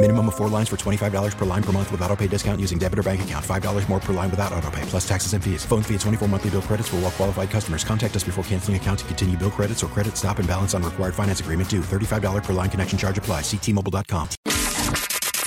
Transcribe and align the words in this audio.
Minimum 0.00 0.28
of 0.28 0.36
four 0.36 0.48
lines 0.48 0.68
for 0.68 0.76
$25 0.76 1.36
per 1.36 1.44
line 1.44 1.62
per 1.62 1.72
month 1.72 1.90
with 1.90 2.00
auto 2.02 2.14
pay 2.14 2.28
discount 2.28 2.60
using 2.60 2.78
debit 2.78 3.00
or 3.00 3.02
bank 3.02 3.22
account. 3.22 3.44
$5 3.44 3.88
more 3.88 3.98
per 3.98 4.12
line 4.12 4.30
without 4.30 4.52
auto 4.52 4.70
pay, 4.70 4.82
plus 4.82 5.06
taxes 5.06 5.32
and 5.32 5.42
fees. 5.42 5.64
Phone 5.64 5.82
fee 5.82 5.94
at 5.96 6.00
24 6.02 6.28
monthly 6.28 6.50
bill 6.50 6.62
credits 6.62 6.88
for 6.88 6.96
all 6.96 7.02
well 7.02 7.10
qualified 7.10 7.50
customers. 7.50 7.82
Contact 7.82 8.14
us 8.14 8.22
before 8.22 8.44
canceling 8.44 8.76
account 8.76 9.00
to 9.00 9.04
continue 9.06 9.36
bill 9.36 9.50
credits 9.50 9.82
or 9.82 9.88
credit 9.88 10.16
stop 10.16 10.38
and 10.38 10.46
balance 10.46 10.72
on 10.72 10.84
required 10.84 11.16
finance 11.16 11.40
agreement 11.40 11.68
due. 11.68 11.80
$35 11.80 12.44
per 12.44 12.52
line 12.52 12.70
connection 12.70 12.96
charge 12.96 13.18
apply. 13.18 13.40
Ctmobile.com. 13.40 14.28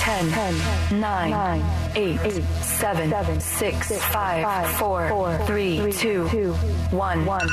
10, 0.02 0.31
10 0.31 1.00
9, 1.00 1.30
9 1.30 1.61
8, 1.95 2.20
8 2.22 2.44
7, 2.44 3.09
7 3.11 3.39
6, 3.39 4.02
5, 4.02 4.76
4, 4.78 5.38
3, 5.45 5.92
2, 5.94 6.28
1, 6.54 7.26
1. 7.26 7.48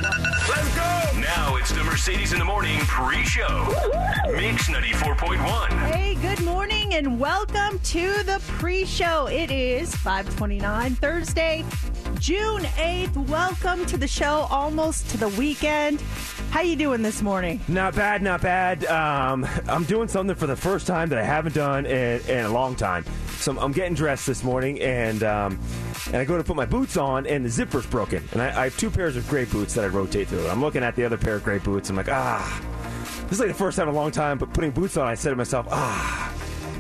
Let's 0.49 0.75
go! 0.75 1.21
Now 1.21 1.57
it's 1.57 1.71
the 1.71 1.85
Mercedes 1.85 2.33
in 2.33 2.39
the 2.39 2.45
Morning 2.47 2.81
pre-show. 2.81 3.67
Mix 4.33 4.69
94.1. 4.69 5.69
Hey, 5.93 6.15
good 6.15 6.43
morning 6.43 6.78
and 6.95 7.21
welcome 7.21 7.79
to 7.81 8.23
the 8.23 8.41
pre-show. 8.47 9.27
It 9.27 9.51
is 9.51 9.95
529 9.97 10.95
Thursday, 10.95 11.65
June 12.19 12.63
8th. 12.63 13.29
Welcome 13.29 13.85
to 13.87 13.99
the 13.99 14.09
show, 14.09 14.47
almost 14.51 15.11
to 15.11 15.19
the 15.19 15.29
weekend. 15.29 16.01
How 16.51 16.63
you 16.63 16.77
doing 16.77 17.03
this 17.03 17.21
morning? 17.21 17.61
Not 17.69 17.95
bad, 17.95 18.23
not 18.23 18.41
bad. 18.41 18.87
Um, 18.87 19.47
I'm 19.67 19.85
doing 19.85 20.09
something 20.09 20.35
for 20.35 20.47
the 20.47 20.57
first 20.57 20.87
time 20.87 21.11
that 21.11 21.19
I 21.19 21.25
haven't 21.25 21.55
done 21.55 21.85
in, 21.85 22.23
in 22.23 22.47
a 22.47 22.49
long 22.49 22.75
time. 22.75 23.05
So 23.37 23.53
I'm, 23.53 23.59
I'm 23.59 23.73
getting 23.73 23.95
dressed 23.95 24.27
this 24.27 24.43
morning, 24.43 24.81
and 24.81 25.23
um, 25.23 25.59
and 26.07 26.17
I 26.17 26.25
go 26.25 26.39
to 26.39 26.45
put 26.45 26.57
my 26.57 26.67
boots 26.67 26.97
on, 26.97 27.27
and 27.27 27.45
the 27.45 27.51
zipper's 27.51 27.87
broken. 27.87 28.25
And 28.33 28.41
I, 28.41 28.61
I 28.61 28.65
have 28.65 28.77
two 28.79 28.91
pairs 28.91 29.17
of 29.17 29.29
gray 29.29 29.45
boots 29.45 29.75
that 29.75 29.85
I 29.85 29.89
rotate 29.89 30.29
through. 30.29 30.47
I'm 30.49 30.63
looking 30.63 30.83
at 30.83 30.97
the 30.97 31.05
other 31.05 31.19
pair 31.19 31.37
of 31.37 31.45
gray 31.45 31.59
boots. 31.59 31.91
I'm 31.91 31.97
like, 31.97 32.09
ah, 32.09 32.63
this 33.25 33.33
is 33.33 33.41
like 33.41 33.49
the 33.49 33.55
first 33.55 33.77
time 33.77 33.89
in 33.89 33.95
a 33.95 33.97
long 33.99 34.11
time. 34.11 34.39
But 34.39 34.55
putting 34.55 34.71
boots 34.71 34.97
on, 34.97 35.07
I 35.07 35.15
said 35.15 35.31
to 35.31 35.37
myself, 35.37 35.67
ah. 35.71 36.35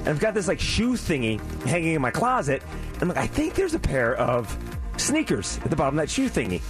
And 0.08 0.14
I've 0.14 0.22
got 0.22 0.32
this 0.32 0.48
like 0.48 0.58
shoe 0.58 0.94
thingy 0.94 1.38
hanging 1.66 1.92
in 1.92 2.00
my 2.00 2.10
closet. 2.10 2.62
And 3.00 3.10
like, 3.10 3.18
I 3.18 3.26
think 3.26 3.54
there's 3.54 3.74
a 3.74 3.78
pair 3.78 4.16
of 4.16 4.56
sneakers 4.96 5.58
at 5.62 5.68
the 5.68 5.76
bottom 5.76 5.98
of 5.98 6.02
that 6.02 6.10
shoe 6.10 6.30
thingy. 6.30 6.62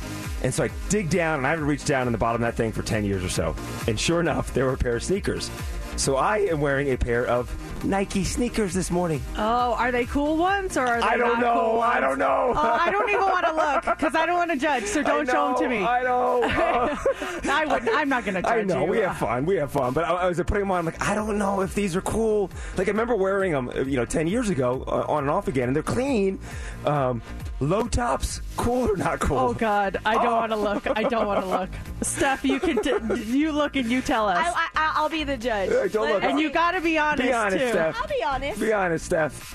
And 0.42 0.53
so 0.53 0.64
I 0.64 0.70
dig 0.89 1.08
down, 1.08 1.39
and 1.39 1.47
I 1.47 1.50
haven't 1.50 1.67
reached 1.67 1.86
down 1.86 2.08
in 2.08 2.12
the 2.12 2.19
bottom 2.19 2.42
of 2.42 2.47
that 2.48 2.56
thing 2.56 2.72
for 2.72 2.83
10 2.83 3.05
years 3.05 3.22
or 3.22 3.28
so. 3.28 3.55
And 3.86 3.98
sure 3.98 4.19
enough, 4.19 4.53
there 4.55 4.64
were 4.64 4.72
a 4.72 4.77
pair 4.77 4.97
of 4.97 5.05
sneakers. 5.05 5.53
So 5.97 6.17
I 6.17 6.39
am 6.39 6.61
wearing 6.61 6.89
a 6.89 6.97
pair 6.97 7.27
of 7.27 7.48
Nike 7.84 8.25
sneakers 8.25 8.75
this 8.75 8.91
morning. 8.91 9.23
Oh, 9.36 9.75
are 9.75 9.91
they 9.92 10.05
cool 10.07 10.36
ones 10.36 10.77
or 10.77 10.86
are 10.86 11.01
they 11.01 11.07
I 11.07 11.17
don't 11.17 11.41
know. 11.41 11.70
cool 11.70 11.80
I 11.80 12.01
don't 12.01 12.19
know. 12.19 12.52
Oh, 12.55 12.79
I 12.80 12.91
don't 12.91 13.08
even 13.08 13.23
want 13.23 13.47
to 13.47 13.52
look 13.55 13.85
because 13.98 14.14
I 14.14 14.27
don't 14.27 14.36
want 14.36 14.51
to 14.51 14.57
judge. 14.57 14.85
So 14.85 15.02
don't 15.05 15.29
I 15.29 15.33
show 15.33 15.48
them 15.48 15.57
to 15.63 15.69
me. 15.69 15.85
I 15.85 16.02
know. 16.02 16.42
Uh, 17.39 17.41
I 17.51 17.64
wouldn't. 17.64 17.91
I'm 17.95 18.08
not 18.08 18.25
going 18.25 18.35
to 18.36 18.42
judge 18.42 18.51
I 18.52 18.63
know. 18.63 18.85
you. 18.85 18.91
We 18.91 18.98
have 18.98 19.17
fun. 19.17 19.47
We 19.47 19.57
have 19.57 19.73
fun. 19.73 19.92
But 19.92 20.05
I, 20.05 20.13
I 20.14 20.27
was 20.29 20.39
putting 20.39 20.61
them 20.61 20.70
on. 20.70 20.79
I'm 20.80 20.85
like, 20.86 21.01
I 21.07 21.14
don't 21.14 21.39
know 21.39 21.61
if 21.61 21.75
these 21.75 21.97
are 21.97 22.01
cool. 22.02 22.51
Like 22.77 22.89
I 22.89 22.91
remember 22.91 23.17
wearing 23.17 23.52
them, 23.52 23.70
you 23.89 23.97
know, 23.97 24.05
10 24.05 24.27
years 24.27 24.48
ago, 24.51 24.85
uh, 24.86 25.05
on 25.08 25.25
and 25.25 25.31
off 25.31 25.48
again, 25.48 25.69
and 25.69 25.75
they're 25.77 25.83
clean. 25.83 26.39
Um, 26.85 27.23
low 27.61 27.89
tops, 27.89 28.41
cool 28.57 28.91
or 28.91 28.96
not 28.96 29.20
cool? 29.20 29.39
Oh 29.39 29.55
God, 29.55 29.98
I 30.07 30.14
don't 30.14 30.27
Oh. 30.27 30.36
want 30.36 30.52
to 30.52 30.57
look. 30.57 30.86
I 30.98 31.02
don't 31.05 31.27
want 31.27 31.42
to 31.45 31.48
look. 31.58 31.70
Steph, 32.02 32.45
you 32.45 32.61
can. 32.61 32.83
T- 32.83 33.23
you 33.24 33.52
look 33.52 33.77
and 33.77 33.91
you 33.91 34.01
tell 34.01 34.29
us. 34.29 34.39
I, 34.39 34.69
I, 34.74 34.92
I'll 34.96 35.08
be 35.08 35.24
the 35.24 35.36
judge. 35.36 35.70
Hey, 35.70 35.89
don't 35.89 36.08
look. 36.11 36.23
and 36.23 36.39
you 36.39 36.51
got 36.51 36.73
to 36.73 36.80
be 36.80 36.98
honest, 36.98 37.23
Be 37.23 37.33
honest, 37.33 37.58
too. 37.64 37.70
Steph. 37.70 37.96
I'll 38.01 38.08
be 38.08 38.23
honest. 38.24 38.61
Be 38.61 38.73
honest, 38.73 39.05
Steph. 39.07 39.55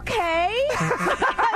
Okay. 0.00 0.66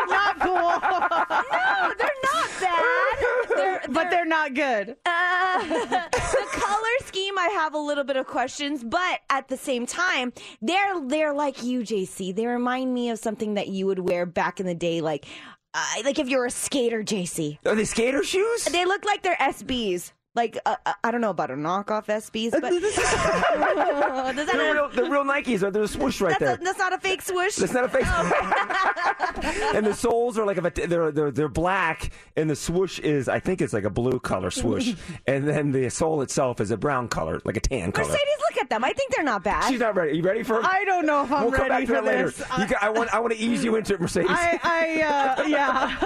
not 0.08 0.38
cool, 0.40 0.54
no, 0.54 1.94
they're 1.98 2.20
not 2.22 2.50
bad. 2.60 3.16
They're, 3.56 3.80
but 3.88 4.10
they're 4.10 4.24
not 4.26 4.54
good. 4.54 4.96
uh, 5.06 5.62
the 5.68 6.46
color 6.52 6.88
scheme, 7.06 7.36
I 7.38 7.48
have 7.54 7.74
a 7.74 7.78
little 7.78 8.04
bit 8.04 8.16
of 8.16 8.26
questions, 8.26 8.84
but 8.84 9.20
at 9.30 9.48
the 9.48 9.56
same 9.56 9.86
time, 9.86 10.32
they're 10.62 11.00
they're 11.06 11.32
like 11.32 11.62
you, 11.62 11.80
JC. 11.80 12.34
They 12.34 12.46
remind 12.46 12.92
me 12.94 13.10
of 13.10 13.18
something 13.18 13.54
that 13.54 13.68
you 13.68 13.86
would 13.86 13.98
wear 13.98 14.26
back 14.26 14.60
in 14.60 14.66
the 14.66 14.74
day, 14.74 15.00
like 15.00 15.26
uh, 15.74 16.02
like 16.04 16.18
if 16.18 16.28
you're 16.28 16.46
a 16.46 16.50
skater, 16.50 17.02
JC. 17.02 17.58
Are 17.66 17.74
they 17.74 17.84
skater 17.84 18.22
shoes? 18.22 18.64
They 18.64 18.84
look 18.84 19.04
like 19.04 19.22
they're 19.22 19.36
SBs. 19.36 20.12
Like 20.34 20.58
uh, 20.66 20.74
uh, 20.84 20.92
I 21.04 21.12
don't 21.12 21.20
know 21.20 21.30
about 21.30 21.52
a 21.52 21.54
knockoff 21.54 22.06
SBs, 22.06 22.50
but 22.50 22.62
does 22.70 24.46
that 24.46 24.48
They're 24.52 24.74
real, 24.74 24.88
they're 24.88 25.04
real 25.04 25.22
Nikes. 25.22 25.62
Right? 25.62 25.72
There's 25.72 25.90
a 25.90 25.92
swoosh 25.92 26.20
right 26.20 26.30
that's, 26.30 26.40
there. 26.40 26.54
a, 26.54 26.58
that's 26.58 26.78
not 26.78 26.92
a 26.92 26.98
fake 26.98 27.22
swoosh. 27.22 27.54
That's 27.54 27.72
not 27.72 27.84
a 27.84 27.88
fake. 27.88 28.04
Swoosh 28.04 29.74
and 29.74 29.86
the 29.86 29.94
soles 29.94 30.36
are 30.36 30.44
like 30.44 30.58
a, 30.58 30.86
they're, 30.88 31.12
they're 31.12 31.30
they're 31.30 31.48
black, 31.48 32.10
and 32.36 32.50
the 32.50 32.56
swoosh 32.56 32.98
is 32.98 33.28
I 33.28 33.38
think 33.38 33.62
it's 33.62 33.72
like 33.72 33.84
a 33.84 33.90
blue 33.90 34.18
color 34.18 34.50
swoosh, 34.50 34.94
and 35.28 35.46
then 35.46 35.70
the 35.70 35.88
sole 35.88 36.20
itself 36.22 36.60
is 36.60 36.72
a 36.72 36.76
brown 36.76 37.06
color, 37.06 37.40
like 37.44 37.56
a 37.56 37.60
tan 37.60 37.92
color. 37.92 38.08
Mercedes, 38.08 38.36
look 38.50 38.60
at 38.60 38.70
them. 38.70 38.82
I 38.82 38.92
think 38.92 39.14
they're 39.14 39.24
not 39.24 39.44
bad. 39.44 39.70
She's 39.70 39.78
not 39.78 39.94
ready. 39.94 40.10
Are 40.10 40.14
you 40.14 40.22
ready 40.24 40.42
for? 40.42 40.64
I 40.64 40.84
don't 40.84 41.06
know 41.06 41.22
if 41.22 41.30
I'm 41.30 41.44
we'll 41.44 41.52
come 41.52 41.68
ready 41.68 41.70
back 41.70 41.80
to 41.82 41.86
for 41.86 41.92
that 41.92 42.04
later. 42.04 42.30
this. 42.30 42.44
You 42.58 42.66
got, 42.66 42.82
I 42.82 42.90
want 42.90 43.14
I 43.14 43.20
want 43.20 43.34
to 43.34 43.38
ease 43.38 43.62
you 43.62 43.76
into 43.76 43.94
it, 43.94 44.00
Mercedes. 44.00 44.30
I, 44.32 44.58
I 44.64 45.38
uh, 45.38 45.46
yeah, 45.46 45.96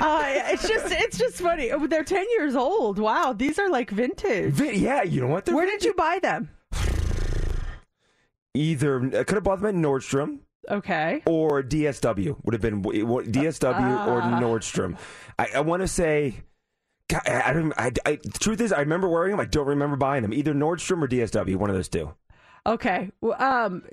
uh, 0.00 0.24
it's 0.52 0.66
just 0.66 0.86
it's 0.90 1.18
just 1.18 1.36
funny. 1.36 1.70
They're 1.86 2.02
ten 2.02 2.26
years 2.30 2.56
old. 2.56 2.98
Wow, 2.98 3.32
these 3.32 3.59
are 3.60 3.70
like 3.70 3.90
vintage. 3.90 4.52
Vi- 4.54 4.76
yeah, 4.78 5.02
you 5.02 5.20
know 5.20 5.28
what? 5.28 5.48
Where 5.48 5.66
did 5.66 5.84
you 5.84 5.94
buy 5.94 6.18
them? 6.22 6.50
Either 8.54 9.00
I 9.18 9.24
could 9.24 9.36
have 9.36 9.44
bought 9.44 9.60
them 9.60 9.68
at 9.68 9.74
Nordstrom. 9.74 10.40
Okay. 10.68 11.22
or 11.26 11.62
DSW 11.62 12.36
would 12.44 12.52
have 12.52 12.60
been 12.60 12.82
DSW 12.82 14.06
or 14.06 14.20
Ah. 14.22 14.38
Nordstrom. 14.40 14.98
I, 15.38 15.48
I 15.56 15.60
want 15.60 15.80
to 15.82 15.88
say. 15.88 16.42
God, 17.08 17.22
I, 17.26 17.50
I 17.50 17.52
don't. 17.52 17.72
I, 17.76 17.92
I, 18.06 18.18
the 18.22 18.38
truth 18.38 18.60
is, 18.60 18.72
I 18.72 18.80
remember 18.80 19.08
wearing 19.08 19.30
them. 19.32 19.40
I 19.40 19.46
don't 19.46 19.66
remember 19.66 19.96
buying 19.96 20.22
them. 20.22 20.32
Either 20.34 20.52
Nordstrom 20.54 21.02
or 21.02 21.08
DSW. 21.08 21.56
One 21.56 21.70
of 21.70 21.76
those 21.76 21.88
two. 21.88 22.14
Okay. 22.70 23.10
Well, 23.20 23.34
Um. 23.42 23.82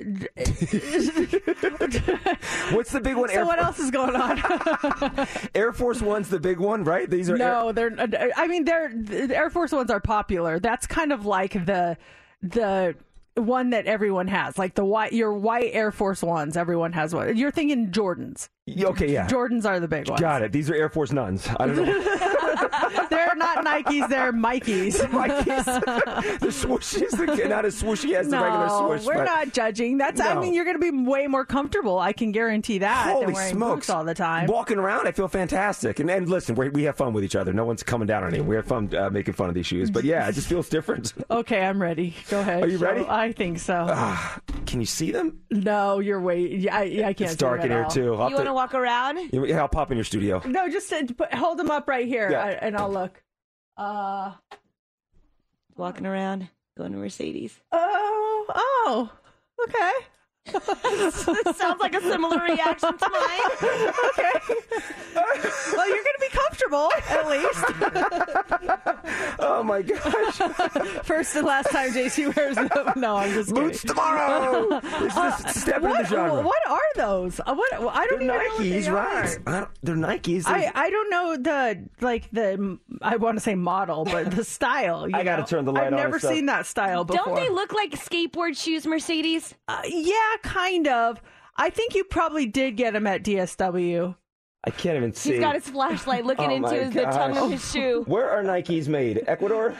What's 2.75 2.91
the 2.91 3.01
big 3.01 3.15
one? 3.15 3.29
so 3.29 3.35
Air, 3.35 3.45
what 3.45 3.57
else 3.57 3.79
is 3.79 3.89
going 3.89 4.15
on? 4.15 5.27
Air 5.55 5.73
Force 5.73 5.99
One's 5.99 6.29
the 6.29 6.39
big 6.39 6.59
one, 6.59 6.83
right? 6.83 7.09
These 7.09 7.31
are 7.31 7.37
no, 7.37 7.69
Air, 7.69 7.73
they're. 7.73 8.31
I 8.35 8.45
mean, 8.47 8.65
they're 8.65 8.91
the 8.93 9.35
Air 9.35 9.49
Force 9.49 9.71
ones 9.71 9.89
are 9.89 9.99
popular. 9.99 10.59
That's 10.59 10.85
kind 10.85 11.11
of 11.11 11.25
like 11.25 11.53
the 11.53 11.97
the 12.43 12.95
one 13.33 13.71
that 13.71 13.87
everyone 13.87 14.27
has, 14.27 14.59
like 14.59 14.75
the 14.75 14.85
white 14.85 15.11
your 15.11 15.33
white 15.33 15.71
Air 15.73 15.91
Force 15.91 16.21
ones. 16.21 16.55
Everyone 16.55 16.93
has 16.93 17.15
one. 17.15 17.35
You're 17.35 17.49
thinking 17.51 17.89
Jordans. 17.89 18.47
Okay, 18.85 19.11
yeah. 19.11 19.27
Jordans 19.27 19.65
are 19.65 19.79
the 19.79 19.87
big 19.87 20.09
ones. 20.09 20.21
Got 20.21 20.41
it. 20.43 20.51
These 20.51 20.69
are 20.69 20.75
Air 20.75 20.89
Force 20.89 21.11
nuns. 21.11 21.47
I 21.59 21.67
don't 21.67 21.75
know. 21.77 21.85
they're 23.09 23.35
not 23.35 23.65
Nikes. 23.65 24.09
They're 24.09 24.31
Mikey's. 24.31 25.01
Mikey's. 25.11 25.65
the 25.65 26.47
swooshes, 26.49 27.11
the, 27.11 27.47
not 27.47 27.65
as 27.65 27.81
swooshy 27.81 28.13
as 28.13 28.29
the 28.29 28.37
regular 28.39 28.67
No, 28.67 28.87
swoosh. 28.87 29.05
we're 29.05 29.15
but- 29.15 29.25
not 29.25 29.53
judging. 29.53 29.97
That's. 29.97 30.19
I 30.19 30.39
mean, 30.39 30.53
you're 30.53 30.65
going 30.65 30.79
to 30.79 30.91
be 30.91 31.05
way 31.05 31.27
more 31.27 31.45
comfortable. 31.45 31.99
I 31.99 32.13
can 32.13 32.31
guarantee 32.31 32.79
that 32.79 33.11
Holy 33.11 33.25
than 33.25 33.33
wearing 33.33 33.53
smokes! 33.55 33.89
all 33.89 34.03
the 34.03 34.13
time. 34.15 34.47
Walking 34.47 34.77
around, 34.77 35.07
I 35.07 35.11
feel 35.11 35.27
fantastic. 35.27 35.99
And, 35.99 36.09
and 36.09 36.29
listen, 36.29 36.55
we 36.55 36.69
we 36.69 36.83
have 36.83 36.95
fun 36.97 37.13
with 37.13 37.23
each 37.23 37.35
other. 37.35 37.53
No 37.53 37.65
one's 37.65 37.83
coming 37.83 38.07
down 38.07 38.23
on 38.23 38.29
anyone. 38.29 38.47
We 38.47 38.55
have 38.55 38.65
fun 38.65 38.93
uh, 38.95 39.09
making 39.09 39.33
fun 39.35 39.49
of 39.49 39.55
these 39.55 39.65
shoes. 39.67 39.89
But 39.91 40.03
yeah, 40.03 40.27
it 40.27 40.33
just 40.33 40.47
feels 40.47 40.69
different. 40.69 41.13
Okay, 41.29 41.61
I'm 41.63 41.79
ready. 41.81 42.15
Go 42.29 42.39
ahead. 42.39 42.63
Are 42.63 42.67
you 42.67 42.77
ready? 42.77 43.01
So, 43.01 43.09
I 43.09 43.31
think 43.31 43.59
so. 43.59 43.85
Ah, 43.89 44.39
Can 44.65 44.79
you 44.79 44.85
see 44.85 45.11
them? 45.11 45.39
no, 45.51 45.99
you're 45.99 46.19
way. 46.21 46.47
Yeah, 46.47 46.75
I, 46.75 46.81
I 46.81 47.13
can't. 47.13 47.21
It's 47.21 47.31
see 47.33 47.37
dark 47.37 47.61
them 47.61 47.65
in 47.65 47.71
here 47.77 47.83
all. 47.83 47.89
too. 47.89 48.15
I'll 48.57 48.69
you 48.69 48.85
have 48.85 49.07
want 49.07 49.17
to 49.17 49.29
to- 49.31 49.35
walk 49.35 49.39
around? 49.43 49.49
Yeah, 49.49 49.61
I'll 49.61 49.67
pop 49.67 49.91
in 49.91 49.97
your 49.97 50.03
studio. 50.03 50.41
No, 50.45 50.69
just 50.69 50.91
uh, 50.91 51.03
put, 51.17 51.33
hold 51.33 51.57
them 51.59 51.69
up 51.71 51.87
right 51.87 52.07
here, 52.07 52.29
Yeah. 52.31 52.57
And 52.61 52.75
I'll 52.77 52.91
look. 52.91 53.21
Uh 53.77 54.31
Walking 55.75 56.05
around, 56.07 56.49
going 56.77 56.91
to 56.91 56.97
Mercedes. 56.97 57.59
oh 57.71 58.45
oh. 58.49 59.11
Okay. 59.67 59.91
This 60.53 61.57
sounds 61.57 61.79
like 61.79 61.93
a 61.95 62.01
similar 62.01 62.39
reaction 62.41 62.97
to 62.97 63.09
mine. 63.09 63.41
Okay. 64.09 64.33
well, 65.75 65.87
you're 65.87 66.03
going 66.03 66.17
to 66.17 66.21
be 66.21 66.29
comfortable 66.29 66.89
at 67.09 67.27
least. 67.29 67.63
Oh 69.39 69.63
my 69.63 69.81
gosh. 69.81 70.37
First 71.05 71.35
and 71.35 71.45
last 71.45 71.69
time 71.71 71.91
JC 71.91 72.35
wears 72.35 72.55
them. 72.55 72.69
No, 72.95 73.15
I'm 73.17 73.31
just 73.33 73.53
Boots 73.53 73.81
kidding. 73.81 73.95
tomorrow. 73.95 74.79
It's 74.83 75.15
just 75.15 75.45
a 75.45 75.59
step 75.59 75.77
in 75.77 75.89
what, 75.89 76.03
the 76.03 76.09
genre. 76.15 76.41
What 76.41 76.67
are 76.67 76.79
those? 76.95 77.39
Uh, 77.39 77.53
What 77.55 77.73
I 77.73 78.07
don't 78.07 78.19
They're 78.19 78.21
even 78.21 78.27
know 78.27 78.33
what 78.33 78.57
they 78.59 78.69
Nikes, 78.81 78.87
are. 78.87 78.93
right? 78.93 79.37
I 79.47 79.67
They're 79.83 79.95
Nikes. 79.95 80.47
I, 80.47 80.59
They're- 80.61 80.71
I 80.75 80.89
don't 80.89 81.09
know 81.09 81.37
the 81.37 81.83
like 82.01 82.29
the 82.31 82.77
I 83.01 83.15
want 83.17 83.37
to 83.37 83.41
say 83.41 83.55
model, 83.55 84.05
but 84.05 84.31
the 84.31 84.43
style. 84.43 85.07
you 85.09 85.15
I 85.15 85.23
gotta 85.23 85.43
turn 85.43 85.65
the 85.65 85.71
light 85.71 85.87
I've 85.87 85.93
on 85.93 85.97
never 85.99 86.13
and 86.13 86.21
stuff. 86.21 86.33
seen 86.33 86.45
that 86.47 86.65
style 86.65 87.03
before. 87.03 87.25
Don't 87.25 87.35
they 87.35 87.49
look 87.49 87.73
like 87.73 87.91
skateboard 87.91 88.57
shoes, 88.59 88.85
Mercedes? 88.87 89.53
Uh, 89.67 89.81
yeah, 89.87 90.15
kind 90.43 90.87
of. 90.87 91.21
I 91.55 91.69
think 91.69 91.95
you 91.95 92.03
probably 92.03 92.45
did 92.45 92.77
get 92.77 92.93
them 92.93 93.07
at 93.07 93.23
DSW. 93.23 94.15
I 94.63 94.69
can't 94.69 94.97
even 94.97 95.13
see. 95.13 95.31
He's 95.33 95.39
got 95.39 95.55
his 95.55 95.67
flashlight 95.69 96.25
looking 96.25 96.51
Oh 96.51 96.55
into 96.55 96.67
my 96.69 96.75
his, 96.75 96.93
the 96.93 97.03
tongue 97.03 97.37
of 97.37 97.51
his 97.51 97.71
shoe. 97.71 98.03
Where 98.07 98.29
are 98.29 98.43
Nikes 98.43 98.87
made? 98.87 99.23
Ecuador? 99.27 99.75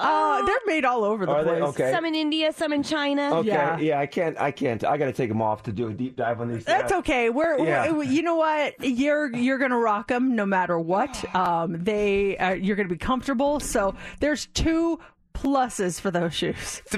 Uh, 0.00 0.46
they're 0.46 0.56
made 0.66 0.84
all 0.84 1.02
over 1.02 1.26
the 1.26 1.32
Are 1.32 1.42
they? 1.42 1.58
place. 1.58 1.62
Okay. 1.70 1.90
Some 1.90 2.04
in 2.04 2.14
India, 2.14 2.52
some 2.52 2.72
in 2.72 2.84
China. 2.84 3.34
Okay. 3.38 3.48
Yeah. 3.48 3.78
Yeah. 3.78 3.98
I 3.98 4.06
can't. 4.06 4.38
I 4.40 4.52
can't. 4.52 4.84
I 4.84 4.96
got 4.96 5.06
to 5.06 5.12
take 5.12 5.28
them 5.28 5.42
off 5.42 5.64
to 5.64 5.72
do 5.72 5.88
a 5.88 5.92
deep 5.92 6.14
dive 6.14 6.40
on 6.40 6.52
these. 6.52 6.64
That's 6.64 6.92
Yeah. 6.92 6.98
okay. 6.98 7.30
We're, 7.30 7.58
Yeah. 7.58 7.90
we're 7.90 8.04
you 8.04 8.22
know 8.22 8.36
what 8.36 8.74
you're 8.80 9.34
you're 9.34 9.58
gonna 9.58 9.76
rock 9.78 10.06
them 10.08 10.36
no 10.36 10.46
matter 10.46 10.78
what. 10.78 11.24
Um, 11.34 11.82
they 11.82 12.36
uh, 12.38 12.52
you're 12.52 12.76
gonna 12.76 12.88
be 12.88 12.96
comfortable. 12.96 13.58
So 13.58 13.96
there's 14.20 14.46
two 14.46 15.00
pluses 15.34 16.00
for 16.00 16.12
those 16.12 16.32
shoes. 16.32 16.80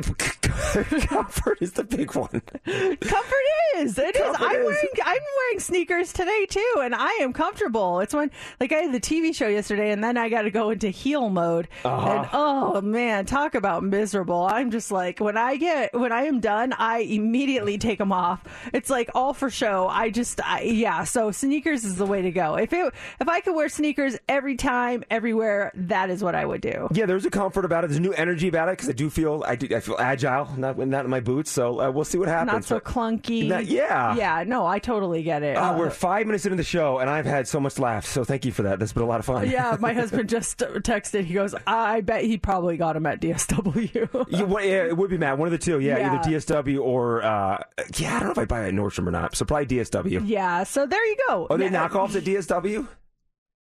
Comfort 1.06 1.58
is 1.60 1.72
the 1.72 1.84
big 1.84 2.14
one. 2.14 2.28
Comfort 2.64 3.44
is. 3.76 3.98
It 3.98 4.16
is. 4.16 4.22
Comfort 4.22 4.42
I'm 4.42 4.60
is. 4.60 4.66
wearing 4.66 4.88
I'm 5.04 5.22
wearing 5.36 5.60
sneakers 5.60 6.12
today 6.12 6.46
too, 6.48 6.74
and 6.82 6.94
I 6.94 7.10
am 7.20 7.32
comfortable. 7.32 8.00
It's 8.00 8.14
when 8.14 8.30
like 8.58 8.72
I 8.72 8.76
had 8.76 8.92
the 8.92 9.00
TV 9.00 9.34
show 9.34 9.48
yesterday, 9.48 9.90
and 9.90 10.02
then 10.02 10.16
I 10.16 10.28
got 10.28 10.42
to 10.42 10.50
go 10.50 10.70
into 10.70 10.88
heel 10.88 11.30
mode, 11.30 11.68
Uh-huh. 11.84 12.10
and 12.10 12.28
oh 12.32 12.80
man, 12.80 13.26
talk 13.26 13.54
about 13.54 13.82
miserable. 13.82 14.42
I'm 14.44 14.70
just 14.70 14.90
like 14.90 15.20
when 15.20 15.36
I 15.36 15.56
get 15.56 15.94
when 15.94 16.12
I 16.12 16.22
am 16.24 16.40
done, 16.40 16.72
I 16.72 16.98
immediately 17.00 17.78
take 17.78 17.98
them 17.98 18.12
off. 18.12 18.42
It's 18.72 18.90
like 18.90 19.10
all 19.14 19.32
for 19.34 19.50
show. 19.50 19.88
I 19.88 20.10
just 20.10 20.40
I, 20.44 20.62
yeah. 20.62 21.04
So 21.04 21.30
sneakers 21.30 21.84
is 21.84 21.96
the 21.96 22.06
way 22.06 22.22
to 22.22 22.30
go. 22.30 22.56
If 22.56 22.72
it 22.72 22.92
if 23.20 23.28
I 23.28 23.40
could 23.40 23.54
wear 23.54 23.68
sneakers 23.68 24.16
every 24.28 24.56
time, 24.56 25.04
everywhere, 25.10 25.72
that 25.74 26.10
is 26.10 26.22
what 26.22 26.34
I 26.34 26.44
would 26.44 26.60
do. 26.60 26.88
Yeah, 26.92 27.06
there's 27.06 27.24
a 27.26 27.30
comfort 27.30 27.64
about 27.64 27.84
it. 27.84 27.88
There's 27.88 27.98
a 27.98 28.02
new 28.02 28.12
energy 28.12 28.48
about 28.48 28.68
it 28.68 28.72
because 28.72 28.88
I 28.88 28.92
do 28.92 29.10
feel 29.10 29.44
I 29.46 29.56
do 29.56 29.74
I 29.74 29.80
feel 29.80 29.96
agile, 29.98 30.39
not 30.56 30.78
not 30.78 31.04
in 31.04 31.10
my 31.10 31.20
boots. 31.20 31.50
So 31.50 31.80
uh, 31.80 31.90
we'll 31.90 32.04
see 32.04 32.18
what 32.18 32.28
happens. 32.28 32.52
Not 32.52 32.64
so 32.64 32.80
clunky. 32.80 33.48
Not- 33.48 33.66
yeah. 33.66 34.14
Yeah. 34.16 34.44
No, 34.46 34.66
I 34.66 34.78
totally 34.78 35.22
get 35.22 35.42
it. 35.42 35.56
Uh, 35.56 35.72
Uh, 35.74 35.78
we're 35.78 35.90
five 35.90 36.26
minutes 36.26 36.44
into 36.46 36.56
the 36.56 36.62
show, 36.64 36.98
and 36.98 37.08
I've 37.10 37.26
had 37.26 37.46
so 37.48 37.60
much 37.60 37.78
laughs. 37.78 38.08
So 38.08 38.24
thank 38.24 38.44
you 38.44 38.52
for 38.52 38.62
that. 38.62 38.78
That's 38.78 38.92
been 38.92 39.02
a 39.02 39.06
lot 39.06 39.20
of 39.20 39.26
fun. 39.26 39.48
Yeah, 39.50 39.76
my 39.80 39.92
husband 40.00 40.28
just 40.28 40.58
texted. 40.58 41.24
He 41.24 41.34
goes, 41.34 41.54
I 41.66 42.00
bet 42.00 42.24
he 42.24 42.36
probably 42.38 42.76
got 42.76 42.96
him 42.96 43.06
at 43.06 43.20
DSW. 43.20 44.26
You, 44.30 44.46
well, 44.46 44.64
yeah, 44.64 44.84
it 44.84 44.96
would 44.96 45.10
be 45.10 45.18
Matt. 45.18 45.38
One 45.38 45.46
of 45.48 45.52
the 45.52 45.58
two. 45.58 45.80
Yeah, 45.80 45.98
Yeah. 45.98 46.14
either 46.14 46.30
DSW 46.30 46.80
or 46.82 47.22
uh, 47.22 47.62
yeah. 47.96 48.16
I 48.16 48.20
don't 48.20 48.26
know 48.28 48.32
if 48.32 48.38
I 48.38 48.44
buy 48.44 48.64
it 48.64 48.68
at 48.68 48.74
Nordstrom 48.74 49.06
or 49.06 49.10
not. 49.10 49.34
So 49.36 49.44
probably 49.44 49.66
DSW. 49.66 50.22
yeah, 50.26 50.64
so 50.64 50.86
there 50.86 51.04
you 51.06 51.16
go. 51.28 51.46
Are 51.50 51.58
they 51.58 51.64
Yeah. 51.68 51.88
knockoffs 51.88 52.14
at 52.16 52.24
DSW? 52.24 52.86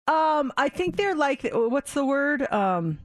Um, 0.07 0.51
I 0.57 0.69
think 0.69 0.95
they're 0.97 1.15
like, 1.15 1.47
what's 1.53 1.93
the 1.93 2.03
word? 2.05 2.51
Um, 2.51 2.97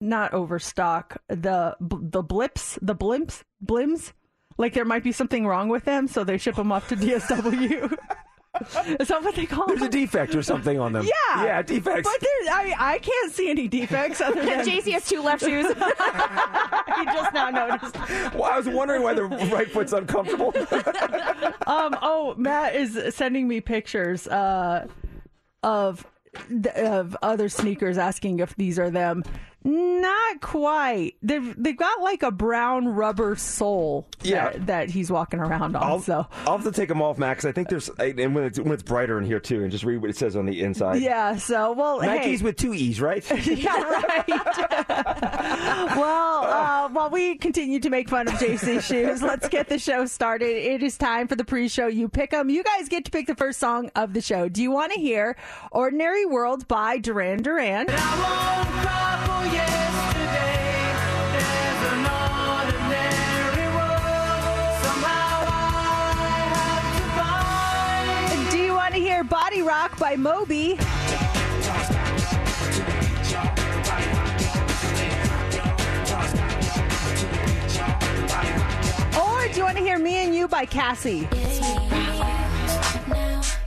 not 0.00 0.34
overstock. 0.34 1.16
The 1.28 1.76
the 1.80 2.22
blips, 2.22 2.78
the 2.82 2.94
blimps, 2.94 3.42
blims. 3.64 4.12
Like 4.58 4.72
there 4.72 4.84
might 4.84 5.04
be 5.04 5.12
something 5.12 5.46
wrong 5.46 5.68
with 5.68 5.84
them, 5.84 6.08
so 6.08 6.24
they 6.24 6.38
ship 6.38 6.56
them 6.56 6.72
off 6.72 6.88
to 6.88 6.96
DSW. 6.96 7.96
Is 9.00 9.08
that 9.08 9.22
what 9.22 9.34
they 9.34 9.44
call 9.44 9.66
There's 9.66 9.82
a 9.82 9.88
defect 9.90 10.34
or 10.34 10.42
something 10.42 10.78
on 10.80 10.94
them. 10.94 11.06
Yeah, 11.34 11.44
yeah, 11.44 11.62
defects. 11.62 12.08
But 12.10 12.20
there's, 12.20 12.48
I, 12.48 12.74
I 12.78 12.98
can't 13.00 13.30
see 13.30 13.50
any 13.50 13.68
defects 13.68 14.22
other 14.22 14.42
than 14.42 14.64
JC 14.66 14.92
has 14.92 15.06
two 15.06 15.20
left 15.20 15.44
shoes. 15.44 15.66
he 15.66 17.04
just 17.04 17.34
now 17.34 17.50
noticed. 17.50 17.94
well, 18.34 18.44
I 18.44 18.56
was 18.56 18.66
wondering 18.66 19.02
why 19.02 19.12
the 19.12 19.24
right 19.24 19.70
foot's 19.70 19.92
uncomfortable. 19.92 20.54
um. 21.66 21.98
Oh, 22.00 22.34
Matt 22.38 22.74
is 22.74 23.14
sending 23.14 23.46
me 23.46 23.60
pictures 23.60 24.26
uh, 24.26 24.86
of 25.62 26.06
of 26.76 27.14
other 27.22 27.50
sneakers, 27.50 27.98
asking 27.98 28.40
if 28.40 28.56
these 28.56 28.78
are 28.78 28.90
them. 28.90 29.22
Not 29.66 30.40
quite. 30.42 31.16
They've 31.22 31.60
they've 31.60 31.76
got 31.76 32.00
like 32.00 32.22
a 32.22 32.30
brown 32.30 32.86
rubber 32.86 33.34
sole. 33.34 34.06
Yeah. 34.22 34.50
that, 34.50 34.66
that 34.66 34.90
he's 34.90 35.10
walking 35.10 35.40
around 35.40 35.74
on. 35.74 35.82
I'll, 35.82 35.98
so 36.00 36.24
I'll 36.46 36.58
have 36.58 36.64
to 36.64 36.70
take 36.70 36.88
them 36.88 37.02
off, 37.02 37.18
Max. 37.18 37.44
I 37.44 37.50
think 37.50 37.68
there's 37.68 37.88
and 37.98 38.32
when 38.32 38.44
it's 38.44 38.60
when 38.60 38.70
it's 38.70 38.84
brighter 38.84 39.18
in 39.18 39.24
here 39.24 39.40
too, 39.40 39.64
and 39.64 39.72
just 39.72 39.82
read 39.82 39.96
what 39.96 40.08
it 40.08 40.16
says 40.16 40.36
on 40.36 40.46
the 40.46 40.62
inside. 40.62 41.02
yeah. 41.02 41.34
So 41.34 41.72
well, 41.72 41.98
Nikes 42.00 42.22
hey. 42.22 42.36
with 42.36 42.54
two 42.56 42.74
E's, 42.74 43.00
right? 43.00 43.28
yeah, 43.46 43.82
right. 43.82 44.28
well, 45.96 46.44
uh, 46.44 46.88
while 46.90 47.10
we 47.10 47.36
continue 47.36 47.80
to 47.80 47.90
make 47.90 48.08
fun 48.08 48.28
of 48.28 48.34
JC 48.34 48.80
shoes, 48.80 49.20
let's 49.20 49.48
get 49.48 49.68
the 49.68 49.80
show 49.80 50.06
started. 50.06 50.46
It 50.46 50.84
is 50.84 50.96
time 50.96 51.26
for 51.26 51.34
the 51.34 51.44
pre-show. 51.44 51.88
You 51.88 52.08
pick 52.08 52.30
them. 52.30 52.50
You 52.50 52.62
guys 52.62 52.88
get 52.88 53.04
to 53.06 53.10
pick 53.10 53.26
the 53.26 53.34
first 53.34 53.58
song 53.58 53.90
of 53.96 54.12
the 54.12 54.20
show. 54.20 54.48
Do 54.48 54.62
you 54.62 54.70
want 54.70 54.92
to 54.92 55.00
hear 55.00 55.36
"Ordinary 55.72 56.24
World" 56.24 56.68
by 56.68 56.98
Duran 56.98 57.42
Duran? 57.42 57.86
Do 68.50 68.58
you 68.58 68.74
want 68.74 68.94
to 68.94 69.00
hear 69.00 69.24
"Body 69.24 69.62
Rock" 69.62 69.98
by 69.98 70.16
Moby? 70.16 70.78
Or 79.18 79.48
do 79.48 79.58
you 79.58 79.64
want 79.64 79.76
to 79.76 79.82
hear 79.82 79.98
"Me 79.98 80.24
and 80.24 80.34
You" 80.34 80.48
by 80.48 80.64
Cassie? 80.66 81.28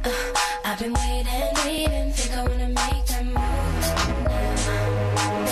Uh, 0.04 0.12
I've 0.66 0.80
been 0.80 0.94
waiting, 0.94 1.54
waiting, 1.66 2.14
think 2.14 2.99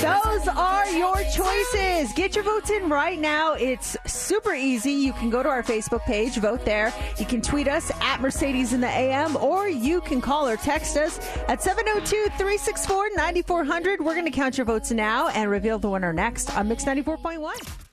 Those 0.07 0.47
are 0.47 0.87
your 0.91 1.17
choices. 1.31 2.13
Get 2.13 2.35
your 2.35 2.43
votes 2.43 2.69
in 2.69 2.89
right 2.89 3.19
now. 3.19 3.53
It's 3.53 3.97
super 4.05 4.53
easy. 4.53 4.91
You 4.91 5.13
can 5.13 5.29
go 5.29 5.43
to 5.43 5.49
our 5.49 5.63
Facebook 5.63 6.01
page, 6.01 6.37
vote 6.37 6.63
there. 6.63 6.93
You 7.19 7.25
can 7.25 7.41
tweet 7.41 7.67
us 7.67 7.91
at 8.01 8.21
Mercedes 8.21 8.73
in 8.73 8.81
the 8.81 8.87
AM, 8.87 9.35
or 9.37 9.67
you 9.67 10.01
can 10.01 10.21
call 10.21 10.47
or 10.47 10.57
text 10.57 10.97
us 10.97 11.19
at 11.47 11.61
702 11.61 12.29
364 12.37 13.09
9400. 13.15 13.99
We're 13.99 14.13
going 14.13 14.25
to 14.25 14.31
count 14.31 14.57
your 14.57 14.65
votes 14.65 14.91
now 14.91 15.27
and 15.29 15.49
reveal 15.49 15.79
the 15.79 15.89
winner 15.89 16.13
next 16.13 16.55
on 16.55 16.67
Mix 16.67 16.85
94.1. 16.85 17.86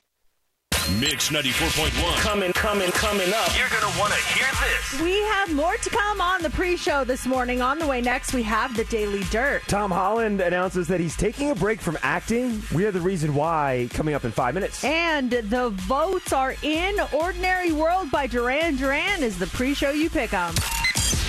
Mix 1.00 1.30
94.1. 1.30 2.16
Coming, 2.18 2.52
coming, 2.52 2.90
coming 2.92 3.32
up. 3.32 3.56
You're 3.56 3.68
going 3.70 3.90
to 3.90 3.98
want 3.98 4.12
to 4.12 4.18
hear 4.34 4.46
this. 4.60 5.00
We 5.00 5.18
have 5.22 5.54
more 5.54 5.76
to 5.76 5.90
come 5.90 6.20
on 6.20 6.42
the 6.42 6.50
pre 6.50 6.76
show 6.76 7.04
this 7.04 7.24
morning. 7.24 7.62
On 7.62 7.78
the 7.78 7.86
way 7.86 8.02
next, 8.02 8.34
we 8.34 8.42
have 8.42 8.76
the 8.76 8.84
Daily 8.84 9.22
Dirt. 9.30 9.62
Tom 9.66 9.90
Holland 9.90 10.42
announces 10.42 10.86
that 10.88 11.00
he's 11.00 11.16
taking 11.16 11.50
a 11.50 11.54
break 11.54 11.80
from 11.80 11.96
acting. 12.02 12.62
We 12.74 12.82
have 12.82 12.92
the 12.92 13.00
reason 13.00 13.34
why 13.34 13.88
coming 13.92 14.14
up 14.14 14.26
in 14.26 14.30
five 14.30 14.52
minutes. 14.52 14.84
And 14.84 15.30
the 15.30 15.70
votes 15.70 16.34
are 16.34 16.54
in. 16.62 17.00
Ordinary 17.14 17.72
World 17.72 18.10
by 18.10 18.26
Duran 18.26 18.76
Duran 18.76 19.22
is 19.22 19.38
the 19.38 19.46
pre 19.46 19.72
show 19.72 19.90
you 19.90 20.10
pick 20.10 20.34
'em. 20.34 20.54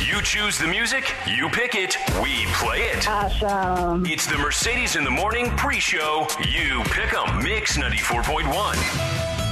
You 0.05 0.21
choose 0.21 0.57
the 0.57 0.67
music, 0.67 1.13
you 1.25 1.47
pick 1.47 1.75
it, 1.75 1.97
we 2.21 2.45
play 2.55 2.81
it. 2.81 3.07
Awesome. 3.07 4.05
It's 4.05 4.25
the 4.25 4.37
Mercedes 4.37 4.97
in 4.97 5.05
the 5.05 5.11
Morning 5.11 5.49
pre 5.51 5.79
show. 5.79 6.27
You 6.45 6.83
pick 6.83 7.05
pick 7.05 7.13
'em. 7.13 7.43
Mix 7.43 7.77
94.1. 7.77 9.44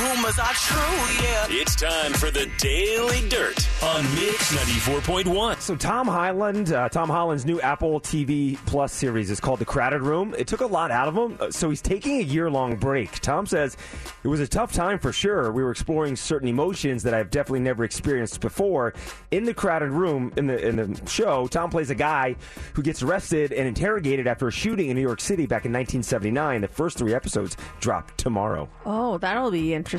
rumors 0.00 0.38
are 0.38 0.54
true, 0.54 1.24
yeah. 1.24 1.46
It's 1.50 1.74
time 1.74 2.12
for 2.14 2.30
the 2.30 2.50
Daily 2.58 3.28
Dirt 3.28 3.68
on 3.82 4.02
Mix 4.14 4.54
94.1. 4.54 5.60
So 5.60 5.76
Tom 5.76 6.06
Holland, 6.06 6.72
uh, 6.72 6.88
Tom 6.88 7.10
Holland's 7.10 7.44
new 7.44 7.60
Apple 7.60 8.00
TV 8.00 8.56
Plus 8.66 8.92
series 8.92 9.30
is 9.30 9.40
called 9.40 9.58
The 9.58 9.64
Crowded 9.66 10.00
Room. 10.00 10.34
It 10.38 10.46
took 10.46 10.60
a 10.60 10.66
lot 10.66 10.90
out 10.90 11.08
of 11.08 11.14
him, 11.16 11.36
uh, 11.38 11.50
so 11.50 11.68
he's 11.68 11.82
taking 11.82 12.18
a 12.18 12.22
year-long 12.22 12.76
break. 12.76 13.20
Tom 13.20 13.46
says 13.46 13.76
it 14.24 14.28
was 14.28 14.40
a 14.40 14.48
tough 14.48 14.72
time 14.72 14.98
for 14.98 15.12
sure. 15.12 15.52
We 15.52 15.62
were 15.62 15.70
exploring 15.70 16.16
certain 16.16 16.48
emotions 16.48 17.02
that 17.02 17.12
I've 17.12 17.30
definitely 17.30 17.60
never 17.60 17.84
experienced 17.84 18.40
before. 18.40 18.94
In 19.30 19.44
the 19.44 19.54
crowded 19.54 19.90
room 19.90 20.32
in 20.36 20.46
the 20.46 20.66
in 20.66 20.76
the 20.76 21.06
show, 21.06 21.46
Tom 21.46 21.68
plays 21.70 21.90
a 21.90 21.94
guy 21.94 22.36
who 22.72 22.82
gets 22.82 23.02
arrested 23.02 23.52
and 23.52 23.68
interrogated 23.68 24.26
after 24.26 24.48
a 24.48 24.52
shooting 24.52 24.88
in 24.88 24.96
New 24.96 25.02
York 25.02 25.20
City 25.20 25.44
back 25.46 25.66
in 25.66 25.72
1979. 25.72 26.62
The 26.62 26.68
first 26.68 26.96
three 26.96 27.14
episodes 27.14 27.56
drop 27.80 28.16
tomorrow. 28.16 28.68
Oh, 28.86 29.18
that'll 29.18 29.50
be 29.50 29.74
interesting. 29.74 29.89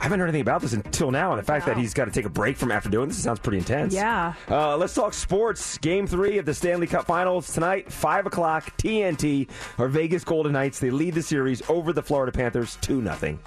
I 0.00 0.04
haven't 0.04 0.20
heard 0.20 0.26
anything 0.26 0.42
about 0.42 0.62
this 0.62 0.72
until 0.72 1.10
now, 1.10 1.32
and 1.32 1.38
the 1.38 1.44
fact 1.44 1.66
that 1.66 1.76
he's 1.76 1.94
got 1.94 2.04
to 2.06 2.10
take 2.10 2.24
a 2.24 2.30
break 2.30 2.56
from 2.56 2.70
after 2.70 2.88
doing 2.88 3.08
this 3.08 3.22
sounds 3.22 3.40
pretty 3.40 3.58
intense. 3.58 3.94
Yeah. 3.94 4.34
Uh, 4.48 4.76
let's 4.76 4.94
talk 4.94 5.14
sports. 5.14 5.78
Game 5.78 6.06
three 6.06 6.38
of 6.38 6.46
the 6.46 6.54
Stanley 6.54 6.86
Cup 6.86 7.06
Finals 7.06 7.52
tonight, 7.52 7.90
five 7.92 8.26
o'clock. 8.26 8.76
TNT. 8.78 9.48
Our 9.78 9.88
Vegas 9.88 10.24
Golden 10.24 10.52
Knights. 10.52 10.78
They 10.78 10.90
lead 10.90 11.14
the 11.14 11.22
series 11.22 11.62
over 11.68 11.92
the 11.92 12.02
Florida 12.02 12.32
Panthers 12.32 12.76
two 12.80 13.00
nothing. 13.02 13.38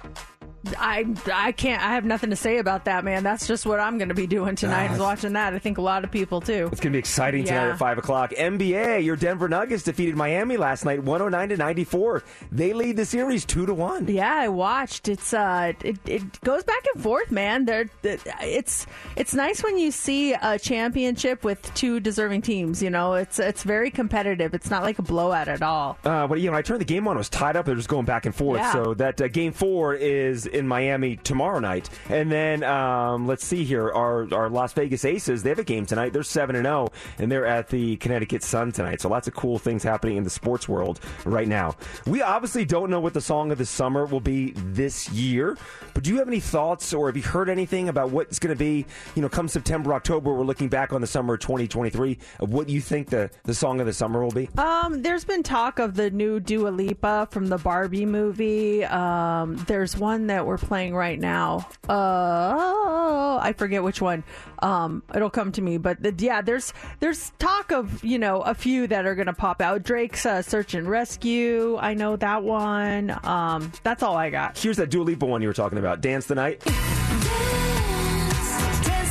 I 0.78 1.06
I 1.32 1.52
can't. 1.52 1.82
I 1.82 1.94
have 1.94 2.04
nothing 2.04 2.30
to 2.30 2.36
say 2.36 2.58
about 2.58 2.84
that, 2.86 3.04
man. 3.04 3.22
That's 3.22 3.46
just 3.46 3.66
what 3.66 3.80
I'm 3.80 3.98
going 3.98 4.08
to 4.08 4.14
be 4.14 4.26
doing 4.26 4.56
tonight. 4.56 4.92
is 4.92 4.98
watching 4.98 5.34
that. 5.34 5.54
I 5.54 5.58
think 5.58 5.78
a 5.78 5.82
lot 5.82 6.04
of 6.04 6.10
people 6.10 6.40
too. 6.40 6.68
It's 6.72 6.80
going 6.80 6.92
to 6.92 6.96
be 6.96 6.98
exciting 6.98 7.44
tonight 7.44 7.66
Yeah. 7.66 7.72
at 7.72 7.78
5 7.78 7.98
o'clock. 7.98 8.30
NBA, 8.32 9.04
your 9.04 9.16
Denver 9.16 9.48
Nuggets 9.48 9.82
defeated 9.82 10.16
Miami 10.16 10.56
last 10.56 10.84
night 10.84 11.02
109 11.02 11.48
to 11.50 11.56
94. 11.56 12.22
They 12.52 12.72
lead 12.72 12.96
the 12.96 13.04
series 13.04 13.44
2 13.44 13.66
to 13.66 13.74
1. 13.74 14.08
Yeah, 14.08 14.32
I 14.34 14.48
watched. 14.48 15.08
It's 15.08 15.32
uh, 15.34 15.72
it, 15.82 15.96
it 16.06 16.40
goes 16.42 16.64
back 16.64 16.84
and 16.94 17.02
forth, 17.02 17.30
man. 17.30 17.64
There, 17.64 17.86
it's 18.02 18.86
it's 19.16 19.34
nice 19.34 19.62
when 19.62 19.78
you 19.78 19.90
see 19.90 20.32
a 20.34 20.58
championship 20.58 21.44
with 21.44 21.72
two 21.74 22.00
deserving 22.00 22.42
teams. 22.42 22.82
You 22.82 22.90
know, 22.90 23.14
it's 23.14 23.38
it's 23.38 23.62
very 23.62 23.90
competitive. 23.90 24.54
It's 24.54 24.70
not 24.70 24.82
like 24.82 24.98
a 24.98 25.02
blowout 25.02 25.48
at 25.48 25.62
all. 25.62 25.98
Uh, 26.04 26.26
but 26.26 26.40
you 26.40 26.50
know, 26.50 26.56
I 26.56 26.62
turned 26.62 26.80
the 26.80 26.84
game 26.84 27.06
on. 27.08 27.16
It 27.16 27.18
was 27.18 27.28
tied 27.28 27.56
up. 27.56 27.66
They're 27.66 27.74
just 27.74 27.88
going 27.88 28.04
back 28.06 28.26
and 28.26 28.34
forth. 28.34 28.58
Yeah. 28.60 28.72
So 28.72 28.94
that 28.94 29.20
uh, 29.20 29.28
game 29.28 29.52
four 29.52 29.94
is 29.94 30.46
in 30.56 30.66
Miami 30.66 31.16
tomorrow 31.16 31.58
night, 31.58 31.88
and 32.08 32.30
then 32.30 32.64
um, 32.64 33.26
let's 33.26 33.44
see 33.44 33.64
here. 33.64 33.90
Our 33.90 34.32
our 34.34 34.48
Las 34.48 34.72
Vegas 34.72 35.04
Aces 35.04 35.42
they 35.42 35.50
have 35.50 35.58
a 35.58 35.64
game 35.64 35.86
tonight. 35.86 36.12
They're 36.12 36.22
seven 36.22 36.56
and 36.56 36.64
zero, 36.64 36.88
and 37.18 37.30
they're 37.30 37.46
at 37.46 37.68
the 37.68 37.96
Connecticut 37.96 38.42
Sun 38.42 38.72
tonight. 38.72 39.00
So 39.00 39.08
lots 39.08 39.28
of 39.28 39.34
cool 39.34 39.58
things 39.58 39.82
happening 39.82 40.16
in 40.16 40.24
the 40.24 40.30
sports 40.30 40.68
world 40.68 41.00
right 41.24 41.48
now. 41.48 41.76
We 42.06 42.22
obviously 42.22 42.64
don't 42.64 42.90
know 42.90 43.00
what 43.00 43.14
the 43.14 43.20
song 43.20 43.52
of 43.52 43.58
the 43.58 43.66
summer 43.66 44.06
will 44.06 44.20
be 44.20 44.52
this 44.56 45.10
year, 45.10 45.56
but 45.94 46.02
do 46.02 46.10
you 46.10 46.18
have 46.18 46.28
any 46.28 46.40
thoughts 46.40 46.92
or 46.92 47.06
have 47.06 47.16
you 47.16 47.22
heard 47.22 47.48
anything 47.48 47.88
about 47.88 48.10
what's 48.10 48.38
going 48.38 48.54
to 48.54 48.58
be? 48.58 48.84
You 49.14 49.22
know, 49.22 49.28
come 49.28 49.48
September, 49.48 49.94
October, 49.94 50.32
we're 50.32 50.44
looking 50.44 50.68
back 50.68 50.92
on 50.92 51.00
the 51.00 51.06
summer 51.06 51.34
of 51.34 51.40
2023 51.40 52.18
of 52.40 52.52
what 52.52 52.66
do 52.66 52.72
you 52.72 52.80
think 52.80 53.08
the 53.08 53.30
the 53.44 53.54
song 53.54 53.80
of 53.80 53.86
the 53.86 53.92
summer 53.92 54.22
will 54.22 54.30
be. 54.30 54.48
Um, 54.58 55.02
there's 55.02 55.24
been 55.24 55.42
talk 55.42 55.78
of 55.78 55.94
the 55.94 56.10
new 56.10 56.40
Dua 56.40 56.68
Lipa 56.68 57.28
from 57.30 57.46
the 57.46 57.58
Barbie 57.58 58.06
movie. 58.06 58.84
Um, 58.84 59.56
there's 59.66 59.96
one 59.96 60.26
that 60.26 60.35
we're 60.44 60.58
playing 60.58 60.94
right 60.94 61.18
now. 61.18 61.68
Uh, 61.88 63.38
I 63.40 63.54
forget 63.56 63.82
which 63.82 64.02
one. 64.02 64.24
Um, 64.60 65.02
it'll 65.14 65.30
come 65.30 65.52
to 65.52 65.62
me, 65.62 65.78
but 65.78 66.02
the, 66.02 66.12
yeah, 66.18 66.42
there's 66.42 66.72
there's 67.00 67.30
talk 67.38 67.70
of 67.72 68.02
you 68.04 68.18
know 68.18 68.40
a 68.42 68.54
few 68.54 68.86
that 68.88 69.06
are 69.06 69.14
gonna 69.14 69.32
pop 69.32 69.60
out. 69.62 69.82
Drake's 69.84 70.26
uh, 70.26 70.42
Search 70.42 70.74
and 70.74 70.88
Rescue. 70.88 71.76
I 71.78 71.94
know 71.94 72.16
that 72.16 72.42
one. 72.42 73.16
Um, 73.24 73.70
that's 73.82 74.02
all 74.02 74.16
I 74.16 74.30
got. 74.30 74.58
Here's 74.58 74.76
that 74.78 74.90
Dua 74.90 75.04
Lipa 75.04 75.26
one 75.26 75.42
you 75.42 75.48
were 75.48 75.54
talking 75.54 75.78
about. 75.78 76.00
Dance 76.00 76.26
the 76.26 76.34
night. 76.34 76.60
Dance 76.64 76.74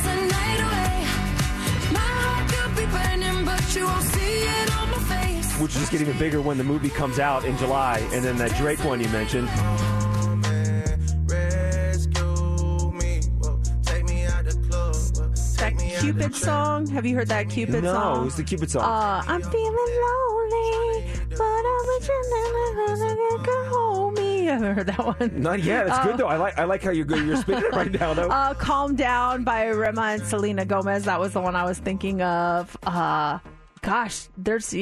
the 0.02 0.14
night 0.26 0.60
away. 0.60 1.06
My 1.92 2.00
heart 2.00 2.50
could 2.50 2.76
be 2.76 2.86
burning, 2.86 3.44
but 3.44 3.76
you 3.76 3.84
won't 3.86 4.02
see 4.04 4.42
it 4.42 4.76
on 4.76 4.90
my 4.90 4.98
face. 4.98 5.58
which 5.60 5.72
is 5.74 5.80
just 5.80 5.92
get 5.92 6.00
even 6.00 6.18
bigger 6.18 6.40
when 6.40 6.58
the 6.58 6.64
movie 6.64 6.90
comes 6.90 7.18
out 7.18 7.44
in 7.44 7.56
July. 7.58 7.98
And 8.12 8.24
then 8.24 8.36
that 8.38 8.54
Drake 8.56 8.84
one 8.84 9.00
you 9.00 9.08
mentioned. 9.10 9.48
That 15.74 16.00
Cupid 16.00 16.34
song. 16.34 16.86
Have 16.88 17.04
you 17.06 17.16
heard 17.16 17.28
that 17.28 17.50
Cupid 17.50 17.74
song? 17.74 17.82
no, 17.84 17.92
song? 17.92 18.26
it's 18.26 18.36
the 18.36 18.44
Cupid 18.44 18.70
song. 18.70 18.82
Uh, 18.84 19.22
I'm 19.26 19.42
feeling 19.42 19.92
lonely, 20.04 21.04
but 21.30 21.42
I'm 21.42 21.86
wishing 21.88 23.42
could 23.44 23.66
hold 23.68 24.14
me. 24.14 24.48
I 24.48 24.52
haven't 24.52 24.74
heard 24.76 24.86
that 24.86 25.20
one? 25.20 25.40
Not 25.42 25.62
yet. 25.62 25.86
It's 25.88 25.96
Uh, 25.98 26.04
good 26.04 26.18
though. 26.18 26.28
I 26.28 26.36
like 26.36 26.56
I 26.58 26.64
like 26.64 26.82
how 26.82 26.90
you're 26.90 27.04
good. 27.04 27.26
You're 27.26 27.36
spinning 27.36 27.64
it 27.64 27.72
right 27.72 27.90
now 27.90 28.14
though. 28.14 28.28
Uh, 28.36 28.54
Calm 28.54 28.94
Down 28.94 29.42
by 29.44 29.66
Rema 29.68 30.02
and 30.02 30.22
Selena 30.22 30.64
Gomez. 30.64 31.04
That 31.04 31.18
was 31.18 31.32
the 31.32 31.40
one 31.40 31.56
I 31.56 31.64
was 31.64 31.78
thinking 31.78 32.22
of. 32.22 32.76
Uh, 32.86 33.38
gosh, 33.86 34.26
there's 34.36 34.74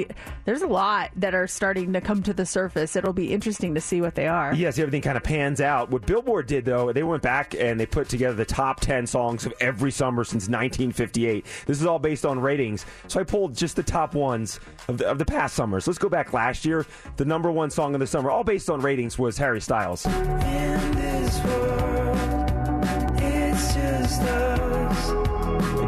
there's 0.46 0.62
a 0.62 0.66
lot 0.66 1.10
that 1.16 1.34
are 1.34 1.46
starting 1.46 1.92
to 1.92 2.00
come 2.00 2.22
to 2.22 2.32
the 2.32 2.46
surface. 2.46 2.96
It'll 2.96 3.12
be 3.12 3.34
interesting 3.34 3.74
to 3.74 3.80
see 3.80 4.00
what 4.00 4.14
they 4.14 4.26
are. 4.26 4.54
Yes, 4.54 4.78
everything 4.78 5.02
kind 5.02 5.18
of 5.18 5.22
pans 5.22 5.60
out. 5.60 5.90
What 5.90 6.06
Billboard 6.06 6.46
did, 6.46 6.64
though, 6.64 6.90
they 6.90 7.02
went 7.02 7.22
back 7.22 7.54
and 7.54 7.78
they 7.78 7.84
put 7.84 8.08
together 8.08 8.34
the 8.34 8.46
top 8.46 8.80
10 8.80 9.06
songs 9.06 9.44
of 9.44 9.52
every 9.60 9.90
summer 9.90 10.24
since 10.24 10.44
1958. 10.44 11.44
This 11.66 11.78
is 11.78 11.86
all 11.86 11.98
based 11.98 12.24
on 12.24 12.40
ratings. 12.40 12.86
So 13.08 13.20
I 13.20 13.24
pulled 13.24 13.54
just 13.54 13.76
the 13.76 13.82
top 13.82 14.14
ones 14.14 14.58
of 14.88 14.96
the, 14.96 15.06
of 15.06 15.18
the 15.18 15.26
past 15.26 15.54
summers. 15.54 15.86
Let's 15.86 15.98
go 15.98 16.08
back 16.08 16.32
last 16.32 16.64
year. 16.64 16.86
The 17.18 17.26
number 17.26 17.50
one 17.50 17.68
song 17.68 17.92
of 17.92 18.00
the 18.00 18.06
summer, 18.06 18.30
all 18.30 18.42
based 18.42 18.70
on 18.70 18.80
ratings, 18.80 19.18
was 19.18 19.36
Harry 19.36 19.60
Styles. 19.60 20.06
I 20.06 20.12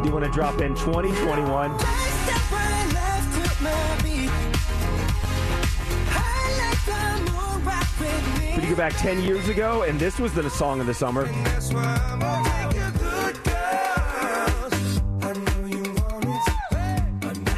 do 0.03 0.11
want 0.11 0.23
to 0.23 0.31
drop 0.31 0.61
in 0.61 0.75
2021. 0.75 1.75
But 1.77 2.16
you 8.67 8.75
go 8.75 8.77
back 8.77 8.97
10 8.97 9.21
years 9.21 9.47
ago, 9.47 9.83
and 9.83 9.97
this 9.97 10.19
was 10.19 10.33
the 10.33 10.49
song 10.49 10.81
of 10.81 10.87
the 10.87 10.93
summer. 10.93 11.25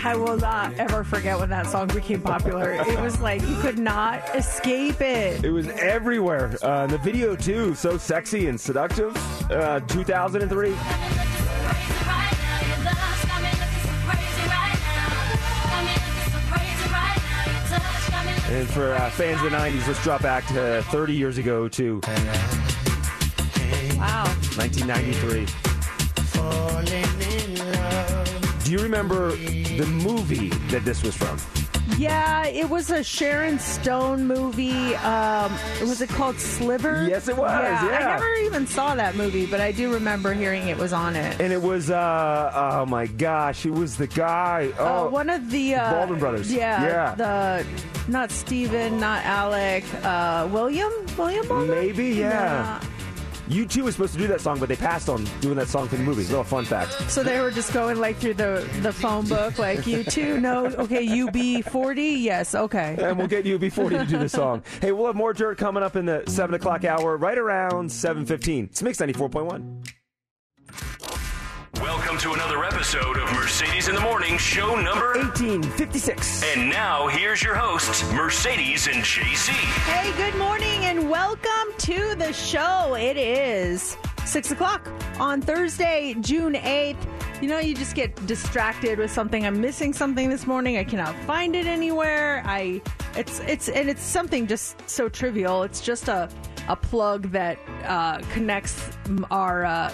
I 0.06 0.16
will 0.16 0.38
not 0.38 0.74
ever 0.74 1.04
forget 1.04 1.40
when 1.40 1.50
that 1.50 1.66
song 1.68 1.88
became 1.88 2.22
popular. 2.22 2.74
It 2.74 3.00
was 3.00 3.20
like 3.22 3.42
you 3.42 3.56
could 3.60 3.80
not 3.80 4.24
escape 4.36 5.02
it. 5.02 5.44
It 5.44 5.52
was 5.52 5.68
everywhere. 5.70 6.56
Uh, 6.62 6.86
the 6.86 7.00
video, 7.00 7.36
too, 7.36 7.74
so 7.74 7.98
sexy 7.98 8.48
and 8.48 8.60
seductive. 8.60 9.16
Uh, 9.52 9.80
2003. 9.82 10.76
And 18.52 18.68
for 18.68 18.94
uh, 18.94 19.10
fans 19.12 19.44
of 19.44 19.52
the 19.52 19.58
90s, 19.58 19.88
let's 19.88 20.04
drop 20.04 20.24
back 20.24 20.48
to 20.48 20.84
30 20.90 21.14
years 21.14 21.38
ago 21.38 21.68
to 21.70 22.02
Wow. 23.96 24.26
1993. 24.56 25.46
Do 28.64 28.72
you 28.72 28.80
remember 28.80 29.32
the 29.36 29.86
movie 29.86 30.50
that 30.70 30.84
this 30.84 31.04
was 31.04 31.16
from? 31.16 31.38
Yeah, 31.98 32.46
it 32.48 32.70
was 32.70 32.90
a 32.92 33.04
Sharon 33.04 33.60
Stone 33.60 34.26
movie. 34.28 34.96
Um, 34.98 35.52
was 35.82 36.02
it 36.02 36.10
called 36.10 36.40
Sliver? 36.40 37.06
Yes, 37.08 37.28
it 37.28 37.36
was, 37.38 37.50
yeah. 37.52 37.80
I 37.82 38.04
never 38.16 38.34
even 38.46 38.66
saw 38.68 38.96
that 38.96 39.16
movie, 39.16 39.46
but 39.46 39.60
I 39.60 39.72
do 39.72 39.92
remember 39.94 40.34
hearing 40.34 40.68
it 40.68 40.78
was 40.78 40.94
on 40.94 41.16
it. 41.16 41.40
And 41.42 41.52
it 41.52 41.62
was, 41.62 41.90
uh, 41.90 42.52
oh 42.56 42.86
my 42.86 43.08
gosh, 43.08 43.66
it 43.66 43.72
was 43.74 43.98
the 43.98 44.08
guy. 44.08 44.72
Uh, 44.80 45.00
Oh, 45.00 45.10
one 45.10 45.30
of 45.30 45.50
the 45.52 45.76
uh, 45.76 45.92
Baldwin 45.92 46.20
brothers. 46.20 46.52
Yeah, 46.52 46.84
Yeah. 46.84 47.16
The 47.16 47.66
not 48.10 48.32
Stephen, 48.32 49.00
not 49.00 49.24
Alec. 49.26 49.84
Uh, 50.04 50.48
William. 50.52 50.92
William. 51.18 51.48
Baldwin? 51.48 51.70
maybe, 51.70 52.08
yeah. 52.08 52.82
U2 53.50 53.82
were 53.82 53.92
supposed 53.92 54.14
to 54.14 54.20
do 54.20 54.28
that 54.28 54.42
song, 54.42 54.60
but 54.60 54.70
they 54.70 54.76
passed 54.76 55.10
on 55.10 55.24
doing 55.42 55.56
that 55.58 55.68
song 55.68 55.88
for 55.88 55.96
the 55.96 56.04
movie. 56.04 56.24
Little 56.24 56.44
fun 56.44 56.66
fact. 56.66 57.10
So 57.10 57.24
they 57.24 57.40
were 57.40 57.50
just 57.50 57.74
going 57.74 58.00
like 58.00 58.18
through 58.18 58.36
the 58.36 58.68
the 58.82 58.94
phone 58.94 59.28
book, 59.28 59.58
like 59.58 59.80
U2 59.80 60.40
know. 60.40 60.68
Okay, 60.68 61.06
UB40, 61.06 62.22
Yes. 62.22 62.54
Okay. 62.54 62.96
and 63.02 63.18
we'll 63.18 63.28
get 63.28 63.46
UB40 63.46 63.90
to 64.00 64.06
do 64.06 64.18
the 64.20 64.30
song. 64.30 64.62
Hey, 64.82 64.92
we'll 64.92 65.08
have 65.08 65.16
more 65.16 65.34
dirt 65.34 65.58
coming 65.58 65.82
up 65.82 65.96
in 65.96 66.06
the 66.06 66.24
7 66.28 66.54
o'clock 66.54 66.84
hour, 66.86 67.18
right 67.18 67.38
around 67.38 67.90
7.15. 67.90 68.66
It's 68.66 68.84
Mix 68.84 69.00
94.1. 69.00 69.44
Welcome 69.44 69.84
to 72.20 72.34
another 72.34 72.66
episode 72.66 73.18
of 73.18 73.32
Mercedes 73.32 73.88
in 73.88 73.96
the 73.96 74.02
Morning, 74.02 74.38
show 74.38 74.76
number 74.76 75.14
1856. 75.20 76.44
And 76.54 76.70
now 76.70 77.08
here's 77.08 77.42
your 77.42 77.56
hosts, 77.56 78.04
Mercedes 78.12 78.88
and 78.88 78.98
JC. 78.98 79.52
Hey, 79.88 80.12
good 80.18 80.38
morning 80.38 80.84
and 80.84 81.10
welcome 81.10 81.74
to 81.78 82.16
the 82.16 82.34
show. 82.34 82.96
It 82.96 83.16
is 83.16 83.96
six 84.26 84.52
o'clock 84.52 84.86
on 85.18 85.42
Thursday, 85.42 86.14
June 86.20 86.56
8th. 86.56 86.98
You 87.42 87.48
know, 87.48 87.60
you 87.60 87.74
just 87.74 87.96
get 87.96 88.14
distracted 88.28 89.00
with 89.00 89.12
something. 89.12 89.46
I'm 89.46 89.62
missing 89.62 89.94
something 89.94 90.30
this 90.30 90.46
morning. 90.46 90.78
I 90.78 90.84
cannot 90.84 91.16
find 91.20 91.56
it 91.56 91.68
anywhere. 91.68 92.44
I, 92.46 92.82
it's, 93.16 93.40
it's, 93.42 93.70
and 93.70 93.90
it's 93.90 94.04
something 94.04 94.46
just 94.46 94.90
so 94.90 95.08
trivial. 95.08 95.64
It's 95.64 95.80
just 95.80 96.10
a, 96.10 96.30
a 96.70 96.76
plug 96.76 97.32
that 97.32 97.58
uh, 97.86 98.20
connects 98.32 98.90
our 99.32 99.66
uh, 99.66 99.92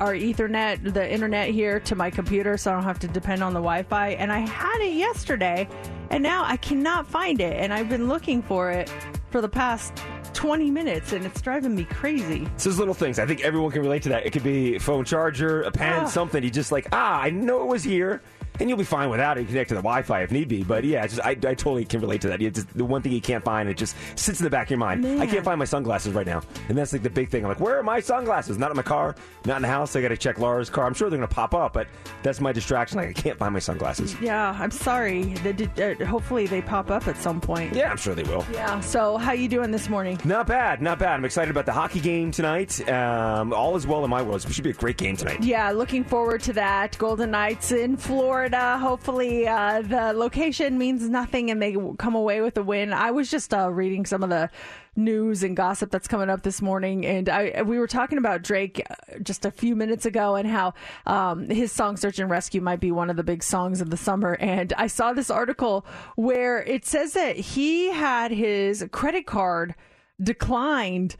our 0.00 0.14
Ethernet, 0.14 0.92
the 0.94 1.12
internet 1.12 1.50
here, 1.50 1.78
to 1.80 1.94
my 1.94 2.10
computer, 2.10 2.56
so 2.56 2.70
I 2.72 2.74
don't 2.74 2.82
have 2.84 2.98
to 3.00 3.08
depend 3.08 3.42
on 3.42 3.52
the 3.52 3.60
Wi-Fi. 3.60 4.10
And 4.10 4.32
I 4.32 4.38
had 4.40 4.80
it 4.80 4.94
yesterday, 4.94 5.68
and 6.10 6.22
now 6.22 6.44
I 6.44 6.56
cannot 6.56 7.06
find 7.06 7.40
it. 7.40 7.56
And 7.58 7.72
I've 7.72 7.88
been 7.90 8.08
looking 8.08 8.42
for 8.42 8.70
it 8.70 8.90
for 9.30 9.40
the 9.42 9.48
past 9.48 9.92
20 10.32 10.70
minutes, 10.70 11.12
and 11.12 11.26
it's 11.26 11.40
driving 11.42 11.74
me 11.74 11.84
crazy. 11.84 12.46
It's 12.54 12.64
those 12.64 12.78
little 12.78 12.94
things. 12.94 13.18
I 13.18 13.26
think 13.26 13.42
everyone 13.44 13.70
can 13.70 13.82
relate 13.82 14.02
to 14.04 14.08
that. 14.10 14.24
It 14.24 14.30
could 14.32 14.44
be 14.44 14.76
a 14.76 14.80
phone 14.80 15.04
charger, 15.04 15.62
a 15.62 15.70
pen, 15.70 16.04
Ah. 16.04 16.06
something. 16.06 16.42
You 16.42 16.50
just 16.50 16.72
like, 16.72 16.88
ah, 16.92 17.20
I 17.20 17.30
know 17.30 17.60
it 17.62 17.66
was 17.66 17.84
here. 17.84 18.22
And 18.60 18.68
you'll 18.68 18.78
be 18.78 18.84
fine 18.84 19.10
without 19.10 19.38
it. 19.38 19.42
You 19.42 19.46
connect 19.48 19.68
to 19.70 19.74
the 19.74 19.82
Wi-Fi 19.82 20.22
if 20.22 20.30
need 20.30 20.48
be. 20.48 20.62
But 20.62 20.84
yeah, 20.84 21.06
just, 21.06 21.20
I, 21.20 21.30
I 21.30 21.34
totally 21.34 21.84
can 21.84 22.00
relate 22.00 22.20
to 22.22 22.28
that. 22.28 22.42
It's 22.42 22.56
just 22.60 22.76
the 22.76 22.84
one 22.84 23.02
thing 23.02 23.12
you 23.12 23.20
can't 23.20 23.44
find, 23.44 23.68
it 23.68 23.76
just 23.76 23.96
sits 24.16 24.40
in 24.40 24.44
the 24.44 24.50
back 24.50 24.66
of 24.66 24.70
your 24.70 24.78
mind. 24.78 25.06
I 25.20 25.26
can't 25.26 25.44
find 25.44 25.58
my 25.58 25.64
sunglasses 25.64 26.12
right 26.14 26.26
now, 26.26 26.42
and 26.68 26.76
that's 26.76 26.92
like 26.92 27.02
the 27.02 27.10
big 27.10 27.28
thing. 27.28 27.44
I'm 27.44 27.48
like, 27.48 27.60
where 27.60 27.78
are 27.78 27.82
my 27.82 28.00
sunglasses? 28.00 28.58
Not 28.58 28.70
in 28.70 28.76
my 28.76 28.82
car, 28.82 29.14
not 29.44 29.56
in 29.56 29.62
the 29.62 29.68
house. 29.68 29.96
I 29.96 30.02
got 30.02 30.08
to 30.08 30.16
check 30.16 30.38
Laura's 30.38 30.70
car. 30.70 30.86
I'm 30.86 30.94
sure 30.94 31.10
they're 31.10 31.18
gonna 31.18 31.28
pop 31.28 31.54
up, 31.54 31.72
but 31.72 31.86
that's 32.22 32.40
my 32.40 32.52
distraction. 32.52 32.98
Like 32.98 33.08
I 33.08 33.12
can't 33.12 33.38
find 33.38 33.52
my 33.52 33.58
sunglasses. 33.58 34.14
Yeah, 34.20 34.56
I'm 34.58 34.70
sorry. 34.70 35.34
Did, 35.42 35.80
uh, 35.80 36.04
hopefully 36.06 36.46
they 36.46 36.62
pop 36.62 36.90
up 36.90 37.06
at 37.08 37.16
some 37.16 37.40
point. 37.40 37.74
Yeah, 37.74 37.90
I'm 37.90 37.96
sure 37.96 38.14
they 38.14 38.22
will. 38.24 38.44
Yeah. 38.52 38.80
So 38.80 39.16
how 39.16 39.32
you 39.32 39.48
doing 39.48 39.70
this 39.70 39.88
morning? 39.88 40.18
Not 40.24 40.46
bad, 40.46 40.82
not 40.82 40.98
bad. 40.98 41.14
I'm 41.14 41.24
excited 41.24 41.50
about 41.50 41.66
the 41.66 41.72
hockey 41.72 42.00
game 42.00 42.30
tonight. 42.30 42.86
Um, 42.88 43.52
all 43.52 43.76
is 43.76 43.86
well 43.86 44.04
in 44.04 44.10
my 44.10 44.22
world. 44.22 44.44
It 44.44 44.52
should 44.52 44.64
be 44.64 44.70
a 44.70 44.74
great 44.74 44.96
game 44.96 45.16
tonight. 45.16 45.42
Yeah, 45.42 45.70
looking 45.70 46.04
forward 46.04 46.42
to 46.42 46.52
that. 46.54 46.96
Golden 46.98 47.30
Knights 47.30 47.72
in 47.72 47.96
Florida. 47.96 48.45
Hopefully, 48.54 49.46
uh, 49.46 49.82
the 49.82 50.12
location 50.12 50.78
means 50.78 51.08
nothing 51.08 51.50
and 51.50 51.60
they 51.60 51.76
come 51.98 52.14
away 52.14 52.40
with 52.40 52.56
a 52.56 52.62
win. 52.62 52.92
I 52.92 53.10
was 53.10 53.30
just 53.30 53.52
uh, 53.52 53.70
reading 53.70 54.06
some 54.06 54.22
of 54.22 54.30
the 54.30 54.50
news 54.96 55.42
and 55.42 55.56
gossip 55.56 55.90
that's 55.90 56.08
coming 56.08 56.30
up 56.30 56.42
this 56.42 56.62
morning, 56.62 57.04
and 57.04 57.28
I 57.28 57.62
we 57.62 57.78
were 57.78 57.86
talking 57.86 58.18
about 58.18 58.42
Drake 58.42 58.82
uh, 58.88 59.18
just 59.22 59.44
a 59.44 59.50
few 59.50 59.76
minutes 59.76 60.06
ago 60.06 60.36
and 60.36 60.48
how 60.48 60.74
um, 61.06 61.48
his 61.50 61.72
song 61.72 61.96
"Search 61.96 62.18
and 62.18 62.30
Rescue" 62.30 62.60
might 62.60 62.80
be 62.80 62.90
one 62.90 63.10
of 63.10 63.16
the 63.16 63.24
big 63.24 63.42
songs 63.42 63.80
of 63.80 63.90
the 63.90 63.96
summer. 63.96 64.36
And 64.40 64.72
I 64.76 64.86
saw 64.86 65.12
this 65.12 65.30
article 65.30 65.86
where 66.16 66.62
it 66.62 66.86
says 66.86 67.12
that 67.12 67.36
he 67.36 67.90
had 67.92 68.30
his 68.30 68.86
credit 68.90 69.26
card 69.26 69.74
declined 70.22 71.16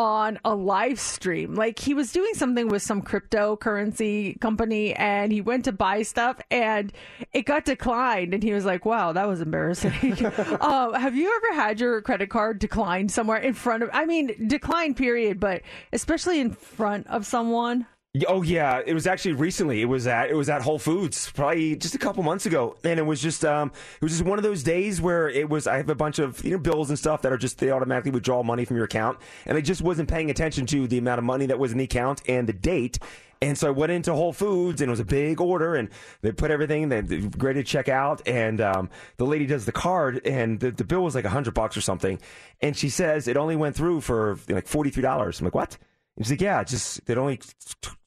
on 0.00 0.38
a 0.46 0.54
live 0.54 0.98
stream. 0.98 1.54
Like 1.54 1.78
he 1.78 1.92
was 1.92 2.10
doing 2.10 2.32
something 2.32 2.68
with 2.68 2.80
some 2.80 3.02
cryptocurrency 3.02 4.40
company 4.40 4.94
and 4.94 5.30
he 5.30 5.42
went 5.42 5.66
to 5.66 5.72
buy 5.72 6.00
stuff 6.04 6.40
and 6.50 6.90
it 7.34 7.42
got 7.42 7.66
declined 7.66 8.32
and 8.32 8.42
he 8.42 8.54
was 8.54 8.64
like, 8.64 8.86
wow, 8.86 9.12
that 9.12 9.28
was 9.28 9.42
embarrassing. 9.42 9.92
uh, 10.24 10.92
have 10.98 11.14
you 11.14 11.30
ever 11.36 11.60
had 11.60 11.80
your 11.80 12.00
credit 12.00 12.30
card 12.30 12.60
declined 12.60 13.12
somewhere 13.12 13.36
in 13.36 13.52
front 13.52 13.82
of, 13.82 13.90
I 13.92 14.06
mean, 14.06 14.48
declined 14.48 14.96
period, 14.96 15.38
but 15.38 15.60
especially 15.92 16.40
in 16.40 16.52
front 16.52 17.06
of 17.08 17.26
someone? 17.26 17.84
Oh 18.26 18.42
yeah, 18.42 18.82
it 18.84 18.92
was 18.92 19.06
actually 19.06 19.34
recently. 19.34 19.82
It 19.82 19.84
was 19.84 20.08
at 20.08 20.30
it 20.30 20.34
was 20.34 20.48
at 20.48 20.62
Whole 20.62 20.80
Foods 20.80 21.30
probably 21.30 21.76
just 21.76 21.94
a 21.94 21.98
couple 21.98 22.24
months 22.24 22.44
ago, 22.44 22.76
and 22.82 22.98
it 22.98 23.04
was 23.04 23.22
just 23.22 23.44
um 23.44 23.70
it 23.70 24.02
was 24.02 24.10
just 24.10 24.24
one 24.24 24.36
of 24.36 24.42
those 24.42 24.64
days 24.64 25.00
where 25.00 25.28
it 25.28 25.48
was 25.48 25.68
I 25.68 25.76
have 25.76 25.88
a 25.88 25.94
bunch 25.94 26.18
of 26.18 26.44
you 26.44 26.50
know 26.50 26.58
bills 26.58 26.90
and 26.90 26.98
stuff 26.98 27.22
that 27.22 27.30
are 27.30 27.36
just 27.36 27.58
they 27.58 27.70
automatically 27.70 28.10
withdraw 28.10 28.42
money 28.42 28.64
from 28.64 28.74
your 28.74 28.86
account, 28.86 29.20
and 29.46 29.56
I 29.56 29.60
just 29.60 29.80
wasn't 29.80 30.08
paying 30.08 30.28
attention 30.28 30.66
to 30.66 30.88
the 30.88 30.98
amount 30.98 31.20
of 31.20 31.24
money 31.24 31.46
that 31.46 31.60
was 31.60 31.70
in 31.70 31.78
the 31.78 31.84
account 31.84 32.20
and 32.26 32.48
the 32.48 32.52
date. 32.52 32.98
And 33.42 33.56
so 33.56 33.68
I 33.68 33.70
went 33.70 33.92
into 33.92 34.12
Whole 34.12 34.32
Foods 34.32 34.82
and 34.82 34.88
it 34.88 34.90
was 34.90 35.00
a 35.00 35.04
big 35.04 35.40
order 35.40 35.76
and 35.76 35.88
they 36.20 36.32
put 36.32 36.50
everything, 36.50 36.88
they 36.90 37.00
graded 37.00 37.42
ready 37.42 37.62
to 37.62 37.64
check 37.64 37.88
out. 37.88 38.26
And 38.28 38.60
um, 38.60 38.90
the 39.16 39.24
lady 39.24 39.46
does 39.46 39.64
the 39.64 39.72
card 39.72 40.20
and 40.26 40.60
the, 40.60 40.72
the 40.72 40.84
bill 40.84 41.02
was 41.02 41.14
like 41.14 41.24
a 41.24 41.30
hundred 41.30 41.54
bucks 41.54 41.74
or 41.74 41.80
something. 41.80 42.20
And 42.60 42.76
she 42.76 42.90
says 42.90 43.28
it 43.28 43.38
only 43.38 43.56
went 43.56 43.76
through 43.76 44.02
for 44.02 44.38
like 44.50 44.66
$43. 44.66 45.40
I'm 45.40 45.44
like, 45.46 45.54
what? 45.54 45.78
And 46.18 46.26
she's 46.26 46.32
like, 46.32 46.42
yeah, 46.42 46.62
just, 46.64 47.00
it 47.08 47.16
only, 47.16 47.40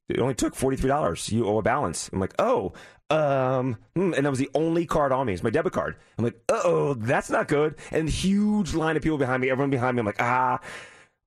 it 0.10 0.20
only 0.20 0.36
took 0.36 0.56
$43. 0.56 1.32
You 1.32 1.48
owe 1.48 1.58
a 1.58 1.62
balance. 1.62 2.10
I'm 2.12 2.20
like, 2.20 2.34
oh, 2.40 2.74
um, 3.10 3.78
hmm, 3.96 4.14
and 4.14 4.26
that 4.26 4.30
was 4.30 4.40
the 4.40 4.50
only 4.56 4.86
card 4.86 5.12
on 5.12 5.28
me. 5.28 5.34
It's 5.34 5.44
my 5.44 5.50
debit 5.50 5.74
card. 5.74 5.96
I'm 6.18 6.24
like, 6.26 6.40
uh 6.50 6.62
oh, 6.64 6.94
that's 6.96 7.30
not 7.30 7.48
good. 7.48 7.76
And 7.92 8.10
huge 8.10 8.74
line 8.74 8.98
of 8.98 9.04
people 9.04 9.18
behind 9.18 9.42
me, 9.42 9.50
everyone 9.50 9.70
behind 9.70 9.96
me. 9.96 10.00
I'm 10.00 10.06
like, 10.06 10.22
ah, 10.22 10.60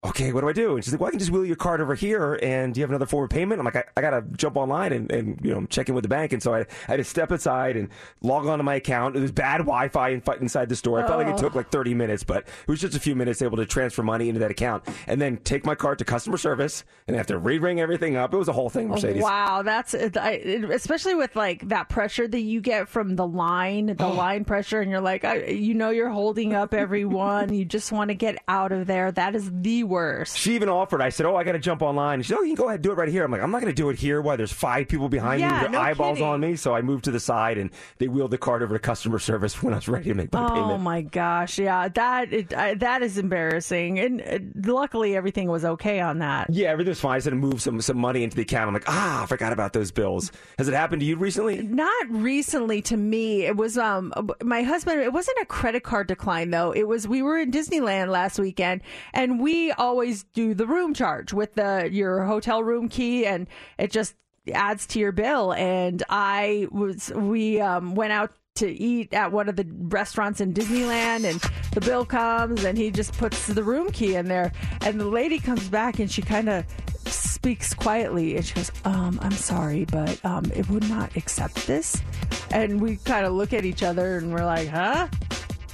okay, 0.07 0.33
what 0.33 0.41
do 0.43 0.49
I 0.49 0.53
do? 0.53 0.75
And 0.77 0.85
she's 0.85 0.93
like, 0.93 1.01
well, 1.01 1.09
I 1.09 1.11
can 1.11 1.19
just 1.19 1.31
wheel 1.31 1.45
your 1.45 1.57
card 1.57 1.81
over 1.81 1.95
here 1.95 2.39
and 2.43 2.75
do 2.75 2.81
you 2.81 2.83
have 2.83 2.91
another 2.91 3.07
form 3.07 3.25
of 3.25 3.31
payment? 3.31 3.59
I'm 3.59 3.65
like, 3.65 3.77
I, 3.77 3.85
I 3.97 4.01
got 4.01 4.11
to 4.11 4.23
jump 4.37 4.57
online 4.57 4.93
and, 4.93 5.11
and, 5.11 5.41
you 5.43 5.53
know, 5.55 5.67
check 5.67 5.89
in 5.89 5.95
with 5.95 6.03
the 6.03 6.09
bank. 6.09 6.33
And 6.33 6.43
so 6.43 6.55
I, 6.55 6.61
I 6.61 6.67
had 6.87 6.97
to 6.97 7.05
step 7.05 7.31
aside 7.31 7.77
and 7.77 7.89
log 8.23 8.47
on 8.47 8.59
to 8.59 8.65
my 8.65 8.75
account. 8.75 9.17
It 9.17 9.21
was 9.21 9.33
bad 9.33 9.59
Wi-Fi 9.59 10.09
in, 10.11 10.23
inside 10.41 10.69
the 10.69 10.77
store. 10.77 11.03
I 11.03 11.07
felt 11.07 11.19
like 11.19 11.29
it 11.29 11.35
Oh. 11.37 11.39
took 11.39 11.55
like 11.55 11.71
30 11.71 11.93
minutes, 11.95 12.25
but 12.25 12.43
it 12.45 12.69
was 12.69 12.81
just 12.81 12.95
a 12.95 13.01
few 13.01 13.15
minutes 13.15 13.43
able 13.43 13.57
to 13.59 13.67
transfer 13.67 14.03
money 14.03 14.29
into 14.29 14.41
that 14.41 14.51
account 14.51 14.85
and 15.07 15.21
then 15.21 15.37
take 15.39 15.67
my 15.67 15.75
card 15.75 15.99
to 15.99 16.05
customer 16.05 16.39
service 16.39 16.85
and 17.07 17.17
have 17.17 17.27
to 17.27 17.37
re-ring 17.39 17.81
everything 17.81 18.17
up. 18.17 18.33
It 18.33 18.37
was 18.37 18.49
a 18.49 18.53
whole 18.53 18.71
thing, 18.71 18.89
Mercedes. 18.89 19.23
Wow, 19.23 19.63
that's 19.63 19.95
I, 19.95 20.31
especially 20.73 21.15
with 21.15 21.35
like 21.37 21.69
that 21.69 21.89
pressure 21.89 22.27
that 22.27 22.41
you 22.41 22.61
get 22.61 22.89
from 22.89 23.17
the 23.17 23.27
line, 23.27 23.87
the 23.87 24.05
oh. 24.05 24.13
line 24.13 24.45
pressure, 24.45 24.81
and 24.81 24.91
you're 24.91 25.01
like, 25.01 25.25
I, 25.25 25.45
you 25.47 25.75
know, 25.75 25.91
you're 25.91 26.09
holding 26.11 26.55
up 26.55 26.73
everyone. 26.73 27.53
you 27.53 27.65
just 27.65 27.93
want 27.93 28.09
to 28.09 28.15
get 28.15 28.39
out 28.49 28.73
of 28.73 28.87
there. 28.87 29.13
That 29.13 29.35
is 29.35 29.51
the 29.53 29.85
worst. 29.85 29.96
She 30.37 30.55
even 30.55 30.69
offered. 30.69 31.01
I 31.01 31.09
said, 31.11 31.27
"Oh, 31.27 31.37
I 31.37 31.45
got 31.45 31.53
to 31.53 31.59
jump 31.59 31.83
online." 31.83 32.23
She 32.23 32.29
said, 32.29 32.39
"Oh, 32.39 32.43
you 32.43 32.55
can 32.55 32.63
go 32.65 32.69
ahead 32.69 32.77
and 32.77 32.85
do 32.85 32.93
it 32.93 32.95
right 32.97 33.09
here." 33.09 33.25
I'm 33.25 33.31
like, 33.31 33.43
"I'm 33.43 33.51
not 33.51 33.61
going 33.61 33.73
to 33.75 33.77
do 33.83 33.89
it 33.91 33.99
here. 33.99 34.21
Why? 34.21 34.37
There's 34.37 34.53
five 34.53 34.89
people 34.89 35.09
behind 35.09 35.43
me 35.43 35.49
with 35.49 35.61
their 35.63 35.71
no 35.71 35.81
eyeballs 35.81 36.19
kidding. 36.19 36.33
on 36.33 36.41
me." 36.41 36.57
So 36.57 36.75
I 36.75 36.83
moved 36.83 37.05
to 37.05 37.11
the 37.11 37.21
side, 37.21 37.59
and 37.59 37.71
they 37.99 38.09
wheeled 38.09 38.31
the 38.31 38.39
card 38.39 38.63
over 38.63 38.75
to 38.75 38.79
customer 38.79 39.19
service 39.19 39.63
when 39.63 39.73
I 39.73 39.77
was 39.77 39.89
ready 39.89 40.09
to 40.11 40.15
make 40.15 40.33
my 40.33 40.45
Oh 40.45 40.49
payment. 40.49 40.71
Oh 40.73 40.79
my 40.79 41.03
gosh, 41.03 41.59
yeah, 41.59 41.89
that 41.89 42.33
it, 42.33 42.55
I, 42.55 42.75
that 42.75 43.03
is 43.03 43.19
embarrassing. 43.19 43.99
And 43.99 44.23
uh, 44.23 44.71
luckily, 44.73 45.17
everything 45.17 45.49
was 45.49 45.65
okay 45.65 46.01
on 46.01 46.19
that. 46.19 46.49
Yeah, 46.51 46.69
everything's 46.69 47.01
fine. 47.01 47.17
I 47.17 47.19
said 47.21 47.31
to 47.31 47.37
move 47.37 47.61
some 47.63 47.81
some 47.81 47.99
money 47.99 48.23
into 48.23 48.37
the 48.37 48.43
account. 48.43 48.69
I'm 48.69 48.75
like, 48.75 48.89
ah, 48.89 49.23
I 49.23 49.27
forgot 49.27 49.53
about 49.53 49.73
those 49.73 49.91
bills. 49.91 50.33
Has 50.59 50.69
it 50.69 50.75
happened 50.75 51.01
to 51.01 51.07
you 51.07 51.17
recently? 51.17 51.63
Not 51.63 52.07
recently 52.11 52.83
to 52.83 52.97
me. 52.97 53.43
It 53.47 53.57
was 53.57 53.79
um 53.79 54.13
my 54.43 54.63
husband. 54.63 55.01
It 55.01 55.13
wasn't 55.13 55.39
a 55.41 55.47
credit 55.47 55.83
card 55.83 56.07
decline 56.09 56.51
though. 56.51 56.73
It 56.73 56.87
was 56.87 57.07
we 57.09 57.23
were 57.23 57.39
in 57.39 57.51
Disneyland 57.51 58.09
last 58.09 58.39
weekend, 58.39 58.83
and 59.13 59.41
we 59.41 59.73
always 59.79 60.25
do 60.25 60.55
the 60.55 60.67
room 60.67 60.95
charge 60.95 61.33
with 61.33 61.55
the 61.55 61.89
your 61.91 62.25
hotel 62.25 62.63
room 62.63 62.89
key, 62.89 63.27
and 63.27 63.47
it 63.79 63.91
just 63.91 64.15
adds 64.53 64.87
to 64.89 64.99
your 64.99 65.13
bill. 65.13 65.53
And 65.53 66.03
I 66.09 66.69
was 66.71 67.11
we 67.15 67.61
um 67.61 67.95
went 67.95 68.13
out 68.13 68.33
to 68.57 68.71
eat 68.71 69.13
at 69.13 69.33
one 69.33 69.49
of 69.49 69.57
the 69.57 69.67
restaurants 69.71 70.41
in 70.41 70.55
Disneyland 70.55 71.25
and 71.25 71.41
the 71.73 71.81
bill 71.81 72.07
comes 72.07 72.65
and 72.65 72.79
he 72.79 72.91
just 72.91 73.13
puts 73.19 73.47
the 73.47 73.63
room 73.63 73.91
key 73.91 74.15
in 74.15 74.27
there. 74.27 74.53
And 74.81 74.99
the 74.99 75.07
lady 75.07 75.39
comes 75.39 75.69
back 75.69 75.99
and 75.99 76.11
she 76.11 76.23
kind 76.23 76.49
of 76.49 76.65
speaks 77.07 77.75
quietly 77.75 78.37
and 78.37 78.45
she 78.45 78.55
goes 78.55 78.73
um 78.85 79.21
i'm 79.23 79.31
sorry 79.31 79.85
but 79.85 80.23
um 80.25 80.45
it 80.57 80.69
would 80.71 80.89
not 80.89 81.15
accept 81.17 81.67
this. 81.67 82.03
And 82.51 82.81
we 82.81 82.97
kind 82.97 83.27
of 83.27 83.35
look 83.35 83.53
at 83.53 83.65
each 83.65 83.83
other 83.83 84.17
and 84.17 84.33
we're 84.33 84.45
like 84.45 84.69
huh? 84.69 85.09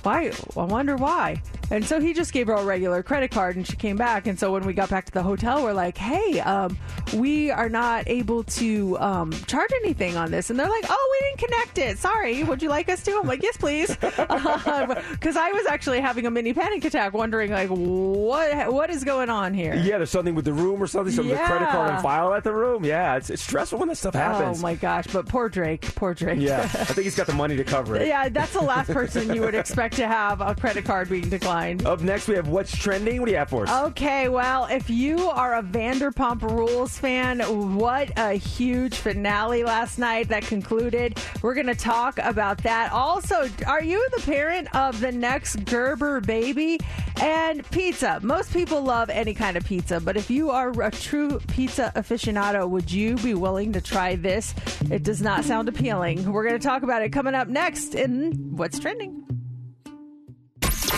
Why? 0.03 0.33
I 0.57 0.65
wonder 0.65 0.97
why 0.97 1.41
and 1.71 1.85
so 1.85 2.01
he 2.01 2.13
just 2.13 2.33
gave 2.33 2.47
her 2.49 2.55
a 2.55 2.65
regular 2.65 3.03
credit 3.03 3.31
card 3.31 3.57
and 3.57 3.67
she 3.67 3.77
came 3.77 3.97
back 3.97 4.27
and 4.27 4.39
so 4.39 4.53
when 4.53 4.65
we 4.67 4.73
got 4.73 4.91
back 4.91 5.05
to 5.05 5.13
the 5.13 5.23
hotel 5.23 5.63
we're 5.63 5.73
like 5.73 5.97
hey 5.97 6.41
um 6.41 6.77
we 7.15 7.51
are 7.51 7.69
not 7.69 8.07
able 8.09 8.43
to 8.45 8.99
um 8.99 9.31
charge 9.47 9.71
anything 9.83 10.17
on 10.17 10.31
this 10.31 10.51
and 10.51 10.59
they're 10.59 10.69
like 10.69 10.85
oh 10.89 11.09
we 11.21 11.29
didn't 11.29 11.49
connect 11.51 11.79
it 11.79 11.99
sorry 11.99 12.43
would 12.45 12.63
you 12.63 12.69
like 12.69 12.89
us 12.89 13.03
to 13.03 13.13
i'm 13.19 13.27
like 13.27 13.43
yes 13.43 13.57
please 13.57 13.95
because 13.97 15.37
i 15.37 15.51
was 15.53 15.67
actually 15.67 16.01
having 16.01 16.27
a 16.27 16.31
mini 16.31 16.53
panic 16.53 16.85
attack 16.85 17.13
wondering 17.15 17.51
like 17.51 17.69
what 17.69 18.73
what 18.73 18.91
is 18.91 19.05
going 19.05 19.31
on 19.31 19.55
here 19.55 19.75
Yeah, 19.75 19.99
there's 19.99 20.11
something 20.11 20.35
with 20.35 20.45
the 20.45 20.53
room 20.53 20.83
or 20.83 20.87
something. 20.87 21.13
Some 21.13 21.29
with 21.29 21.39
the 21.39 21.45
credit 21.45 21.69
card 21.69 21.89
Yeah. 21.91 21.97
on 21.97 22.03
file 22.03 22.35
at 22.35 22.45
the 22.45 22.53
room. 22.53 22.85
Yeah, 22.85 23.17
it's, 23.17 23.31
it's 23.31 23.43
stressful 23.43 23.79
when 23.79 23.89
that 23.89 23.97
stuff 23.97 24.15
happens. 24.15 24.59
Oh 24.59 24.63
my 24.63 24.75
gosh! 24.75 25.07
But 25.13 25.27
poor 25.29 25.49
Drake, 25.49 25.83
poor 25.95 26.15
Drake. 26.15 26.41
Yeah, 26.41 26.61
I 26.63 26.67
think 26.67 27.05
he's 27.05 27.15
got 27.17 27.27
the 27.27 27.33
money 27.35 27.57
to 27.57 27.65
cover 27.65 27.97
it. 27.97 28.07
yeah, 28.09 28.29
that's 28.29 28.53
the 28.53 28.61
last 28.63 28.91
person 28.91 29.35
you 29.35 29.41
would 29.43 29.55
expect 29.55 29.97
to 29.97 30.07
have 30.07 30.41
a 30.41 30.55
credit 30.55 30.85
card 30.85 31.09
being 31.09 31.29
declined. 31.29 31.62
Up 31.63 32.01
next, 32.01 32.29
we 32.29 32.35
have 32.35 32.49
what's 32.49 32.77
trending. 32.77 33.21
What 33.21 33.27
do 33.27 33.33
you 33.33 33.39
have 33.39 33.51
for 33.51 33.67
us? 33.67 33.87
Okay, 33.89 34.29
well, 34.29 34.67
if 34.67 34.91
you 34.91 35.29
are 35.31 35.57
a 35.57 35.63
Vanderpump 35.63 36.43
Rules 36.43 36.99
fan, 36.99 37.41
what 37.77 38.11
a 38.19 38.33
huge 38.33 38.97
finale 38.97 39.63
last 39.65 39.99
night 39.99 40.29
that 40.29 40.43
concluded. 40.43 41.19
We're 41.41 41.55
going 41.55 41.67
to 41.67 41.75
talk 41.75 42.19
about 42.19 42.59
that. 42.65 42.93
Also, 42.93 43.49
are 43.67 43.83
you 43.83 44.07
the 44.17 44.23
parent 44.23 44.75
of 44.75 45.01
the 45.01 45.13
next 45.13 45.65
Gerber 45.65 46.21
baby? 46.21 46.79
And 47.21 47.69
pizza. 47.71 48.19
Most 48.23 48.53
people 48.53 48.83
love 48.83 49.09
any 49.09 49.35
kind 49.35 49.57
of 49.57 49.65
pizza, 49.65 50.01
but 50.01 50.17
if 50.17 50.31
you 50.31 50.51
are 50.51 50.71
a 50.83 50.91
true 50.91 51.39
pizza 51.49 51.93
aficionado, 51.95 52.69
would 52.69 52.91
you 52.91 53.17
be 53.17 53.35
willing 53.35 53.73
to 53.75 53.81
try 53.81 54.17
this? 54.17 54.55
It 54.91 55.05
does 55.05 55.23
not 55.23 55.45
sound 55.45 55.69
appealing. 55.69 56.33
We're 56.33 56.47
going 56.49 56.59
to 56.59 56.67
talk 56.67 56.83
about 56.83 57.03
it 57.03 57.11
coming 57.11 57.35
up 57.35 57.47
next 57.47 57.95
in 57.95 58.33
What's 58.57 58.79
Trending. 58.81 59.32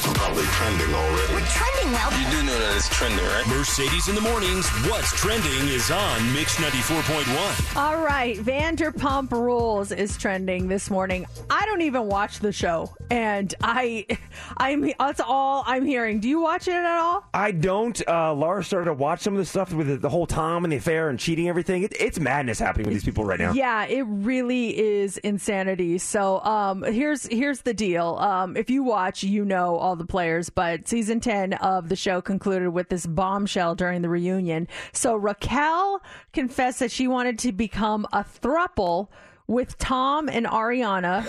Probably 0.02 0.44
trending 0.44 0.92
already. 0.92 1.34
We're 1.34 1.46
trending 1.46 1.92
well. 1.92 2.10
You 2.18 2.30
do 2.30 2.42
know 2.42 2.58
that 2.58 2.76
it's 2.76 2.88
trending, 2.88 3.24
right? 3.26 3.46
Mercedes 3.46 4.08
in 4.08 4.16
the 4.16 4.20
mornings. 4.20 4.68
What's 4.88 5.12
trending 5.12 5.68
is 5.68 5.90
on 5.92 6.32
Mix 6.32 6.56
94.1. 6.56 7.76
All 7.76 8.02
right, 8.02 8.36
Vanderpump 8.38 9.30
Rules 9.30 9.92
is 9.92 10.16
trending 10.16 10.66
this 10.66 10.90
morning. 10.90 11.26
I 11.48 11.64
don't 11.66 11.82
even 11.82 12.06
watch 12.06 12.40
the 12.40 12.50
show, 12.52 12.92
and 13.10 13.54
I, 13.62 14.06
I'm 14.56 14.90
that's 14.98 15.20
all 15.20 15.62
I'm 15.66 15.84
hearing. 15.84 16.18
Do 16.18 16.28
you 16.28 16.40
watch 16.40 16.66
it 16.66 16.74
at 16.74 16.98
all? 16.98 17.24
I 17.32 17.52
don't. 17.52 18.00
Uh, 18.08 18.32
Laura 18.34 18.64
started 18.64 18.86
to 18.86 18.94
watch 18.94 19.20
some 19.20 19.34
of 19.34 19.38
the 19.38 19.46
stuff 19.46 19.72
with 19.72 19.86
the, 19.86 19.96
the 19.96 20.08
whole 20.08 20.26
Tom 20.26 20.64
and 20.64 20.72
the 20.72 20.78
affair 20.78 21.08
and 21.08 21.20
cheating 21.20 21.48
everything. 21.48 21.84
It, 21.84 21.94
it's 22.00 22.18
madness 22.18 22.58
happening 22.58 22.86
with 22.86 22.94
these 22.94 23.04
people 23.04 23.24
right 23.24 23.38
now. 23.38 23.52
Yeah, 23.52 23.86
it 23.86 24.02
really 24.02 24.76
is 24.76 25.18
insanity. 25.18 25.98
So, 25.98 26.40
um, 26.40 26.82
here's 26.82 27.26
here's 27.26 27.60
the 27.60 27.74
deal. 27.74 28.16
Um, 28.16 28.56
if 28.56 28.70
you 28.70 28.82
watch, 28.82 29.22
you 29.22 29.44
know 29.44 29.83
all 29.84 29.96
the 29.96 30.06
players, 30.06 30.48
but 30.48 30.88
season 30.88 31.20
ten 31.20 31.52
of 31.52 31.90
the 31.90 31.96
show 31.96 32.22
concluded 32.22 32.70
with 32.70 32.88
this 32.88 33.04
bombshell 33.04 33.74
during 33.74 34.00
the 34.00 34.08
reunion. 34.08 34.66
So 34.92 35.14
Raquel 35.14 36.02
confessed 36.32 36.78
that 36.78 36.90
she 36.90 37.06
wanted 37.06 37.38
to 37.40 37.52
become 37.52 38.06
a 38.12 38.24
thruple 38.24 39.08
with 39.46 39.76
Tom 39.76 40.30
and 40.30 40.46
Ariana 40.46 41.26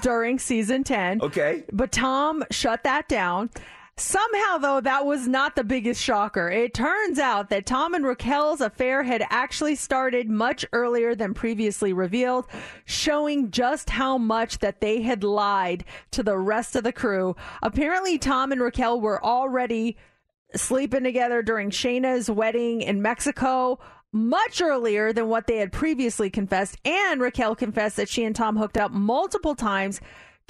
during 0.02 0.38
season 0.38 0.84
10. 0.84 1.22
Okay. 1.22 1.64
But 1.72 1.90
Tom 1.90 2.44
shut 2.50 2.84
that 2.84 3.08
down. 3.08 3.48
Somehow, 3.96 4.56
though, 4.58 4.80
that 4.80 5.04
was 5.04 5.28
not 5.28 5.54
the 5.54 5.64
biggest 5.64 6.02
shocker. 6.02 6.48
It 6.48 6.72
turns 6.72 7.18
out 7.18 7.50
that 7.50 7.66
Tom 7.66 7.92
and 7.92 8.06
Raquel's 8.06 8.62
affair 8.62 9.02
had 9.02 9.24
actually 9.28 9.74
started 9.74 10.30
much 10.30 10.64
earlier 10.72 11.14
than 11.14 11.34
previously 11.34 11.92
revealed, 11.92 12.46
showing 12.86 13.50
just 13.50 13.90
how 13.90 14.16
much 14.16 14.58
that 14.60 14.80
they 14.80 15.02
had 15.02 15.22
lied 15.22 15.84
to 16.12 16.22
the 16.22 16.38
rest 16.38 16.74
of 16.74 16.84
the 16.84 16.92
crew. 16.92 17.36
Apparently, 17.62 18.16
Tom 18.16 18.50
and 18.50 18.62
Raquel 18.62 18.98
were 18.98 19.22
already 19.22 19.98
sleeping 20.54 21.04
together 21.04 21.42
during 21.42 21.70
Scheana's 21.70 22.30
wedding 22.30 22.80
in 22.80 23.02
Mexico 23.02 23.78
much 24.12 24.60
earlier 24.60 25.12
than 25.12 25.28
what 25.28 25.46
they 25.46 25.56
had 25.56 25.72
previously 25.72 26.30
confessed. 26.30 26.76
And 26.84 27.20
Raquel 27.20 27.56
confessed 27.56 27.96
that 27.96 28.08
she 28.08 28.24
and 28.24 28.36
Tom 28.36 28.56
hooked 28.56 28.76
up 28.76 28.92
multiple 28.92 29.54
times, 29.54 30.00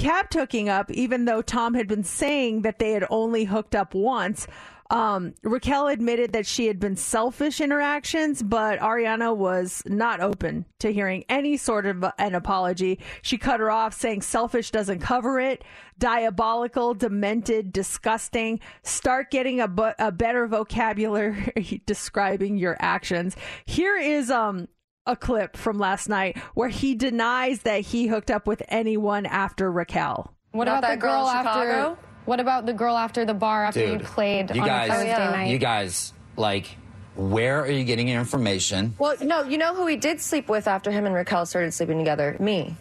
kept 0.02 0.34
hooking 0.34 0.68
up, 0.68 0.90
even 0.90 1.26
though 1.26 1.42
Tom 1.42 1.74
had 1.74 1.86
been 1.86 2.02
saying 2.02 2.62
that 2.62 2.80
they 2.80 2.90
had 2.90 3.04
only 3.08 3.44
hooked 3.44 3.76
up 3.76 3.94
once. 3.94 4.48
Um, 4.90 5.34
Raquel 5.42 5.88
admitted 5.88 6.32
that 6.32 6.44
she 6.44 6.66
had 6.66 6.78
been 6.78 6.96
selfish 6.96 7.60
interactions, 7.60 8.42
but 8.42 8.78
Ariana 8.80 9.34
was 9.34 9.82
not 9.86 10.20
open 10.20 10.66
to 10.80 10.92
hearing 10.92 11.24
any 11.30 11.56
sort 11.56 11.86
of 11.86 12.04
an 12.18 12.34
apology. 12.34 12.98
She 13.22 13.38
cut 13.38 13.60
her 13.60 13.70
off, 13.70 13.94
saying 13.94 14.22
selfish 14.22 14.70
doesn't 14.70 14.98
cover 14.98 15.40
it. 15.40 15.64
Diabolical, 15.98 16.92
demented, 16.94 17.72
disgusting. 17.72 18.60
Start 18.82 19.30
getting 19.30 19.60
a, 19.60 19.68
bu- 19.68 19.92
a 19.98 20.10
better 20.12 20.46
vocabulary 20.48 21.80
describing 21.86 22.58
your 22.58 22.76
actions. 22.80 23.36
Here 23.64 23.96
is 23.96 24.30
um 24.30 24.68
a 25.06 25.16
clip 25.16 25.56
from 25.56 25.78
last 25.78 26.08
night 26.08 26.38
where 26.54 26.68
he 26.68 26.94
denies 26.94 27.62
that 27.62 27.80
he 27.80 28.06
hooked 28.06 28.30
up 28.30 28.46
with 28.46 28.62
anyone 28.68 29.26
after 29.26 29.70
Raquel. 29.70 30.32
What 30.52 30.66
Not 30.66 30.78
about 30.78 30.80
the 30.82 30.86
that 30.88 30.98
girl 31.00 31.24
girl 31.24 31.28
after? 31.28 31.96
What 32.24 32.40
about 32.40 32.66
the 32.66 32.72
girl 32.72 32.96
after 32.96 33.24
the 33.24 33.34
bar 33.34 33.64
after 33.64 33.84
you 33.84 33.98
played 33.98 34.54
you 34.54 34.60
on 34.60 34.68
guys, 34.68 34.90
a 34.90 34.92
Thursday 34.92 35.28
oh, 35.28 35.30
night? 35.30 35.50
you 35.50 35.58
guys, 35.58 36.12
like, 36.36 36.76
where 37.16 37.62
are 37.62 37.70
you 37.70 37.84
getting 37.84 38.06
your 38.06 38.20
information? 38.20 38.94
Well, 38.98 39.16
no, 39.22 39.42
you 39.42 39.58
know 39.58 39.74
who 39.74 39.86
he 39.86 39.96
did 39.96 40.20
sleep 40.20 40.48
with 40.48 40.68
after 40.68 40.92
him 40.92 41.04
and 41.04 41.14
Raquel 41.14 41.46
started 41.46 41.74
sleeping 41.74 41.98
together? 41.98 42.36
Me. 42.38 42.76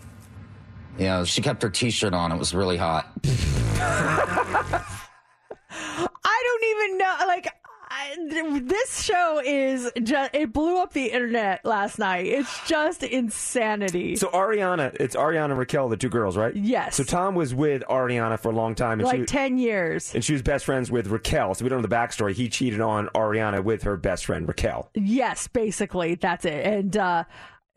Yeah, 0.99 1.23
she 1.23 1.41
kept 1.41 1.63
her 1.63 1.69
T-shirt 1.69 2.13
on. 2.13 2.31
It 2.31 2.37
was 2.37 2.53
really 2.53 2.77
hot. 2.77 3.11
I 5.73 6.43
don't 6.43 6.63
even 6.63 6.97
know. 6.99 7.15
Like, 7.25 7.47
I, 8.01 8.59
this 8.61 9.03
show 9.03 9.41
is 9.45 9.91
just, 10.01 10.33
it 10.33 10.51
blew 10.53 10.81
up 10.81 10.93
the 10.93 11.05
internet 11.07 11.63
last 11.65 11.99
night. 11.99 12.25
It's 12.25 12.67
just 12.67 13.03
insanity. 13.03 14.15
So 14.15 14.29
Ariana, 14.29 14.95
it's 14.99 15.15
Ariana 15.15 15.45
and 15.45 15.57
Raquel, 15.57 15.89
the 15.89 15.97
two 15.97 16.09
girls, 16.09 16.37
right? 16.37 16.55
Yes. 16.55 16.95
So 16.95 17.03
Tom 17.03 17.35
was 17.35 17.53
with 17.53 17.83
Ariana 17.89 18.39
for 18.39 18.49
a 18.51 18.55
long 18.55 18.75
time, 18.75 18.99
and 18.99 19.09
she 19.09 19.17
like 19.19 19.27
10 19.27 19.57
years. 19.57 20.13
and 20.15 20.23
she 20.23 20.33
was 20.33 20.41
best 20.41 20.65
friends 20.65 20.89
with 20.91 21.07
Raquel. 21.07 21.53
So 21.53 21.63
we 21.63 21.69
don't 21.69 21.81
know 21.81 21.87
the 21.87 21.95
backstory. 21.95 22.33
He 22.33 22.49
cheated 22.49 22.81
on 22.81 23.07
Ariana 23.09 23.63
with 23.63 23.83
her 23.83 23.97
best 23.97 24.25
friend 24.25 24.47
Raquel. 24.47 24.89
Yes, 24.95 25.47
basically, 25.47 26.15
that's 26.15 26.45
it. 26.45 26.65
And, 26.65 26.97
uh, 26.97 27.23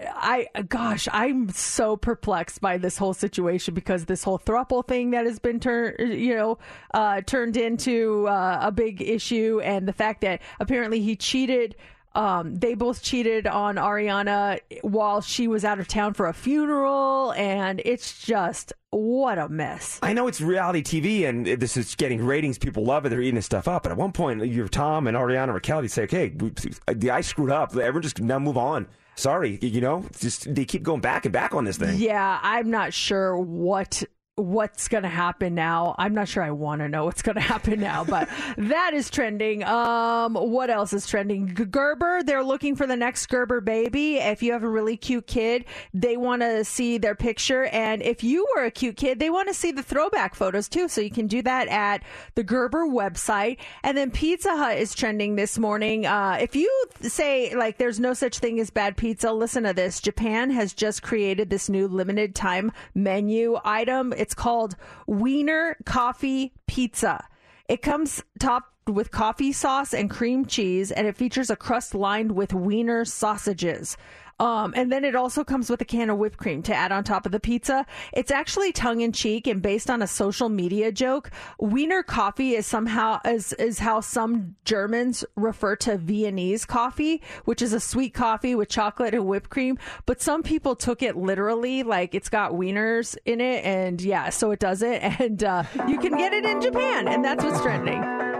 I 0.00 0.48
gosh, 0.68 1.06
I'm 1.12 1.50
so 1.50 1.96
perplexed 1.96 2.60
by 2.60 2.78
this 2.78 2.98
whole 2.98 3.14
situation 3.14 3.74
because 3.74 4.06
this 4.06 4.24
whole 4.24 4.38
thruple 4.38 4.86
thing 4.86 5.12
that 5.12 5.24
has 5.24 5.38
been 5.38 5.60
turned, 5.60 5.96
you 6.18 6.34
know, 6.34 6.58
uh, 6.92 7.20
turned 7.20 7.56
into 7.56 8.26
uh, 8.26 8.58
a 8.60 8.72
big 8.72 9.00
issue, 9.00 9.60
and 9.62 9.86
the 9.86 9.92
fact 9.92 10.22
that 10.22 10.40
apparently 10.60 11.00
he 11.00 11.16
cheated. 11.16 11.76
Um, 12.16 12.54
they 12.54 12.74
both 12.74 13.02
cheated 13.02 13.48
on 13.48 13.74
Ariana 13.74 14.60
while 14.82 15.20
she 15.20 15.48
was 15.48 15.64
out 15.64 15.80
of 15.80 15.88
town 15.88 16.14
for 16.14 16.26
a 16.26 16.32
funeral, 16.32 17.32
and 17.32 17.82
it's 17.84 18.22
just 18.24 18.72
what 18.90 19.36
a 19.36 19.48
mess. 19.48 19.98
I 20.00 20.12
know 20.12 20.28
it's 20.28 20.40
reality 20.40 20.82
TV 20.82 21.28
and 21.28 21.44
this 21.44 21.76
is 21.76 21.96
getting 21.96 22.24
ratings. 22.24 22.56
People 22.56 22.84
love 22.84 23.04
it. 23.04 23.08
They're 23.08 23.20
eating 23.20 23.34
this 23.34 23.46
stuff 23.46 23.66
up. 23.66 23.82
But 23.82 23.90
at 23.90 23.98
one 23.98 24.12
point, 24.12 24.46
you're 24.46 24.68
Tom 24.68 25.08
and 25.08 25.16
Ariana 25.16 25.52
Raquel. 25.52 25.82
You 25.82 25.88
say, 25.88 26.04
okay, 26.04 26.32
we, 26.38 27.10
I 27.10 27.20
screwed 27.20 27.50
up. 27.50 27.72
Everyone 27.74 28.02
just 28.02 28.20
now 28.20 28.38
move 28.38 28.56
on. 28.56 28.86
Sorry, 29.16 29.58
you 29.62 29.80
know, 29.80 30.04
just 30.18 30.52
they 30.52 30.64
keep 30.64 30.82
going 30.82 31.00
back 31.00 31.24
and 31.24 31.32
back 31.32 31.54
on 31.54 31.64
this 31.64 31.76
thing. 31.76 31.98
Yeah, 31.98 32.40
I'm 32.42 32.70
not 32.70 32.92
sure 32.92 33.36
what 33.38 34.02
what's 34.36 34.88
going 34.88 35.04
to 35.04 35.08
happen 35.08 35.54
now. 35.54 35.94
I'm 35.96 36.12
not 36.12 36.26
sure 36.26 36.42
I 36.42 36.50
want 36.50 36.80
to 36.80 36.88
know 36.88 37.04
what's 37.04 37.22
going 37.22 37.34
to 37.36 37.40
happen 37.40 37.80
now, 37.80 38.04
but 38.04 38.28
that 38.58 38.92
is 38.92 39.08
trending. 39.10 39.62
Um, 39.62 40.34
what 40.34 40.70
else 40.70 40.92
is 40.92 41.06
trending? 41.06 41.46
Gerber, 41.46 42.22
they're 42.24 42.42
looking 42.42 42.74
for 42.74 42.86
the 42.86 42.96
next 42.96 43.26
Gerber 43.26 43.60
baby. 43.60 44.16
If 44.16 44.42
you 44.42 44.52
have 44.52 44.64
a 44.64 44.68
really 44.68 44.96
cute 44.96 45.26
kid, 45.26 45.64
they 45.92 46.16
want 46.16 46.42
to 46.42 46.64
see 46.64 46.98
their 46.98 47.14
picture. 47.14 47.64
And 47.66 48.02
if 48.02 48.24
you 48.24 48.46
were 48.54 48.64
a 48.64 48.70
cute 48.70 48.96
kid, 48.96 49.20
they 49.20 49.30
want 49.30 49.48
to 49.48 49.54
see 49.54 49.70
the 49.70 49.82
throwback 49.82 50.34
photos 50.34 50.68
too. 50.68 50.88
So 50.88 51.00
you 51.00 51.10
can 51.10 51.28
do 51.28 51.42
that 51.42 51.68
at 51.68 52.02
the 52.34 52.42
Gerber 52.42 52.86
website. 52.86 53.58
And 53.84 53.96
then 53.96 54.10
Pizza 54.10 54.56
Hut 54.56 54.78
is 54.78 54.94
trending 54.94 55.36
this 55.36 55.58
morning. 55.58 56.06
Uh, 56.06 56.38
if 56.40 56.56
you 56.56 56.84
say 57.02 57.54
like 57.54 57.78
there's 57.78 58.00
no 58.00 58.14
such 58.14 58.38
thing 58.38 58.58
as 58.58 58.70
bad 58.70 58.96
pizza, 58.96 59.32
listen 59.32 59.62
to 59.62 59.72
this. 59.72 60.00
Japan 60.00 60.50
has 60.50 60.72
just 60.72 61.02
created 61.02 61.50
this 61.50 61.68
new 61.68 61.86
limited 61.86 62.34
time 62.34 62.72
menu 62.94 63.58
item. 63.64 64.12
It's 64.24 64.32
called 64.32 64.74
Wiener 65.06 65.76
Coffee 65.84 66.54
Pizza. 66.66 67.26
It 67.68 67.82
comes 67.82 68.24
topped 68.38 68.88
with 68.88 69.10
coffee 69.10 69.52
sauce 69.52 69.92
and 69.92 70.08
cream 70.08 70.46
cheese, 70.46 70.90
and 70.90 71.06
it 71.06 71.14
features 71.14 71.50
a 71.50 71.56
crust 71.56 71.94
lined 71.94 72.32
with 72.32 72.54
wiener 72.54 73.04
sausages. 73.04 73.98
Um, 74.40 74.74
and 74.76 74.90
then 74.90 75.04
it 75.04 75.14
also 75.14 75.44
comes 75.44 75.70
with 75.70 75.80
a 75.80 75.84
can 75.84 76.10
of 76.10 76.18
whipped 76.18 76.38
cream 76.38 76.62
to 76.64 76.74
add 76.74 76.92
on 76.92 77.04
top 77.04 77.26
of 77.26 77.32
the 77.32 77.40
pizza. 77.40 77.86
It's 78.12 78.30
actually 78.30 78.72
tongue 78.72 79.00
in 79.00 79.12
cheek 79.12 79.46
and 79.46 79.62
based 79.62 79.90
on 79.90 80.02
a 80.02 80.06
social 80.06 80.48
media 80.48 80.90
joke. 80.92 81.30
Wiener 81.58 82.02
coffee 82.02 82.54
is 82.54 82.66
somehow 82.66 83.20
is 83.24 83.52
is 83.54 83.78
how 83.78 84.00
some 84.00 84.56
Germans 84.64 85.24
refer 85.36 85.76
to 85.76 85.96
Viennese 85.96 86.64
coffee, 86.64 87.22
which 87.44 87.62
is 87.62 87.72
a 87.72 87.80
sweet 87.80 88.14
coffee 88.14 88.54
with 88.54 88.68
chocolate 88.68 89.14
and 89.14 89.26
whipped 89.26 89.50
cream. 89.50 89.78
But 90.06 90.20
some 90.20 90.42
people 90.42 90.74
took 90.76 91.02
it 91.02 91.16
literally, 91.16 91.82
like 91.82 92.14
it's 92.14 92.28
got 92.28 92.52
wieners 92.52 93.16
in 93.24 93.40
it, 93.40 93.64
and 93.64 94.00
yeah, 94.00 94.30
so 94.30 94.50
it 94.50 94.60
does 94.60 94.82
it. 94.82 95.02
And 95.24 95.42
uh, 95.44 95.62
you 95.88 95.98
can 95.98 96.18
get 96.18 96.34
it 96.34 96.44
in 96.44 96.60
Japan, 96.60 97.08
and 97.08 97.24
that's 97.24 97.42
what's 97.44 97.60
trending. 97.62 98.33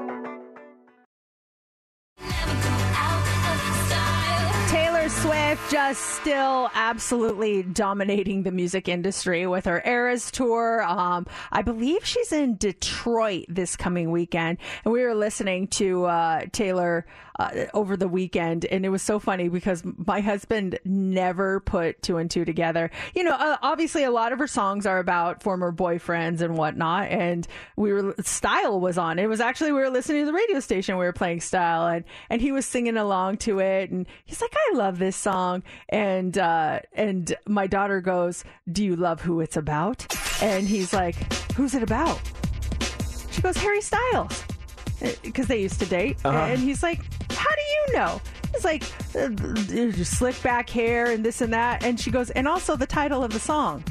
Swift 5.24 5.70
just 5.70 6.02
still 6.02 6.68
absolutely 6.74 7.62
dominating 7.62 8.42
the 8.42 8.50
music 8.50 8.90
industry 8.90 9.46
with 9.46 9.64
her 9.64 9.80
Eras 9.82 10.30
tour. 10.30 10.84
Um, 10.86 11.26
I 11.50 11.62
believe 11.62 12.04
she's 12.04 12.30
in 12.30 12.58
Detroit 12.58 13.46
this 13.48 13.74
coming 13.74 14.10
weekend, 14.10 14.58
and 14.84 14.92
we 14.92 15.02
were 15.02 15.14
listening 15.14 15.68
to 15.68 16.04
uh, 16.04 16.42
Taylor 16.52 17.06
uh, 17.38 17.66
over 17.74 17.96
the 17.96 18.08
weekend, 18.08 18.64
and 18.66 18.84
it 18.84 18.90
was 18.90 19.02
so 19.02 19.18
funny 19.18 19.48
because 19.48 19.82
my 19.84 20.20
husband 20.20 20.78
never 20.84 21.60
put 21.60 22.00
two 22.02 22.16
and 22.18 22.30
two 22.30 22.44
together. 22.44 22.90
You 23.14 23.24
know, 23.24 23.34
uh, 23.34 23.56
obviously 23.62 24.04
a 24.04 24.10
lot 24.10 24.32
of 24.32 24.38
her 24.38 24.46
songs 24.46 24.86
are 24.86 24.98
about 24.98 25.42
former 25.42 25.72
boyfriends 25.72 26.40
and 26.40 26.56
whatnot, 26.56 27.08
and 27.08 27.46
we 27.76 27.92
were 27.92 28.14
Style 28.22 28.80
was 28.80 28.98
on. 28.98 29.18
It 29.18 29.28
was 29.28 29.40
actually 29.40 29.72
we 29.72 29.80
were 29.80 29.90
listening 29.90 30.22
to 30.22 30.26
the 30.26 30.32
radio 30.32 30.60
station. 30.60 30.96
We 30.96 31.04
were 31.04 31.12
playing 31.12 31.40
Style, 31.40 31.86
and 31.86 32.04
and 32.30 32.40
he 32.40 32.52
was 32.52 32.66
singing 32.66 32.96
along 32.96 33.38
to 33.38 33.58
it, 33.58 33.90
and 33.90 34.06
he's 34.24 34.40
like, 34.40 34.54
"I 34.54 34.76
love 34.76 34.98
this 34.98 35.16
song," 35.16 35.62
and 35.88 36.36
uh, 36.38 36.80
and 36.92 37.34
my 37.46 37.66
daughter 37.66 38.00
goes, 38.00 38.44
"Do 38.70 38.84
you 38.84 38.96
love 38.96 39.20
who 39.20 39.40
it's 39.40 39.56
about?" 39.56 40.06
And 40.42 40.68
he's 40.68 40.92
like, 40.92 41.16
"Who's 41.54 41.74
it 41.74 41.82
about?" 41.82 42.20
She 43.30 43.42
goes, 43.42 43.56
"Harry 43.56 43.80
Styles." 43.80 44.44
Because 45.22 45.46
they 45.46 45.60
used 45.60 45.80
to 45.80 45.86
date. 45.86 46.16
Uh-huh. 46.24 46.36
And 46.36 46.60
he's 46.60 46.82
like, 46.82 47.00
How 47.32 47.50
do 47.50 47.92
you 47.92 47.98
know? 47.98 48.20
He's 48.52 48.64
like, 48.64 48.84
slick 50.04 50.40
back 50.42 50.70
hair 50.70 51.10
and 51.10 51.24
this 51.24 51.40
and 51.40 51.52
that. 51.52 51.84
And 51.84 51.98
she 51.98 52.10
goes, 52.10 52.30
And 52.30 52.46
also 52.46 52.76
the 52.76 52.86
title 52.86 53.24
of 53.24 53.32
the 53.32 53.40
song. 53.40 53.82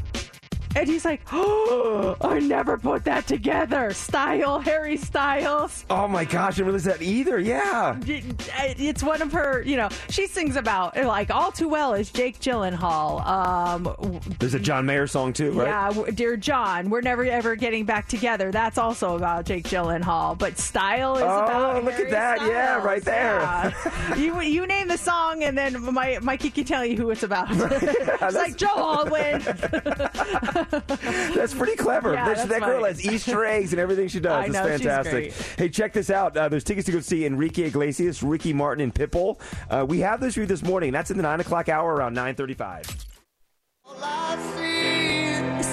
And 0.75 0.87
he's 0.87 1.05
like, 1.05 1.21
Oh, 1.31 2.15
I 2.21 2.39
never 2.39 2.77
put 2.77 3.03
that 3.05 3.27
together. 3.27 3.93
Style, 3.93 4.59
Harry 4.59 4.97
Styles. 4.97 5.85
Oh 5.89 6.07
my 6.07 6.25
gosh, 6.25 6.53
I 6.53 6.57
didn't 6.57 6.65
realize 6.65 6.83
that 6.85 7.01
either. 7.01 7.39
Yeah. 7.39 7.97
It's 8.05 9.03
one 9.03 9.21
of 9.21 9.31
her, 9.33 9.61
you 9.61 9.77
know, 9.77 9.89
she 10.09 10.27
sings 10.27 10.55
about, 10.55 10.97
like, 10.97 11.29
All 11.31 11.51
Too 11.51 11.67
Well 11.69 11.93
is 11.93 12.11
Jake 12.11 12.39
Gyllenhaal. 12.39 13.25
Um, 13.25 14.19
There's 14.39 14.53
a 14.53 14.59
John 14.59 14.85
Mayer 14.85 15.07
song 15.07 15.33
too, 15.33 15.51
right? 15.51 15.67
yeah, 15.67 16.09
Dear 16.11 16.37
John, 16.37 16.89
we're 16.89 17.01
never 17.01 17.23
ever 17.25 17.55
getting 17.55 17.85
back 17.85 18.07
together. 18.07 18.51
That's 18.51 18.77
also 18.77 19.15
about 19.15 19.45
Jake 19.45 19.65
Gyllenhaal. 19.65 20.37
But 20.37 20.57
style 20.57 21.15
is 21.17 21.21
Oh, 21.23 21.25
about. 21.43 21.75
Oh, 21.75 21.79
look 21.81 21.93
at 21.93 21.99
Harry 21.99 22.11
that. 22.11 22.41
Yeah, 22.41 22.83
right 22.83 23.03
there. 23.03 23.39
Yeah. 23.39 24.15
you 24.15 24.39
you 24.41 24.65
name 24.67 24.87
the 24.87 24.97
song, 24.97 25.43
and 25.43 25.57
then 25.57 25.93
my 25.93 26.19
Mikey 26.21 26.49
can 26.49 26.63
tell 26.65 26.85
you 26.85 26.97
who 26.97 27.09
it's 27.11 27.23
about. 27.23 27.47
it's 27.51 28.35
like 28.35 28.57
Joe 28.57 28.67
Alwyn. 28.75 29.41
That's 31.35 31.53
pretty 31.53 31.75
clever. 31.75 32.13
Yeah, 32.13 32.25
That- 32.25 32.37
that's 32.37 32.49
that 32.49 32.61
girl 32.61 32.83
has 32.85 33.03
Easter 33.05 33.45
eggs 33.45 33.73
and 33.73 33.79
everything 33.79 34.07
she 34.07 34.19
does. 34.19 34.31
I 34.33 34.45
it's 34.45 34.53
know, 34.53 34.63
she's 34.69 34.81
fantastic. 34.81 35.13
great. 35.13 35.33
Hey, 35.57 35.69
check 35.69 35.93
this 35.93 36.09
out. 36.09 36.35
Uh, 36.37 36.49
there's 36.49 36.63
tickets 36.63 36.85
to 36.87 36.91
go 36.91 36.99
see 36.99 37.25
Enrique 37.25 37.63
Iglesias, 37.63 38.23
Ricky 38.23 38.53
Martin, 38.53 38.83
and 38.83 38.93
Pitbull. 38.93 39.39
Uh, 39.69 39.85
we 39.87 39.99
have 39.99 40.19
those 40.19 40.33
for 40.35 40.41
you 40.41 40.45
this 40.45 40.63
morning. 40.63 40.91
That's 40.91 41.11
in 41.11 41.17
the 41.17 41.23
nine 41.23 41.39
o'clock 41.39 41.69
hour 41.69 41.93
around 41.95 42.13
nine 42.13 42.35
thirty-five. 42.35 42.85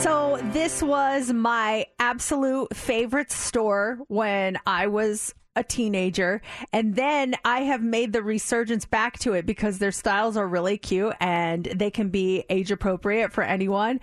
So 0.03 0.39
This 0.53 0.83
was 0.83 1.33
my 1.33 1.87
absolute 1.99 2.75
favorite 2.75 3.31
store 3.31 3.99
when 4.09 4.59
I 4.67 4.87
was 4.89 5.35
a 5.57 5.63
teenager. 5.65 6.41
And 6.73 6.95
then 6.97 7.35
I 7.45 7.63
have 7.63 7.83
made 7.83 8.13
the 8.13 8.23
resurgence 8.23 8.85
back 8.87 9.19
to 9.21 9.35
it 9.35 9.47
because 9.47 9.79
their 9.79 9.93
styles 9.93 10.37
are 10.37 10.47
really 10.47 10.79
cute 10.79 11.15
and 11.21 11.65
they 11.67 11.91
can 11.91 12.09
be 12.09 12.45
age 12.49 12.71
appropriate 12.71 13.33
for 13.33 13.43
anyone. 13.43 14.01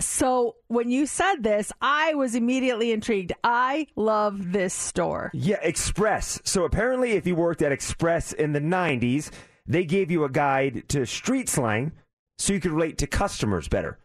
So 0.00 0.56
when 0.68 0.90
you 0.90 1.06
said 1.06 1.42
this, 1.42 1.72
I 1.80 2.14
was 2.14 2.34
immediately 2.34 2.90
intrigued. 2.90 3.32
I 3.44 3.86
love 3.96 4.52
this 4.52 4.74
store. 4.74 5.30
Yeah, 5.34 5.58
Express. 5.62 6.40
So 6.44 6.64
apparently, 6.64 7.12
if 7.12 7.26
you 7.26 7.34
worked 7.34 7.62
at 7.62 7.72
Express 7.72 8.32
in 8.32 8.52
the 8.52 8.60
90s, 8.60 9.30
they 9.66 9.84
gave 9.84 10.10
you 10.10 10.24
a 10.24 10.30
guide 10.30 10.84
to 10.88 11.06
street 11.06 11.48
slang 11.48 11.92
so 12.38 12.52
you 12.52 12.60
could 12.60 12.72
relate 12.72 12.98
to 12.98 13.06
customers 13.06 13.68
better. 13.68 13.98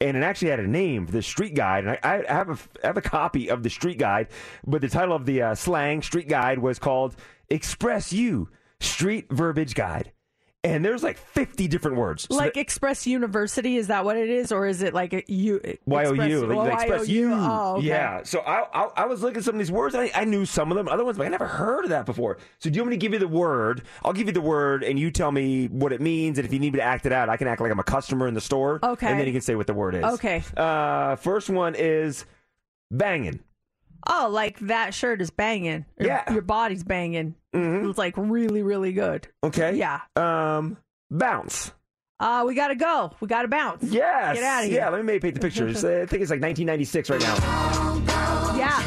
And 0.00 0.16
it 0.16 0.24
actually 0.24 0.50
had 0.50 0.58
a 0.58 0.66
name, 0.66 1.06
the 1.06 1.22
street 1.22 1.54
guide. 1.54 1.84
And 1.86 1.98
I, 2.02 2.24
I 2.28 2.32
have 2.32 2.48
a 2.48 2.58
I 2.82 2.86
have 2.88 2.96
a 2.96 3.02
copy 3.02 3.48
of 3.48 3.62
the 3.62 3.70
street 3.70 3.98
guide, 3.98 4.28
but 4.66 4.80
the 4.80 4.88
title 4.88 5.14
of 5.14 5.26
the 5.26 5.42
uh, 5.42 5.54
slang 5.54 6.02
street 6.02 6.28
guide 6.28 6.58
was 6.58 6.80
called 6.80 7.14
"Express 7.48 8.12
You 8.12 8.48
Street 8.80 9.26
Verbiage 9.30 9.76
Guide." 9.76 10.10
And 10.64 10.84
there's 10.84 11.02
like 11.02 11.18
50 11.18 11.66
different 11.66 11.96
words. 11.96 12.28
So 12.30 12.36
like 12.36 12.54
that- 12.54 12.60
Express 12.60 13.04
University, 13.04 13.76
is 13.76 13.88
that 13.88 14.04
what 14.04 14.16
it 14.16 14.28
is, 14.28 14.52
or 14.52 14.66
is 14.68 14.80
it 14.80 14.94
like 14.94 15.12
a 15.12 15.24
U? 15.26 15.60
Y-O-U, 15.86 16.10
Express- 16.14 16.42
like, 16.42 16.56
like 16.56 16.72
Express 16.74 17.08
YOU? 17.08 17.28
U. 17.30 17.34
Oh, 17.34 17.74
okay. 17.78 17.86
Yeah. 17.88 18.22
So 18.22 18.40
I, 18.40 18.62
I 18.72 18.88
I 18.98 19.06
was 19.06 19.22
looking 19.22 19.38
at 19.38 19.44
some 19.44 19.56
of 19.56 19.58
these 19.58 19.72
words. 19.72 19.96
And 19.96 20.04
I, 20.04 20.20
I 20.20 20.24
knew 20.24 20.44
some 20.46 20.70
of 20.70 20.76
them. 20.76 20.86
Other 20.86 21.04
ones, 21.04 21.18
but 21.18 21.26
I 21.26 21.30
never 21.30 21.48
heard 21.48 21.82
of 21.84 21.90
that 21.90 22.06
before. 22.06 22.38
So 22.60 22.70
do 22.70 22.76
you 22.76 22.82
want 22.82 22.90
me 22.90 22.96
to 22.96 23.00
give 23.00 23.12
you 23.12 23.18
the 23.18 23.26
word? 23.26 23.82
I'll 24.04 24.12
give 24.12 24.28
you 24.28 24.32
the 24.32 24.40
word, 24.40 24.84
and 24.84 25.00
you 25.00 25.10
tell 25.10 25.32
me 25.32 25.66
what 25.66 25.92
it 25.92 26.00
means. 26.00 26.38
And 26.38 26.46
if 26.46 26.52
you 26.52 26.60
need 26.60 26.74
me 26.74 26.78
to 26.78 26.84
act 26.84 27.06
it 27.06 27.12
out, 27.12 27.28
I 27.28 27.36
can 27.36 27.48
act 27.48 27.60
like 27.60 27.72
I'm 27.72 27.80
a 27.80 27.84
customer 27.84 28.28
in 28.28 28.34
the 28.34 28.40
store. 28.40 28.78
Okay. 28.84 29.08
And 29.08 29.18
then 29.18 29.26
you 29.26 29.32
can 29.32 29.42
say 29.42 29.56
what 29.56 29.66
the 29.66 29.74
word 29.74 29.96
is. 29.96 30.04
Okay. 30.04 30.44
Uh, 30.56 31.16
first 31.16 31.50
one 31.50 31.74
is 31.76 32.24
banging. 32.92 33.40
Oh, 34.06 34.28
like 34.30 34.58
that 34.60 34.94
shirt 34.94 35.20
is 35.20 35.30
banging. 35.30 35.84
Your, 35.98 36.08
Yeah. 36.08 36.24
Mm-hmm. 36.24 36.32
your 36.34 36.42
body's 36.42 36.84
banging. 36.84 37.34
It's 37.54 37.98
like 37.98 38.14
really, 38.16 38.62
really 38.62 38.92
good. 38.92 39.28
Okay. 39.44 39.76
Yeah. 39.76 40.00
Um, 40.16 40.78
bounce. 41.10 41.72
Uh, 42.18 42.44
we 42.46 42.54
gotta 42.54 42.76
go. 42.76 43.12
We 43.20 43.28
gotta 43.28 43.48
bounce. 43.48 43.82
Yes. 43.84 44.36
Get 44.36 44.44
out 44.44 44.64
of 44.64 44.70
here. 44.70 44.78
Yeah. 44.80 44.88
Let 44.90 44.98
me 45.00 45.04
maybe 45.04 45.20
paint 45.20 45.34
the 45.34 45.40
picture. 45.40 45.66
Uh, 45.66 45.70
I 46.02 46.06
think 46.06 46.22
it's 46.22 46.30
like 46.30 46.40
1996 46.40 47.10
right 47.10 47.20
now. 47.20 47.34
Yeah, 48.56 48.78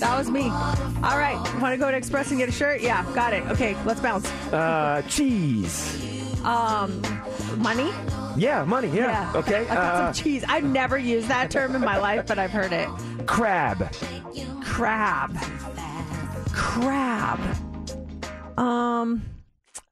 that 0.00 0.16
was 0.16 0.30
me. 0.30 0.44
All 0.44 1.18
right, 1.18 1.36
want 1.60 1.72
to 1.72 1.76
go 1.76 1.90
to 1.90 1.96
Express 1.96 2.30
and 2.30 2.38
get 2.38 2.48
a 2.48 2.52
shirt? 2.52 2.80
Yeah, 2.82 3.04
got 3.14 3.32
it. 3.32 3.42
Okay, 3.46 3.76
let's 3.84 4.00
bounce. 4.00 4.30
Uh, 4.52 5.02
cheese. 5.08 6.17
Um, 6.48 7.02
money? 7.58 7.90
Yeah, 8.36 8.64
money. 8.64 8.88
Yeah. 8.88 9.30
Okay. 9.34 9.62
I 9.68 9.74
got 9.74 9.76
Uh, 9.94 10.12
some 10.12 10.24
cheese. 10.24 10.44
I've 10.48 10.64
never 10.64 10.96
used 10.96 11.28
that 11.28 11.50
term 11.50 11.74
in 11.74 11.82
my 11.82 11.98
life, 11.98 12.26
but 12.26 12.38
I've 12.38 12.50
heard 12.50 12.72
it. 12.72 12.88
crab. 13.26 13.92
Crab. 14.62 15.36
Crab. 16.52 17.38
Um, 18.58 19.22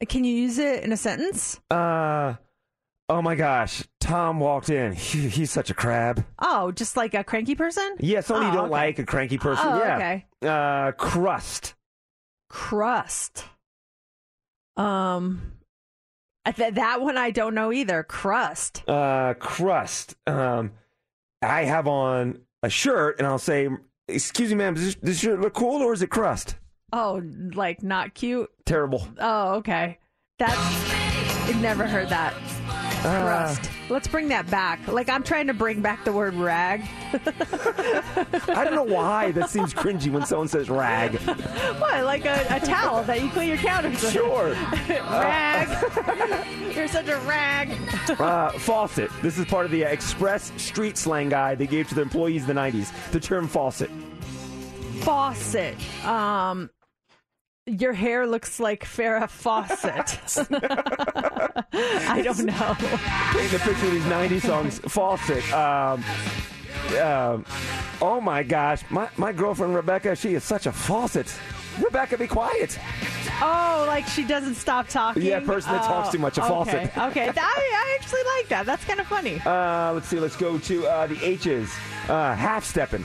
can 0.09 0.25
you 0.25 0.35
use 0.35 0.59
it 0.59 0.83
in 0.85 0.92
a 0.92 0.97
sentence? 0.97 1.61
Uh, 1.71 2.35
oh 3.09 3.21
my 3.23 3.35
gosh. 3.35 3.85
Tom 4.01 4.38
walked 4.40 4.71
in. 4.71 4.92
He, 4.92 5.29
he's 5.29 5.51
such 5.51 5.69
a 5.71 5.75
crab. 5.75 6.25
Oh, 6.38 6.71
just 6.73 6.97
like 6.97 7.14
a 7.14 7.25
cranky 7.25 7.55
person? 7.57 7.97
Yeah, 7.99 8.21
someone 8.21 8.47
Oh, 8.47 8.49
you 8.49 8.55
don't 8.55 8.64
okay. 8.66 8.73
like, 8.73 8.99
a 9.01 9.05
cranky 9.05 9.38
person. 9.38 9.66
Oh, 9.69 9.79
yeah. 9.79 9.97
okay. 9.97 10.25
Uh, 10.42 10.92
crust. 10.92 11.75
Crust. 12.49 13.45
Um, 14.77 15.53
th- 16.53 16.75
that 16.75 17.01
one 17.01 17.17
I 17.17 17.31
don't 17.31 17.55
know 17.55 17.73
either. 17.73 18.03
Crust. 18.03 18.83
Uh, 18.89 19.35
crust. 19.35 20.15
Um, 20.27 20.73
I 21.43 21.65
have 21.65 21.87
on 21.87 22.41
a 22.63 22.69
shirt, 22.71 23.19
and 23.19 23.27
I'll 23.27 23.39
say, 23.39 23.69
"Excuse 24.09 24.51
me, 24.51 24.57
ma'am, 24.57 24.75
does 24.75 24.85
this, 24.85 24.95
this 24.97 25.19
shirt 25.21 25.41
look 25.41 25.55
cool, 25.55 25.83
or 25.83 25.93
is 25.93 26.03
it 26.03 26.09
crust?" 26.11 26.57
Oh, 26.93 27.23
like 27.55 27.83
not 27.83 28.15
cute. 28.15 28.49
Terrible. 28.65 29.07
Oh, 29.19 29.55
okay. 29.57 29.99
That's 30.39 30.57
I've 31.49 31.61
never 31.61 31.87
heard 31.87 32.09
that. 32.11 32.35
Uh, 33.07 33.23
Crust. 33.23 33.71
Let's 33.88 34.09
bring 34.09 34.29
that 34.29 34.51
back. 34.51 34.88
Like 34.88 35.09
I'm 35.09 35.23
trying 35.23 35.47
to 35.47 35.55
bring 35.55 35.81
back 35.81 36.05
the 36.05 36.12
word 36.12 36.35
rag. 36.35 36.83
I 37.12 38.64
don't 38.64 38.75
know 38.75 38.83
why 38.83 39.31
that 39.33 39.49
seems 39.49 39.73
cringy 39.73 40.11
when 40.11 40.27
someone 40.27 40.49
says 40.49 40.69
rag. 40.69 41.14
what? 41.79 42.05
Like 42.05 42.25
a, 42.25 42.47
a 42.51 42.59
towel 42.59 43.05
that 43.05 43.23
you 43.23 43.31
clean 43.31 43.49
your 43.49 43.59
counters 43.59 44.03
with. 44.03 44.12
Sure. 44.12 44.51
rag. 44.88 45.69
You're 46.75 46.88
such 46.88 47.07
a 47.09 47.19
rag. 47.21 47.71
Uh, 48.19 48.51
faucet. 48.59 49.11
This 49.23 49.38
is 49.38 49.45
part 49.47 49.66
of 49.66 49.71
the 49.71 49.83
Express 49.83 50.53
Street 50.57 50.97
Slang 50.97 51.29
Guide 51.29 51.59
they 51.59 51.66
gave 51.69 51.88
to 51.88 51.95
their 51.95 52.05
employees 52.05 52.42
in 52.42 52.49
the 52.49 52.61
90s. 52.61 52.92
The 53.12 53.21
term 53.21 53.47
faucet. 53.47 53.90
Faucet. 55.01 55.77
Um, 56.05 56.71
your 57.67 57.93
hair 57.93 58.27
looks 58.27 58.61
like 58.61 58.85
Farrah 58.85 59.29
Fawcett. 59.29 60.21
I 62.09 62.23
don't 62.23 62.45
know. 62.45 62.75
Paint 62.79 63.51
the 63.53 63.59
picture 63.59 63.87
of 63.87 63.93
these 63.93 64.05
90s 64.05 64.41
songs. 64.47 64.79
Faucet. 64.81 65.53
Um, 65.53 66.05
um, 67.03 67.45
oh 68.01 68.21
my 68.23 68.43
gosh. 68.43 68.83
My, 68.91 69.09
my 69.17 69.33
girlfriend 69.33 69.75
Rebecca, 69.75 70.15
she 70.15 70.35
is 70.35 70.45
such 70.45 70.67
a 70.67 70.73
faucet. 70.73 71.35
Rebecca, 71.83 72.17
be 72.17 72.27
quiet. 72.27 72.79
Oh, 73.43 73.85
like 73.87 74.07
she 74.07 74.25
doesn't 74.25 74.55
stop 74.55 74.89
talking. 74.89 75.23
Yeah, 75.23 75.41
person 75.41 75.73
that 75.73 75.83
talks 75.83 76.09
Oh, 76.09 76.13
too 76.13 76.19
much, 76.19 76.39
a 76.39 76.43
okay. 76.45 76.49
faucet. 76.49 76.99
Okay, 77.11 77.27
That- 77.31 77.37
I, 77.39 77.95
I 77.95 77.99
actually 78.01 78.23
like 78.39 78.49
that. 78.49 78.65
That's 78.65 78.85
kind 78.85 79.01
of 79.01 79.07
funny. 79.09 79.41
Uh, 79.45 79.93
let's 79.93 80.07
see. 80.09 80.19
Let's 80.19 80.37
go 80.37 80.59
to 80.59 80.87
uh, 80.87 81.07
the 81.09 81.23
H's. 81.23 81.71
Uh, 82.09 82.35
half 82.35 82.65
stepping. 82.65 83.05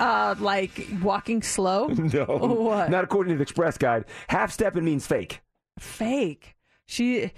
Uh, 0.00 0.34
like 0.38 0.88
walking 1.02 1.42
slow. 1.42 1.88
No. 2.12 2.24
What? 2.24 2.90
Not 2.90 3.04
according 3.04 3.34
to 3.34 3.36
the 3.36 3.42
Express 3.42 3.76
Guide. 3.78 4.06
Half 4.28 4.50
stepping 4.52 4.84
means 4.84 5.06
fake. 5.06 5.40
Fake. 5.78 6.56
She. 6.86 7.32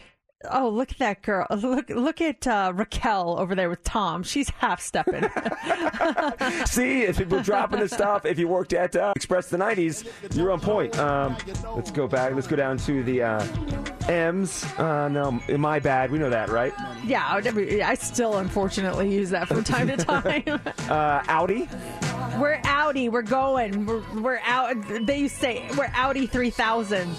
Oh, 0.51 0.69
look 0.69 0.91
at 0.91 0.99
that 0.99 1.23
girl! 1.23 1.47
Look, 1.63 1.89
look 1.91 2.21
at 2.21 2.47
uh, 2.47 2.73
Raquel 2.75 3.39
over 3.39 3.55
there 3.55 3.69
with 3.71 3.83
Tom. 3.85 4.23
She's 4.23 4.49
half 4.51 4.81
stepping. 4.81 5.23
See, 6.67 7.03
if 7.03 7.19
people 7.19 7.39
are 7.39 7.43
dropping 7.43 7.81
this 7.81 7.93
stuff, 7.93 8.25
if 8.27 8.39
you 8.39 8.49
worked 8.49 8.73
at 8.73 8.97
uh, 8.97 9.13
Express 9.15 9.49
the 9.49 9.57
90s, 9.57 10.07
you're 10.37 10.51
on 10.51 10.61
point. 10.61 10.99
Um, 10.99 11.37
let's 11.75 11.91
go 11.91 12.07
back. 12.09 12.35
Let's 12.35 12.47
go 12.47 12.57
down 12.57 12.77
to 12.79 13.03
the 13.03 13.23
uh, 13.23 13.47
M's. 14.09 14.65
Uh, 14.79 15.09
no, 15.09 15.41
my 15.57 15.79
bad. 15.79 16.11
We 16.11 16.19
know 16.19 16.31
that, 16.31 16.49
right? 16.49 16.73
yeah, 17.05 17.27
I 17.29 17.41
never- 17.41 17.61
I 17.83 17.95
still 17.95 18.39
unfortunately 18.39 19.13
use 19.15 19.31
that 19.31 19.49
from 19.49 19.65
time 19.65 19.89
to 19.89 19.97
time. 19.97 20.61
Uh, 20.93 21.23
Audi. 21.29 21.69
we're 22.39 22.61
Audi. 22.65 23.09
We're 23.09 23.23
going. 23.23 23.87
We're, 23.87 24.03
we're 24.21 24.41
out. 24.45 24.75
They 25.07 25.19
used 25.19 25.35
to 25.37 25.41
say 25.41 25.69
we're 25.77 25.91
Audi 25.95 26.27
three 26.27 26.51
thousand. 26.51 27.11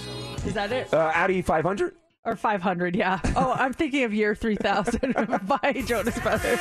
Is 0.45 0.53
that 0.53 0.71
it? 0.71 0.93
Uh, 0.93 1.11
Audi 1.15 1.41
500. 1.41 1.93
Or 2.25 2.35
500, 2.37 2.95
yeah. 2.95 3.19
Oh, 3.35 3.51
I'm 3.51 3.73
thinking 3.73 4.03
of 4.05 4.13
year 4.13 4.33
3000 4.33 5.13
by 5.45 5.83
Jonas 5.85 6.17
Brothers. 6.19 6.59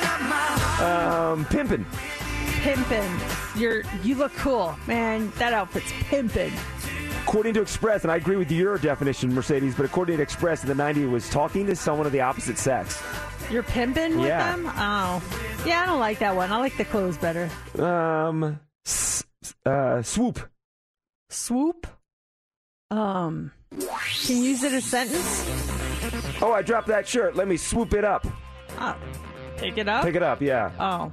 Um, 0.81 1.44
pimpin'. 1.46 1.85
Pimpin'. 2.62 3.61
You're, 3.61 3.83
you 4.03 4.16
look 4.16 4.33
cool. 4.37 4.75
Man, 4.88 5.31
that 5.38 5.53
outfit's 5.53 5.92
pimpin'. 6.11 6.53
According 7.22 7.55
to 7.55 7.62
Express, 7.62 8.03
and 8.03 8.11
I 8.11 8.16
agree 8.16 8.35
with 8.37 8.51
your 8.51 8.77
definition, 8.79 9.33
Mercedes, 9.33 9.77
but 9.77 9.85
according 9.87 10.16
to 10.16 10.22
Express 10.22 10.64
in 10.64 10.68
the 10.68 10.75
90s, 10.83 11.05
it 11.05 11.07
was 11.07 11.31
talking 11.31 11.66
to 11.66 11.77
someone 11.77 12.07
of 12.07 12.12
the 12.12 12.20
opposite 12.20 12.59
sex. 12.59 13.01
You're 13.48 13.62
pimping 13.62 14.18
with 14.18 14.29
Yeah. 14.29 14.57
them? 14.57 14.66
Oh. 14.75 15.22
Yeah, 15.64 15.83
I 15.83 15.87
don't 15.87 16.01
like 16.01 16.18
that 16.18 16.35
one. 16.35 16.51
I 16.51 16.57
like 16.57 16.77
the 16.77 16.85
clothes 16.85 17.16
better. 17.18 17.48
Um, 17.79 18.59
s- 18.85 19.22
uh, 19.64 20.03
swoop. 20.03 20.40
Swoop? 21.31 21.87
Um, 22.90 23.53
can 23.79 24.37
you 24.37 24.43
use 24.43 24.63
it 24.63 24.73
as 24.73 24.85
a 24.85 24.89
sentence? 24.89 26.43
Oh, 26.43 26.53
I 26.53 26.63
dropped 26.63 26.89
that 26.89 27.07
shirt. 27.07 27.37
Let 27.37 27.49
me 27.49 27.57
swoop 27.57 27.95
it 27.95 28.05
up. 28.05 28.27
Oh, 28.79 28.97
pick 29.57 29.79
it 29.79 29.89
up? 29.89 30.05
Pick 30.05 30.15
it 30.15 30.23
up, 30.23 30.41
yeah. 30.41 30.71
Oh. 30.79 31.11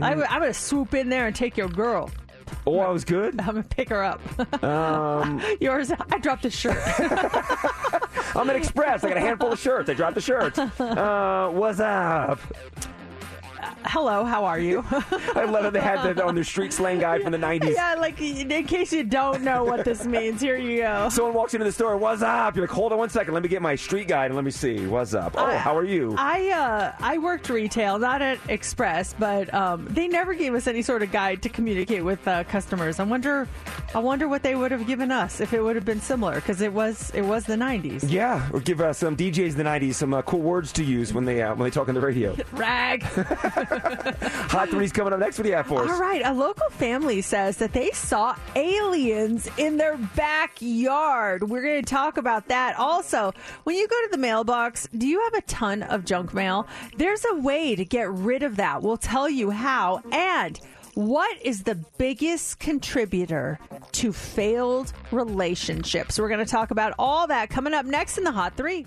I, 0.00 0.12
am 0.12 0.18
going 0.18 0.42
to 0.42 0.54
swoop 0.54 0.94
in 0.94 1.08
there 1.08 1.26
and 1.26 1.34
take 1.34 1.56
your 1.56 1.68
girl. 1.68 2.10
Oh, 2.66 2.78
I 2.78 2.90
was 2.90 3.04
good. 3.04 3.40
I'm 3.40 3.52
going 3.52 3.62
to 3.62 3.68
pick 3.68 3.88
her 3.88 4.02
up. 4.02 4.62
Um, 4.62 5.42
Yours, 5.60 5.90
I 5.90 6.18
dropped 6.18 6.44
a 6.44 6.50
shirt. 6.50 6.78
I'm 8.36 8.50
at 8.50 8.56
Express. 8.56 9.04
I 9.04 9.08
got 9.08 9.16
a 9.16 9.20
handful 9.20 9.52
of 9.52 9.58
shirts. 9.58 9.88
I 9.88 9.94
dropped 9.94 10.16
the 10.16 10.20
shirt. 10.20 10.58
Uh, 10.58 11.48
what's 11.50 11.80
up? 11.80 12.40
Hello, 13.84 14.24
how 14.24 14.44
are 14.44 14.58
you? 14.58 14.84
I 15.34 15.44
love 15.44 15.62
that 15.62 15.72
they 15.72 15.80
had 15.80 16.02
that 16.04 16.20
on 16.20 16.34
their 16.34 16.44
street 16.44 16.72
slang 16.72 16.98
guide 16.98 17.22
from 17.22 17.32
the 17.32 17.38
90s. 17.38 17.74
yeah, 17.74 17.94
like 17.98 18.20
in 18.20 18.64
case 18.66 18.92
you 18.92 19.04
don't 19.04 19.42
know 19.42 19.64
what 19.64 19.84
this 19.84 20.04
means, 20.06 20.40
here 20.40 20.56
you 20.56 20.78
go. 20.82 21.08
Someone 21.10 21.34
walks 21.34 21.54
into 21.54 21.64
the 21.64 21.72
store. 21.72 21.96
What's 21.96 22.22
up? 22.22 22.56
You're 22.56 22.66
like, 22.66 22.74
hold 22.74 22.92
on 22.92 22.98
one 22.98 23.08
second. 23.10 23.34
Let 23.34 23.42
me 23.42 23.48
get 23.48 23.62
my 23.62 23.74
street 23.74 24.08
guide 24.08 24.26
and 24.26 24.34
let 24.34 24.44
me 24.44 24.50
see. 24.50 24.86
What's 24.86 25.14
up? 25.14 25.34
Oh, 25.36 25.44
I- 25.44 25.56
how 25.56 25.76
are 25.76 25.84
you? 25.84 26.14
I 26.18 26.50
uh, 26.50 26.92
I 27.00 27.18
worked 27.18 27.48
retail, 27.48 27.98
not 27.98 28.22
at 28.22 28.38
Express, 28.48 29.14
but 29.18 29.52
um, 29.54 29.86
they 29.90 30.08
never 30.08 30.34
gave 30.34 30.54
us 30.54 30.66
any 30.66 30.82
sort 30.82 31.02
of 31.02 31.10
guide 31.12 31.42
to 31.42 31.48
communicate 31.48 32.04
with 32.04 32.26
uh, 32.28 32.44
customers. 32.44 32.98
I 33.00 33.04
wonder, 33.04 33.48
I 33.94 33.98
wonder 34.00 34.28
what 34.28 34.42
they 34.42 34.54
would 34.54 34.70
have 34.72 34.86
given 34.86 35.10
us 35.10 35.40
if 35.40 35.52
it 35.52 35.60
would 35.62 35.76
have 35.76 35.84
been 35.84 36.00
similar, 36.00 36.36
because 36.36 36.60
it 36.60 36.72
was 36.72 37.10
it 37.14 37.22
was 37.22 37.44
the 37.44 37.54
'90s. 37.56 38.10
yeah, 38.10 38.48
or 38.52 38.60
give 38.60 38.80
uh, 38.80 38.92
some 38.92 39.16
DJs 39.16 39.52
in 39.52 39.56
the 39.58 39.64
90s 39.64 39.94
some 39.94 40.12
uh, 40.14 40.22
cool 40.22 40.40
words 40.40 40.72
to 40.72 40.84
use 40.84 41.12
when 41.12 41.24
they 41.24 41.42
uh, 41.42 41.54
when 41.54 41.64
they 41.68 41.70
talk 41.74 41.88
on 41.88 41.94
the 41.94 42.00
radio. 42.00 42.36
Rag. 42.52 43.02
Hot 43.56 44.68
three's 44.68 44.92
coming 44.92 45.12
up 45.12 45.20
next. 45.20 45.38
What 45.38 45.44
do 45.44 45.50
you 45.50 45.56
have 45.56 45.66
for 45.66 45.82
us? 45.82 45.90
All 45.90 46.00
right, 46.00 46.22
a 46.24 46.32
local 46.32 46.68
family 46.70 47.22
says 47.22 47.56
that 47.58 47.72
they 47.72 47.90
saw 47.90 48.36
aliens 48.54 49.48
in 49.56 49.76
their 49.76 49.96
backyard. 49.96 51.48
We're 51.48 51.62
going 51.62 51.82
to 51.82 51.90
talk 51.90 52.16
about 52.16 52.48
that. 52.48 52.78
Also, 52.78 53.32
when 53.64 53.76
you 53.76 53.88
go 53.88 54.02
to 54.02 54.08
the 54.10 54.18
mailbox, 54.18 54.88
do 54.96 55.06
you 55.06 55.22
have 55.24 55.34
a 55.34 55.42
ton 55.42 55.82
of 55.82 56.04
junk 56.04 56.34
mail? 56.34 56.66
There's 56.96 57.24
a 57.30 57.36
way 57.36 57.74
to 57.76 57.84
get 57.84 58.10
rid 58.10 58.42
of 58.42 58.56
that. 58.56 58.82
We'll 58.82 58.96
tell 58.96 59.28
you 59.28 59.50
how. 59.50 60.02
And 60.12 60.58
what 60.94 61.36
is 61.42 61.62
the 61.64 61.74
biggest 61.98 62.58
contributor 62.58 63.58
to 63.92 64.12
failed 64.12 64.92
relationships? 65.10 66.18
We're 66.18 66.28
going 66.28 66.44
to 66.44 66.50
talk 66.50 66.70
about 66.70 66.94
all 66.98 67.26
that 67.26 67.50
coming 67.50 67.74
up 67.74 67.86
next 67.86 68.18
in 68.18 68.24
the 68.24 68.32
Hot 68.32 68.56
Three. 68.56 68.86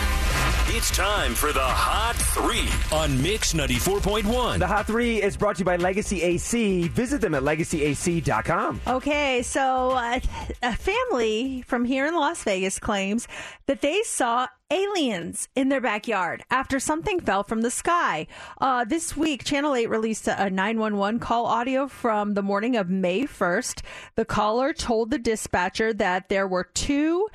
It's 0.81 0.89
time 0.97 1.35
for 1.35 1.53
the 1.53 1.59
Hot 1.61 2.15
Three 2.15 2.67
on 2.91 3.21
Mix 3.21 3.53
94.1. 3.53 4.57
The 4.57 4.65
Hot 4.65 4.87
Three 4.87 5.21
is 5.21 5.37
brought 5.37 5.57
to 5.57 5.59
you 5.59 5.65
by 5.65 5.75
Legacy 5.75 6.23
AC. 6.23 6.87
Visit 6.87 7.21
them 7.21 7.35
at 7.35 7.43
legacyac.com. 7.43 8.81
Okay, 8.87 9.43
so 9.43 9.91
uh, 9.91 10.19
a 10.63 10.75
family 10.75 11.63
from 11.67 11.85
here 11.85 12.07
in 12.07 12.15
Las 12.15 12.43
Vegas 12.43 12.79
claims 12.79 13.27
that 13.67 13.81
they 13.81 14.01
saw 14.01 14.47
aliens 14.71 15.49
in 15.55 15.69
their 15.69 15.81
backyard 15.81 16.43
after 16.49 16.79
something 16.79 17.19
fell 17.19 17.43
from 17.43 17.61
the 17.61 17.69
sky. 17.69 18.25
Uh, 18.59 18.83
this 18.83 19.15
week, 19.15 19.43
Channel 19.43 19.75
8 19.75 19.87
released 19.87 20.27
a 20.27 20.49
911 20.49 21.19
call 21.19 21.45
audio 21.45 21.87
from 21.87 22.33
the 22.33 22.41
morning 22.41 22.75
of 22.75 22.89
May 22.89 23.27
1st. 23.27 23.83
The 24.15 24.25
caller 24.25 24.73
told 24.73 25.11
the 25.11 25.19
dispatcher 25.19 25.93
that 25.93 26.29
there 26.29 26.47
were 26.47 26.63
two 26.63 27.27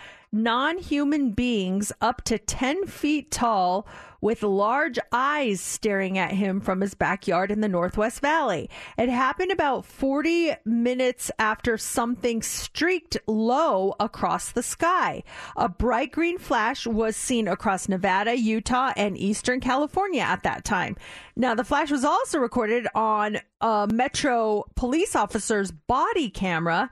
non 0.42 0.79
human 0.79 1.31
beings 1.31 1.92
up 2.01 2.22
to 2.25 2.38
10 2.38 2.87
feet 2.87 3.31
tall 3.31 3.87
with 4.20 4.42
large 4.42 4.99
eyes 5.12 5.61
staring 5.61 6.18
at 6.18 6.33
him 6.33 6.61
from 6.61 6.81
his 6.81 6.94
backyard 6.94 7.51
in 7.51 7.61
the 7.61 7.68
Northwest 7.68 8.20
Valley. 8.20 8.68
It 8.99 9.09
happened 9.09 9.53
about 9.53 9.85
40 9.85 10.55
minutes 10.64 11.31
after 11.38 11.79
something 11.79 12.42
streaked 12.42 13.16
low 13.27 13.94
across 14.01 14.53
the 14.53 14.62
sky. 14.62 15.22
A 15.57 15.68
bright 15.68 16.12
green 16.12 16.38
flash 16.38 16.87
was 16.87 17.16
seen 17.16 17.46
across 17.46 17.88
Nevada, 17.88 18.37
Utah, 18.37 18.92
and 18.96 19.16
Eastern 19.16 19.61
California 19.61 20.22
at 20.22 20.42
that 20.42 20.64
time. 20.64 20.96
Now, 21.37 21.55
the 21.55 21.64
flash 21.64 21.90
was 21.90 22.05
also 22.05 22.38
recorded 22.38 22.88
on 22.94 23.38
a 23.61 23.88
Metro 23.92 24.64
police 24.75 25.14
officer's 25.14 25.70
body 25.70 26.31
camera. 26.31 26.90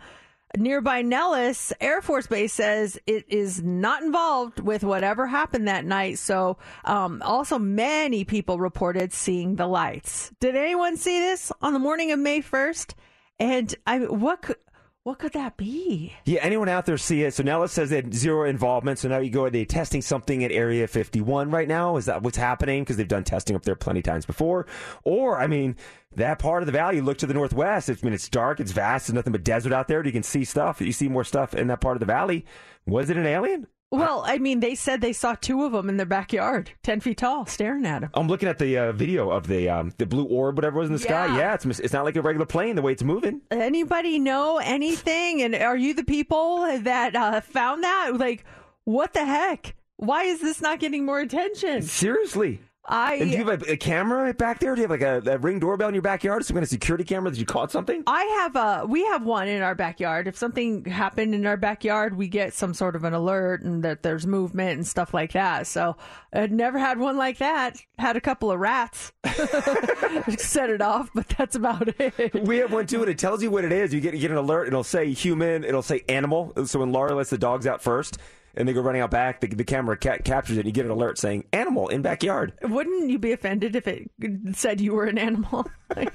Nearby 0.56 1.02
Nellis 1.02 1.72
Air 1.80 2.00
Force 2.00 2.26
Base 2.26 2.52
says 2.52 2.98
it 3.06 3.24
is 3.28 3.62
not 3.62 4.02
involved 4.02 4.60
with 4.60 4.84
whatever 4.84 5.26
happened 5.26 5.68
that 5.68 5.84
night. 5.84 6.18
So, 6.18 6.58
um, 6.84 7.22
also 7.22 7.58
many 7.58 8.24
people 8.24 8.58
reported 8.58 9.12
seeing 9.12 9.56
the 9.56 9.66
lights. 9.66 10.32
Did 10.40 10.56
anyone 10.56 10.96
see 10.96 11.20
this 11.20 11.50
on 11.60 11.72
the 11.72 11.78
morning 11.78 12.12
of 12.12 12.18
May 12.18 12.40
first? 12.40 12.94
And 13.38 13.74
I, 13.86 13.98
what 14.00 14.42
could 14.42 14.56
what 15.04 15.18
could 15.18 15.34
that 15.34 15.58
be? 15.58 16.14
Yeah, 16.24 16.40
anyone 16.40 16.70
out 16.70 16.86
there 16.86 16.96
see 16.96 17.24
it? 17.24 17.34
So 17.34 17.42
Nellis 17.42 17.72
says 17.72 17.90
they 17.90 17.96
had 17.96 18.14
zero 18.14 18.48
involvement. 18.48 18.98
So 18.98 19.08
now 19.08 19.18
you 19.18 19.28
go, 19.28 19.44
are 19.44 19.50
they 19.50 19.66
testing 19.66 20.00
something 20.00 20.42
at 20.42 20.50
Area 20.50 20.88
51 20.88 21.50
right 21.50 21.68
now? 21.68 21.98
Is 21.98 22.06
that 22.06 22.22
what's 22.22 22.38
happening? 22.38 22.82
Because 22.82 22.96
they've 22.96 23.06
done 23.06 23.22
testing 23.22 23.54
up 23.54 23.64
there 23.64 23.76
plenty 23.76 24.00
times 24.00 24.24
before. 24.24 24.66
Or, 25.02 25.38
I 25.38 25.46
mean, 25.46 25.76
that 26.16 26.38
part 26.38 26.62
of 26.62 26.66
the 26.66 26.72
valley, 26.72 26.96
you 26.96 27.02
look 27.02 27.18
to 27.18 27.26
the 27.26 27.34
northwest. 27.34 27.90
I 27.90 27.96
mean, 28.02 28.12
it's 28.12 28.28
dark, 28.28 28.60
it's 28.60 28.72
vast, 28.72 29.06
there's 29.06 29.14
nothing 29.14 29.32
but 29.32 29.44
desert 29.44 29.72
out 29.72 29.88
there. 29.88 30.02
Do 30.02 30.08
you 30.08 30.12
can 30.12 30.22
see 30.22 30.44
stuff. 30.44 30.80
You 30.80 30.92
see 30.92 31.08
more 31.08 31.24
stuff 31.24 31.54
in 31.54 31.68
that 31.68 31.80
part 31.80 31.96
of 31.96 32.00
the 32.00 32.06
valley. 32.06 32.46
Was 32.86 33.10
it 33.10 33.16
an 33.16 33.26
alien? 33.26 33.66
Well, 33.90 34.24
I 34.26 34.38
mean, 34.38 34.58
they 34.58 34.74
said 34.74 35.00
they 35.00 35.12
saw 35.12 35.36
two 35.36 35.64
of 35.64 35.70
them 35.70 35.88
in 35.88 35.98
their 35.98 36.06
backyard, 36.06 36.72
ten 36.82 36.98
feet 36.98 37.18
tall, 37.18 37.46
staring 37.46 37.86
at 37.86 38.00
them. 38.00 38.10
I'm 38.14 38.26
looking 38.26 38.48
at 38.48 38.58
the 38.58 38.76
uh, 38.76 38.92
video 38.92 39.30
of 39.30 39.46
the 39.46 39.68
um, 39.68 39.92
the 39.98 40.06
blue 40.06 40.24
orb, 40.24 40.56
whatever 40.56 40.80
was 40.80 40.88
in 40.88 40.94
the 40.94 40.98
sky. 40.98 41.26
Yeah. 41.26 41.38
Yeah, 41.38 41.54
it's 41.54 41.64
it's 41.78 41.92
not 41.92 42.04
like 42.04 42.16
a 42.16 42.22
regular 42.22 42.46
plane 42.46 42.74
the 42.74 42.82
way 42.82 42.90
it's 42.90 43.04
moving. 43.04 43.42
Anybody 43.52 44.18
know 44.18 44.58
anything? 44.58 45.42
And 45.42 45.54
are 45.54 45.76
you 45.76 45.94
the 45.94 46.02
people 46.02 46.62
that 46.62 47.14
uh, 47.14 47.40
found 47.42 47.84
that? 47.84 48.16
Like, 48.16 48.44
what 48.82 49.12
the 49.12 49.24
heck? 49.24 49.76
Why 49.96 50.24
is 50.24 50.40
this 50.40 50.60
not 50.60 50.80
getting 50.80 51.06
more 51.06 51.20
attention? 51.20 51.82
Seriously. 51.82 52.60
I 52.86 53.14
And 53.14 53.30
do 53.30 53.38
you 53.38 53.44
have 53.46 53.62
a, 53.62 53.72
a 53.72 53.76
camera 53.76 54.34
back 54.34 54.58
there? 54.58 54.74
Do 54.74 54.82
you 54.82 54.88
have 54.88 54.90
like 54.90 55.26
a, 55.26 55.32
a 55.32 55.38
ring 55.38 55.58
doorbell 55.58 55.88
in 55.88 55.94
your 55.94 56.02
backyard? 56.02 56.44
Some 56.44 56.54
kind 56.54 56.62
of 56.62 56.68
security 56.68 57.04
camera 57.04 57.30
that 57.30 57.38
you 57.38 57.46
caught 57.46 57.70
something? 57.70 58.02
I 58.06 58.24
have 58.42 58.56
a 58.56 58.86
we 58.86 59.04
have 59.06 59.24
one 59.24 59.48
in 59.48 59.62
our 59.62 59.74
backyard. 59.74 60.28
If 60.28 60.36
something 60.36 60.84
happened 60.84 61.34
in 61.34 61.46
our 61.46 61.56
backyard, 61.56 62.16
we 62.16 62.28
get 62.28 62.52
some 62.52 62.74
sort 62.74 62.94
of 62.94 63.04
an 63.04 63.14
alert 63.14 63.62
and 63.62 63.82
that 63.84 64.02
there's 64.02 64.26
movement 64.26 64.76
and 64.76 64.86
stuff 64.86 65.14
like 65.14 65.32
that. 65.32 65.66
So 65.66 65.96
I'd 66.32 66.52
never 66.52 66.78
had 66.78 66.98
one 66.98 67.16
like 67.16 67.38
that. 67.38 67.78
Had 67.98 68.16
a 68.16 68.20
couple 68.20 68.50
of 68.50 68.60
rats 68.60 69.12
set 70.38 70.68
it 70.68 70.82
off, 70.82 71.10
but 71.14 71.28
that's 71.28 71.56
about 71.56 71.88
it. 71.98 72.34
We 72.44 72.58
have 72.58 72.72
one 72.72 72.86
too, 72.86 73.00
and 73.00 73.10
it 73.10 73.18
tells 73.18 73.42
you 73.42 73.50
what 73.50 73.64
it 73.64 73.72
is. 73.72 73.94
You 73.94 74.00
get 74.00 74.14
you 74.14 74.20
get 74.20 74.30
an 74.30 74.36
alert. 74.36 74.66
It'll 74.66 74.84
say 74.84 75.12
human. 75.12 75.64
It'll 75.64 75.82
say 75.82 76.04
animal. 76.08 76.52
So 76.66 76.80
when 76.80 76.92
Laura 76.92 77.14
lets 77.14 77.30
the 77.30 77.38
dogs 77.38 77.66
out 77.66 77.82
first, 77.82 78.18
and 78.56 78.68
they 78.68 78.72
go 78.72 78.80
running 78.80 79.02
out 79.02 79.10
back, 79.10 79.40
the, 79.40 79.46
the 79.48 79.64
camera 79.64 79.96
ca- 79.96 80.18
captures 80.18 80.56
it. 80.56 80.60
and 80.60 80.66
You 80.66 80.72
get 80.72 80.84
an 80.84 80.90
alert 80.90 81.18
saying 81.18 81.44
animal 81.52 81.88
in 81.88 82.02
backyard. 82.02 82.52
Wouldn't 82.62 83.10
you 83.10 83.18
be 83.18 83.32
offended 83.32 83.76
if 83.76 83.86
it 83.88 84.10
said 84.54 84.80
you 84.80 84.92
were 84.94 85.04
an 85.04 85.18
animal? 85.18 85.66
Like, 85.94 86.12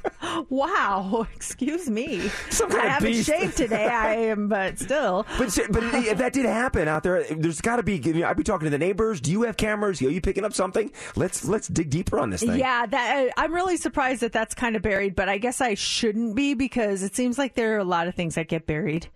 wow, 0.49 1.25
excuse 1.36 1.89
me. 1.89 2.28
Some 2.49 2.69
kind 2.69 2.82
I 2.82 2.86
of 2.86 2.91
haven't 2.93 3.12
beast. 3.12 3.28
shaved 3.30 3.56
today. 3.56 3.86
I 3.88 4.15
am, 4.15 4.49
but 4.49 4.78
still. 4.80 5.25
But 5.37 5.58
but 5.71 5.83
if 5.94 6.17
that 6.17 6.33
did 6.33 6.46
happen 6.46 6.87
out 6.87 7.04
there, 7.04 7.23
there's 7.23 7.62
got 7.62 7.77
to 7.77 7.83
be. 7.83 7.96
you 7.98 8.13
know, 8.15 8.27
I'd 8.27 8.35
be 8.35 8.44
talking 8.44 8.65
to 8.65 8.69
the 8.71 8.77
neighbors. 8.77 9.21
Do 9.21 9.31
you 9.31 9.44
have 9.44 9.56
cameras? 9.58 10.02
Are 10.02 10.10
you 10.10 10.19
picking 10.21 10.44
up 10.44 10.54
something? 10.54 10.92
Let's 11.15 11.46
let's 11.46 11.67
dig 11.67 11.90
deeper 11.92 12.19
on 12.19 12.29
this 12.29 12.42
thing. 12.42 12.58
Yeah, 12.60 12.85
that 12.87 13.29
I'm 13.37 13.54
really 13.54 13.77
surprised 13.77 14.21
that 14.21 14.33
that's 14.33 14.54
kind 14.56 14.75
of 14.75 14.81
buried, 14.81 15.15
but 15.15 15.29
I 15.29 15.37
guess 15.37 15.62
I 15.62 15.75
shouldn't 15.75 16.35
be 16.35 16.56
because 16.56 17.04
it 17.04 17.15
seems 17.15 17.37
like 17.37 17.56
there 17.56 17.75
are 17.75 17.79
a 17.79 17.83
lot 17.85 18.08
of 18.08 18.15
things 18.15 18.35
that 18.35 18.48
get 18.50 18.65
buried. 18.65 19.08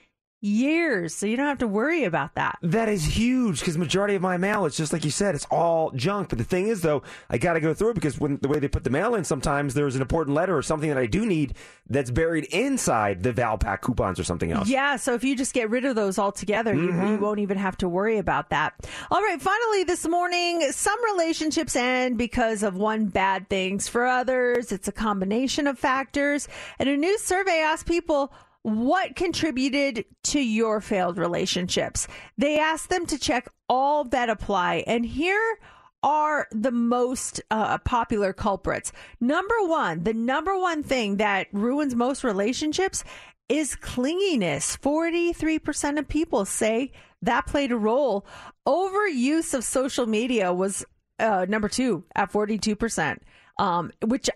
years. 0.45 1.15
So 1.15 1.27
you 1.27 1.37
don't 1.37 1.47
have 1.47 1.59
to 1.59 1.67
worry 1.67 2.05
about 2.05 2.35
that. 2.35 2.59
That 2.63 2.89
is 2.89 3.05
huge 3.05 3.61
because 3.61 3.79
majority 3.79 4.15
of 4.15 4.23
my 4.23 4.37
mail, 4.37 4.67
it's 4.67 4.77
just 4.77 4.93
like 4.93 5.05
you 5.05 5.11
said, 5.11 5.35
it's 5.35 5.47
all 5.51 5.91
junk. 5.93 6.29
But 6.29 6.39
the 6.39 6.45
thing 6.45 6.69
is, 6.69 6.83
though, 6.83 7.03
I 7.31 7.39
got 7.39 7.55
to 7.55 7.61
go 7.61 7.73
through 7.73 7.91
it 7.91 7.95
because 7.95 8.21
when 8.21 8.39
the 8.43 8.49
way 8.49 8.59
they 8.59 8.69
put 8.69 8.85
the 8.85 8.91
mail 8.91 9.15
in, 9.15 9.25
sometimes 9.25 9.75
there's 9.75 9.97
an 9.97 10.03
important 10.03 10.35
letter 10.35 10.57
or 10.57 10.63
something 10.63 10.89
that 10.91 10.99
I 10.99 11.07
do 11.07 11.25
need 11.25 11.55
that's 11.89 12.11
buried 12.11 12.45
inside 12.45 13.23
the 13.23 13.33
Valpak 13.33 13.81
coupons 13.81 14.21
or 14.21 14.25
something 14.25 14.53
else. 14.53 14.69
Yeah, 14.69 14.97
so 14.97 15.15
if 15.15 15.25
you 15.25 15.35
just 15.35 15.55
get 15.55 15.71
rid 15.71 15.85
of 15.85 15.97
those 15.97 16.19
altogether, 16.19 16.75
you, 16.75 16.87
you 16.87 16.93
mm-hmm. 16.93 17.23
won't 17.23 17.41
even 17.41 17.57
have 17.57 17.77
to 17.79 17.89
worry 17.89 18.19
about 18.19 18.51
that. 18.51 18.75
All 19.11 19.23
right, 19.23 19.41
finally 19.41 19.85
this 19.85 20.07
morning, 20.07 20.71
some 20.73 21.03
relationships 21.13 21.75
end 21.75 22.19
because 22.19 22.63
of 22.63 22.77
one 22.77 23.07
bad 23.07 23.49
things. 23.49 23.89
For 23.89 24.07
others, 24.07 24.73
it's 24.73 24.89
a 24.89 24.93
combination 24.93 25.67
of 25.67 25.79
factors. 25.79 26.49
And 26.79 26.89
a 26.89 26.97
new 26.97 27.19
survey 27.19 27.61
asked 27.61 27.87
people 27.87 28.33
what 28.65 29.15
contributed 29.15 30.07
to 30.23 30.41
your 30.41 30.81
failed 30.81 31.19
relationships. 31.19 32.09
They 32.39 32.59
asked 32.59 32.89
them 32.89 33.05
to 33.07 33.19
check 33.19 33.47
all 33.69 34.05
that 34.05 34.31
apply. 34.31 34.85
And 34.87 35.05
here 35.05 35.59
are 36.03 36.49
the 36.51 36.71
most 36.71 37.43
uh, 37.51 37.77
popular 37.79 38.33
culprits. 38.33 38.91
Number 39.21 39.55
one, 39.67 40.03
the 40.05 40.15
number 40.15 40.59
one 40.59 40.83
thing 40.83 41.19
that 41.19 41.49
ruins 41.53 41.95
most 41.95 42.25
relationships 42.25 43.05
is 43.51 43.77
clinginess. 43.77 44.79
43% 44.79 45.99
of 45.99 46.09
people 46.09 46.47
say 46.47 46.91
that 47.21 47.47
played 47.47 47.71
a 47.71 47.77
role. 47.77 48.27
Overuse 48.67 49.53
of 49.53 49.63
social 49.63 50.07
media 50.07 50.55
was 50.55 50.87
uh, 51.19 51.45
number 51.47 51.69
two 51.69 52.05
at 52.15 52.33
42%. 52.33 53.19
Um, 53.59 53.93
which 54.03 54.29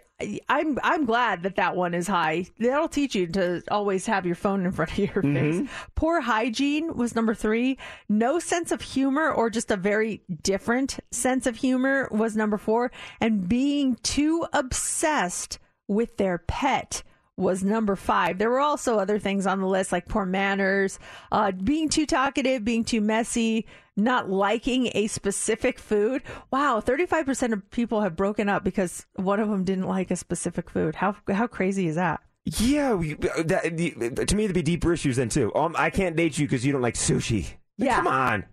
I'm 0.48 0.78
I'm 0.82 1.04
glad 1.04 1.44
that 1.44 1.56
that 1.56 1.76
one 1.76 1.94
is 1.94 2.08
high. 2.08 2.46
That'll 2.58 2.88
teach 2.88 3.14
you 3.14 3.28
to 3.28 3.62
always 3.70 4.06
have 4.06 4.26
your 4.26 4.34
phone 4.34 4.64
in 4.66 4.72
front 4.72 4.90
of 4.92 4.98
your 4.98 5.22
Mhm. 5.22 5.34
face. 5.60 5.70
Poor 5.94 6.20
hygiene 6.20 6.96
was 6.96 7.14
number 7.14 7.34
three. 7.34 7.78
No 8.08 8.40
sense 8.40 8.72
of 8.72 8.80
humor 8.82 9.30
or 9.30 9.48
just 9.48 9.70
a 9.70 9.76
very 9.76 10.22
different 10.42 10.98
sense 11.12 11.46
of 11.46 11.56
humor 11.56 12.08
was 12.10 12.36
number 12.36 12.58
four. 12.58 12.90
And 13.20 13.48
being 13.48 13.96
too 14.02 14.44
obsessed 14.52 15.58
with 15.86 16.16
their 16.16 16.38
pet 16.38 17.02
was 17.36 17.62
number 17.62 17.94
five. 17.94 18.38
There 18.38 18.50
were 18.50 18.58
also 18.58 18.98
other 18.98 19.20
things 19.20 19.46
on 19.46 19.60
the 19.60 19.68
list 19.68 19.92
like 19.92 20.08
poor 20.08 20.26
manners, 20.26 20.98
uh, 21.30 21.52
being 21.52 21.88
too 21.88 22.04
talkative, 22.04 22.64
being 22.64 22.82
too 22.82 23.00
messy, 23.00 23.64
not 23.98 24.30
liking 24.30 24.90
a 24.94 25.08
specific 25.08 25.78
food. 25.78 26.22
Wow, 26.50 26.80
35% 26.84 27.52
of 27.52 27.70
people 27.70 28.00
have 28.00 28.16
broken 28.16 28.48
up 28.48 28.64
because 28.64 29.06
one 29.16 29.40
of 29.40 29.48
them 29.50 29.64
didn't 29.64 29.88
like 29.88 30.10
a 30.10 30.16
specific 30.16 30.70
food. 30.70 30.94
How 30.94 31.16
how 31.28 31.46
crazy 31.46 31.88
is 31.88 31.96
that? 31.96 32.20
Yeah, 32.44 32.94
we, 32.94 33.14
that, 33.14 34.24
to 34.28 34.36
me, 34.36 34.44
it'd 34.44 34.54
be 34.54 34.62
deeper 34.62 34.92
issues 34.92 35.16
then 35.16 35.28
too. 35.28 35.54
Um, 35.54 35.74
I 35.76 35.90
can't 35.90 36.16
date 36.16 36.38
you 36.38 36.46
because 36.46 36.64
you 36.64 36.72
don't 36.72 36.80
like 36.80 36.94
sushi. 36.94 37.46
Yeah. 37.76 37.96
Come 37.96 38.06
on. 38.06 38.44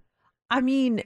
I 0.50 0.62
mean, 0.62 1.04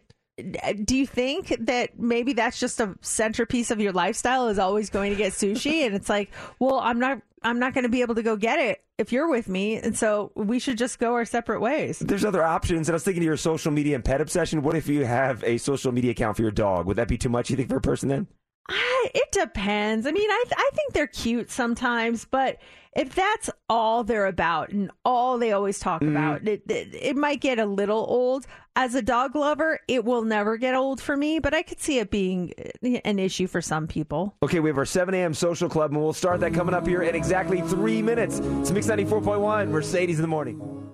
do 0.83 0.97
you 0.97 1.05
think 1.05 1.55
that 1.59 1.99
maybe 1.99 2.33
that's 2.33 2.59
just 2.59 2.79
a 2.79 2.95
centerpiece 3.01 3.71
of 3.71 3.79
your 3.79 3.91
lifestyle 3.91 4.47
is 4.47 4.57
always 4.57 4.89
going 4.89 5.11
to 5.11 5.17
get 5.17 5.33
sushi 5.33 5.85
and 5.85 5.93
it's 5.93 6.09
like, 6.09 6.31
well, 6.59 6.79
I'm 6.79 6.99
not 6.99 7.21
I'm 7.41 7.59
not 7.59 7.73
going 7.73 7.83
to 7.83 7.89
be 7.89 8.01
able 8.01 8.15
to 8.15 8.23
go 8.23 8.35
get 8.35 8.59
it 8.59 8.83
if 8.97 9.11
you're 9.11 9.29
with 9.29 9.47
me 9.47 9.75
and 9.75 9.97
so 9.97 10.31
we 10.35 10.59
should 10.59 10.77
just 10.77 10.99
go 10.99 11.13
our 11.13 11.25
separate 11.25 11.61
ways. 11.61 11.99
There's 11.99 12.25
other 12.25 12.43
options. 12.43 12.89
And 12.89 12.93
I 12.93 12.95
was 12.95 13.03
thinking 13.03 13.23
of 13.23 13.25
your 13.25 13.37
social 13.37 13.71
media 13.71 13.95
and 13.95 14.03
pet 14.03 14.21
obsession. 14.21 14.61
What 14.61 14.75
if 14.75 14.87
you 14.87 15.05
have 15.05 15.43
a 15.43 15.57
social 15.57 15.91
media 15.91 16.11
account 16.11 16.35
for 16.35 16.41
your 16.41 16.51
dog? 16.51 16.85
Would 16.85 16.97
that 16.97 17.07
be 17.07 17.17
too 17.17 17.29
much, 17.29 17.49
you 17.49 17.55
think, 17.55 17.69
for 17.69 17.77
a 17.77 17.81
person 17.81 18.09
then? 18.09 18.27
I, 18.69 19.09
it 19.15 19.31
depends. 19.31 20.05
I 20.05 20.11
mean, 20.11 20.29
I 20.29 20.43
I 20.55 20.69
think 20.73 20.93
they're 20.93 21.07
cute 21.07 21.49
sometimes, 21.51 22.25
but 22.25 22.57
if 22.95 23.13
that's 23.15 23.49
all 23.69 24.03
they're 24.03 24.25
about 24.27 24.69
and 24.69 24.89
all 25.05 25.37
they 25.37 25.51
always 25.51 25.79
talk 25.79 26.01
Mhm. 26.01 26.09
about, 26.11 26.47
it, 26.47 26.63
it 26.69 26.89
it 26.93 27.15
might 27.15 27.41
get 27.41 27.59
a 27.59 27.65
little 27.65 28.05
old. 28.07 28.45
As 28.75 28.95
a 28.95 29.01
dog 29.01 29.35
lover, 29.35 29.79
it 29.89 30.05
will 30.05 30.21
never 30.23 30.55
get 30.55 30.73
old 30.73 31.01
for 31.01 31.17
me, 31.17 31.39
but 31.39 31.53
I 31.53 31.63
could 31.63 31.81
see 31.81 31.99
it 31.99 32.09
being 32.11 32.53
uh, 32.83 32.87
an 33.03 33.19
issue 33.19 33.45
for 33.47 33.61
some 33.61 33.87
people. 33.87 34.35
Okay, 34.41 34.59
we 34.61 34.69
have 34.69 34.77
our 34.77 34.85
7 34.85 35.13
a.m. 35.13 35.33
social 35.33 35.67
club, 35.67 35.91
and 35.91 35.99
we'll 36.01 36.13
start 36.13 36.39
that 36.39 36.53
coming 36.53 36.73
up 36.73 36.87
here 36.87 37.01
in 37.01 37.13
exactly 37.13 37.59
three 37.61 38.01
minutes. 38.01 38.39
It's 38.39 38.71
Mix 38.71 38.87
94.1, 38.87 39.67
Mercedes 39.69 40.17
in 40.17 40.21
the 40.21 40.27
morning. 40.29 40.88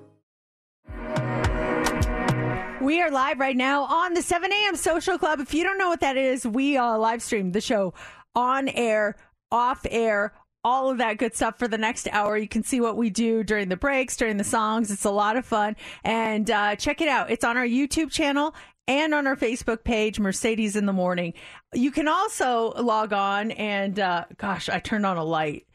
We 2.81 3.01
are 3.01 3.09
live 3.09 3.39
right 3.39 3.55
now 3.55 3.83
on 3.83 4.13
the 4.13 4.21
7 4.21 4.51
a.m. 4.51 4.75
Social 4.75 5.17
Club. 5.17 5.39
If 5.39 5.53
you 5.53 5.63
don't 5.63 5.77
know 5.77 5.87
what 5.87 6.01
that 6.01 6.17
is, 6.17 6.45
we 6.45 6.75
uh, 6.75 6.97
live 6.97 7.23
stream 7.23 7.53
the 7.53 7.61
show 7.61 7.93
on 8.35 8.67
air, 8.67 9.15
off 9.49 9.85
air, 9.89 10.33
all 10.63 10.89
of 10.89 10.97
that 10.97 11.17
good 11.17 11.33
stuff 11.33 11.57
for 11.57 11.69
the 11.69 11.77
next 11.77 12.07
hour. 12.11 12.37
You 12.37 12.49
can 12.49 12.63
see 12.63 12.81
what 12.81 12.97
we 12.97 13.09
do 13.09 13.43
during 13.45 13.69
the 13.69 13.77
breaks, 13.77 14.17
during 14.17 14.35
the 14.35 14.43
songs. 14.43 14.91
It's 14.91 15.05
a 15.05 15.09
lot 15.09 15.37
of 15.37 15.45
fun. 15.45 15.77
And 16.03 16.51
uh, 16.51 16.75
check 16.75 16.99
it 16.99 17.07
out. 17.07 17.31
It's 17.31 17.45
on 17.45 17.55
our 17.55 17.65
YouTube 17.65 18.11
channel 18.11 18.53
and 18.87 19.13
on 19.13 19.25
our 19.25 19.37
Facebook 19.37 19.85
page, 19.85 20.19
Mercedes 20.19 20.75
in 20.75 20.85
the 20.85 20.93
Morning. 20.93 21.33
You 21.73 21.91
can 21.91 22.09
also 22.09 22.73
log 22.73 23.13
on 23.13 23.51
and, 23.51 23.97
uh, 23.99 24.25
gosh, 24.37 24.67
I 24.67 24.79
turned 24.79 25.05
on 25.05 25.17
a 25.17 25.23
light. 25.23 25.65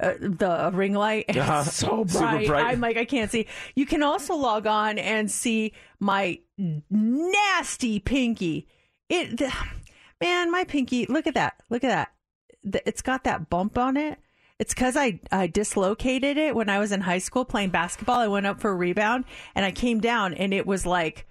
Uh, 0.00 0.14
the 0.18 0.70
ring 0.72 0.94
light 0.94 1.26
and 1.28 1.36
Uh-huh. 1.40 1.62
it's 1.66 1.76
so 1.76 2.04
bright. 2.04 2.46
bright. 2.46 2.64
I'm 2.66 2.80
like 2.80 2.96
I 2.96 3.04
can't 3.04 3.30
see. 3.30 3.46
You 3.74 3.84
can 3.86 4.02
also 4.02 4.34
log 4.34 4.66
on 4.66 4.98
and 4.98 5.30
see 5.30 5.72
my 5.98 6.38
nasty 6.90 7.98
pinky. 8.00 8.66
It 9.08 9.36
the, 9.38 9.52
man, 10.20 10.50
my 10.50 10.64
pinky. 10.64 11.06
Look 11.06 11.26
at 11.26 11.34
that. 11.34 11.54
Look 11.68 11.84
at 11.84 11.88
that. 11.88 12.12
The- 12.64 12.86
It's 12.88 13.02
got 13.02 13.24
that 13.24 13.50
bump 13.50 13.76
on 13.78 13.96
it. 13.96 14.18
It's 14.58 14.74
because 14.74 14.94
I, 14.96 15.20
I 15.32 15.46
dislocated 15.46 16.36
it 16.36 16.54
when 16.54 16.68
I 16.68 16.78
was 16.78 16.92
in 16.92 17.00
high 17.00 17.18
school 17.18 17.46
playing 17.46 17.70
basketball. 17.70 18.18
I 18.20 18.28
went 18.28 18.46
up 18.46 18.60
for 18.60 18.70
a 18.70 18.74
rebound 18.74 19.24
and 19.54 19.64
I 19.64 19.70
came 19.72 20.00
down 20.00 20.34
and 20.34 20.52
it 20.52 20.66
was 20.66 20.84
like, 20.84 21.26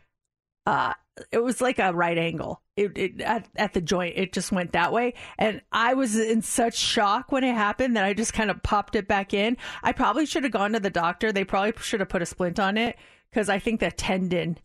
uh, 0.65 0.93
it 1.31 1.37
was 1.43 1.61
like 1.61 1.77
a 1.77 1.93
right 1.93 2.17
angle. 2.17 2.61
It, 2.79 2.97
it 2.97 3.21
at, 3.21 3.47
at 3.55 3.73
the 3.73 3.81
joint, 3.81 4.13
it 4.15 4.33
just 4.33 4.51
went 4.51 4.71
that 4.71 4.93
way, 4.93 5.13
and 5.37 5.61
I 5.71 5.93
was 5.93 6.17
in 6.17 6.41
such 6.41 6.77
shock 6.77 7.31
when 7.31 7.43
it 7.43 7.53
happened 7.53 7.95
that 7.97 8.05
I 8.05 8.13
just 8.13 8.33
kind 8.33 8.49
of 8.49 8.63
popped 8.63 8.95
it 8.95 9.07
back 9.07 9.33
in. 9.33 9.57
I 9.83 9.91
probably 9.91 10.25
should 10.25 10.43
have 10.43 10.51
gone 10.51 10.73
to 10.73 10.79
the 10.79 10.89
doctor. 10.89 11.31
They 11.31 11.43
probably 11.43 11.73
should 11.81 11.99
have 11.99 12.09
put 12.09 12.21
a 12.21 12.25
splint 12.25 12.59
on 12.59 12.77
it 12.77 12.97
because 13.29 13.49
I 13.49 13.59
think 13.59 13.79
the 13.79 13.91
tendon 13.91 14.57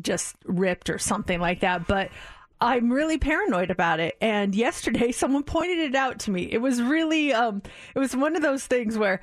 just 0.00 0.36
ripped 0.44 0.90
or 0.90 0.98
something 0.98 1.40
like 1.40 1.60
that. 1.60 1.86
But 1.86 2.10
I'm 2.60 2.92
really 2.92 3.18
paranoid 3.18 3.70
about 3.70 4.00
it. 4.00 4.16
And 4.20 4.54
yesterday, 4.54 5.12
someone 5.12 5.42
pointed 5.42 5.78
it 5.78 5.94
out 5.94 6.20
to 6.20 6.30
me. 6.30 6.42
It 6.50 6.58
was 6.58 6.80
really, 6.80 7.32
um, 7.32 7.62
it 7.94 7.98
was 7.98 8.16
one 8.16 8.36
of 8.36 8.42
those 8.42 8.66
things 8.66 8.96
where 8.96 9.20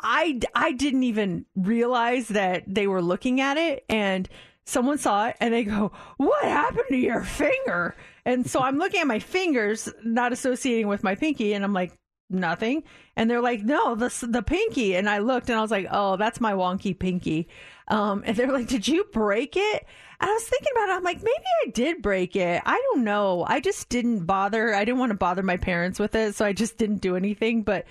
I, 0.00 0.40
I 0.54 0.72
didn't 0.72 1.04
even 1.04 1.46
realize 1.54 2.28
that 2.28 2.64
they 2.66 2.86
were 2.86 3.02
looking 3.02 3.40
at 3.40 3.56
it 3.56 3.84
and 3.88 4.28
someone 4.64 4.98
saw 4.98 5.28
it 5.28 5.36
and 5.40 5.52
they 5.52 5.64
go, 5.64 5.92
What 6.16 6.44
happened 6.44 6.86
to 6.90 6.96
your 6.96 7.22
finger? 7.22 7.96
And 8.24 8.48
so 8.48 8.60
I'm 8.60 8.78
looking 8.78 9.00
at 9.00 9.06
my 9.06 9.18
fingers, 9.18 9.88
not 10.04 10.32
associating 10.32 10.88
with 10.88 11.02
my 11.02 11.14
pinky, 11.14 11.54
and 11.54 11.64
I'm 11.64 11.72
like, 11.72 11.98
nothing. 12.32 12.82
And 13.16 13.30
they're 13.30 13.40
like, 13.40 13.62
no, 13.62 13.94
the 13.94 14.26
the 14.28 14.42
pinky. 14.42 14.96
And 14.96 15.08
I 15.08 15.18
looked 15.18 15.48
and 15.50 15.58
I 15.58 15.62
was 15.62 15.70
like, 15.70 15.86
oh, 15.90 16.16
that's 16.16 16.40
my 16.40 16.52
wonky 16.52 16.98
pinky. 16.98 17.48
Um, 17.88 18.22
and 18.24 18.36
they're 18.36 18.50
like, 18.50 18.68
did 18.68 18.88
you 18.88 19.04
break 19.12 19.56
it? 19.56 19.86
And 20.20 20.30
I 20.30 20.32
was 20.32 20.44
thinking 20.44 20.72
about 20.72 20.88
it. 20.88 20.92
I'm 20.92 21.02
like, 21.02 21.18
maybe 21.18 21.44
I 21.66 21.70
did 21.70 22.00
break 22.00 22.36
it. 22.36 22.62
I 22.64 22.82
don't 22.92 23.04
know. 23.04 23.44
I 23.46 23.60
just 23.60 23.88
didn't 23.88 24.24
bother. 24.24 24.74
I 24.74 24.84
didn't 24.84 25.00
want 25.00 25.10
to 25.10 25.18
bother 25.18 25.42
my 25.42 25.56
parents 25.56 25.98
with 25.98 26.14
it, 26.14 26.34
so 26.34 26.44
I 26.44 26.52
just 26.52 26.78
didn't 26.78 27.00
do 27.02 27.16
anything. 27.16 27.62
But 27.62 27.86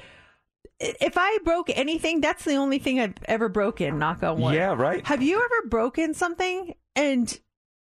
if 0.82 1.14
I 1.16 1.38
broke 1.46 1.70
anything, 1.70 2.22
that's 2.22 2.44
the 2.44 2.56
only 2.56 2.80
thing 2.80 3.00
I've 3.00 3.14
ever 3.26 3.50
broken. 3.50 4.00
Knock 4.00 4.24
on 4.24 4.40
wood. 4.42 4.56
Yeah, 4.56 4.74
right. 4.74 5.06
Have 5.06 5.22
you 5.22 5.38
ever 5.38 5.70
broken 5.70 6.14
something 6.14 6.74
and 6.96 7.40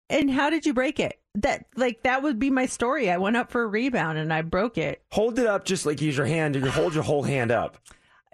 and 0.09 0.31
how 0.31 0.51
did 0.51 0.67
you 0.67 0.75
break 0.75 1.01
it? 1.01 1.17
That 1.37 1.67
like 1.77 2.03
that 2.03 2.23
would 2.23 2.39
be 2.39 2.51
my 2.51 2.67
story. 2.67 3.11
I 3.11 3.17
went 3.17 3.37
up 3.37 3.51
for 3.51 3.63
a 3.63 3.67
rebound 3.67 4.19
and 4.19 4.33
I 4.33 4.43
broke 4.43 4.77
it. 4.79 5.03
Hold 5.13 5.39
it 5.39 5.47
up, 5.47 5.65
just 5.65 5.87
like 5.87 6.01
use 6.01 6.17
your 6.17 6.27
hand. 6.27 6.57
You 6.57 6.69
hold 6.71 6.95
your 6.95 7.05
whole 7.05 7.23
hand 7.23 7.51
up. 7.51 7.79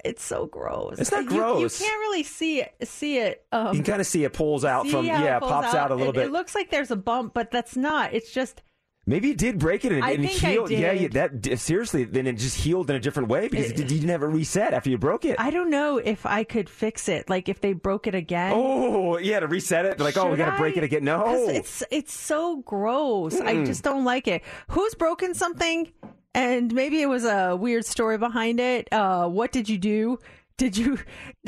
It's 0.04 0.22
so 0.24 0.46
gross. 0.46 0.98
It's 0.98 1.10
not 1.10 1.24
You- 1.24 1.30
gross. 1.30 1.80
You, 1.80 1.86
can't 1.86 1.98
really 2.00 2.22
see 2.22 2.60
it. 2.60 2.74
See 2.84 3.18
it. 3.18 3.44
Um, 3.50 3.68
you 3.68 3.82
can 3.82 3.84
kind 3.84 4.00
of 4.00 4.06
see 4.06 4.24
it 4.24 4.32
pulls 4.32 4.64
out 4.64 4.88
from 4.88 5.04
it 5.04 5.08
yeah, 5.08 5.38
pulls 5.38 5.50
pops 5.50 5.74
out, 5.74 5.90
a 5.90 5.94
little 5.94 6.10
It- 6.12 6.16
bit. 6.16 6.26
It 6.26 6.32
looks 6.32 6.54
like 6.54 6.70
there's 6.70 6.90
a 6.90 6.96
bump, 6.96 7.34
but 7.34 7.50
that's 7.50 7.76
not. 7.76 8.14
It's 8.14 8.30
just 8.32 8.62
Maybe 9.08 9.30
it 9.30 9.38
did 9.38 9.60
break 9.60 9.84
it 9.84 9.92
and, 9.92 10.04
I 10.04 10.10
and 10.12 10.24
it 10.24 10.32
think 10.32 10.44
I 10.44 10.50
healed. 10.50 10.70
Yeah, 10.70 10.92
did. 10.92 11.02
you, 11.02 11.08
that 11.10 11.58
seriously. 11.60 12.02
Then 12.02 12.26
it 12.26 12.34
just 12.34 12.56
healed 12.56 12.90
in 12.90 12.96
a 12.96 13.00
different 13.00 13.28
way 13.28 13.46
because 13.46 13.70
it, 13.70 13.78
you 13.78 13.84
didn't 13.84 14.08
have 14.08 14.22
it 14.22 14.26
reset 14.26 14.74
after 14.74 14.90
you 14.90 14.98
broke 14.98 15.24
it. 15.24 15.36
I 15.38 15.50
don't 15.50 15.70
know 15.70 15.98
if 15.98 16.26
I 16.26 16.42
could 16.42 16.68
fix 16.68 17.08
it. 17.08 17.30
Like 17.30 17.48
if 17.48 17.60
they 17.60 17.72
broke 17.72 18.08
it 18.08 18.16
again. 18.16 18.52
oh, 18.54 19.18
yeah, 19.18 19.38
to 19.38 19.46
reset 19.46 19.84
it. 19.84 19.96
They're 19.96 20.04
like, 20.04 20.16
oh, 20.16 20.28
we 20.30 20.36
got 20.36 20.50
to 20.50 20.56
break 20.56 20.76
it 20.76 20.82
again. 20.82 21.04
No, 21.04 21.48
it's 21.48 21.84
it's 21.92 22.12
so 22.12 22.62
gross. 22.62 23.40
I 23.40 23.54
Mm-mm. 23.54 23.66
just 23.66 23.84
don't 23.84 24.04
like 24.04 24.26
it. 24.26 24.42
Who's 24.70 24.94
broken 24.96 25.34
something? 25.34 25.92
And 26.34 26.74
maybe 26.74 27.00
it 27.00 27.08
was 27.08 27.24
a 27.24 27.56
weird 27.56 27.86
story 27.86 28.18
behind 28.18 28.58
it. 28.60 28.92
Uh, 28.92 29.28
what 29.28 29.52
did 29.52 29.68
you 29.68 29.78
do? 29.78 30.18
Did 30.58 30.76
you 30.76 30.98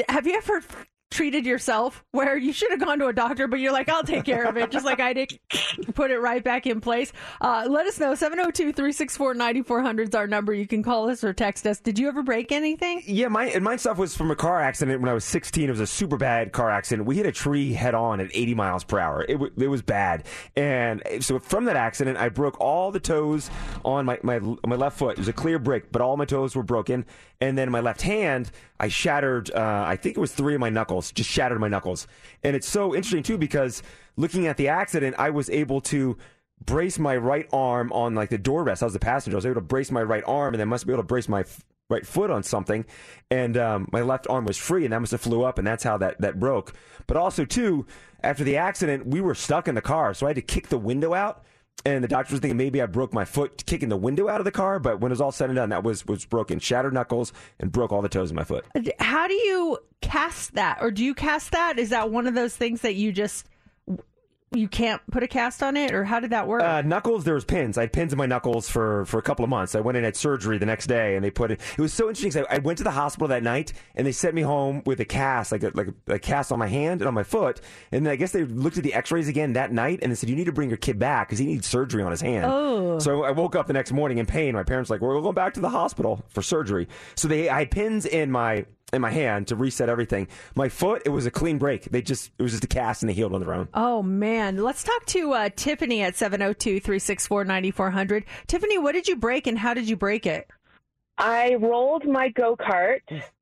have 0.09 0.27
you 0.27 0.35
ever 0.37 0.63
treated 1.11 1.47
yourself 1.47 2.05
where 2.13 2.37
you 2.37 2.53
should 2.53 2.71
have 2.71 2.81
gone 2.81 2.99
to 2.99 3.07
a 3.07 3.13
doctor, 3.13 3.49
but 3.49 3.61
you're 3.61 3.73
like, 3.73 3.89
I'll 3.89 4.03
take 4.03 4.25
care 4.25 4.45
of 4.45 4.57
it, 4.57 4.71
just 4.71 4.85
like 4.85 5.01
I 5.01 5.13
did. 5.13 5.39
Put 5.95 6.11
it 6.11 6.19
right 6.19 6.43
back 6.45 6.67
in 6.67 6.81
place. 6.81 7.13
Uh, 7.41 7.67
let 7.69 7.87
us 7.87 7.99
know. 7.99 8.15
702 8.15 8.73
364 8.73 9.35
9400 9.35 10.09
is 10.09 10.15
our 10.15 10.27
number. 10.27 10.53
You 10.53 10.67
can 10.67 10.83
call 10.83 11.09
us 11.09 11.25
or 11.25 11.33
text 11.33 11.67
us. 11.67 11.81
Did 11.81 11.99
you 11.99 12.09
ever 12.09 12.23
break 12.23 12.53
anything? 12.53 13.03
Yeah, 13.07 13.29
my 13.29 13.47
and 13.47 13.65
my 13.65 13.77
stuff 13.77 13.99
was 13.99 14.17
from 14.17 14.31
a 14.31 14.37
car 14.37 14.61
accident 14.61 15.01
when 15.01 15.09
I 15.09 15.15
was 15.15 15.25
16. 15.25 15.69
It 15.69 15.71
was 15.71 15.81
a 15.81 15.87
super 15.87 16.17
bad 16.17 16.53
car 16.53 16.71
accident. 16.71 17.07
We 17.07 17.17
hit 17.17 17.27
a 17.27 17.33
tree 17.33 17.73
head 17.73 17.95
on 17.95 18.21
at 18.21 18.31
80 18.35 18.55
miles 18.55 18.85
per 18.85 18.99
hour. 18.99 19.23
It, 19.29 19.33
w- 19.35 19.53
it 19.57 19.69
was 19.69 19.83
bad, 19.83 20.25
and 20.57 21.03
so 21.21 21.39
from 21.39 21.65
that 21.67 21.77
accident, 21.77 22.19
I 22.19 22.29
broke 22.29 22.61
all 22.61 22.91
the 22.91 23.01
toes 23.01 23.51
on 23.85 24.05
my, 24.05 24.19
my 24.23 24.41
my 24.67 24.77
left 24.77 24.99
foot. 24.99 25.13
It 25.13 25.19
was 25.19 25.29
a 25.29 25.33
clear 25.33 25.59
break, 25.59 25.91
but 25.91 26.03
all 26.03 26.17
my 26.17 26.25
toes 26.25 26.55
were 26.55 26.63
broken. 26.63 27.07
And 27.41 27.57
then 27.57 27.71
my 27.71 27.79
left 27.79 28.03
hand, 28.03 28.51
I 28.81 28.89
shattered. 28.89 29.49
Uh, 29.53 29.85
I 29.87 29.95
think 29.95 30.17
it 30.17 30.21
was 30.21 30.33
three 30.33 30.55
of 30.55 30.61
my 30.61 30.71
knuckles. 30.71 30.98
Just 31.01 31.31
shattered 31.31 31.61
my 31.61 31.69
knuckles. 31.69 32.07
And 32.43 32.55
it's 32.55 32.69
so 32.69 32.95
interesting 32.95 33.23
too 33.23 33.39
because 33.39 33.83
looking 34.17 34.47
at 34.47 34.57
the 34.57 34.69
accident, 34.69 35.17
I 35.19 35.31
was 35.31 35.49
able 35.51 35.81
to 35.83 36.17
brace 36.65 36.99
my 36.99 37.17
right 37.17 37.49
arm 37.53 37.93
on 37.93 38.15
like 38.15 38.31
the 38.31 38.39
door 38.39 38.65
rest. 38.65 38.83
I 38.83 38.87
was 38.87 38.93
the 38.93 38.99
passenger. 38.99 39.37
I 39.37 39.39
was 39.39 39.47
able 39.47 39.57
to 39.57 39.61
brace 39.61 39.91
my 39.91 40.03
right 40.03 40.25
arm, 40.27 40.55
and 40.55 40.61
then 40.61 40.69
must 40.69 40.87
be 40.87 40.93
able 40.93 41.03
to 41.03 41.07
brace 41.07 41.29
my 41.29 41.41
f- 41.41 41.65
right 41.89 42.07
foot 42.07 42.31
on 42.31 42.43
something. 42.43 42.85
And 43.31 43.57
um, 43.57 43.89
my 43.93 44.03
left 44.03 44.27
arm 44.29 44.45
was 44.45 44.57
free, 44.57 44.85
and 44.85 44.93
that 44.93 45.01
must 45.01 45.13
have 45.13 45.21
flew 45.21 45.45
up, 45.45 45.59
and 45.59 45.67
that's 45.67 45.85
how 45.85 45.97
that 45.99 46.21
that 46.21 46.39
broke. 46.39 46.75
But 47.07 47.17
also 47.17 47.45
too, 47.45 47.87
after 48.23 48.45
the 48.45 48.57
accident, 48.57 49.07
we 49.07 49.21
were 49.21 49.35
stuck 49.35 49.69
in 49.69 49.75
the 49.75 49.83
car, 49.83 50.15
so 50.15 50.27
I 50.27 50.31
had 50.31 50.37
to 50.37 50.43
kick 50.43 50.69
the 50.69 50.79
window 50.79 51.15
out. 51.15 51.45
And 51.87 52.03
the 52.03 52.09
doctor 52.09 52.33
was 52.33 52.41
thinking 52.41 52.57
maybe 52.57 52.83
I 52.83 52.87
broke 52.87 53.15
my 53.15 53.25
foot 53.25 53.65
kicking 53.65 53.89
the 53.89 53.97
window 53.97 54.29
out 54.29 54.41
of 54.41 54.45
the 54.45 54.51
car, 54.51 54.81
but 54.81 55.01
when 55.01 55.13
it 55.13 55.15
was 55.15 55.21
all 55.21 55.31
said 55.31 55.49
and 55.49 55.57
done, 55.57 55.69
that 55.69 55.85
was 55.85 56.05
was 56.07 56.25
broken, 56.25 56.59
shattered 56.59 56.93
knuckles, 56.93 57.33
and 57.61 57.71
broke 57.71 57.93
all 57.93 58.03
the 58.03 58.09
toes 58.09 58.31
in 58.31 58.37
my 58.37 58.43
foot. 58.43 58.65
How 58.99 59.29
do 59.29 59.35
you 59.35 59.79
cast 60.01 60.55
that? 60.55 60.79
Or 60.81 60.91
do 60.91 61.05
you 61.05 61.15
cast 61.15 61.53
that? 61.53 61.79
Is 61.79 61.91
that 61.91 62.11
one 62.11 62.27
of 62.27 62.35
those 62.35 62.57
things 62.57 62.83
that 62.83 62.95
you 62.95 63.13
just 63.13 63.47
you 64.53 64.67
can't 64.67 65.03
put 65.11 65.23
a 65.23 65.29
cast 65.29 65.63
on 65.63 65.77
it 65.77 65.93
or 65.93 66.05
how 66.05 66.21
did 66.21 66.31
that 66.31 66.47
work? 66.49 66.63
Uh, 66.63 66.81
knuckles, 66.83 67.25
there 67.25 67.35
was 67.35 67.45
pins. 67.45 67.77
I 67.77 67.83
had 67.83 67.93
pins 67.93 68.13
in 68.13 68.19
my 68.19 68.27
knuckles 68.27 68.69
for, 68.69 69.05
for 69.05 69.19
a 69.19 69.23
couple 69.23 69.45
of 69.45 69.51
months. 69.51 69.75
I 69.75 69.81
went 69.81 69.99
in 69.99 70.05
at 70.05 70.17
surgery 70.17 70.59
the 70.59 70.67
next 70.67 70.87
day, 70.87 71.17
and 71.17 71.25
they 71.25 71.31
put 71.31 71.51
it. 71.51 71.61
It 71.77 71.81
was 71.81 71.93
so 71.93 72.09
interesting. 72.09 72.45
I, 72.49 72.57
I 72.57 72.59
went 72.59 72.79
to 72.79 72.85
the 72.85 72.91
hospital 72.91 73.29
that 73.29 73.43
night, 73.43 73.73
and 73.95 74.07
they 74.07 74.13
sent 74.13 74.35
me 74.35 74.43
home 74.43 74.83
with 74.87 75.01
a 75.01 75.05
cast, 75.05 75.53
like 75.53 75.63
a, 75.65 75.71
like 75.75 75.89
a, 75.89 76.15
a 76.15 76.19
cast 76.19 76.51
on 76.51 76.59
my 76.59 76.67
hand 76.67 77.03
and 77.03 77.09
on 77.09 77.15
my 77.15 77.25
foot. 77.25 77.61
And 77.93 78.07
then 78.07 78.13
I 78.13 78.17
guess 78.17 78.33
they 78.33 78.45
looked 78.45 78.79
at 78.79 78.85
the 78.85 78.95
X-rays 78.95 79.29
again 79.29 79.53
that 79.53 79.73
night, 79.73 80.01
and 80.03 80.11
they 80.11 80.17
said 80.17 80.31
you 80.31 80.37
need 80.37 80.47
to 80.47 80.53
bring 80.53 80.71
your 80.71 80.79
kid 80.79 80.99
back 80.99 81.29
because 81.29 81.39
he 81.39 81.47
needs 81.47 81.67
surgery 81.67 82.03
on 82.03 82.11
his 82.11 82.23
hand. 82.23 82.47
Oh. 82.49 82.99
So 83.01 83.25
I 83.25 83.33
woke 83.33 83.55
up 83.55 83.67
the 83.67 83.75
next 83.75 83.93
morning 83.93 84.19
in 84.19 84.25
pain. 84.25 84.55
My 84.55 84.63
parents 84.63 84.89
were 84.89 84.97
like, 84.97 85.03
we're 85.03 85.21
going 85.21 85.35
back 85.35 85.55
to 85.55 85.61
the 85.61 85.71
hospital 85.71 86.25
for 86.29 86.41
surgery. 86.41 86.89
So 87.17 87.29
they, 87.29 87.51
I 87.51 87.61
had 87.61 87.71
pins 87.71 88.07
in 88.07 88.31
my 88.31 88.65
in 88.93 89.03
my 89.03 89.11
hand 89.11 89.49
to 89.49 89.57
reset 89.57 89.89
everything. 89.89 90.29
My 90.55 90.69
foot, 90.69 91.03
it 91.05 91.09
was 91.11 91.27
a 91.27 91.31
clean 91.31 91.59
break. 91.59 91.85
They 91.85 92.03
just 92.03 92.31
it 92.39 92.43
was 92.43 92.53
just 92.53 92.65
a 92.65 92.69
cast, 92.69 93.03
and 93.03 93.11
they 93.11 93.15
healed 93.15 93.35
on 93.35 93.41
their 93.41 93.55
own. 93.55 93.69
Oh 93.75 94.03
man, 94.03 94.59
let's 94.59 94.83
talk 94.83 95.07
to 95.07 95.33
uh, 95.33 95.49
Tiffany 95.55 96.03
at 96.03 96.15
702-364-9400. 96.15 98.25
Tiffany, 98.47 98.79
what 98.79 98.93
did 98.93 99.09
you 99.09 99.17
break 99.17 99.47
and 99.47 99.59
how 99.59 99.75
did 99.75 99.87
you 99.89 99.97
break 99.97 100.27
it? 100.27 100.49
I 101.19 101.55
rolled 101.55 102.07
my 102.07 102.29
go 102.29 102.57
kart 102.57 103.01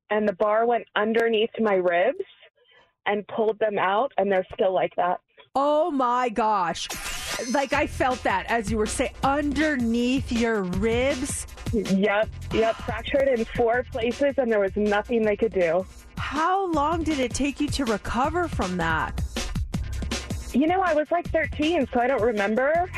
and 0.09 0.27
the 0.27 0.33
bar 0.33 0.65
went 0.65 0.85
underneath 0.95 1.51
my 1.59 1.75
ribs 1.75 2.25
and 3.05 3.27
pulled 3.27 3.59
them 3.59 3.77
out, 3.77 4.11
and 4.17 4.31
they're 4.31 4.47
still 4.53 4.73
like 4.73 4.95
that. 4.97 5.19
Oh 5.55 5.91
my 5.91 6.29
gosh. 6.29 6.87
Like 7.51 7.73
I 7.73 7.87
felt 7.87 8.21
that 8.23 8.45
as 8.47 8.71
you 8.71 8.77
were 8.77 8.85
saying 8.85 9.11
underneath 9.23 10.31
your 10.31 10.63
ribs. 10.63 11.47
Yep, 11.73 12.29
yep, 12.53 12.75
fractured 12.77 13.27
in 13.27 13.43
four 13.45 13.83
places, 13.91 14.35
and 14.37 14.51
there 14.51 14.59
was 14.59 14.75
nothing 14.75 15.21
they 15.23 15.35
could 15.35 15.53
do. 15.53 15.85
How 16.17 16.65
long 16.71 17.03
did 17.03 17.19
it 17.19 17.33
take 17.33 17.59
you 17.59 17.67
to 17.69 17.85
recover 17.85 18.47
from 18.47 18.77
that? 18.77 19.21
You 20.53 20.65
know, 20.65 20.81
I 20.81 20.93
was 20.93 21.11
like 21.11 21.29
13, 21.29 21.87
so 21.93 21.99
I 21.99 22.07
don't 22.07 22.21
remember. 22.21 22.89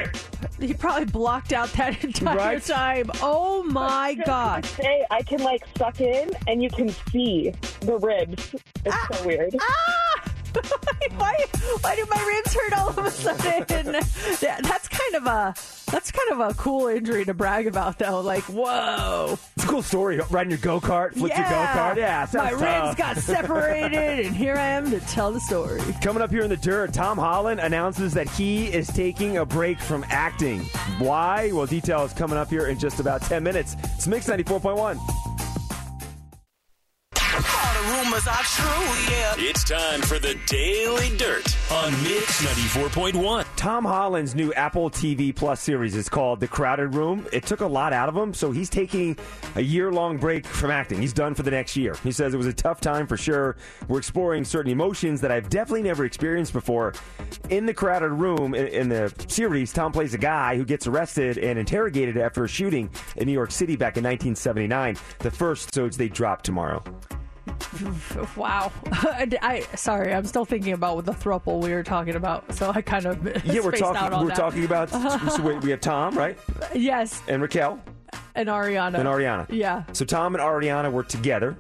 You 0.60 0.76
probably 0.76 1.06
blocked 1.06 1.52
out 1.52 1.70
that 1.74 2.04
entire 2.04 2.38
Right. 2.38 2.64
time. 2.64 3.10
Oh 3.22 3.64
my 3.64 4.14
god. 4.26 4.66
Say 4.66 5.06
I 5.10 5.24
can 5.24 5.42
like 5.44 5.64
suck 5.78 6.00
in, 6.00 6.32
and 6.48 6.62
you 6.62 6.70
can 6.70 6.90
see 7.12 7.52
the 7.82 7.98
ribs. 7.98 8.56
It's 8.86 9.18
so 9.18 9.26
weird. 9.28 9.56
Ah! 9.60 10.29
why, 11.18 11.36
why 11.82 11.96
do 11.96 12.06
my 12.10 12.24
ribs 12.36 12.54
hurt 12.54 12.74
all 12.78 12.90
of 12.90 12.98
a 13.00 13.12
sudden? 13.12 13.94
That- 14.40 14.64
that's 14.64 14.88
kind 14.88 15.16
of 15.16 15.26
a 15.26 15.54
that's 15.92 16.12
kind 16.12 16.30
of 16.32 16.40
a 16.52 16.54
cool 16.54 16.88
injury 16.88 17.26
to 17.26 17.34
brag 17.34 17.68
about 17.68 17.98
though. 18.00 18.22
Like, 18.22 18.44
whoa. 18.44 19.38
It's 19.56 19.66
a 19.66 19.68
cool 19.68 19.82
story. 19.82 20.20
Riding 20.30 20.52
your 20.52 20.60
go 20.60 20.80
kart, 20.80 21.14
flipped 21.14 21.36
your 21.36 21.46
go 21.48 21.56
kart. 21.56 21.96
Yeah, 21.98 22.28
my 22.34 22.50
sounds 22.52 22.62
ribs 22.62 22.96
got 22.96 23.18
separated, 23.44 24.28
and 24.28 24.36
here 24.36 24.56
I 24.56 24.68
am 24.70 24.90
to 24.92 25.00
tell 25.02 25.32
the 25.32 25.40
story. 25.40 25.82
Coming 26.02 26.22
up 26.22 26.30
here 26.30 26.44
in 26.44 26.50
the 26.50 26.58
dirt, 26.58 26.94
Tom 26.94 27.18
Holland 27.18 27.60
announces 27.60 28.14
that 28.14 28.30
he 28.30 28.68
is 28.68 28.88
taking 28.88 29.38
a 29.38 29.46
break 29.46 29.80
from 29.80 30.06
acting. 30.10 30.62
Why? 31.00 31.52
Well, 31.52 31.66
details 31.66 32.14
coming 32.14 32.38
up 32.38 32.50
here 32.50 32.68
in 32.68 32.78
just 32.80 33.00
about 33.00 33.22
10 33.24 33.44
minutes. 33.44 33.76
It's 33.96 34.08
Mix 34.08 34.28
94.1. 34.28 34.98
All 37.80 37.86
the 37.86 38.04
rumors 38.04 38.28
are 38.28 38.44
true, 38.44 39.14
yeah. 39.14 39.36
It's 39.38 39.64
time 39.64 40.02
for 40.02 40.20
the 40.20 40.38
Daily 40.48 41.16
Dirt 41.18 41.56
on 41.72 41.92
Mix 42.04 42.44
94.1. 42.44 43.46
Tom 43.56 43.86
Holland's 43.86 44.36
new 44.36 44.52
Apple 44.54 44.90
TV 44.90 45.34
Plus 45.34 45.62
series 45.62 45.96
is 45.96 46.10
called 46.10 46.40
The 46.40 46.48
Crowded 46.48 46.96
Room. 46.96 47.26
It 47.32 47.46
took 47.46 47.62
a 47.62 47.68
lot 47.68 47.94
out 47.94 48.10
of 48.10 48.18
him, 48.18 48.34
so 48.34 48.52
he's 48.52 48.70
taking 48.70 49.18
a 49.56 49.62
year 49.62 49.92
long 49.92 50.18
break 50.18 50.46
from 50.46 50.72
acting. 50.72 51.00
He's 51.00 51.14
done 51.14 51.36
for 51.36 51.44
the 51.44 51.52
next 51.52 51.78
year. 51.78 51.96
He 52.04 52.12
says 52.12 52.34
it 52.34 52.38
was 52.38 52.48
a 52.48 52.54
tough 52.54 52.82
time 52.82 53.08
for 53.08 53.18
sure. 53.18 53.56
We're 53.88 54.00
exploring 54.00 54.44
certain 54.46 54.72
emotions 54.72 55.22
that 55.22 55.32
I've 55.32 55.50
definitely 55.50 55.84
never 55.84 56.06
experienced 56.06 56.54
before. 56.54 56.94
In 57.50 57.66
The 57.66 57.74
Crowded 57.74 58.12
Room, 58.12 58.56
in, 58.56 58.68
in 58.68 58.90
the 58.90 59.14
series, 59.28 59.72
Tom 59.72 59.92
plays 59.92 60.14
a 60.14 60.18
guy 60.20 60.58
who 60.58 60.66
gets 60.66 60.88
arrested 60.88 61.38
and 61.38 61.58
interrogated 61.58 62.18
after 62.18 62.44
a 62.44 62.48
shooting 62.48 62.90
in 63.16 63.28
New 63.28 63.34
York 63.34 63.52
City 63.52 63.76
back 63.76 63.96
in 63.96 64.04
1979. 64.04 64.98
The 65.20 65.32
first 65.32 65.70
episodes 65.70 65.96
they 65.96 66.10
drop 66.10 66.42
tomorrow. 66.42 66.84
Wow. 68.36 68.72
I 68.92 69.66
sorry, 69.76 70.14
I'm 70.14 70.26
still 70.26 70.46
thinking 70.46 70.74
about 70.74 71.06
the 71.06 71.12
thruple 71.12 71.62
we 71.62 71.74
were 71.74 71.84
talking 71.84 72.16
about, 72.16 72.54
so 72.54 72.72
I 72.74 72.82
kind 72.82 73.06
of 73.06 73.24
Yeah, 73.46 73.62
we're 73.62 73.72
talking. 73.72 74.20
We're 74.20 74.28
that. 74.28 74.36
talking 74.38 74.66
about. 74.66 74.90
so 74.90 75.42
wait, 75.42 75.62
we 75.64 75.72
have 75.72 75.82
Tom, 75.82 76.18
right, 76.18 76.38
yes, 76.74 77.22
and 77.28 77.42
Raquel. 77.42 77.80
and 78.36 78.50
Ariana 78.50 78.96
and 79.00 79.08
Ariana. 79.08 79.46
Yeah. 79.50 79.84
So 79.94 80.06
Tom 80.06 80.36
and 80.36 80.44
Ariana 80.44 80.92
were 80.92 81.04
together, 81.04 81.58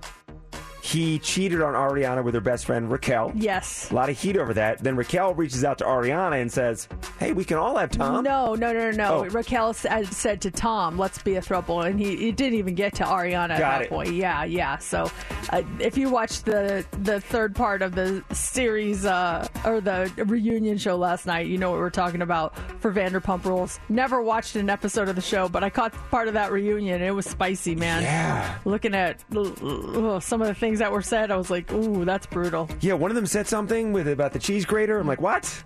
he 0.89 1.19
cheated 1.19 1.61
on 1.61 1.73
Ariana 1.73 2.23
with 2.23 2.33
her 2.33 2.41
best 2.41 2.65
friend 2.65 2.91
Raquel. 2.91 3.31
Yes. 3.35 3.91
A 3.91 3.95
lot 3.95 4.09
of 4.09 4.19
heat 4.19 4.37
over 4.37 4.53
that. 4.55 4.79
Then 4.79 4.95
Raquel 4.95 5.33
reaches 5.35 5.63
out 5.63 5.77
to 5.79 5.83
Ariana 5.83 6.41
and 6.41 6.51
says, 6.51 6.87
"Hey, 7.19 7.31
we 7.31 7.45
can 7.45 7.57
all 7.57 7.77
have 7.77 7.91
Tom." 7.91 8.23
No, 8.23 8.55
no, 8.55 8.73
no, 8.73 8.73
no, 8.73 8.91
no. 8.91 9.09
Oh. 9.09 9.23
Raquel 9.25 9.73
said, 9.73 10.07
said 10.07 10.41
to 10.41 10.51
Tom, 10.51 10.97
"Let's 10.97 11.21
be 11.21 11.35
a 11.35 11.41
throuple," 11.41 11.85
and 11.85 11.99
he, 11.99 12.15
he 12.15 12.31
didn't 12.31 12.57
even 12.57 12.75
get 12.75 12.95
to 12.95 13.03
Ariana 13.03 13.51
at 13.51 13.59
that 13.59 13.81
it. 13.83 13.89
point. 13.89 14.13
Yeah, 14.13 14.43
yeah. 14.43 14.77
So, 14.77 15.11
uh, 15.51 15.61
if 15.79 15.97
you 15.97 16.09
watched 16.09 16.45
the 16.45 16.85
the 17.03 17.21
third 17.21 17.55
part 17.55 17.81
of 17.81 17.93
the 17.93 18.23
series 18.31 19.05
uh, 19.05 19.47
or 19.65 19.81
the 19.81 20.11
reunion 20.25 20.77
show 20.77 20.95
last 20.95 21.25
night, 21.25 21.47
you 21.47 21.57
know 21.57 21.69
what 21.71 21.79
we're 21.79 21.89
talking 21.89 22.21
about 22.21 22.57
for 22.81 22.91
Vanderpump 22.91 23.45
Rules. 23.45 23.79
Never 23.89 24.21
watched 24.21 24.55
an 24.55 24.69
episode 24.69 25.09
of 25.09 25.15
the 25.15 25.21
show, 25.21 25.47
but 25.49 25.63
I 25.63 25.69
caught 25.69 25.93
part 26.09 26.27
of 26.27 26.33
that 26.33 26.51
reunion. 26.51 27.01
It 27.01 27.11
was 27.11 27.25
spicy, 27.25 27.75
man. 27.75 28.03
Yeah. 28.03 28.57
Looking 28.65 28.95
at 28.95 29.23
uh, 29.35 30.19
some 30.19 30.41
of 30.41 30.47
the 30.47 30.55
things 30.55 30.78
that 30.79 30.91
were 30.91 31.01
said, 31.01 31.31
I 31.31 31.37
was 31.37 31.49
like, 31.49 31.71
"Ooh, 31.71 32.03
that's 32.05 32.25
brutal." 32.25 32.67
Yeah, 32.81 32.93
one 32.93 33.11
of 33.11 33.15
them 33.15 33.25
said 33.25 33.47
something 33.47 33.93
with 33.93 34.07
about 34.07 34.33
the 34.33 34.39
cheese 34.39 34.65
grater. 34.65 34.99
I'm 34.99 35.07
like, 35.07 35.21
what? 35.21 35.63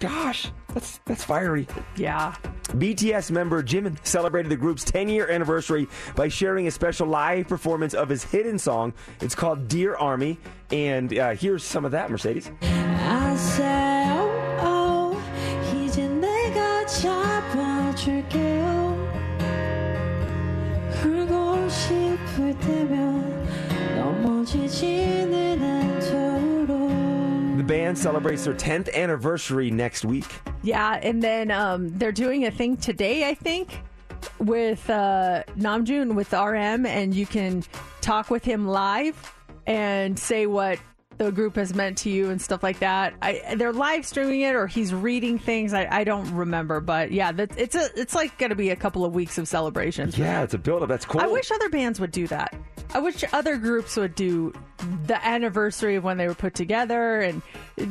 Gosh, 0.00 0.50
that's 0.72 0.98
that's 1.04 1.24
fiery. 1.24 1.66
Yeah. 1.96 2.34
BTS 2.68 3.30
member 3.30 3.62
Jimin 3.62 4.04
celebrated 4.04 4.50
the 4.50 4.56
group's 4.56 4.82
10 4.84 5.08
year 5.08 5.30
anniversary 5.30 5.86
by 6.16 6.28
sharing 6.28 6.66
a 6.66 6.70
special 6.70 7.06
live 7.06 7.46
performance 7.46 7.94
of 7.94 8.08
his 8.08 8.24
hidden 8.24 8.58
song. 8.58 8.92
It's 9.20 9.34
called 9.34 9.68
Dear 9.68 9.94
Army. 9.94 10.38
And 10.72 11.16
uh, 11.16 11.34
here's 11.34 11.62
some 11.62 11.84
of 11.84 11.92
that, 11.92 12.10
Mercedes. 12.10 12.50
Celebrates 27.96 28.44
their 28.44 28.54
10th 28.54 28.92
anniversary 28.94 29.70
next 29.70 30.04
week. 30.04 30.26
Yeah, 30.62 30.98
and 31.02 31.22
then 31.22 31.50
um, 31.50 31.96
they're 31.98 32.12
doing 32.12 32.46
a 32.46 32.50
thing 32.50 32.76
today, 32.76 33.28
I 33.28 33.34
think, 33.34 33.80
with 34.38 34.88
uh, 34.90 35.42
Namjoon 35.56 36.14
with 36.14 36.32
RM, 36.32 36.86
and 36.86 37.14
you 37.14 37.26
can 37.26 37.62
talk 38.00 38.30
with 38.30 38.44
him 38.44 38.66
live 38.66 39.34
and 39.66 40.18
say 40.18 40.46
what 40.46 40.78
the 41.18 41.30
group 41.30 41.56
has 41.56 41.74
meant 41.74 41.98
to 41.98 42.10
you 42.10 42.30
and 42.30 42.40
stuff 42.40 42.62
like 42.62 42.80
that. 42.80 43.14
I, 43.22 43.54
they're 43.56 43.72
live 43.72 44.06
streaming 44.06 44.42
it, 44.42 44.54
or 44.54 44.66
he's 44.66 44.92
reading 44.92 45.38
things. 45.38 45.74
I, 45.74 45.86
I 45.90 46.04
don't 46.04 46.30
remember, 46.34 46.80
but 46.80 47.12
yeah, 47.12 47.32
that, 47.32 47.56
it's 47.58 47.74
a 47.74 47.88
it's 47.96 48.14
like 48.14 48.36
going 48.38 48.50
to 48.50 48.56
be 48.56 48.70
a 48.70 48.76
couple 48.76 49.04
of 49.04 49.14
weeks 49.14 49.38
of 49.38 49.48
celebrations. 49.48 50.18
Yeah, 50.18 50.42
it's 50.42 50.54
a 50.54 50.58
build-up. 50.58 50.88
That's 50.88 51.04
cool. 51.04 51.20
I 51.20 51.26
wish 51.26 51.50
other 51.50 51.68
bands 51.68 52.00
would 52.00 52.12
do 52.12 52.26
that. 52.28 52.54
I 52.92 53.00
wish 53.00 53.24
other 53.32 53.56
groups 53.56 53.96
would 53.96 54.14
do 54.14 54.52
the 55.06 55.24
anniversary 55.26 55.96
of 55.96 56.04
when 56.04 56.16
they 56.16 56.28
were 56.28 56.34
put 56.34 56.54
together 56.54 57.20
and 57.20 57.42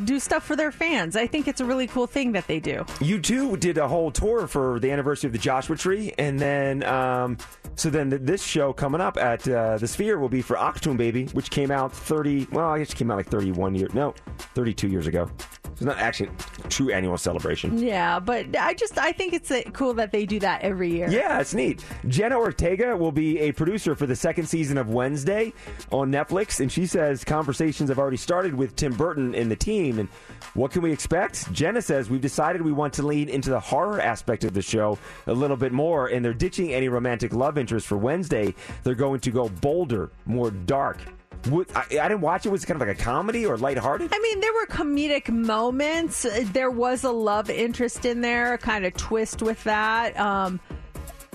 do 0.06 0.20
stuff 0.20 0.46
for 0.46 0.56
their 0.56 0.72
fans. 0.72 1.16
I 1.16 1.28
think 1.28 1.48
it's 1.48 1.60
a 1.60 1.66
really 1.66 1.88
cool 1.88 2.08
thing 2.08 2.34
that 2.34 2.48
they 2.48 2.60
do. 2.60 2.86
U2 3.00 3.60
did 3.60 3.78
a 3.78 3.88
whole 3.88 4.12
tour 4.12 4.48
for 4.48 4.80
the 4.80 4.92
anniversary 4.92 5.28
of 5.28 5.34
the 5.34 5.40
Joshua 5.40 5.76
Tree, 5.76 6.14
and 6.18 6.40
then 6.40 6.84
um, 6.84 7.38
so 7.76 7.90
then 7.90 8.10
this 8.10 8.44
show 8.44 8.72
coming 8.72 9.02
up 9.02 9.18
at 9.18 9.48
uh, 9.48 9.78
the 9.78 9.88
Sphere 9.88 10.20
will 10.20 10.30
be 10.30 10.42
for 10.42 10.56
Achtung 10.56 10.98
Baby, 10.98 11.26
which 11.28 11.50
came 11.50 11.72
out 11.72 11.92
thirty. 11.92 12.48
Well, 12.52 12.70
I 12.70 12.80
guess 12.80 12.92
it 12.92 12.96
came 12.96 13.12
out 13.12 13.13
like 13.16 13.28
thirty-one 13.28 13.76
years. 13.76 13.94
No, 13.94 14.14
thirty-two 14.38 14.88
years 14.88 15.08
ago. 15.08 15.30
It's 15.72 15.82
not 15.82 15.98
actually 15.98 16.30
a 16.64 16.68
true 16.68 16.92
annual 16.92 17.18
celebration. 17.18 17.80
Yeah, 17.80 18.20
but 18.20 18.56
I 18.56 18.76
just 18.76 19.00
I 19.00 19.12
think 19.12 19.34
it's 19.34 19.50
uh, 19.50 19.62
cool 19.74 19.96
that 19.96 20.12
they 20.12 20.26
do 20.26 20.40
that 20.40 20.62
every 20.62 20.92
year. 20.92 21.10
Yeah, 21.10 21.40
it's 21.40 21.56
neat. 21.56 21.84
Jenna 22.08 22.38
Ortega 22.38 22.96
will 22.96 23.12
be 23.12 23.40
a 23.40 23.52
producer 23.52 23.96
for 23.96 24.06
the 24.06 24.16
second 24.16 24.46
season 24.46 24.78
of 24.78 24.90
Wednesday 24.90 25.52
on 25.92 26.12
Netflix, 26.12 26.60
and 26.60 26.72
she 26.72 26.86
says 26.86 27.24
conversations 27.24 27.90
have 27.90 27.98
already 27.98 28.18
started 28.18 28.54
with 28.54 28.76
Tim 28.76 28.94
Burton 28.94 29.34
and 29.34 29.50
the 29.50 29.56
team. 29.56 29.98
And 29.98 30.10
what 30.54 30.70
can 30.70 30.84
we 30.84 30.92
expect? 30.92 31.52
Jenna 31.52 31.82
says 31.82 32.08
we've 32.08 32.22
decided 32.22 32.62
we 32.62 32.72
want 32.72 32.94
to 32.94 33.04
lean 33.04 33.28
into 33.28 33.50
the 33.50 33.60
horror 33.60 34.00
aspect 34.00 34.44
of 34.44 34.54
the 34.54 34.62
show 34.62 35.00
a 35.26 35.34
little 35.34 35.58
bit 35.58 35.72
more, 35.72 36.08
and 36.08 36.24
they're 36.24 36.36
ditching 36.36 36.72
any 36.72 36.88
romantic 36.88 37.34
love 37.34 37.58
interest 37.58 37.88
for 37.88 37.98
Wednesday. 37.98 38.54
They're 38.84 38.94
going 38.94 39.22
to 39.22 39.32
go 39.32 39.50
bolder, 39.50 40.12
more 40.28 40.52
dark. 40.52 41.00
I, 41.46 41.86
didn't 41.90 42.22
watch 42.22 42.46
it. 42.46 42.50
Was 42.50 42.64
it 42.64 42.68
kind 42.68 42.82
of 42.82 42.88
like 42.88 42.98
a 42.98 43.02
comedy 43.02 43.46
or 43.46 43.58
lighthearted? 43.58 44.12
I 44.14 44.20
mean, 44.20 44.40
there 44.40 44.54
were 44.54 44.66
comedic 44.66 45.30
moments. 45.30 46.26
There 46.54 46.72
was 46.72 47.04
a 47.04 47.12
love 47.12 47.50
interest 47.50 48.06
in 48.06 48.22
there, 48.22 48.54
a 48.54 48.58
kind 48.58 48.86
of 48.86 48.94
twist 48.96 49.42
with 49.42 49.64
that. 49.66 50.18
Um, 50.18 50.60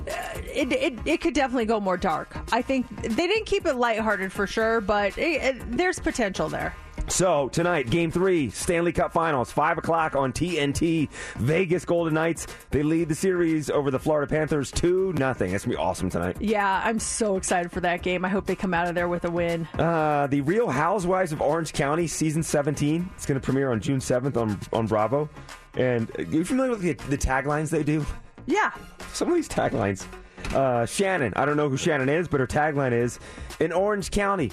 uh, 0.08 0.12
it, 0.54 0.72
it, 0.72 0.98
it 1.04 1.20
could 1.20 1.34
definitely 1.34 1.66
go 1.66 1.80
more 1.80 1.98
dark. 1.98 2.36
I 2.52 2.62
think 2.62 2.88
they 3.02 3.26
didn't 3.26 3.44
keep 3.44 3.66
it 3.66 3.74
lighthearted 3.74 4.32
for 4.32 4.46
sure, 4.46 4.80
but 4.80 5.16
it, 5.18 5.42
it, 5.42 5.76
there's 5.76 5.98
potential 5.98 6.48
there. 6.48 6.74
So 7.08 7.48
tonight, 7.48 7.90
Game 7.90 8.10
Three, 8.10 8.50
Stanley 8.50 8.92
Cup 8.92 9.12
Finals, 9.12 9.50
five 9.50 9.78
o'clock 9.78 10.14
on 10.14 10.32
TNT. 10.32 11.08
Vegas 11.36 11.84
Golden 11.84 12.14
Knights 12.14 12.46
they 12.70 12.82
lead 12.82 13.08
the 13.08 13.14
series 13.14 13.70
over 13.70 13.90
the 13.90 13.98
Florida 13.98 14.28
Panthers 14.28 14.70
two 14.70 15.12
nothing. 15.14 15.52
That's 15.52 15.64
gonna 15.64 15.76
be 15.76 15.82
awesome 15.82 16.10
tonight. 16.10 16.36
Yeah, 16.40 16.82
I'm 16.84 16.98
so 16.98 17.36
excited 17.36 17.72
for 17.72 17.80
that 17.80 18.02
game. 18.02 18.24
I 18.24 18.28
hope 18.28 18.46
they 18.46 18.54
come 18.56 18.74
out 18.74 18.88
of 18.88 18.94
there 18.94 19.08
with 19.08 19.24
a 19.24 19.30
win. 19.30 19.66
Uh, 19.78 20.26
the 20.26 20.42
Real 20.42 20.68
Housewives 20.68 21.32
of 21.32 21.40
Orange 21.40 21.72
County 21.72 22.06
season 22.06 22.42
17. 22.42 23.08
It's 23.14 23.26
going 23.26 23.40
to 23.40 23.44
premiere 23.44 23.72
on 23.72 23.80
June 23.80 24.00
7th 24.00 24.36
on 24.36 24.58
on 24.72 24.86
Bravo. 24.86 25.28
And 25.74 26.10
uh, 26.18 26.22
you 26.22 26.44
familiar 26.44 26.70
with 26.70 26.82
the, 26.82 26.92
the 27.08 27.18
taglines 27.18 27.70
they 27.70 27.82
do? 27.82 28.04
Yeah. 28.46 28.72
Some 29.12 29.28
of 29.28 29.34
these 29.34 29.48
taglines. 29.48 30.06
Uh, 30.54 30.86
Shannon, 30.86 31.32
I 31.36 31.44
don't 31.44 31.56
know 31.56 31.68
who 31.68 31.76
Shannon 31.76 32.08
is, 32.08 32.28
but 32.28 32.40
her 32.40 32.46
tagline 32.46 32.92
is 32.92 33.18
In 33.60 33.72
Orange 33.72 34.10
County, 34.10 34.50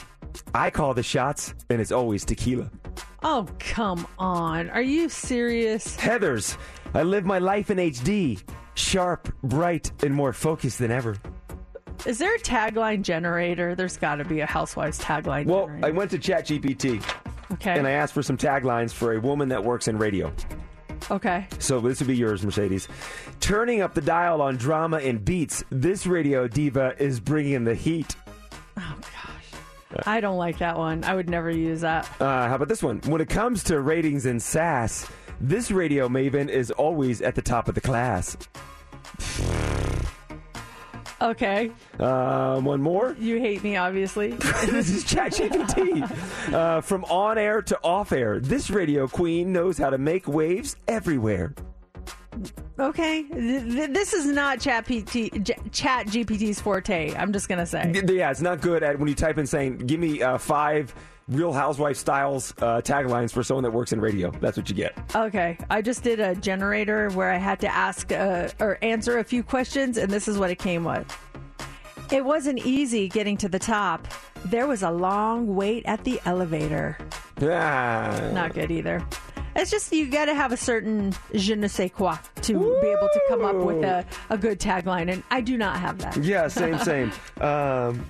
I 0.54 0.70
call 0.70 0.94
the 0.94 1.04
shots, 1.04 1.54
and 1.70 1.80
it's 1.80 1.92
always 1.92 2.26
tequila. 2.26 2.70
Oh, 3.24 3.48
come 3.60 4.06
on. 4.20 4.70
Are 4.70 4.82
you 4.82 5.10
serious? 5.10 5.96
Heathers, 5.98 6.58
I 6.94 7.04
live 7.04 7.26
my 7.26 7.40
life 7.40 7.72
in 7.72 7.78
HD, 7.78 8.42
sharp, 8.76 9.34
bright, 9.44 9.92
and 10.04 10.14
more 10.14 10.34
focused 10.34 10.80
than 10.80 10.92
ever. 10.92 11.18
Is 12.06 12.20
there 12.20 12.36
a 12.36 12.40
tagline 12.40 13.02
generator? 13.02 13.74
There's 13.74 13.98
got 13.98 14.16
to 14.16 14.26
be 14.26 14.42
a 14.42 14.46
Housewives 14.46 15.00
tagline 15.00 15.46
Well, 15.46 15.68
generator. 15.68 15.88
I 15.88 15.92
went 15.92 16.12
to 16.12 16.20
ChatGPT. 16.20 17.04
Okay. 17.54 17.78
And 17.78 17.88
I 17.88 17.92
asked 17.92 18.14
for 18.14 18.22
some 18.22 18.38
taglines 18.38 18.92
for 18.92 19.14
a 19.14 19.20
woman 19.20 19.50
that 19.50 19.64
works 19.64 19.88
in 19.88 19.98
radio. 19.98 20.32
Okay. 21.12 21.48
So 21.60 21.80
this 21.80 22.00
would 22.00 22.08
be 22.08 22.18
yours, 22.18 22.44
Mercedes. 22.44 22.88
Turning 23.40 23.82
up 23.82 23.94
the 23.94 24.02
dial 24.02 24.42
on 24.42 24.58
drama 24.58 24.98
and 24.98 25.24
beats, 25.24 25.64
this 25.70 26.08
radio 26.08 26.48
diva 26.48 26.96
is 26.98 27.20
bringing 27.20 27.64
the 27.64 27.76
heat. 27.76 28.16
Oh, 28.78 28.98
gosh. 29.00 30.06
I 30.06 30.20
don't 30.20 30.38
like 30.38 30.58
that 30.60 30.78
one. 30.78 31.04
I 31.04 31.16
would 31.16 31.30
never 31.30 31.50
use 31.50 31.82
that. 31.82 32.10
Uh, 32.20 32.48
how 32.48 32.56
about 32.56 32.68
this 32.68 32.84
one? 32.84 33.00
When 33.06 33.22
it 33.22 33.30
comes 33.30 33.64
to 33.66 33.80
ratings 33.80 34.26
and 34.26 34.42
sass, 34.42 35.10
this 35.40 35.72
radio 35.72 36.10
maven 36.10 36.50
is 36.50 36.72
always 36.72 37.22
at 37.22 37.36
the 37.36 37.42
top 37.42 37.68
of 37.70 37.76
the 37.76 37.82
class. 37.82 38.36
Okay. 41.22 41.72
Uh, 42.00 42.60
one 42.60 42.82
more. 42.82 43.16
You 43.18 43.40
hate 43.40 43.64
me, 43.64 43.78
obviously. 43.78 44.32
this 44.66 44.90
is 44.90 45.04
ChatGPT. 45.06 46.04
Uh, 46.54 46.80
from 46.82 47.04
on 47.06 47.38
air 47.38 47.62
to 47.62 47.78
off 47.84 48.12
air, 48.12 48.40
this 48.40 48.70
radio 48.70 49.08
queen 49.08 49.52
knows 49.52 49.78
how 49.78 49.90
to 49.90 49.98
make 49.98 50.28
waves 50.28 50.76
everywhere. 50.88 51.54
Okay. 52.80 53.24
Th- 53.24 53.64
th- 53.64 53.90
This 53.92 54.14
is 54.14 54.26
not 54.28 54.60
Chat, 54.60 54.86
PT, 54.86 55.34
Chat 55.72 56.08
GPT's 56.08 56.60
forte. 56.62 57.16
I'm 57.16 57.32
just 57.34 57.48
going 57.48 57.60
to 57.60 57.66
say. 57.66 57.94
Yeah, 58.08 58.30
it's 58.30 58.42
not 58.42 58.62
good 58.62 58.84
at 58.84 59.00
when 59.00 59.08
you 59.08 59.16
type 59.16 59.38
in 59.38 59.48
saying, 59.48 59.78
"Give 59.80 60.00
me 60.00 60.22
uh, 60.22 60.38
five 60.38 60.94
Real 61.28 61.54
Housewife 61.54 61.98
styles 61.98 62.54
uh, 62.60 62.82
taglines 62.82 63.32
for 63.32 63.44
someone 63.44 63.64
that 63.64 63.72
works 63.72 63.92
in 63.92 64.00
radio." 64.02 64.32
That's 64.32 64.58
what 64.58 64.70
you 64.70 64.76
get. 64.76 64.98
Okay. 65.16 65.58
I 65.70 65.82
just 65.82 66.04
did 66.04 66.20
a 66.20 66.36
generator 66.36 67.10
where 67.12 67.32
I 67.32 67.38
had 67.38 67.60
to 67.62 67.68
ask 67.74 68.12
uh, 68.12 68.50
or 68.60 68.78
answer 68.82 69.18
a 69.20 69.24
few 69.24 69.44
questions, 69.44 69.98
and 69.98 70.12
this 70.12 70.28
is 70.28 70.38
what 70.38 70.50
it 70.52 70.60
came 70.60 70.84
with. 70.84 71.06
It 72.12 72.24
wasn't 72.24 72.60
easy 72.60 73.10
getting 73.10 73.38
to 73.38 73.50
the 73.50 73.60
top. 73.60 74.08
There 74.46 74.68
was 74.68 74.84
a 74.84 74.92
long 74.92 75.56
wait 75.56 75.86
at 75.86 76.04
the 76.04 76.22
elevator. 76.26 76.98
Ah. 77.42 78.30
Not 78.32 78.54
good 78.54 78.70
either. 78.70 79.04
It's 79.56 79.72
just 79.72 79.92
you 79.94 80.10
got 80.10 80.26
to 80.26 80.36
have 80.36 80.52
a 80.52 80.58
certain 80.58 81.14
je 81.34 81.56
ne 81.56 81.68
sais 81.68 81.90
quoi 81.90 82.18
to 82.42 82.54
be 82.82 82.88
able 82.88 83.08
to 83.08 83.22
come 83.30 83.46
up 83.46 83.56
with 83.56 83.84
a, 83.86 84.06
a 84.30 84.38
good 84.38 84.60
tagline, 84.60 85.10
and 85.12 85.24
I 85.32 85.40
do 85.40 85.58
not 85.58 85.80
have 85.80 85.98
that. 86.00 86.18
Yeah, 86.18 86.50
same, 86.50 86.78
same. 86.80 87.12
um, 87.42 88.06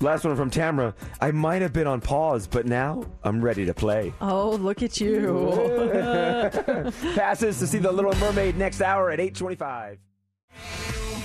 last 0.00 0.24
one 0.24 0.36
from 0.36 0.50
Tamra. 0.50 0.94
I 1.20 1.30
might 1.30 1.62
have 1.62 1.72
been 1.72 1.86
on 1.86 2.00
pause, 2.00 2.46
but 2.46 2.66
now 2.66 3.04
I'm 3.22 3.42
ready 3.42 3.64
to 3.66 3.74
play. 3.74 4.12
Oh, 4.20 4.50
look 4.52 4.82
at 4.82 5.00
you. 5.00 5.92
Passes 7.14 7.58
to 7.58 7.66
see 7.66 7.78
the 7.78 7.92
Little 7.92 8.14
Mermaid 8.16 8.56
next 8.56 8.80
hour 8.80 9.10
at 9.10 9.18
8:25. 9.18 9.98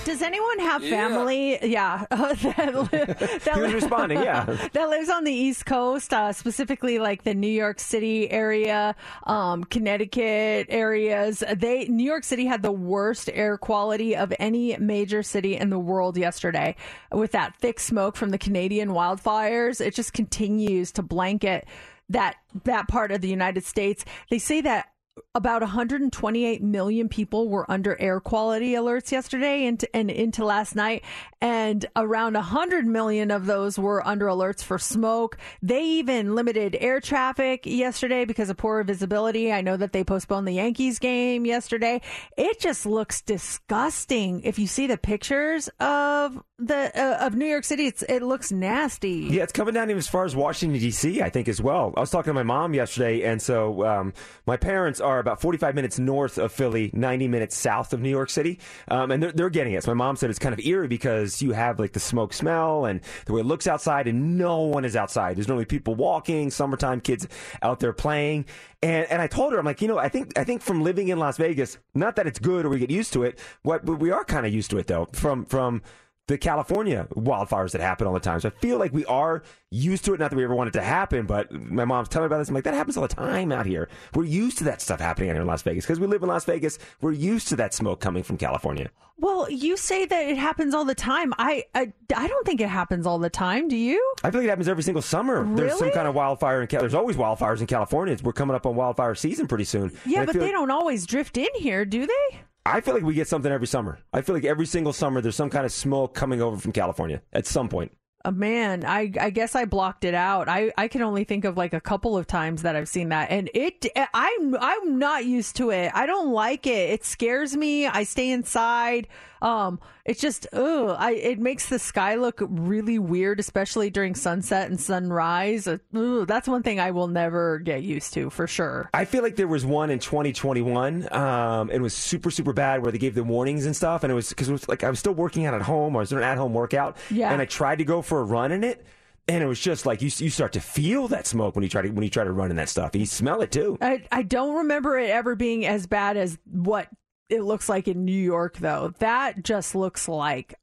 Does 0.04 0.22
anyone 0.22 0.58
have 0.60 0.82
Yeah. 0.82 0.90
family? 1.08 1.58
Yeah, 1.62 2.04
that, 2.10 2.74
li- 2.74 3.38
that 3.44 3.54
He 3.54 3.60
was 3.60 3.68
li- 3.68 3.74
responding, 3.74 4.22
yeah. 4.22 4.44
that 4.72 4.88
lives 4.88 5.08
on 5.10 5.24
the 5.24 5.32
East 5.32 5.66
Coast, 5.66 6.12
uh, 6.12 6.32
specifically 6.32 6.98
like 6.98 7.22
the 7.22 7.34
New 7.34 7.46
York 7.50 7.78
City 7.78 8.28
area, 8.30 8.96
um, 9.24 9.62
Connecticut 9.64 10.66
areas. 10.70 11.44
They 11.56 11.84
New 11.86 12.02
York 12.04 12.24
City 12.24 12.46
had 12.46 12.62
the 12.62 12.72
worst 12.72 13.28
air 13.32 13.56
quality 13.58 14.16
of 14.16 14.32
any 14.40 14.76
major 14.78 15.22
city 15.22 15.56
in 15.56 15.70
the 15.70 15.78
world 15.78 16.16
yesterday, 16.16 16.76
with 17.12 17.32
that 17.32 17.54
thick 17.60 17.78
smoke 17.78 18.16
from 18.16 18.30
the 18.30 18.38
Canadian 18.38 18.90
wildfires. 18.90 19.80
It 19.80 19.94
just 19.94 20.12
continues 20.12 20.90
to 20.92 21.02
blanket 21.02 21.66
that 22.08 22.36
that 22.64 22.88
part 22.88 23.12
of 23.12 23.20
the 23.20 23.28
United 23.28 23.64
States. 23.64 24.04
They 24.30 24.38
say 24.38 24.60
that 24.62 24.86
about 25.34 25.62
128 25.62 26.62
million 26.62 27.08
people 27.08 27.48
were 27.48 27.70
under 27.70 28.00
air 28.00 28.20
quality 28.20 28.72
alerts 28.72 29.12
yesterday 29.12 29.66
and, 29.66 29.84
and 29.94 30.10
into 30.10 30.44
last 30.44 30.74
night. 30.74 31.04
And 31.40 31.86
around 31.96 32.34
100 32.34 32.86
million 32.86 33.30
of 33.30 33.46
those 33.46 33.78
were 33.78 34.06
under 34.06 34.26
alerts 34.26 34.62
for 34.62 34.78
smoke. 34.78 35.38
They 35.62 35.84
even 35.84 36.34
limited 36.34 36.76
air 36.78 37.00
traffic 37.00 37.66
yesterday 37.66 38.24
because 38.24 38.50
of 38.50 38.56
poor 38.56 38.82
visibility. 38.84 39.52
I 39.52 39.60
know 39.60 39.76
that 39.76 39.92
they 39.92 40.04
postponed 40.04 40.46
the 40.46 40.52
yankees 40.52 40.98
game 40.98 41.46
yesterday. 41.46 42.00
It 42.36 42.60
just 42.60 42.86
looks 42.86 43.22
disgusting. 43.22 44.42
If 44.42 44.58
you 44.58 44.66
see 44.66 44.86
the 44.86 44.98
pictures 44.98 45.68
of 45.80 46.42
the 46.58 46.92
uh, 46.94 47.26
of 47.26 47.34
new 47.34 47.46
york 47.46 47.64
city 47.64 47.86
it 47.86 48.22
looks 48.22 48.52
nasty. 48.52 49.28
Yeah, 49.30 49.42
it's 49.42 49.52
coming 49.52 49.74
down 49.74 49.88
even 49.88 49.98
as 49.98 50.08
far 50.08 50.24
as 50.24 50.36
Washington 50.36 50.78
D.C. 50.78 51.22
I 51.22 51.30
think 51.30 51.48
as 51.48 51.60
well. 51.60 51.92
I 51.96 52.00
was 52.00 52.10
talking 52.10 52.30
to 52.30 52.34
my 52.34 52.42
mom 52.42 52.74
yesterday, 52.74 53.22
and 53.22 53.40
so 53.40 53.84
um, 53.86 54.12
my 54.46 54.56
parents 54.56 55.00
are 55.00 55.09
about 55.18 55.40
45 55.40 55.74
minutes 55.74 55.98
north 55.98 56.38
of 56.38 56.52
Philly, 56.52 56.90
90 56.92 57.28
minutes 57.28 57.56
south 57.56 57.92
of 57.92 58.00
New 58.00 58.08
York 58.08 58.30
City, 58.30 58.58
um, 58.88 59.10
and 59.10 59.22
they're, 59.22 59.32
they're 59.32 59.50
getting 59.50 59.72
it. 59.72 59.82
So 59.82 59.90
my 59.90 60.04
mom 60.04 60.16
said 60.16 60.30
it's 60.30 60.38
kind 60.38 60.52
of 60.52 60.64
eerie 60.64 60.88
because 60.88 61.42
you 61.42 61.52
have 61.52 61.78
like 61.78 61.92
the 61.92 62.00
smoke 62.00 62.32
smell 62.32 62.84
and 62.84 63.00
the 63.26 63.32
way 63.32 63.40
it 63.40 63.46
looks 63.46 63.66
outside, 63.66 64.06
and 64.06 64.38
no 64.38 64.60
one 64.60 64.84
is 64.84 64.94
outside. 64.96 65.36
There's 65.36 65.48
normally 65.48 65.64
people 65.64 65.94
walking, 65.94 66.50
summertime 66.50 67.00
kids 67.00 67.26
out 67.62 67.80
there 67.80 67.92
playing, 67.92 68.46
and 68.82 69.06
and 69.10 69.20
I 69.20 69.26
told 69.26 69.52
her 69.52 69.58
I'm 69.58 69.64
like, 69.64 69.82
you 69.82 69.88
know, 69.88 69.98
I 69.98 70.08
think 70.08 70.38
I 70.38 70.44
think 70.44 70.62
from 70.62 70.82
living 70.82 71.08
in 71.08 71.18
Las 71.18 71.36
Vegas, 71.36 71.78
not 71.94 72.16
that 72.16 72.26
it's 72.26 72.38
good 72.38 72.64
or 72.64 72.68
we 72.68 72.78
get 72.78 72.90
used 72.90 73.12
to 73.14 73.24
it, 73.24 73.38
what 73.62 73.84
but 73.84 73.96
we 73.96 74.10
are 74.10 74.24
kind 74.24 74.46
of 74.46 74.54
used 74.54 74.70
to 74.70 74.78
it 74.78 74.86
though 74.86 75.08
from 75.12 75.44
from 75.44 75.82
the 76.30 76.38
California 76.38 77.08
wildfires 77.14 77.72
that 77.72 77.80
happen 77.80 78.06
all 78.06 78.14
the 78.14 78.20
time. 78.20 78.38
So 78.40 78.48
I 78.48 78.52
feel 78.60 78.78
like 78.78 78.92
we 78.92 79.04
are 79.06 79.42
used 79.70 80.04
to 80.04 80.14
it. 80.14 80.20
Not 80.20 80.30
that 80.30 80.36
we 80.36 80.44
ever 80.44 80.54
want 80.54 80.68
it 80.68 80.72
to 80.78 80.82
happen, 80.82 81.26
but 81.26 81.50
my 81.52 81.84
mom's 81.84 82.08
telling 82.08 82.24
me 82.24 82.26
about 82.28 82.38
this. 82.38 82.48
I'm 82.48 82.54
like, 82.54 82.64
that 82.64 82.74
happens 82.74 82.96
all 82.96 83.02
the 83.06 83.14
time 83.14 83.50
out 83.50 83.66
here. 83.66 83.88
We're 84.14 84.24
used 84.24 84.58
to 84.58 84.64
that 84.64 84.80
stuff 84.80 85.00
happening 85.00 85.30
out 85.30 85.34
here 85.34 85.42
in 85.42 85.48
Las 85.48 85.62
Vegas 85.62 85.84
because 85.84 85.98
we 85.98 86.06
live 86.06 86.22
in 86.22 86.28
Las 86.28 86.44
Vegas. 86.44 86.78
We're 87.00 87.12
used 87.12 87.48
to 87.48 87.56
that 87.56 87.74
smoke 87.74 88.00
coming 88.00 88.22
from 88.22 88.36
California. 88.36 88.90
well 89.18 89.50
you 89.50 89.76
say 89.76 90.06
that 90.06 90.22
it 90.28 90.38
happens 90.38 90.72
all 90.74 90.84
the 90.86 90.94
time 90.94 91.34
i 91.38 91.62
i, 91.74 91.92
I 92.16 92.26
don't 92.26 92.46
think 92.46 92.60
it 92.62 92.68
happens 92.70 93.06
all 93.06 93.18
the 93.18 93.28
time 93.28 93.68
do 93.68 93.76
you 93.76 94.00
I 94.24 94.30
feel 94.30 94.40
like 94.40 94.46
it 94.46 94.50
happens 94.50 94.68
every 94.68 94.82
single 94.82 95.02
summer. 95.02 95.36
There's 95.56 95.78
some 95.78 95.90
kind 95.92 96.06
of 96.08 96.14
wildfire 96.14 96.60
in 96.62 96.68
Cal- 96.68 96.80
There's 96.80 96.94
always 96.94 97.16
wildfires 97.16 97.60
in 97.60 97.66
California. 97.66 98.16
We're 98.22 98.32
coming 98.34 98.54
up 98.54 98.66
on 98.66 98.76
wildfire 98.76 99.14
season 99.14 99.46
pretty 99.48 99.64
soon. 99.64 99.92
Yeah, 100.06 100.24
but 100.24 100.34
they 100.34 100.40
like- 100.40 100.52
don't 100.52 100.70
always 100.70 101.06
drift 101.06 101.36
in 101.38 101.48
here, 101.56 101.84
do 101.84 102.06
they? 102.06 102.40
I 102.66 102.80
feel 102.80 102.94
like 102.94 103.02
we 103.02 103.14
get 103.14 103.28
something 103.28 103.50
every 103.50 103.66
summer. 103.66 103.98
I 104.12 104.20
feel 104.20 104.34
like 104.34 104.44
every 104.44 104.66
single 104.66 104.92
summer 104.92 105.20
there's 105.20 105.36
some 105.36 105.50
kind 105.50 105.64
of 105.64 105.72
smoke 105.72 106.14
coming 106.14 106.42
over 106.42 106.56
from 106.56 106.72
California 106.72 107.22
at 107.32 107.46
some 107.46 107.68
point. 107.68 107.92
Uh, 108.22 108.30
man, 108.30 108.84
I 108.84 109.10
I 109.18 109.30
guess 109.30 109.54
I 109.54 109.64
blocked 109.64 110.04
it 110.04 110.12
out. 110.12 110.46
I 110.46 110.72
I 110.76 110.88
can 110.88 111.00
only 111.00 111.24
think 111.24 111.46
of 111.46 111.56
like 111.56 111.72
a 111.72 111.80
couple 111.80 112.18
of 112.18 112.26
times 112.26 112.62
that 112.62 112.76
I've 112.76 112.88
seen 112.88 113.08
that, 113.08 113.30
and 113.30 113.48
it 113.54 113.86
I'm 114.12 114.56
I'm 114.60 114.98
not 114.98 115.24
used 115.24 115.56
to 115.56 115.70
it. 115.70 115.90
I 115.94 116.04
don't 116.04 116.32
like 116.32 116.66
it. 116.66 116.90
It 116.90 117.04
scares 117.04 117.56
me. 117.56 117.86
I 117.86 118.02
stay 118.02 118.30
inside. 118.30 119.08
Um, 119.42 119.80
it's 120.04 120.20
just 120.20 120.46
ugh. 120.52 120.96
I 120.98 121.12
it 121.12 121.38
makes 121.38 121.68
the 121.68 121.78
sky 121.78 122.16
look 122.16 122.40
really 122.40 122.98
weird, 122.98 123.40
especially 123.40 123.90
during 123.90 124.14
sunset 124.14 124.68
and 124.70 124.80
sunrise. 124.80 125.66
Ugh, 125.68 126.26
that's 126.26 126.48
one 126.48 126.62
thing 126.62 126.80
I 126.80 126.90
will 126.90 127.08
never 127.08 127.58
get 127.58 127.82
used 127.82 128.12
to 128.14 128.30
for 128.30 128.46
sure. 128.46 128.90
I 128.92 129.04
feel 129.04 129.22
like 129.22 129.36
there 129.36 129.48
was 129.48 129.64
one 129.64 129.90
in 129.90 129.98
2021. 129.98 131.12
Um, 131.12 131.70
it 131.70 131.80
was 131.80 131.94
super, 131.94 132.30
super 132.30 132.52
bad 132.52 132.82
where 132.82 132.92
they 132.92 132.98
gave 132.98 133.14
the 133.14 133.24
warnings 133.24 133.66
and 133.66 133.74
stuff. 133.74 134.02
And 134.02 134.10
it 134.10 134.14
was 134.14 134.28
because 134.28 134.48
it 134.48 134.52
was 134.52 134.68
like 134.68 134.84
I 134.84 134.90
was 134.90 134.98
still 134.98 135.14
working 135.14 135.46
out 135.46 135.54
at 135.54 135.62
home. 135.62 135.96
I 135.96 136.00
was 136.00 136.10
doing 136.10 136.22
an 136.22 136.28
at 136.28 136.38
home 136.38 136.52
workout. 136.54 136.96
Yeah. 137.10 137.32
And 137.32 137.40
I 137.40 137.44
tried 137.44 137.78
to 137.78 137.84
go 137.84 138.02
for 138.02 138.20
a 138.20 138.24
run 138.24 138.52
in 138.52 138.64
it. 138.64 138.84
And 139.28 139.44
it 139.44 139.46
was 139.46 139.60
just 139.60 139.86
like 139.86 140.02
you, 140.02 140.10
you 140.16 140.30
start 140.30 140.54
to 140.54 140.60
feel 140.60 141.06
that 141.08 141.26
smoke 141.26 141.54
when 141.54 141.62
you 141.62 141.68
try 141.68 141.82
to 141.82 141.90
when 141.90 142.02
you 142.02 142.10
try 142.10 142.24
to 142.24 142.32
run 142.32 142.50
in 142.50 142.56
that 142.56 142.68
stuff. 142.68 142.92
And 142.94 143.00
you 143.00 143.06
smell 143.06 143.42
it 143.42 143.52
too. 143.52 143.78
I 143.80 144.02
I 144.10 144.22
don't 144.22 144.56
remember 144.56 144.98
it 144.98 145.10
ever 145.10 145.36
being 145.36 145.66
as 145.66 145.86
bad 145.86 146.16
as 146.16 146.36
what 146.50 146.88
it 147.30 147.42
looks 147.42 147.68
like 147.68 147.88
in 147.88 148.04
New 148.04 148.12
York 148.12 148.58
though. 148.58 148.92
That 148.98 149.42
just 149.44 149.74
looks 149.74 150.08
like 150.08 150.54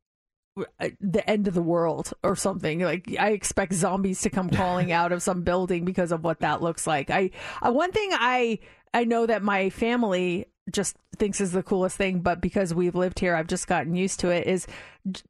uh, 0.79 0.89
the 0.99 1.27
end 1.29 1.47
of 1.47 1.53
the 1.53 1.61
world 1.61 2.13
or 2.23 2.35
something. 2.35 2.79
Like 2.81 3.15
I 3.19 3.31
expect 3.31 3.73
zombies 3.73 4.21
to 4.21 4.29
come 4.29 4.49
crawling 4.55 4.91
out 4.91 5.11
of 5.11 5.23
some 5.23 5.43
building 5.43 5.85
because 5.85 6.11
of 6.11 6.23
what 6.23 6.39
that 6.41 6.61
looks 6.61 6.85
like. 6.85 7.09
I 7.09 7.31
uh, 7.61 7.71
one 7.71 7.91
thing 7.91 8.09
I 8.13 8.59
I 8.93 9.05
know 9.05 9.25
that 9.25 9.43
my 9.43 9.69
family 9.69 10.47
just 10.71 10.95
thinks 11.17 11.41
is 11.41 11.51
the 11.51 11.63
coolest 11.63 11.97
thing, 11.97 12.19
but 12.19 12.41
because 12.41 12.73
we've 12.73 12.95
lived 12.95 13.19
here, 13.19 13.35
I've 13.35 13.47
just 13.47 13.67
gotten 13.67 13.95
used 13.95 14.19
to 14.21 14.29
it. 14.29 14.47
Is 14.47 14.67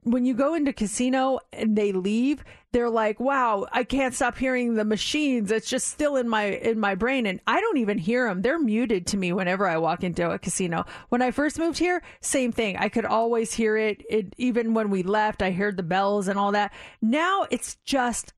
when 0.04 0.26
you 0.26 0.34
go 0.34 0.54
into 0.54 0.74
casino 0.74 1.40
and 1.54 1.78
they 1.78 1.92
leave, 1.92 2.44
they're 2.72 2.90
like, 2.90 3.20
"Wow, 3.20 3.68
I 3.72 3.84
can't 3.84 4.14
stop 4.14 4.38
hearing 4.38 4.74
the 4.74 4.86
machines. 4.86 5.52
It's 5.52 5.70
just 5.70 5.88
still 5.88 6.16
in 6.16 6.28
my 6.28 6.46
in 6.46 6.80
my 6.80 6.96
brain, 6.96 7.26
and 7.26 7.40
I 7.48 7.60
don't 7.60 7.78
even 7.78 7.98
hear 7.98 8.28
them. 8.28 8.42
They're 8.42 8.60
muted 8.60 9.08
to 9.08 9.18
me 9.18 9.32
whenever 9.34 9.68
I 9.68 9.78
walk 9.78 10.04
into 10.04 10.30
a 10.30 10.40
casino. 10.40 10.86
When 11.10 11.22
I 11.22 11.32
first 11.32 11.60
moved 11.60 11.80
here, 11.80 12.02
same 12.22 12.52
thing. 12.52 12.78
I 12.78 12.90
could 12.90 13.06
always 13.06 13.54
hear 13.54 13.78
it. 13.78 14.04
It 14.10 14.34
even 14.38 14.74
when 14.74 14.90
we 14.90 15.04
left, 15.04 15.42
I 15.42 15.52
heard 15.52 15.78
the 15.78 15.84
bells 15.84 16.28
and 16.28 16.38
all 16.38 16.52
that. 16.52 16.74
Now 17.02 17.46
it's 17.50 17.76
just 17.86 18.34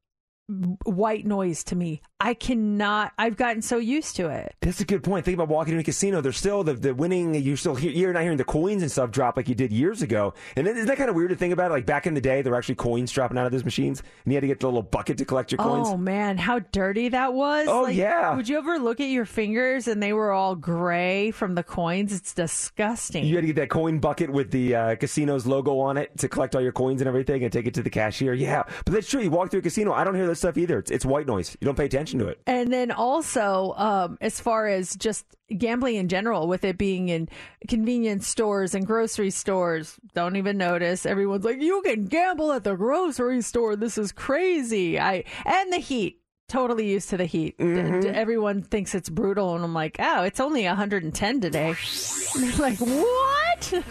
white 0.84 1.26
noise 1.26 1.64
to 1.66 1.76
me. 1.76 2.02
I 2.20 2.34
cannot. 2.34 3.14
I've 3.18 3.38
gotten 3.38 3.62
so 3.62 3.78
used 3.78 4.16
to 4.18 4.30
it. 4.30 4.56
That's 4.62 4.82
a 4.82 4.86
good 4.86 5.04
point. 5.04 5.24
Think 5.24 5.36
about 5.36 5.48
walking 5.48 5.74
into 5.74 5.82
a 5.82 5.86
casino. 5.86 6.20
There's 6.22 6.38
still 6.38 6.64
the, 6.64 6.74
the 6.74 6.94
winning. 6.94 7.34
You're 7.36 7.56
still 7.56 7.76
hear, 7.76 7.92
you're 7.92 8.12
not 8.12 8.24
hearing 8.24 8.38
the 8.38 8.44
coins 8.44 8.82
and 8.82 8.92
stuff 8.92 9.12
drop 9.12 9.38
like 9.38 9.48
you 9.48 9.56
did 9.56 9.72
years 9.72 10.02
ago. 10.02 10.34
And 10.58 10.68
isn't 10.68 10.88
that 10.88 10.98
kind 10.98 11.10
of 11.10 11.16
weird 11.16 11.30
to 11.30 11.36
think 11.36 11.54
about? 11.54 11.72
it? 11.72 11.76
Like 11.76 11.86
back 11.86 12.08
in 12.08 12.14
the 12.16 12.22
day, 12.22 12.42
there 12.42 12.52
were 12.52 12.58
actually 12.58 12.76
coins 12.76 13.12
dropping 13.12 13.38
out 13.38 13.46
of 13.46 13.52
those 13.52 13.64
machines, 13.64 14.02
and 14.26 14.34
you 14.34 14.36
had 14.36 14.42
to 14.42 14.48
get 14.48 14.60
the 14.60 14.68
little 14.68 14.82
bucket 14.82 15.18
to 15.20 15.26
collect 15.26 15.52
your 15.52 15.60
coins. 15.60 15.88
Oh 15.90 15.98
man, 15.98 16.38
how 16.38 16.60
dirty 16.60 17.10
that 17.10 17.34
was! 17.34 17.68
Oh, 17.70 17.84
Like, 17.84 17.96
yeah. 17.96 18.36
Would 18.36 18.50
you 18.50 18.58
ever 18.58 18.80
look 18.80 19.00
at 19.00 19.08
your 19.10 19.26
fingers 19.26 19.88
and 19.88 20.02
they 20.04 20.12
were 20.14 20.32
all 20.32 20.56
gray 20.56 21.32
from 21.32 21.56
the 21.56 21.64
coins? 21.64 22.12
It's 22.12 22.34
disgusting. 22.34 23.24
You 23.26 23.36
had 23.36 23.42
to 23.42 23.48
get 23.48 23.56
that 23.58 23.70
coin 23.70 24.00
bucket 24.00 24.30
with 24.30 24.52
the 24.52 24.76
uh, 24.76 24.96
casino's 24.96 25.46
logo 25.46 25.80
on 25.80 25.98
it 25.98 26.18
to 26.18 26.28
collect 26.28 26.56
all 26.56 26.62
your 26.62 26.72
coins 26.72 27.02
and 27.02 27.08
everything 27.08 27.44
and 27.44 27.54
take 27.54 27.66
it 27.66 27.74
to 27.76 27.84
the 27.84 27.90
cashier. 27.90 28.34
Yeah, 28.34 28.64
but 28.86 28.94
that's 28.94 29.10
true. 29.10 29.22
You 29.22 29.32
walk 29.32 29.52
through 29.52 29.60
a 29.60 29.64
casino, 29.64 29.94
I 29.94 30.04
don't 30.04 30.16
hear 30.16 30.28
that 30.42 30.48
stuff 30.54 30.58
either. 30.58 30.80
It's, 30.80 30.92
it's 30.92 31.06
white 31.06 31.28
noise. 31.28 31.56
You 31.60 31.66
don't 31.66 31.78
pay 31.78 31.86
attention 31.86 32.20
to 32.20 32.28
it. 32.28 32.40
And 32.48 32.72
then 32.72 32.92
also, 32.92 33.74
um, 33.78 34.18
as 34.22 34.40
far 34.40 34.68
as 34.68 34.96
just 34.96 35.26
gambling 35.58 35.96
in 35.96 36.08
general, 36.08 36.48
with 36.48 36.64
it 36.64 36.78
being 36.78 37.10
in 37.10 37.30
convenience 37.68 38.28
stores 38.28 38.76
and 38.76 38.86
grocery 38.86 39.30
stores, 39.32 39.98
don't 40.14 40.36
even 40.36 40.58
notice. 40.58 41.06
Everyone's 41.06 41.44
like, 41.46 41.62
"You 41.62 41.82
can 41.84 42.06
gamble 42.06 42.52
at 42.52 42.64
the 42.64 42.76
grocery 42.76 43.42
store. 43.42 43.76
This 43.76 43.98
is 43.98 44.12
crazy." 44.12 45.00
I 45.00 45.24
and 45.46 45.74
the 45.74 45.78
heat. 45.78 46.22
Totally 46.48 46.90
used 46.90 47.10
to 47.12 47.18
the 47.18 47.26
heat. 47.26 47.60
Mm-hmm. 47.60 48.00
d- 48.00 48.08
Everyone 48.10 48.64
thinks 48.64 48.96
it's 48.96 49.08
brutal, 49.10 49.54
and 49.56 49.64
I'm 49.64 49.74
like, 49.76 49.98
"Oh, 50.00 50.24
it's 50.24 50.40
only 50.40 50.66
110 50.66 51.42
today." 51.42 51.76
Like, 52.58 52.78
"What?" 52.80 53.84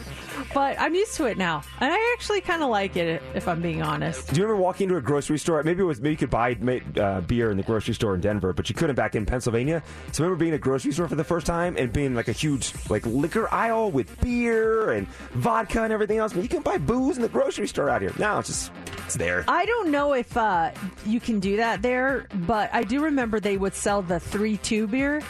But 0.58 0.74
I'm 0.80 0.92
used 0.92 1.14
to 1.14 1.26
it 1.26 1.38
now, 1.38 1.62
and 1.80 1.92
I 1.92 2.14
actually 2.16 2.40
kind 2.40 2.64
of 2.64 2.68
like 2.68 2.96
it, 2.96 3.22
if 3.32 3.46
I'm 3.46 3.62
being 3.62 3.80
honest. 3.80 4.26
Do 4.30 4.40
you 4.40 4.42
remember 4.42 4.60
walking 4.60 4.88
into 4.88 4.96
a 4.96 5.00
grocery 5.00 5.38
store? 5.38 5.62
Maybe 5.62 5.82
it 5.82 5.84
was 5.84 6.00
maybe 6.00 6.14
you 6.14 6.16
could 6.16 6.30
buy 6.30 6.58
uh, 7.00 7.20
beer 7.20 7.52
in 7.52 7.56
the 7.56 7.62
grocery 7.62 7.94
store 7.94 8.16
in 8.16 8.20
Denver, 8.20 8.52
but 8.52 8.68
you 8.68 8.74
couldn't 8.74 8.96
back 8.96 9.14
in 9.14 9.24
Pennsylvania. 9.24 9.84
So 10.10 10.24
I 10.24 10.26
remember 10.26 10.40
being 10.40 10.48
in 10.54 10.56
a 10.56 10.58
grocery 10.58 10.90
store 10.90 11.06
for 11.06 11.14
the 11.14 11.22
first 11.22 11.46
time 11.46 11.76
and 11.76 11.92
being 11.92 12.16
like 12.16 12.26
a 12.26 12.32
huge 12.32 12.72
like 12.90 13.06
liquor 13.06 13.48
aisle 13.54 13.92
with 13.92 14.20
beer 14.20 14.90
and 14.90 15.06
vodka 15.34 15.84
and 15.84 15.92
everything 15.92 16.18
else. 16.18 16.32
But 16.32 16.42
you 16.42 16.48
can 16.48 16.62
buy 16.62 16.76
booze 16.76 17.14
in 17.14 17.22
the 17.22 17.28
grocery 17.28 17.68
store 17.68 17.88
out 17.88 18.02
here. 18.02 18.12
Now 18.18 18.40
it's 18.40 18.48
just 18.48 18.72
it's 19.04 19.14
there. 19.14 19.44
I 19.46 19.64
don't 19.64 19.92
know 19.92 20.12
if 20.12 20.36
uh, 20.36 20.72
you 21.06 21.20
can 21.20 21.38
do 21.38 21.56
that 21.58 21.82
there, 21.82 22.26
but 22.34 22.68
I 22.72 22.82
do 22.82 23.04
remember 23.04 23.38
they 23.38 23.58
would 23.58 23.76
sell 23.76 24.02
the 24.02 24.18
three 24.18 24.56
two 24.56 24.88
beer. 24.88 25.22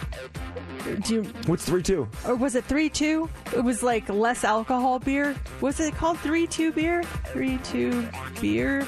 Do 1.03 1.15
you, 1.17 1.23
What's 1.47 1.67
three 1.67 1.83
two? 1.83 2.09
or 2.27 2.35
was 2.35 2.55
it 2.55 2.65
three 2.65 2.89
two? 2.89 3.29
It 3.55 3.61
was 3.63 3.83
like 3.83 4.09
less 4.09 4.43
alcohol 4.43 4.99
beer. 4.99 5.18
Was 5.61 5.81
it 5.81 5.95
called 5.95 6.19
three 6.21 6.47
two 6.47 6.73
beer? 6.73 7.03
Three 7.33 7.59
two 7.59 8.07
beer. 8.41 8.87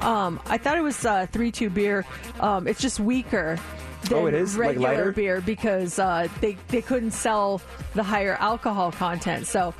Um, 0.00 0.40
I 0.46 0.56
thought 0.58 0.76
it 0.78 0.82
was 0.82 1.04
uh, 1.04 1.26
three 1.32 1.50
two 1.50 1.70
beer. 1.70 2.04
Um, 2.40 2.66
it's 2.68 2.80
just 2.80 3.00
weaker. 3.00 3.58
Than 4.04 4.18
Oh, 4.18 4.26
it 4.26 4.34
is? 4.34 4.56
Like 4.56 4.68
regular 4.68 4.88
lighter? 4.88 5.12
beer 5.12 5.40
because 5.40 5.98
uh, 5.98 6.28
they 6.40 6.56
they 6.68 6.80
couldn't 6.82 7.10
sell 7.12 7.60
the 7.94 8.02
higher 8.02 8.36
alcohol 8.40 8.92
content. 8.92 9.46
So 9.46 9.72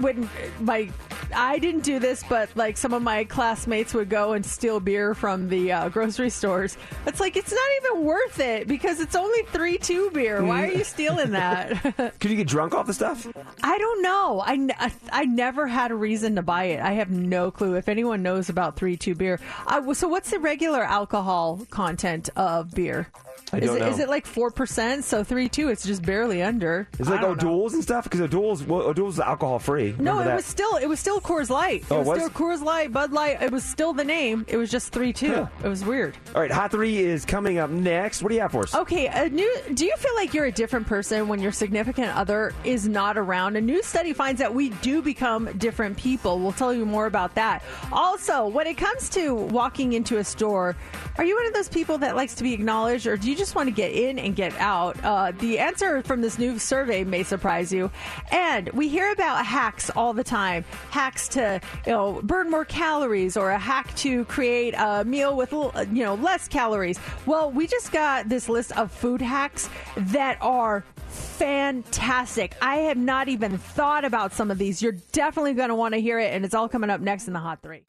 when 0.00 0.28
my 0.60 0.88
I 1.34 1.58
didn't 1.58 1.82
do 1.82 1.98
this, 1.98 2.22
but 2.28 2.50
like 2.56 2.76
some 2.76 2.92
of 2.92 3.02
my 3.02 3.24
classmates 3.24 3.94
would 3.94 4.08
go 4.08 4.32
and 4.32 4.44
steal 4.44 4.80
beer 4.80 5.14
from 5.14 5.48
the 5.48 5.72
uh, 5.72 5.88
grocery 5.88 6.30
stores. 6.30 6.76
It's 7.06 7.20
like 7.20 7.36
it's 7.36 7.52
not 7.52 7.70
even 7.82 8.04
worth 8.04 8.40
it 8.40 8.68
because 8.68 9.00
it's 9.00 9.14
only 9.14 9.42
three 9.44 9.78
two 9.78 10.10
beer. 10.10 10.44
Why 10.44 10.66
are 10.66 10.72
you 10.72 10.84
stealing 10.84 11.30
that? 11.32 11.80
Could 12.20 12.30
you 12.30 12.36
get 12.36 12.48
drunk 12.48 12.74
off 12.74 12.86
the 12.86 12.94
stuff? 12.94 13.26
I 13.62 13.78
don't 13.78 14.02
know. 14.02 14.42
I 14.44 14.92
I 15.12 15.24
never 15.24 15.66
had 15.66 15.90
a 15.90 15.94
reason 15.94 16.36
to 16.36 16.42
buy 16.42 16.64
it. 16.64 16.80
I 16.80 16.92
have 16.92 17.10
no 17.10 17.50
clue. 17.50 17.74
If 17.74 17.88
anyone 17.88 18.22
knows 18.22 18.48
about 18.48 18.76
three 18.76 18.96
two 18.96 19.14
beer, 19.14 19.40
I, 19.66 19.92
so 19.92 20.08
what's 20.08 20.30
the 20.30 20.38
regular 20.38 20.82
alcohol 20.82 21.60
content 21.70 22.28
of 22.36 22.72
beer? 22.74 23.08
I 23.54 23.58
is 23.58 23.66
don't 23.66 23.76
it, 23.76 23.80
know. 23.80 23.88
is 23.88 23.98
it 23.98 24.08
like 24.08 24.24
four 24.26 24.50
percent? 24.50 25.04
So 25.04 25.24
three 25.24 25.48
two, 25.48 25.68
it's 25.68 25.84
just 25.84 26.02
barely 26.02 26.42
under. 26.42 26.88
Is 26.98 27.08
it 27.08 27.10
like 27.10 27.20
I 27.20 27.24
know. 27.24 27.30
O'Doul's 27.30 27.74
and 27.74 27.82
stuff? 27.82 28.04
Because 28.04 28.20
O'Doul's, 28.22 28.62
well, 28.62 28.82
O'Doul's 28.82 29.14
is 29.14 29.20
alcohol 29.20 29.58
free. 29.58 29.94
No, 29.98 30.20
it 30.20 30.34
was 30.34 30.46
still 30.46 30.76
it 30.76 30.86
was 30.86 31.00
still 31.00 31.11
Coors 31.20 31.50
Light. 31.50 31.84
Oh, 31.90 31.96
it 31.96 31.98
was, 32.00 32.06
was? 32.08 32.18
still 32.18 32.30
Coors 32.30 32.62
Light, 32.62 32.92
Bud 32.92 33.12
Light. 33.12 33.42
It 33.42 33.52
was 33.52 33.64
still 33.64 33.92
the 33.92 34.04
name. 34.04 34.44
It 34.48 34.56
was 34.56 34.70
just 34.70 34.92
three 34.92 35.12
two. 35.12 35.48
It 35.62 35.68
was 35.68 35.84
weird. 35.84 36.16
All 36.34 36.40
right, 36.40 36.50
Hot 36.50 36.70
3 36.70 36.98
is 36.98 37.24
coming 37.24 37.58
up 37.58 37.70
next. 37.70 38.22
What 38.22 38.30
do 38.30 38.34
you 38.34 38.40
have 38.40 38.52
for 38.52 38.62
us? 38.62 38.74
Okay, 38.74 39.06
a 39.06 39.28
new. 39.28 39.54
Do 39.74 39.84
you 39.84 39.94
feel 39.96 40.14
like 40.14 40.34
you're 40.34 40.46
a 40.46 40.52
different 40.52 40.86
person 40.86 41.28
when 41.28 41.40
your 41.40 41.52
significant 41.52 42.16
other 42.16 42.54
is 42.64 42.88
not 42.88 43.18
around? 43.18 43.56
A 43.56 43.60
new 43.60 43.82
study 43.82 44.12
finds 44.12 44.38
that 44.38 44.54
we 44.54 44.70
do 44.70 45.02
become 45.02 45.50
different 45.58 45.96
people. 45.96 46.38
We'll 46.38 46.52
tell 46.52 46.72
you 46.72 46.86
more 46.86 47.06
about 47.06 47.34
that. 47.34 47.62
Also, 47.92 48.46
when 48.48 48.66
it 48.66 48.76
comes 48.76 49.08
to 49.10 49.34
walking 49.34 49.92
into 49.92 50.18
a 50.18 50.24
store, 50.24 50.76
are 51.18 51.24
you 51.24 51.36
one 51.36 51.46
of 51.46 51.52
those 51.54 51.68
people 51.68 51.98
that 51.98 52.16
likes 52.16 52.34
to 52.36 52.42
be 52.42 52.52
acknowledged, 52.54 53.06
or 53.06 53.16
do 53.16 53.28
you 53.28 53.36
just 53.36 53.54
want 53.54 53.66
to 53.68 53.74
get 53.74 53.92
in 53.92 54.18
and 54.18 54.34
get 54.34 54.56
out? 54.58 54.96
Uh, 55.04 55.32
the 55.38 55.58
answer 55.58 56.02
from 56.02 56.20
this 56.22 56.38
new 56.38 56.58
survey 56.58 57.04
may 57.04 57.22
surprise 57.22 57.72
you. 57.72 57.90
And 58.30 58.68
we 58.70 58.88
hear 58.88 59.12
about 59.12 59.44
hacks 59.44 59.90
all 59.90 60.12
the 60.14 60.24
time. 60.24 60.64
Hacks 60.90 61.01
to 61.10 61.60
you 61.86 61.92
know 61.92 62.20
burn 62.22 62.50
more 62.50 62.64
calories, 62.64 63.36
or 63.36 63.50
a 63.50 63.58
hack 63.58 63.94
to 63.96 64.24
create 64.26 64.74
a 64.74 65.04
meal 65.04 65.36
with 65.36 65.52
you 65.52 66.04
know 66.04 66.14
less 66.14 66.48
calories. 66.48 66.98
Well, 67.26 67.50
we 67.50 67.66
just 67.66 67.92
got 67.92 68.28
this 68.28 68.48
list 68.48 68.72
of 68.78 68.92
food 68.92 69.20
hacks 69.20 69.68
that 69.96 70.38
are 70.40 70.84
fantastic. 71.08 72.56
I 72.62 72.76
have 72.76 72.96
not 72.96 73.28
even 73.28 73.58
thought 73.58 74.04
about 74.04 74.32
some 74.32 74.50
of 74.50 74.58
these. 74.58 74.80
You're 74.80 74.98
definitely 75.12 75.54
going 75.54 75.68
to 75.70 75.74
want 75.74 75.94
to 75.94 76.00
hear 76.00 76.18
it, 76.18 76.32
and 76.32 76.44
it's 76.44 76.54
all 76.54 76.68
coming 76.68 76.90
up 76.90 77.00
next 77.00 77.26
in 77.26 77.32
the 77.32 77.40
Hot 77.40 77.62
Three. 77.62 77.84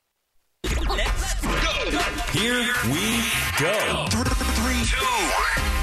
Here 2.33 2.65
we 2.85 3.23
go. 3.59 4.07
Three, 4.09 4.83
two. 4.85 5.82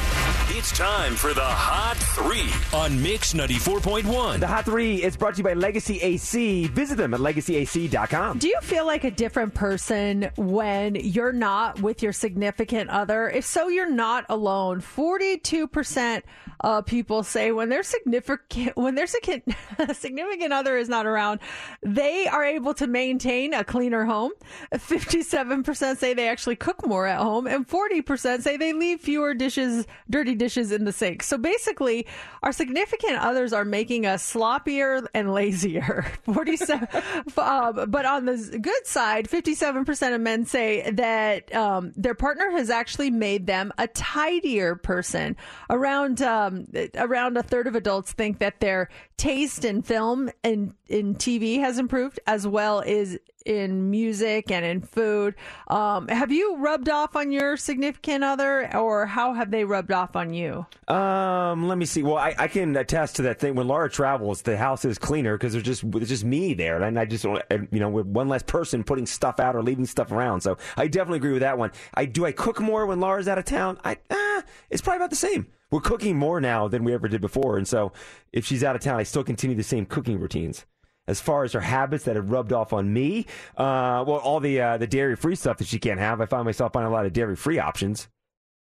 It's 0.61 0.77
time 0.77 1.15
for 1.15 1.33
the 1.33 1.41
Hot 1.41 1.97
Three 1.97 2.51
on 2.79 3.03
Mix 3.03 3.33
94.1. 3.33 4.41
The 4.41 4.47
Hot 4.47 4.67
3 4.67 5.03
is 5.03 5.17
brought 5.17 5.37
to 5.37 5.39
you 5.39 5.45
by 5.45 5.55
Legacy 5.55 5.99
AC. 6.03 6.67
Visit 6.67 6.99
them 6.99 7.15
at 7.15 7.21
legacyac.com. 7.21 8.37
Do 8.37 8.47
you 8.47 8.59
feel 8.61 8.85
like 8.85 9.05
a 9.05 9.11
different 9.11 9.55
person 9.55 10.31
when 10.37 10.97
you're 10.97 11.33
not 11.33 11.81
with 11.81 12.03
your 12.03 12.13
significant 12.13 12.91
other? 12.91 13.31
If 13.31 13.47
so, 13.47 13.69
you're 13.69 13.89
not 13.89 14.27
alone. 14.29 14.83
42% 14.83 16.25
of 16.61 16.85
people 16.85 17.23
say 17.23 17.53
when 17.53 17.71
their 17.71 17.83
significant 17.83 18.77
when 18.77 18.95
their 18.95 19.07
significant 19.07 19.57
significant 19.97 20.53
other 20.53 20.77
is 20.77 20.91
not 20.91 21.07
around, 21.07 21.41
they 21.83 22.27
are 22.27 22.45
able 22.45 22.75
to 22.75 22.87
maintain 22.87 23.55
a 23.55 23.65
cleaner 23.65 24.05
home. 24.05 24.33
57% 24.75 25.97
say 25.97 26.13
they 26.13 26.29
actually 26.29 26.57
cook 26.57 26.87
more 26.87 27.07
at 27.07 27.19
home 27.19 27.47
and 27.47 27.67
40% 27.67 28.43
say 28.43 28.59
they 28.59 28.75
leave 28.75 29.01
fewer 29.01 29.33
dishes, 29.33 29.87
dirty 30.11 30.35
dishes 30.35 30.50
in 30.57 30.85
the 30.85 30.93
sink. 30.93 31.23
So 31.23 31.39
basically, 31.39 32.07
our 32.43 32.53
significant 32.53 33.17
others 33.17 33.53
are 33.53 33.65
making 33.65 34.07
us 34.07 34.33
sloppier 34.33 35.07
and 35.15 35.33
lazier. 35.33 36.07
47 36.25 36.89
um, 37.39 37.91
but 37.91 38.05
on 38.05 38.27
the 38.27 38.59
good 38.61 38.87
side, 38.87 39.29
57% 39.29 40.15
of 40.15 40.21
men 40.21 40.45
say 40.45 40.91
that 40.91 41.55
um, 41.55 41.93
their 41.97 42.15
partner 42.15 42.51
has 42.51 42.71
actually 42.71 43.11
made 43.11 43.47
them 43.47 43.73
a 43.79 43.87
tidier 43.89 44.77
person. 44.77 45.37
Around 45.69 46.23
um, 46.23 46.67
around 46.97 47.37
a 47.37 47.43
third 47.43 47.67
of 47.67 47.75
adults 47.75 48.13
think 48.13 48.39
that 48.39 48.61
their 48.61 48.89
taste 49.21 49.67
in 49.67 49.83
film 49.83 50.31
and 50.43 50.73
in 50.89 51.15
TV 51.15 51.61
has 51.61 51.79
improved, 51.79 52.19
as 52.27 52.47
well 52.47 52.81
as 52.81 53.19
in 53.45 53.91
music 53.91 54.51
and 54.51 54.65
in 54.65 54.81
food. 54.81 55.35
Um, 55.69 56.09
have 56.09 56.33
you 56.33 56.57
rubbed 56.57 56.89
off 56.89 57.15
on 57.15 57.31
your 57.31 57.59
significant 57.59 58.25
other, 58.25 58.75
or 58.75 59.05
how 59.05 59.35
have 59.35 59.51
they 59.51 59.65
rubbed 59.65 59.93
off 59.93 60.17
on 60.17 60.33
you? 60.33 60.65
Um, 60.89 61.69
let 61.69 61.77
me 61.77 61.85
see. 61.85 62.03
Well, 62.03 62.17
I, 62.17 62.35
I 62.39 62.49
can 62.49 62.75
attest 62.77 63.17
to 63.17 63.23
that 63.23 63.39
thing. 63.39 63.55
When 63.55 63.69
Laura 63.69 63.91
travels, 63.91 64.41
the 64.41 64.57
house 64.57 64.87
is 64.87 64.97
cleaner 64.97 65.37
because 65.37 65.53
there's 65.53 65.65
just 65.65 65.85
it's 65.85 66.09
just 66.09 66.25
me 66.25 66.55
there, 66.55 66.83
and 66.83 66.99
I 66.99 67.05
just 67.05 67.25
you 67.25 67.69
know 67.73 67.91
with 67.91 68.07
one 68.07 68.29
less 68.29 68.43
person 68.43 68.83
putting 68.83 69.05
stuff 69.05 69.39
out 69.39 69.55
or 69.55 69.63
leaving 69.63 69.85
stuff 69.85 70.13
around. 70.13 70.41
So 70.41 70.57
I 70.79 70.89
definitely 70.89 71.19
agree 71.19 71.33
with 71.33 71.43
that 71.43 71.59
one. 71.59 71.73
I 71.93 72.07
do. 72.07 72.25
I 72.25 72.33
cook 72.33 72.59
more 72.59 72.87
when 72.87 73.01
Laura's 73.01 73.29
out 73.29 73.37
of 73.37 73.45
town. 73.45 73.79
I 73.85 73.99
ah, 74.11 74.43
it's 74.71 74.81
probably 74.81 74.97
about 74.97 75.11
the 75.11 75.17
same. 75.17 75.49
We're 75.71 75.81
cooking 75.81 76.17
more 76.17 76.41
now 76.41 76.67
than 76.69 76.85
we 76.85 76.93
ever 76.93 77.09
did 77.09 77.21
before, 77.21 77.57
and 77.57 77.67
so 77.67 77.93
if 78.33 78.45
she's 78.45 78.65
out 78.65 78.75
of 78.77 78.83
town, 78.83 78.99
I 78.99 79.05
still 79.05 79.25
continue 79.25 79.57
the 79.57 79.63
same 79.63 79.87
cooking 79.87 80.19
routines. 80.19 80.67
As 81.07 81.21
far 81.21 81.45
as 81.45 81.53
her 81.53 81.61
habits 81.61 82.05
that 82.05 82.17
have 82.17 82.31
rubbed 82.31 82.53
off 82.53 82.73
on 82.73 82.93
me, 82.93 83.27
uh, 83.57 84.05
well, 84.07 84.19
all 84.19 84.39
the 84.41 84.61
uh, 84.61 84.79
the 84.79 84.87
dairy 84.87 85.17
free 85.17 85.35
stuff 85.35 85.59
that 85.59 85.67
she 85.67 85.79
can't 85.79 85.99
have, 85.99 86.21
I 86.21 86.27
find 86.27 86.45
myself 86.45 86.73
buying 86.73 86.87
a 86.87 86.91
lot 86.91 87.07
of 87.07 87.13
dairy 87.13 87.37
free 87.37 87.59
options 87.59 88.09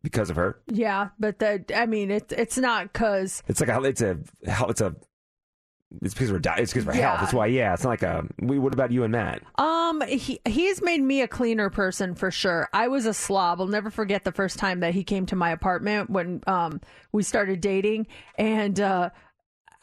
because 0.03 0.29
of 0.29 0.35
her. 0.35 0.59
Yeah, 0.67 1.09
but 1.19 1.39
the 1.39 1.63
I 1.73 1.85
mean, 1.85 2.11
it's 2.11 2.33
it's 2.33 2.57
not 2.57 2.91
because 2.91 3.41
It's 3.47 3.59
like 3.59 3.69
a, 3.69 3.81
it's 3.83 4.01
a, 4.01 4.17
it's 4.43 4.81
a, 4.81 4.95
it's 6.01 6.13
because 6.13 6.31
we're 6.31 6.39
di- 6.39 6.55
it's 6.57 6.71
because 6.71 6.83
of 6.83 6.89
our 6.89 6.95
Yeah. 6.95 7.09
health. 7.09 7.19
That's 7.21 7.33
why, 7.33 7.47
yeah. 7.47 7.73
It's 7.73 7.83
not 7.83 7.89
like 7.89 8.03
a. 8.03 8.23
We, 8.39 8.59
what 8.59 8.73
about 8.73 8.91
you 8.91 9.03
and 9.03 9.11
Matt? 9.11 9.41
Um, 9.57 10.01
he 10.01 10.39
he's 10.45 10.81
made 10.81 11.01
me 11.01 11.21
a 11.21 11.27
cleaner 11.27 11.69
person 11.69 12.15
for 12.15 12.31
sure. 12.31 12.69
I 12.73 12.87
was 12.87 13.05
a 13.05 13.13
slob. 13.13 13.59
I'll 13.61 13.67
never 13.67 13.89
forget 13.89 14.23
the 14.23 14.31
first 14.31 14.57
time 14.59 14.79
that 14.81 14.93
he 14.93 15.03
came 15.03 15.25
to 15.27 15.35
my 15.35 15.51
apartment 15.51 16.09
when 16.09 16.41
um 16.47 16.81
we 17.11 17.23
started 17.23 17.61
dating, 17.61 18.07
and 18.37 18.79
uh, 18.79 19.09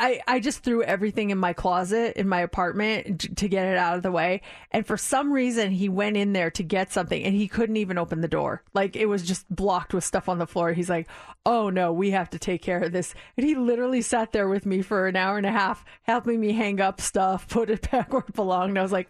I 0.02 0.20
I 0.26 0.40
just 0.40 0.64
threw 0.64 0.82
everything 0.82 1.30
in 1.30 1.38
my 1.38 1.52
closet 1.52 2.16
in 2.16 2.28
my 2.28 2.40
apartment 2.40 3.38
to 3.38 3.48
get 3.48 3.68
it 3.68 3.78
out 3.78 3.96
of 3.96 4.02
the 4.02 4.10
way. 4.10 4.42
And 4.72 4.84
for 4.84 4.96
some 4.96 5.32
reason, 5.32 5.70
he 5.70 5.88
went 5.88 6.16
in 6.16 6.32
there 6.32 6.50
to 6.50 6.62
get 6.64 6.92
something, 6.92 7.22
and 7.22 7.36
he 7.36 7.46
couldn't 7.46 7.76
even 7.76 7.98
open 7.98 8.20
the 8.20 8.28
door. 8.28 8.64
Like 8.74 8.96
it 8.96 9.06
was 9.06 9.22
just 9.22 9.48
blocked 9.54 9.94
with 9.94 10.02
stuff 10.02 10.28
on 10.28 10.38
the 10.38 10.46
floor. 10.46 10.72
He's 10.72 10.90
like, 10.90 11.06
"Oh 11.46 11.70
no, 11.70 11.92
we 11.92 12.10
have 12.10 12.30
to 12.30 12.38
take 12.40 12.62
care 12.62 12.80
of 12.80 12.90
this." 12.90 13.14
And 13.36 13.46
he 13.46 13.54
literally 13.54 14.02
sat 14.02 14.32
there 14.32 14.48
with 14.48 14.66
me 14.66 14.82
for 14.82 15.06
an 15.06 15.14
hour 15.14 15.36
and 15.36 15.46
a 15.46 15.52
half, 15.52 15.84
helping 16.02 16.40
me 16.40 16.52
hang 16.52 16.80
up 16.80 17.00
stuff, 17.00 17.48
put 17.48 17.70
it 17.70 17.88
back 17.88 18.12
where 18.12 18.24
it 18.28 18.34
belonged. 18.34 18.70
And 18.70 18.80
I 18.80 18.82
was 18.82 18.92
like, 18.92 19.08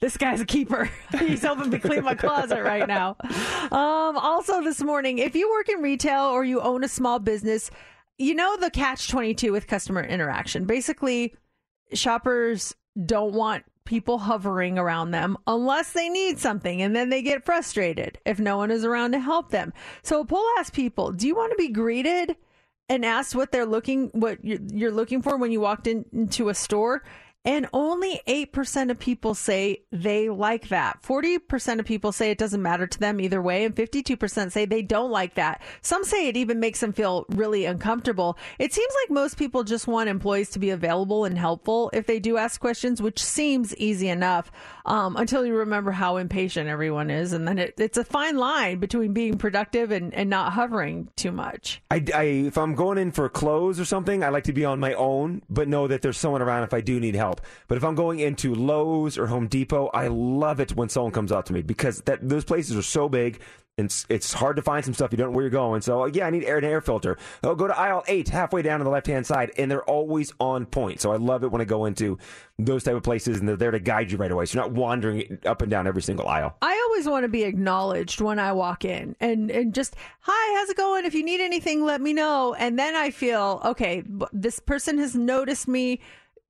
this 0.00 0.16
guy's 0.16 0.40
a 0.40 0.46
keeper. 0.46 0.90
He's 1.18 1.42
helping 1.42 1.70
me 1.70 1.78
clean 1.78 2.02
my 2.02 2.16
closet 2.16 2.62
right 2.62 2.88
now. 2.88 3.16
Um, 3.70 4.16
also, 4.16 4.62
this 4.62 4.82
morning, 4.82 5.18
if 5.18 5.36
you 5.36 5.48
work 5.50 5.68
in 5.68 5.80
retail 5.80 6.24
or 6.24 6.44
you 6.44 6.60
own 6.60 6.82
a 6.82 6.88
small 6.88 7.20
business, 7.20 7.70
you 8.18 8.34
know 8.34 8.56
the 8.56 8.70
catch 8.70 9.08
22 9.08 9.52
with 9.52 9.66
customer 9.66 10.02
interaction. 10.02 10.64
Basically, 10.64 11.34
shoppers 11.92 12.74
don't 13.04 13.34
want 13.34 13.64
people 13.84 14.18
hovering 14.18 14.78
around 14.78 15.10
them 15.10 15.36
unless 15.46 15.92
they 15.92 16.08
need 16.08 16.38
something 16.38 16.80
and 16.80 16.96
then 16.96 17.10
they 17.10 17.20
get 17.20 17.44
frustrated 17.44 18.18
if 18.24 18.38
no 18.38 18.56
one 18.56 18.70
is 18.70 18.84
around 18.84 19.12
to 19.12 19.18
help 19.18 19.50
them. 19.50 19.72
So 20.02 20.20
a 20.20 20.24
poll 20.24 20.46
asked 20.58 20.72
people, 20.72 21.12
do 21.12 21.26
you 21.26 21.34
want 21.34 21.52
to 21.52 21.56
be 21.56 21.68
greeted 21.68 22.36
and 22.88 23.04
asked 23.04 23.34
what 23.34 23.52
they're 23.52 23.66
looking 23.66 24.10
what 24.12 24.42
you're, 24.44 24.60
you're 24.72 24.90
looking 24.90 25.20
for 25.20 25.36
when 25.36 25.52
you 25.52 25.60
walked 25.60 25.86
in, 25.86 26.04
into 26.12 26.48
a 26.48 26.54
store? 26.54 27.02
And 27.44 27.68
only 27.74 28.20
8% 28.26 28.90
of 28.90 28.98
people 28.98 29.34
say 29.34 29.82
they 29.92 30.30
like 30.30 30.68
that. 30.68 31.02
40% 31.02 31.78
of 31.78 31.84
people 31.84 32.10
say 32.10 32.30
it 32.30 32.38
doesn't 32.38 32.62
matter 32.62 32.86
to 32.86 32.98
them 32.98 33.20
either 33.20 33.42
way. 33.42 33.64
And 33.64 33.74
52% 33.74 34.50
say 34.50 34.64
they 34.64 34.80
don't 34.80 35.10
like 35.10 35.34
that. 35.34 35.60
Some 35.82 36.04
say 36.04 36.28
it 36.28 36.38
even 36.38 36.58
makes 36.58 36.80
them 36.80 36.94
feel 36.94 37.26
really 37.28 37.66
uncomfortable. 37.66 38.38
It 38.58 38.72
seems 38.72 38.92
like 39.02 39.10
most 39.10 39.36
people 39.36 39.62
just 39.62 39.86
want 39.86 40.08
employees 40.08 40.50
to 40.50 40.58
be 40.58 40.70
available 40.70 41.26
and 41.26 41.36
helpful 41.36 41.90
if 41.92 42.06
they 42.06 42.18
do 42.18 42.38
ask 42.38 42.60
questions, 42.60 43.02
which 43.02 43.22
seems 43.22 43.76
easy 43.76 44.08
enough 44.08 44.50
um, 44.84 45.16
until 45.16 45.46
you 45.46 45.56
remember 45.56 45.90
how 45.90 46.16
impatient 46.16 46.68
everyone 46.68 47.10
is. 47.10 47.32
And 47.32 47.48
then 47.48 47.58
it, 47.58 47.74
it's 47.78 47.96
a 47.98 48.04
fine 48.04 48.36
line 48.36 48.78
between 48.78 49.12
being 49.12 49.38
productive 49.38 49.90
and, 49.90 50.12
and 50.12 50.28
not 50.28 50.52
hovering 50.52 51.08
too 51.16 51.32
much. 51.32 51.82
I, 51.90 52.04
I, 52.14 52.22
if 52.22 52.58
I'm 52.58 52.74
going 52.74 52.98
in 52.98 53.12
for 53.12 53.28
clothes 53.28 53.80
or 53.80 53.84
something, 53.84 54.22
I 54.22 54.28
like 54.28 54.44
to 54.44 54.52
be 54.52 54.64
on 54.64 54.80
my 54.80 54.94
own, 54.94 55.42
but 55.48 55.68
know 55.68 55.86
that 55.86 56.02
there's 56.02 56.18
someone 56.18 56.42
around 56.42 56.64
if 56.64 56.74
I 56.74 56.80
do 56.80 57.00
need 57.00 57.14
help. 57.14 57.40
But 57.68 57.78
if 57.78 57.84
I'm 57.84 57.94
going 57.94 58.20
into 58.20 58.54
Lowe's 58.54 59.16
or 59.16 59.26
Home 59.26 59.48
Depot, 59.48 59.90
I 59.94 60.08
love 60.08 60.60
it 60.60 60.76
when 60.76 60.88
someone 60.88 61.12
comes 61.12 61.32
out 61.32 61.46
to 61.46 61.52
me 61.52 61.62
because 61.62 62.02
that 62.02 62.28
those 62.28 62.44
places 62.44 62.76
are 62.76 62.82
so 62.82 63.08
big. 63.08 63.40
It's, 63.76 64.06
it's 64.08 64.32
hard 64.32 64.54
to 64.56 64.62
find 64.62 64.84
some 64.84 64.94
stuff 64.94 65.10
you 65.10 65.18
don't 65.18 65.32
know 65.32 65.36
where 65.36 65.42
you're 65.42 65.50
going. 65.50 65.80
So 65.82 66.04
uh, 66.04 66.06
yeah, 66.06 66.26
I 66.26 66.30
need 66.30 66.44
air 66.44 66.64
air 66.64 66.80
filter. 66.80 67.18
Oh, 67.42 67.56
go 67.56 67.66
to 67.66 67.76
aisle 67.76 68.04
eight, 68.06 68.28
halfway 68.28 68.62
down 68.62 68.80
on 68.80 68.84
the 68.84 68.90
left 68.90 69.08
hand 69.08 69.26
side, 69.26 69.50
and 69.58 69.68
they're 69.68 69.84
always 69.84 70.32
on 70.38 70.64
point. 70.66 71.00
So 71.00 71.12
I 71.12 71.16
love 71.16 71.42
it 71.42 71.50
when 71.50 71.60
I 71.60 71.64
go 71.64 71.84
into 71.86 72.16
those 72.56 72.84
type 72.84 72.94
of 72.94 73.02
places 73.02 73.40
and 73.40 73.48
they're 73.48 73.56
there 73.56 73.72
to 73.72 73.80
guide 73.80 74.12
you 74.12 74.18
right 74.18 74.30
away. 74.30 74.46
So 74.46 74.58
you're 74.58 74.68
not 74.68 74.76
wandering 74.76 75.38
up 75.44 75.60
and 75.60 75.70
down 75.70 75.88
every 75.88 76.02
single 76.02 76.28
aisle. 76.28 76.56
I 76.62 76.86
always 76.88 77.08
want 77.08 77.24
to 77.24 77.28
be 77.28 77.42
acknowledged 77.42 78.20
when 78.20 78.38
I 78.38 78.52
walk 78.52 78.84
in 78.84 79.16
and, 79.18 79.50
and 79.50 79.74
just, 79.74 79.96
hi, 80.20 80.58
how's 80.58 80.70
it 80.70 80.76
going? 80.76 81.04
If 81.04 81.14
you 81.14 81.24
need 81.24 81.40
anything, 81.40 81.84
let 81.84 82.00
me 82.00 82.12
know. 82.12 82.54
And 82.54 82.78
then 82.78 82.94
I 82.94 83.10
feel, 83.10 83.60
okay, 83.64 84.04
this 84.32 84.60
person 84.60 84.98
has 84.98 85.16
noticed 85.16 85.66
me. 85.66 86.00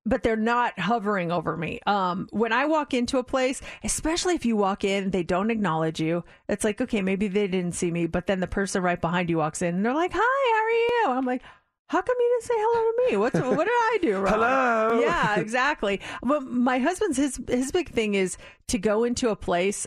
But 0.07 0.23
they're 0.23 0.37
not 0.37 0.79
hovering 0.79 1.33
over 1.33 1.57
me. 1.57 1.81
Um, 1.87 2.29
when 2.31 2.53
I 2.53 2.67
walk 2.67 2.93
into 2.93 3.19
a 3.19 3.25
place, 3.25 3.61
especially 3.83 4.35
if 4.35 4.45
you 4.45 4.57
walk 4.57 4.85
in, 4.85 5.11
they 5.11 5.23
don't 5.23 5.51
acknowledge 5.51 6.01
you. 6.01 6.25
It's 6.49 6.65
like, 6.65 6.81
okay, 6.81 7.01
maybe 7.01 7.29
they 7.29 7.47
didn't 7.47 7.75
see 7.75 7.91
me, 7.91 8.07
but 8.07 8.27
then 8.27 8.41
the 8.41 8.47
person 8.47 8.83
right 8.83 9.01
behind 9.01 9.31
you 9.31 9.39
walks 9.39 9.63
in 9.63 9.77
and 9.77 9.85
they're 9.85 9.95
like, 9.95 10.13
"Hi, 10.15 10.21
how 10.21 11.11
are 11.11 11.13
you?" 11.13 11.19
I'm 11.19 11.25
like, 11.25 11.43
"How 11.89 12.03
come 12.03 12.17
you 12.19 12.39
didn't 12.41 12.49
say 12.49 12.55
hello 12.57 12.91
to 12.91 13.11
me? 13.11 13.17
What's 13.17 13.41
what 13.57 13.65
did 13.65 13.69
I 13.69 13.99
do 14.03 14.19
wrong?" 14.19 14.35
Hello. 14.35 15.01
Yeah, 15.01 15.37
exactly. 15.41 16.01
But 16.23 16.43
my 16.43 16.79
husband's 16.79 17.17
his 17.17 17.41
his 17.49 17.73
big 17.73 17.91
thing 17.91 18.15
is 18.15 18.37
to 18.69 18.79
go 18.79 19.05
into 19.05 19.31
a 19.31 19.37
place 19.37 19.87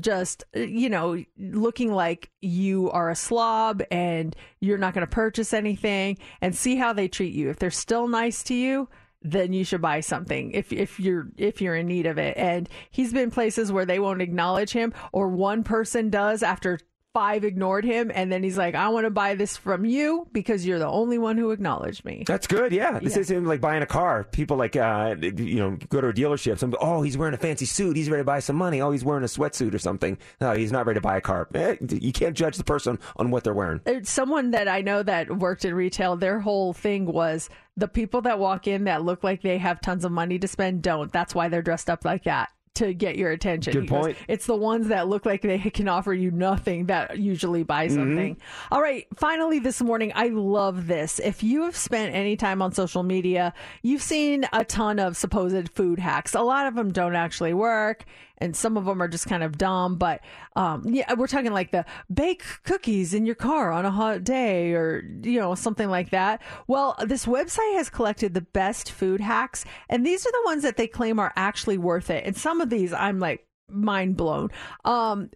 just 0.00 0.42
you 0.52 0.88
know 0.88 1.22
looking 1.38 1.92
like 1.92 2.28
you 2.40 2.90
are 2.90 3.08
a 3.08 3.14
slob 3.14 3.80
and 3.92 4.34
you're 4.60 4.78
not 4.78 4.92
going 4.94 5.06
to 5.06 5.12
purchase 5.12 5.54
anything 5.54 6.18
and 6.40 6.56
see 6.56 6.74
how 6.74 6.92
they 6.92 7.06
treat 7.06 7.32
you 7.32 7.50
if 7.50 7.60
they're 7.60 7.70
still 7.70 8.08
nice 8.08 8.42
to 8.42 8.52
you 8.52 8.88
then 9.22 9.52
you 9.52 9.64
should 9.64 9.82
buy 9.82 10.00
something 10.00 10.50
if 10.52 10.72
if 10.72 11.00
you're 11.00 11.28
if 11.36 11.60
you're 11.60 11.76
in 11.76 11.86
need 11.86 12.06
of 12.06 12.18
it. 12.18 12.36
And 12.36 12.68
he's 12.90 13.12
been 13.12 13.30
places 13.30 13.72
where 13.72 13.86
they 13.86 13.98
won't 13.98 14.22
acknowledge 14.22 14.72
him 14.72 14.92
or 15.12 15.28
one 15.28 15.64
person 15.64 16.10
does 16.10 16.42
after 16.42 16.78
five 17.16 17.44
ignored 17.44 17.82
him 17.82 18.12
and 18.14 18.30
then 18.30 18.42
he's 18.42 18.58
like 18.58 18.74
I 18.74 18.90
want 18.90 19.04
to 19.06 19.10
buy 19.10 19.36
this 19.36 19.56
from 19.56 19.86
you 19.86 20.26
because 20.32 20.66
you're 20.66 20.78
the 20.78 20.86
only 20.86 21.16
one 21.16 21.38
who 21.38 21.50
acknowledged 21.50 22.04
me 22.04 22.24
That's 22.26 22.46
good. 22.46 22.72
Yeah, 22.72 22.98
this 22.98 23.14
Yeah. 23.14 23.20
isn't 23.22 23.44
like 23.46 23.62
buying 23.62 23.82
a 23.82 23.86
car. 23.86 24.24
People 24.24 24.58
like 24.58 24.76
uh, 24.76 25.16
you 25.22 25.54
know 25.56 25.78
go 25.88 26.02
to 26.02 26.08
a 26.08 26.12
dealership. 26.12 26.58
Some 26.58 26.74
oh 26.78 27.00
he's 27.00 27.16
wearing 27.16 27.32
a 27.32 27.38
fancy 27.38 27.64
suit. 27.64 27.96
He's 27.96 28.10
ready 28.10 28.20
to 28.20 28.24
buy 28.24 28.40
some 28.40 28.56
money. 28.56 28.82
Oh 28.82 28.90
he's 28.90 29.02
wearing 29.02 29.24
a 29.24 29.28
sweatsuit 29.28 29.72
or 29.72 29.78
something. 29.78 30.18
No, 30.42 30.52
he's 30.52 30.72
not 30.72 30.84
ready 30.84 30.98
to 30.98 31.02
buy 31.02 31.16
a 31.16 31.22
car. 31.22 31.48
Eh, 31.54 31.76
you 31.88 32.12
can't 32.12 32.36
judge 32.36 32.58
the 32.58 32.64
person 32.64 32.98
on 33.16 33.30
what 33.30 33.44
they're 33.44 33.54
wearing. 33.54 33.80
There's 33.84 34.10
someone 34.10 34.50
that 34.50 34.68
I 34.68 34.82
know 34.82 35.02
that 35.02 35.34
worked 35.38 35.64
in 35.64 35.72
retail, 35.74 36.16
their 36.16 36.40
whole 36.40 36.74
thing 36.74 37.06
was 37.06 37.48
the 37.78 37.88
people 37.88 38.20
that 38.22 38.38
walk 38.38 38.66
in 38.66 38.84
that 38.84 39.02
look 39.04 39.24
like 39.24 39.40
they 39.40 39.56
have 39.56 39.80
tons 39.80 40.04
of 40.04 40.12
money 40.12 40.38
to 40.38 40.48
spend 40.48 40.82
don't. 40.82 41.10
That's 41.12 41.34
why 41.34 41.48
they're 41.48 41.62
dressed 41.62 41.88
up 41.88 42.04
like 42.04 42.24
that 42.24 42.50
to 42.76 42.94
get 42.94 43.16
your 43.16 43.30
attention. 43.30 43.72
Good 43.72 43.88
point. 43.88 44.16
it's 44.28 44.46
the 44.46 44.56
ones 44.56 44.88
that 44.88 45.08
look 45.08 45.26
like 45.26 45.42
they 45.42 45.58
can 45.58 45.88
offer 45.88 46.14
you 46.14 46.30
nothing 46.30 46.86
that 46.86 47.18
usually 47.18 47.62
buy 47.62 47.86
Mm-hmm. 47.86 47.94
something. 47.96 48.36
All 48.70 48.80
right, 48.80 49.06
finally 49.16 49.58
this 49.58 49.82
morning, 49.82 50.12
I 50.14 50.28
love 50.28 50.86
this. 50.86 51.18
If 51.18 51.42
you 51.42 51.62
have 51.64 51.76
spent 51.76 52.14
any 52.14 52.36
time 52.36 52.62
on 52.62 52.72
social 52.72 53.02
media, 53.02 53.52
you've 53.82 54.02
seen 54.02 54.46
a 54.52 54.64
ton 54.64 54.98
of 54.98 55.16
supposed 55.16 55.68
food 55.70 55.98
hacks. 55.98 56.34
A 56.34 56.40
lot 56.40 56.66
of 56.66 56.74
them 56.74 56.92
don't 56.92 57.14
actually 57.16 57.54
work 57.54 58.04
and 58.38 58.56
some 58.56 58.76
of 58.76 58.84
them 58.84 59.02
are 59.02 59.08
just 59.08 59.26
kind 59.26 59.42
of 59.42 59.58
dumb. 59.58 59.96
But 59.96 60.20
um, 60.54 60.84
yeah, 60.86 61.12
we're 61.14 61.26
talking 61.26 61.52
like 61.52 61.72
the 61.72 61.84
bake 62.12 62.44
cookies 62.64 63.14
in 63.14 63.26
your 63.26 63.34
car 63.34 63.72
on 63.72 63.84
a 63.84 63.90
hot 63.90 64.24
day, 64.24 64.72
or 64.72 65.02
you 65.22 65.40
know 65.40 65.54
something 65.54 65.88
like 65.88 66.10
that. 66.10 66.42
Well, 66.66 66.96
this 67.04 67.26
website 67.26 67.74
has 67.74 67.90
collected 67.90 68.34
the 68.34 68.40
best 68.40 68.90
food 68.90 69.20
hacks, 69.20 69.64
and 69.88 70.04
these 70.04 70.26
are 70.26 70.32
the 70.32 70.42
ones 70.44 70.62
that 70.62 70.76
they 70.76 70.86
claim 70.86 71.18
are 71.18 71.32
actually 71.36 71.78
worth 71.78 72.10
it. 72.10 72.24
And 72.24 72.36
some 72.36 72.60
of 72.60 72.70
these, 72.70 72.92
I'm 72.92 73.18
like 73.18 73.46
mind 73.68 74.16
blown. 74.16 74.50
Um, 74.84 75.30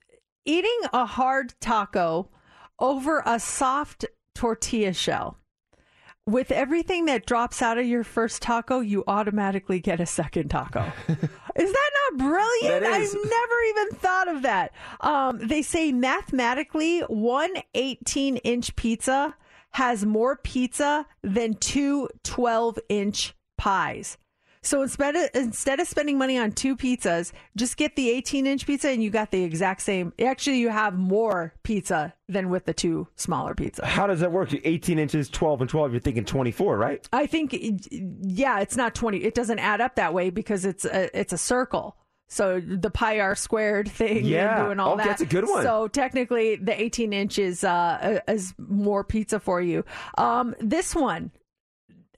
eating 0.44 0.80
a 0.92 1.06
hard 1.06 1.54
taco 1.60 2.30
over 2.78 3.22
a 3.26 3.38
soft 3.40 4.04
tortilla 4.34 4.92
shell. 4.92 5.39
With 6.30 6.52
everything 6.52 7.06
that 7.06 7.26
drops 7.26 7.60
out 7.60 7.76
of 7.76 7.86
your 7.86 8.04
first 8.04 8.40
taco, 8.40 8.78
you 8.78 9.02
automatically 9.08 9.80
get 9.80 9.98
a 9.98 10.06
second 10.06 10.48
taco. 10.48 10.92
Is 11.08 11.72
that 11.72 11.90
not 12.12 12.18
brilliant? 12.18 12.84
That. 12.84 12.92
I've 12.92 13.14
never 13.14 13.60
even 13.68 13.90
thought 13.98 14.28
of 14.28 14.42
that. 14.42 14.72
Um, 15.00 15.38
they 15.38 15.62
say 15.62 15.90
mathematically, 15.90 17.00
one 17.00 17.50
18 17.74 18.36
inch 18.36 18.76
pizza 18.76 19.34
has 19.72 20.06
more 20.06 20.36
pizza 20.36 21.04
than 21.22 21.54
two 21.54 22.08
12 22.22 22.78
inch 22.88 23.34
pies. 23.58 24.16
So 24.62 24.82
instead 24.82 25.16
of, 25.16 25.30
instead 25.34 25.80
of 25.80 25.88
spending 25.88 26.18
money 26.18 26.36
on 26.36 26.52
two 26.52 26.76
pizzas, 26.76 27.32
just 27.56 27.78
get 27.78 27.96
the 27.96 28.10
18 28.10 28.46
inch 28.46 28.66
pizza 28.66 28.90
and 28.90 29.02
you 29.02 29.08
got 29.08 29.30
the 29.30 29.42
exact 29.42 29.80
same. 29.80 30.12
Actually, 30.20 30.58
you 30.58 30.68
have 30.68 30.94
more 30.98 31.54
pizza 31.62 32.12
than 32.28 32.50
with 32.50 32.66
the 32.66 32.74
two 32.74 33.08
smaller 33.16 33.54
pizzas. 33.54 33.84
How 33.84 34.06
does 34.06 34.20
that 34.20 34.32
work? 34.32 34.50
18 34.52 34.98
inches, 34.98 35.30
12 35.30 35.62
and 35.62 35.70
12. 35.70 35.92
You're 35.92 36.00
thinking 36.00 36.26
24, 36.26 36.76
right? 36.76 37.08
I 37.10 37.26
think, 37.26 37.56
yeah, 37.90 38.60
it's 38.60 38.76
not 38.76 38.94
20. 38.94 39.18
It 39.24 39.34
doesn't 39.34 39.58
add 39.58 39.80
up 39.80 39.94
that 39.96 40.12
way 40.12 40.28
because 40.28 40.66
it's 40.66 40.84
a, 40.84 41.18
it's 41.18 41.32
a 41.32 41.38
circle. 41.38 41.96
So 42.28 42.60
the 42.60 42.90
pi 42.90 43.18
r 43.18 43.34
squared 43.34 43.90
thing 43.90 44.24
Yeah. 44.26 44.58
and 44.58 44.66
doing 44.66 44.78
all 44.80 44.92
Okay, 44.92 45.02
that. 45.04 45.08
that's 45.08 45.22
a 45.22 45.26
good 45.26 45.48
one. 45.48 45.64
So 45.64 45.88
technically, 45.88 46.56
the 46.56 46.78
18 46.80 47.12
inches 47.14 47.64
uh, 47.64 48.20
is 48.28 48.52
more 48.58 49.04
pizza 49.04 49.40
for 49.40 49.60
you. 49.62 49.84
Um, 50.18 50.54
this 50.60 50.94
one, 50.94 51.32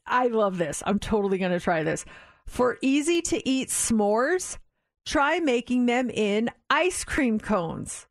I 0.06 0.26
love 0.26 0.58
this. 0.58 0.82
I'm 0.84 0.98
totally 0.98 1.38
going 1.38 1.52
to 1.52 1.60
try 1.60 1.84
this. 1.84 2.04
For 2.46 2.78
easy 2.82 3.22
to 3.22 3.48
eat 3.48 3.68
s'mores, 3.68 4.58
try 5.06 5.40
making 5.40 5.86
them 5.86 6.10
in 6.10 6.50
ice 6.68 7.04
cream 7.04 7.38
cones. 7.38 8.06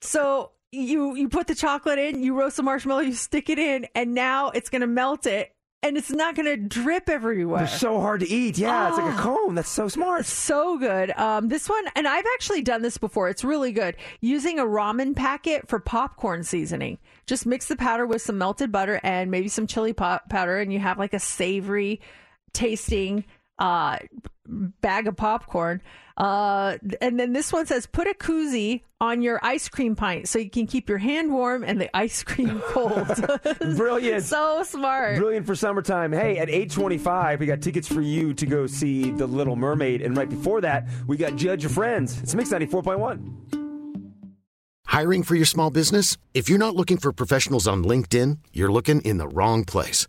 So 0.00 0.52
you 0.70 1.14
you 1.14 1.28
put 1.28 1.46
the 1.46 1.54
chocolate 1.54 1.98
in, 1.98 2.22
you 2.22 2.38
roast 2.38 2.56
the 2.56 2.62
marshmallow, 2.62 3.00
you 3.00 3.14
stick 3.14 3.48
it 3.48 3.58
in, 3.58 3.86
and 3.94 4.14
now 4.14 4.50
it's 4.50 4.68
going 4.68 4.82
to 4.82 4.86
melt 4.86 5.24
it, 5.26 5.50
and 5.82 5.96
it's 5.96 6.10
not 6.10 6.34
going 6.36 6.46
to 6.46 6.56
drip 6.58 7.08
everywhere. 7.08 7.60
They're 7.60 7.68
so 7.68 8.00
hard 8.00 8.20
to 8.20 8.28
eat. 8.28 8.58
Yeah, 8.58 8.88
it's 8.88 8.98
like 8.98 9.06
a 9.12 9.16
Ah. 9.16 9.22
cone. 9.22 9.54
That's 9.54 9.70
so 9.70 9.88
smart. 9.88 10.26
So 10.26 10.76
good. 10.78 11.10
Um, 11.12 11.48
this 11.48 11.68
one, 11.70 11.84
and 11.96 12.06
I've 12.06 12.26
actually 12.34 12.62
done 12.62 12.82
this 12.82 12.98
before. 12.98 13.28
It's 13.30 13.44
really 13.44 13.72
good. 13.72 13.96
Using 14.20 14.58
a 14.58 14.64
ramen 14.64 15.16
packet 15.16 15.68
for 15.68 15.80
popcorn 15.80 16.44
seasoning. 16.44 16.98
Just 17.26 17.46
mix 17.46 17.66
the 17.66 17.76
powder 17.76 18.06
with 18.06 18.20
some 18.22 18.36
melted 18.38 18.70
butter 18.70 19.00
and 19.02 19.30
maybe 19.30 19.48
some 19.48 19.66
chili 19.66 19.94
po- 19.94 20.20
powder, 20.28 20.58
and 20.58 20.70
you 20.72 20.80
have 20.80 20.98
like 20.98 21.14
a 21.14 21.20
savory 21.20 22.00
tasting 22.52 23.24
uh, 23.58 23.98
bag 24.46 25.06
of 25.06 25.16
popcorn. 25.16 25.82
Uh, 26.16 26.78
and 27.00 27.18
then 27.18 27.32
this 27.32 27.52
one 27.52 27.64
says 27.64 27.86
put 27.86 28.08
a 28.08 28.14
koozie 28.14 28.82
on 29.00 29.22
your 29.22 29.38
ice 29.44 29.68
cream 29.68 29.94
pint 29.94 30.26
so 30.26 30.38
you 30.40 30.50
can 30.50 30.66
keep 30.66 30.88
your 30.88 30.98
hand 30.98 31.32
warm 31.32 31.62
and 31.62 31.80
the 31.80 31.94
ice 31.96 32.24
cream 32.24 32.60
cold. 32.66 33.06
Brilliant. 33.76 34.24
so 34.24 34.64
smart. 34.64 35.16
Brilliant 35.18 35.46
for 35.46 35.54
summertime. 35.54 36.12
Hey, 36.12 36.38
at 36.38 36.48
825, 36.48 37.38
we 37.40 37.46
got 37.46 37.60
tickets 37.60 37.86
for 37.86 38.00
you 38.00 38.34
to 38.34 38.46
go 38.46 38.66
see 38.66 39.12
The 39.12 39.26
Little 39.26 39.54
Mermaid. 39.54 40.02
And 40.02 40.16
right 40.16 40.28
before 40.28 40.60
that, 40.62 40.88
we 41.06 41.16
got 41.16 41.36
Judge 41.36 41.62
Your 41.62 41.70
Friends. 41.70 42.20
It's 42.20 42.34
Mix 42.34 42.50
94.1. 42.50 43.64
Hiring 44.86 45.22
for 45.22 45.36
your 45.36 45.46
small 45.46 45.70
business? 45.70 46.16
If 46.34 46.48
you're 46.48 46.58
not 46.58 46.74
looking 46.74 46.96
for 46.96 47.12
professionals 47.12 47.68
on 47.68 47.84
LinkedIn, 47.84 48.38
you're 48.52 48.72
looking 48.72 49.00
in 49.02 49.18
the 49.18 49.28
wrong 49.28 49.64
place. 49.64 50.08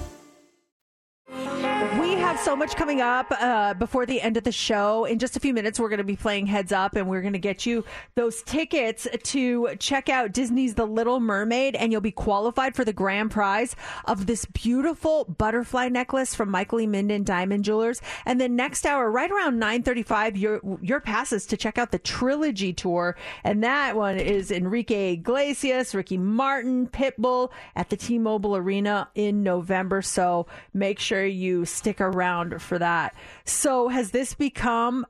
Have 2.31 2.39
so 2.39 2.51
so 2.51 2.57
much 2.57 2.75
coming 2.75 2.99
up 2.99 3.31
uh, 3.39 3.73
before 3.75 4.05
the 4.05 4.19
end 4.19 4.35
of 4.35 4.43
the 4.43 4.51
show. 4.51 5.05
In 5.05 5.19
just 5.19 5.37
a 5.37 5.39
few 5.39 5.53
minutes, 5.53 5.79
we're 5.79 5.87
going 5.87 5.99
to 5.99 6.03
be 6.03 6.17
playing 6.17 6.47
Heads 6.47 6.73
Up, 6.73 6.97
and 6.97 7.07
we're 7.07 7.21
going 7.21 7.31
to 7.31 7.39
get 7.39 7.65
you 7.65 7.85
those 8.15 8.43
tickets 8.43 9.07
to 9.23 9.69
check 9.79 10.09
out 10.09 10.33
Disney's 10.33 10.75
The 10.75 10.85
Little 10.85 11.21
Mermaid, 11.21 11.77
and 11.77 11.93
you'll 11.93 12.01
be 12.01 12.11
qualified 12.11 12.75
for 12.75 12.83
the 12.83 12.91
grand 12.91 13.31
prize 13.31 13.73
of 14.03 14.25
this 14.25 14.43
beautiful 14.43 15.23
butterfly 15.37 15.87
necklace 15.87 16.35
from 16.35 16.49
Michael 16.49 16.81
E. 16.81 16.87
Minden 16.87 17.23
Diamond 17.23 17.63
Jewelers. 17.63 18.01
And 18.25 18.41
then 18.41 18.57
next 18.57 18.85
hour, 18.85 19.09
right 19.09 19.31
around 19.31 19.57
nine 19.57 19.81
thirty-five, 19.81 20.35
your 20.35 20.59
your 20.81 20.99
passes 20.99 21.45
to 21.45 21.55
check 21.55 21.77
out 21.77 21.93
the 21.93 21.99
trilogy 21.99 22.73
tour, 22.73 23.15
and 23.45 23.63
that 23.63 23.95
one 23.95 24.17
is 24.17 24.51
Enrique 24.51 25.13
Iglesias, 25.13 25.95
Ricky 25.95 26.17
Martin, 26.17 26.87
Pitbull 26.87 27.49
at 27.77 27.87
the 27.87 27.95
T-Mobile 27.95 28.57
Arena 28.57 29.07
in 29.15 29.41
November. 29.41 30.01
So 30.01 30.47
make 30.73 30.99
sure 30.99 31.25
you 31.25 31.63
stick 31.63 32.01
around 32.01 32.20
for 32.59 32.79
that. 32.79 33.15
So 33.45 33.87
has 33.87 34.11
this 34.11 34.33
become 34.33 35.05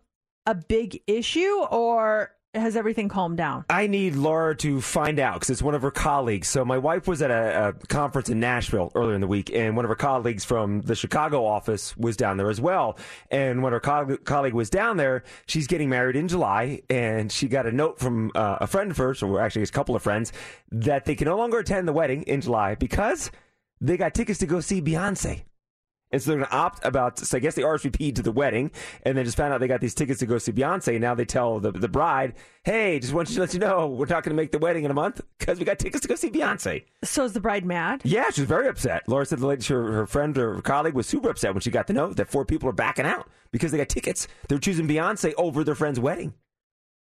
a 0.45 0.55
big 0.55 1.01
issue 1.07 1.64
or 1.70 2.32
has 2.53 2.76
everything 2.76 3.07
calmed 3.07 3.38
down? 3.38 3.64
I 3.70 3.88
need 3.88 4.16
Laura 4.16 4.55
to 4.57 4.82
find 4.82 5.20
out 5.20 5.36
because 5.36 5.49
it's 5.49 5.62
one 5.62 5.76
of 5.76 5.82
her 5.84 5.91
colleagues. 5.91 6.49
So 6.49 6.66
my 6.66 6.78
wife 6.78 7.07
was 7.07 7.22
at 7.22 7.32
a, 7.32 7.70
a 7.70 7.74
conference 7.88 8.30
in 8.30 8.39
Nashville 8.39 8.91
earlier 8.93 9.16
in 9.16 9.22
the 9.22 9.28
week, 9.28 9.51
and 9.53 9.76
one 9.76 9.86
of 9.86 9.89
her 9.89 9.95
colleagues 9.95 10.43
from 10.43 10.82
the 10.82 10.95
Chicago 10.95 11.45
office 11.45 11.95
was 11.95 12.18
down 12.18 12.38
there 12.38 12.49
as 12.49 12.59
well. 12.59 12.97
And 13.30 13.64
when 13.64 13.74
her 13.74 13.80
co- 13.80 14.18
colleague 14.26 14.53
was 14.53 14.70
down 14.70 14.97
there, 14.97 15.24
she's 15.47 15.68
getting 15.68 15.89
married 15.89 16.16
in 16.16 16.28
July, 16.28 16.82
and 16.89 17.32
she 17.32 17.47
got 17.47 17.66
a 17.66 17.72
note 17.72 17.99
from 17.99 18.32
uh, 18.36 18.57
a 18.62 18.68
friend 18.68 18.91
of 18.91 18.97
hers, 18.97 19.24
or 19.24 19.39
actually 19.39 19.64
a 19.64 19.68
couple 19.68 19.95
of 19.95 20.03
friends, 20.03 20.34
that 20.72 21.05
they 21.05 21.16
can 21.16 21.28
no 21.28 21.38
longer 21.38 21.59
attend 21.59 21.88
the 21.88 21.93
wedding 21.93 22.24
in 22.24 22.41
July 22.41 22.76
because 22.76 23.32
they 23.80 23.95
got 23.97 24.14
tickets 24.14 24.39
to 24.39 24.45
go 24.45 24.59
see 24.59 24.82
Beyonce. 24.82 25.43
And 26.12 26.22
so 26.22 26.32
they're 26.32 26.39
going 26.39 26.49
to 26.49 26.55
opt 26.55 26.86
about, 26.86 27.20
so 27.20 27.38
I 27.38 27.39
guess 27.39 27.55
they 27.55 27.62
RSVP'd 27.62 28.18
to 28.18 28.22
the 28.22 28.32
wedding 28.32 28.72
and 29.03 29.18
then 29.18 29.26
just 29.26 29.38
found 29.38 29.53
out 29.53 29.59
they 29.59 29.68
got 29.68 29.82
these 29.82 29.95
tickets 29.95 30.20
to 30.20 30.26
go 30.26 30.38
see 30.38 30.51
Beyonce. 30.51 30.89
And 30.89 31.01
now 31.01 31.16
they 31.16 31.26
tell 31.26 31.59
the, 31.59 31.72
the 31.72 31.88
bride, 31.88 32.34
hey, 32.64 32.99
just 32.99 33.14
want 33.14 33.30
you 33.30 33.36
to 33.36 33.41
let 33.41 33.53
you 33.53 33.59
know, 33.59 33.88
we're 33.88 34.05
not 34.05 34.24
going 34.24 34.36
to 34.36 34.41
make 34.41 34.51
the 34.51 34.59
wedding 34.59 34.84
in 34.84 34.91
a 34.91 34.93
month 34.93 35.22
because 35.39 35.59
we 35.59 35.66
got 35.66 35.80
tickets 35.80 36.01
to 36.01 36.07
go 36.07 36.16
see 36.16 36.30
Beyonce. 36.30 36.84
So 37.03 37.24
is 37.24 37.34
the 37.34 37.39
bride 37.39 37.66
mad? 37.66 38.01
Yeah, 38.03 38.30
she's 38.30 38.45
very 38.45 38.68
upset. 38.68 39.03
Laura 39.07 39.26
said 39.26 39.39
the 39.39 39.47
lady, 39.47 39.66
her, 39.66 39.91
her 39.91 40.07
friend 40.07 40.38
or 40.38 40.55
her 40.55 40.62
colleague 40.62 40.93
was 40.93 41.07
super 41.07 41.30
upset 41.30 41.53
when 41.53 41.62
she 41.62 41.72
got 41.72 41.88
the 41.88 41.93
note 41.93 42.18
that 42.18 42.30
four 42.30 42.45
people 42.45 42.68
are 42.70 42.74
backing 42.74 43.05
out 43.05 43.30
because 43.51 43.72
they 43.72 43.78
got 43.78 43.89
tickets. 43.89 44.28
They're 44.47 44.57
choosing 44.57 44.88
Beyonce 44.88 45.34
over 45.38 45.64
their 45.64 45.76
friend's 45.76 45.99
wedding. 45.99 46.34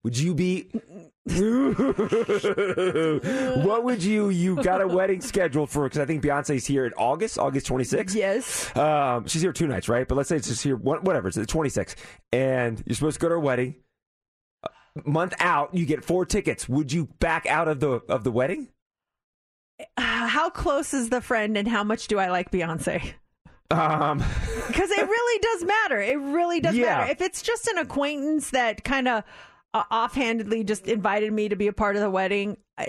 Would 0.05 0.17
you 0.19 0.35
be? 0.35 0.69
what 3.63 3.83
would 3.83 4.03
you? 4.03 4.29
You 4.29 4.61
got 4.61 4.79
a 4.81 4.87
wedding 4.87 5.19
scheduled 5.31 5.71
for? 5.71 5.85
Because 5.85 5.97
I 5.97 6.05
think 6.05 6.23
Beyonce's 6.23 6.67
here 6.67 6.85
in 6.85 6.93
August, 6.93 7.39
August 7.39 7.65
26th. 7.65 8.13
Yes. 8.13 8.75
Um, 8.77 9.25
she's 9.25 9.41
here 9.41 9.51
two 9.51 9.65
nights, 9.65 9.89
right? 9.89 10.07
But 10.07 10.13
let's 10.13 10.29
say 10.29 10.35
it's 10.35 10.47
just 10.47 10.61
here, 10.61 10.75
one- 10.75 11.03
whatever. 11.03 11.27
It's 11.27 11.37
the 11.37 11.47
26th, 11.47 11.95
and 12.31 12.83
you're 12.85 12.93
supposed 12.93 13.15
to 13.15 13.19
go 13.19 13.29
to 13.29 13.33
her 13.33 13.39
wedding. 13.39 13.77
A 14.63 14.69
month 15.09 15.33
out, 15.39 15.73
you 15.73 15.87
get 15.87 16.05
four 16.05 16.23
tickets. 16.23 16.69
Would 16.69 16.93
you 16.93 17.05
back 17.17 17.47
out 17.47 17.67
of 17.67 17.79
the 17.79 18.01
of 18.07 18.23
the 18.23 18.31
wedding? 18.31 18.67
How 19.97 20.51
close 20.51 20.93
is 20.93 21.09
the 21.09 21.19
friend 21.19 21.57
and 21.57 21.67
how 21.67 21.83
much 21.83 22.07
do 22.07 22.19
I 22.19 22.29
like 22.29 22.51
Beyonce? 22.51 23.13
Um, 23.71 24.19
Because 24.67 24.91
it 24.91 25.07
really 25.07 25.39
does 25.39 25.63
matter. 25.63 25.99
It 25.99 26.19
really 26.19 26.59
does 26.59 26.75
Yeah. 26.75 26.97
matter. 26.99 27.11
If 27.11 27.21
it's 27.21 27.41
just 27.41 27.67
an 27.69 27.79
acquaintance 27.79 28.51
that 28.51 28.83
kind 28.83 29.07
of 29.07 29.23
uh, 29.75 29.83
offhandedly 29.91 30.63
just 30.63 30.87
invited 30.87 31.33
me 31.33 31.49
to 31.49 31.55
be 31.57 31.67
a 31.67 31.73
part 31.73 31.97
of 31.97 32.01
the 32.01 32.09
wedding, 32.09 32.55
I, 32.77 32.87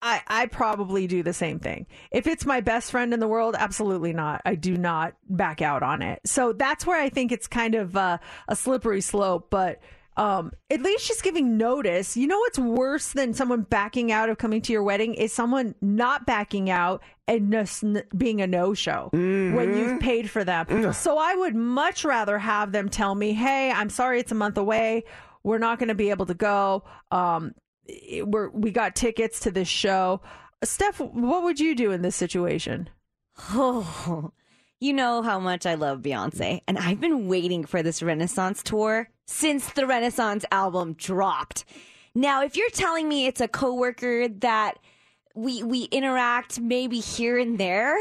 I, 0.00 0.22
I 0.28 0.46
probably 0.46 1.08
do 1.08 1.24
the 1.24 1.32
same 1.32 1.58
thing. 1.58 1.86
If 2.12 2.28
it's 2.28 2.46
my 2.46 2.60
best 2.60 2.92
friend 2.92 3.12
in 3.12 3.18
the 3.18 3.26
world, 3.26 3.56
absolutely 3.58 4.12
not. 4.12 4.40
I 4.44 4.54
do 4.54 4.76
not 4.76 5.14
back 5.28 5.60
out 5.60 5.82
on 5.82 6.00
it. 6.00 6.20
So 6.24 6.52
that's 6.52 6.86
where 6.86 7.00
I 7.00 7.08
think 7.08 7.32
it's 7.32 7.48
kind 7.48 7.74
of 7.74 7.96
uh, 7.96 8.18
a 8.46 8.54
slippery 8.54 9.00
slope. 9.00 9.48
But 9.50 9.80
um, 10.16 10.52
at 10.70 10.80
least 10.80 11.04
she's 11.04 11.20
giving 11.22 11.56
notice. 11.56 12.16
You 12.16 12.28
know 12.28 12.38
what's 12.38 12.58
worse 12.60 13.12
than 13.12 13.34
someone 13.34 13.62
backing 13.62 14.12
out 14.12 14.30
of 14.30 14.38
coming 14.38 14.62
to 14.62 14.72
your 14.72 14.84
wedding 14.84 15.14
is 15.14 15.32
someone 15.32 15.74
not 15.80 16.24
backing 16.24 16.70
out 16.70 17.02
and 17.26 17.50
just 17.52 17.82
n- 17.82 18.04
being 18.16 18.40
a 18.40 18.46
no 18.46 18.74
show 18.74 19.08
when 19.12 19.76
you've 19.76 20.00
paid 20.00 20.30
for 20.30 20.44
them. 20.44 20.66
So 20.92 21.18
I 21.18 21.34
would 21.34 21.56
much 21.56 22.04
rather 22.04 22.38
have 22.38 22.70
them 22.72 22.88
tell 22.88 23.14
me, 23.16 23.32
"Hey, 23.32 23.72
I'm 23.72 23.90
sorry, 23.90 24.20
it's 24.20 24.32
a 24.32 24.36
month 24.36 24.56
away. 24.56 25.04
We're 25.48 25.56
not 25.56 25.78
going 25.78 25.88
to 25.88 25.94
be 25.94 26.10
able 26.10 26.26
to 26.26 26.34
go. 26.34 26.84
Um, 27.10 27.54
we're 28.22 28.50
we 28.50 28.70
got 28.70 28.94
tickets 28.94 29.40
to 29.40 29.50
this 29.50 29.66
show." 29.66 30.20
Steph, 30.62 31.00
what 31.00 31.42
would 31.42 31.58
you 31.58 31.74
do 31.74 31.90
in 31.90 32.02
this 32.02 32.16
situation? 32.16 32.90
Oh, 33.54 34.32
you 34.80 34.92
know 34.92 35.22
how 35.22 35.38
much 35.38 35.64
I 35.64 35.74
love 35.74 36.02
Beyonce, 36.02 36.60
and 36.68 36.76
I've 36.76 37.00
been 37.00 37.28
waiting 37.28 37.64
for 37.64 37.82
this 37.82 38.02
Renaissance 38.02 38.62
tour 38.62 39.08
since 39.26 39.72
the 39.72 39.86
Renaissance 39.86 40.44
album 40.52 40.92
dropped. 40.92 41.64
Now, 42.14 42.42
if 42.42 42.54
you're 42.54 42.68
telling 42.68 43.08
me 43.08 43.26
it's 43.26 43.40
a 43.40 43.48
coworker 43.48 44.28
that 44.28 44.74
we 45.34 45.62
we 45.62 45.84
interact 45.84 46.60
maybe 46.60 47.00
here 47.00 47.38
and 47.38 47.56
there, 47.56 47.96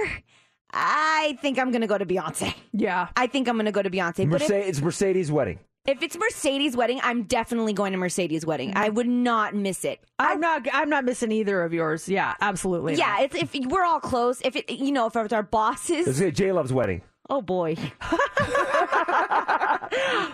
I 0.73 1.37
think 1.41 1.59
I'm 1.59 1.71
gonna 1.71 1.87
go 1.87 1.97
to 1.97 2.05
Beyonce. 2.05 2.53
Yeah, 2.73 3.07
I 3.15 3.27
think 3.27 3.47
I'm 3.47 3.55
gonna 3.55 3.71
go 3.71 3.81
to 3.81 3.89
Beyonce. 3.89 4.29
But 4.29 4.41
if, 4.41 4.51
it's 4.51 4.81
Mercedes' 4.81 5.31
wedding. 5.31 5.59
If 5.87 6.03
it's 6.03 6.17
Mercedes' 6.17 6.75
wedding, 6.75 6.99
I'm 7.01 7.23
definitely 7.23 7.73
going 7.73 7.93
to 7.93 7.97
Mercedes' 7.97 8.45
wedding. 8.45 8.73
I 8.75 8.89
would 8.89 9.07
not 9.07 9.55
miss 9.55 9.85
it. 9.85 9.99
I'm 10.19 10.39
not. 10.39 10.67
I'm 10.73 10.89
not 10.89 11.05
missing 11.05 11.31
either 11.31 11.63
of 11.63 11.73
yours. 11.73 12.09
Yeah, 12.09 12.33
absolutely. 12.41 12.95
Yeah, 12.95 13.21
it's, 13.21 13.35
if 13.35 13.55
we're 13.65 13.85
all 13.85 13.99
close, 14.01 14.41
if 14.41 14.55
it, 14.55 14.69
you 14.69 14.91
know, 14.91 15.07
if 15.07 15.15
it's 15.15 15.33
our 15.33 15.43
bosses, 15.43 16.19
It's 16.19 16.37
J 16.37 16.51
Love's 16.51 16.73
wedding. 16.73 17.01
Oh 17.29 17.41
boy. 17.41 17.75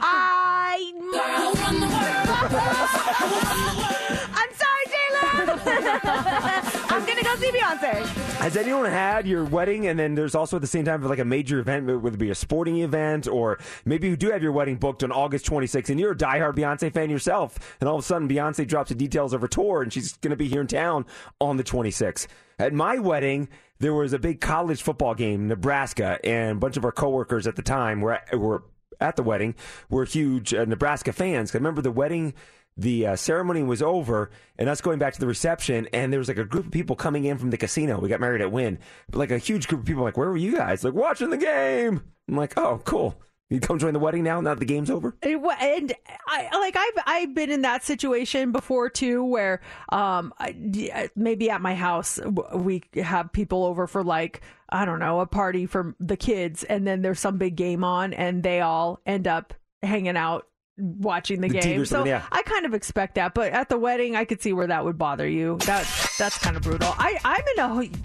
I. 0.05 0.91
I'm 4.35 4.52
sorry, 4.52 4.52
Taylor. 4.52 4.52
I'm 5.49 7.05
gonna 7.05 7.23
go 7.23 7.35
see 7.35 7.51
Beyonce. 7.51 8.05
Has 8.37 8.55
anyone 8.57 8.85
had 8.85 9.27
your 9.27 9.43
wedding 9.45 9.87
and 9.87 9.99
then 9.99 10.15
there's 10.15 10.35
also 10.35 10.57
at 10.57 10.61
the 10.61 10.67
same 10.67 10.85
time 10.85 11.01
like 11.03 11.19
a 11.19 11.25
major 11.25 11.59
event, 11.59 11.85
whether 11.85 12.15
it 12.15 12.17
be 12.17 12.29
a 12.29 12.35
sporting 12.35 12.79
event 12.79 13.27
or 13.27 13.59
maybe 13.85 14.07
you 14.07 14.15
do 14.15 14.31
have 14.31 14.41
your 14.41 14.51
wedding 14.51 14.75
booked 14.77 15.03
on 15.03 15.11
August 15.11 15.45
26th 15.45 15.89
and 15.89 15.99
you're 15.99 16.11
a 16.11 16.15
diehard 16.15 16.55
Beyonce 16.55 16.93
fan 16.93 17.09
yourself, 17.09 17.75
and 17.79 17.89
all 17.89 17.95
of 17.95 18.03
a 18.03 18.05
sudden 18.05 18.27
Beyonce 18.27 18.67
drops 18.67 18.89
the 18.89 18.95
details 18.95 19.33
of 19.33 19.41
her 19.41 19.47
tour 19.47 19.81
and 19.81 19.91
she's 19.91 20.17
to 20.17 20.35
be 20.35 20.47
here 20.47 20.61
in 20.61 20.67
town 20.67 21.05
on 21.39 21.57
the 21.57 21.63
26th. 21.63 22.27
At 22.59 22.73
my 22.73 22.97
wedding, 22.97 23.49
there 23.79 23.93
was 23.93 24.13
a 24.13 24.19
big 24.19 24.39
college 24.39 24.81
football 24.81 25.15
game, 25.15 25.47
Nebraska, 25.47 26.19
and 26.23 26.51
a 26.51 26.59
bunch 26.59 26.77
of 26.77 26.85
our 26.85 26.91
coworkers 26.91 27.47
at 27.47 27.55
the 27.55 27.61
time 27.61 28.01
were 28.01 28.13
at, 28.13 28.39
were 28.39 28.63
at 29.01 29.15
the 29.15 29.23
wedding 29.23 29.55
were 29.89 30.05
huge 30.05 30.53
uh, 30.53 30.65
Nebraska 30.65 31.11
fans. 31.11 31.53
I 31.53 31.57
remember 31.57 31.81
the 31.81 31.91
wedding 31.91 32.33
the 32.77 33.07
uh, 33.07 33.15
ceremony 33.15 33.63
was 33.63 33.81
over 33.81 34.31
and 34.57 34.67
us 34.69 34.81
going 34.81 34.99
back 34.99 35.13
to 35.13 35.19
the 35.19 35.27
reception 35.27 35.87
and 35.93 36.11
there 36.11 36.19
was 36.19 36.27
like 36.27 36.37
a 36.37 36.43
group 36.43 36.65
of 36.65 36.71
people 36.71 36.95
coming 36.95 37.25
in 37.25 37.37
from 37.37 37.49
the 37.51 37.57
casino. 37.57 37.99
We 37.99 38.09
got 38.09 38.19
married 38.19 38.41
at 38.41 38.51
Wynn. 38.51 38.79
But 39.09 39.19
like 39.19 39.31
a 39.31 39.37
huge 39.37 39.67
group 39.67 39.81
of 39.81 39.87
people 39.87 40.03
like 40.03 40.17
where 40.17 40.29
were 40.29 40.37
you 40.37 40.55
guys? 40.55 40.83
Like 40.83 40.93
watching 40.93 41.29
the 41.29 41.37
game. 41.37 42.01
I'm 42.27 42.35
like 42.35 42.57
oh 42.57 42.81
cool. 42.85 43.19
You 43.49 43.59
come 43.59 43.77
join 43.77 43.93
the 43.93 43.99
wedding 43.99 44.23
now 44.23 44.41
now 44.41 44.55
the 44.55 44.65
game's 44.65 44.89
over? 44.89 45.15
Wa- 45.23 45.55
and 45.59 45.93
I 46.27 46.49
like 46.57 46.75
I've 46.75 47.03
I've 47.05 47.35
been 47.35 47.51
in 47.51 47.61
that 47.61 47.83
situation 47.83 48.51
before 48.51 48.89
too, 48.89 49.23
where 49.23 49.61
um 49.89 50.33
I- 50.39 50.53
d- 50.53 50.91
maybe 51.15 51.51
at 51.51 51.61
my 51.61 51.75
house 51.75 52.19
we 52.55 52.81
have 52.95 53.31
people 53.31 53.63
over 53.65 53.85
for 53.85 54.03
like 54.03 54.41
I 54.69 54.85
don't 54.85 54.97
know 54.97 55.19
a 55.19 55.27
party 55.27 55.67
for 55.67 55.93
the 55.99 56.17
kids, 56.17 56.63
and 56.63 56.87
then 56.87 57.03
there's 57.03 57.19
some 57.19 57.37
big 57.37 57.55
game 57.55 57.83
on, 57.83 58.13
and 58.13 58.41
they 58.41 58.61
all 58.61 58.99
end 59.05 59.27
up 59.27 59.53
hanging 59.83 60.17
out 60.17 60.47
watching 60.77 61.41
the, 61.41 61.49
The 61.49 61.59
game. 61.59 61.85
So 61.85 62.05
yeah. 62.05 62.23
I 62.31 62.41
kind 62.43 62.65
of 62.65 62.73
expect 62.73 63.15
that, 63.15 63.33
but 63.33 63.51
at 63.51 63.69
the 63.69 63.77
wedding, 63.77 64.15
I 64.15 64.25
could 64.25 64.41
see 64.41 64.53
where 64.53 64.67
that 64.67 64.83
would 64.83 64.97
bother 64.97 65.27
you. 65.27 65.57
That 65.65 65.87
that's 66.17 66.37
kind 66.37 66.55
of 66.55 66.63
brutal. 66.63 66.93
I 66.97 67.19
I'm 67.23 67.43
in 67.55 67.91
a 67.91 67.97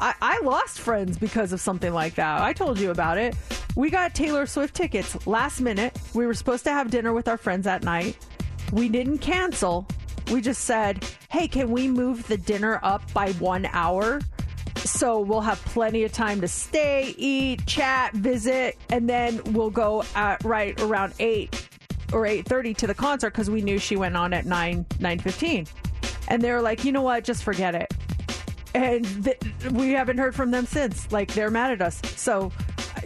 I, 0.00 0.14
I 0.20 0.40
lost 0.42 0.80
friends 0.80 1.18
because 1.18 1.52
of 1.52 1.60
something 1.60 1.92
like 1.92 2.14
that. 2.16 2.40
I 2.40 2.52
told 2.52 2.78
you 2.78 2.90
about 2.90 3.18
it. 3.18 3.36
We 3.76 3.90
got 3.90 4.14
Taylor 4.14 4.46
Swift 4.46 4.74
tickets 4.74 5.26
last 5.26 5.60
minute. 5.60 5.98
We 6.14 6.26
were 6.26 6.34
supposed 6.34 6.64
to 6.64 6.72
have 6.72 6.90
dinner 6.90 7.12
with 7.12 7.28
our 7.28 7.36
friends 7.36 7.64
that 7.64 7.82
night. 7.82 8.16
We 8.72 8.88
didn't 8.88 9.18
cancel. 9.18 9.86
We 10.32 10.40
just 10.40 10.64
said, 10.64 11.04
"Hey, 11.30 11.48
can 11.48 11.70
we 11.70 11.88
move 11.88 12.26
the 12.26 12.36
dinner 12.36 12.80
up 12.82 13.12
by 13.12 13.32
1 13.32 13.66
hour?" 13.72 14.20
So 14.76 15.20
we'll 15.20 15.40
have 15.40 15.62
plenty 15.64 16.04
of 16.04 16.12
time 16.12 16.40
to 16.40 16.48
stay, 16.48 17.14
eat, 17.16 17.66
chat, 17.66 18.12
visit, 18.14 18.76
and 18.90 19.08
then 19.08 19.40
we'll 19.52 19.70
go 19.70 20.04
at 20.14 20.42
right 20.44 20.80
around 20.80 21.14
8 21.18 21.68
or 22.12 22.26
8:30 22.26 22.76
to 22.78 22.86
the 22.86 22.94
concert 22.94 23.32
cuz 23.32 23.50
we 23.50 23.60
knew 23.62 23.78
she 23.78 23.96
went 23.96 24.16
on 24.16 24.32
at 24.32 24.46
9 24.46 24.84
9:15. 25.00 25.66
And 26.28 26.42
they 26.42 26.52
were 26.52 26.60
like, 26.60 26.84
"You 26.84 26.92
know 26.92 27.02
what? 27.02 27.24
Just 27.24 27.42
forget 27.42 27.74
it." 27.74 27.92
And 28.74 29.24
th- 29.24 29.38
we 29.70 29.92
haven't 29.92 30.18
heard 30.18 30.34
from 30.34 30.50
them 30.50 30.66
since. 30.66 31.10
Like 31.10 31.32
they're 31.32 31.50
mad 31.50 31.72
at 31.72 31.82
us. 31.82 32.00
So 32.16 32.52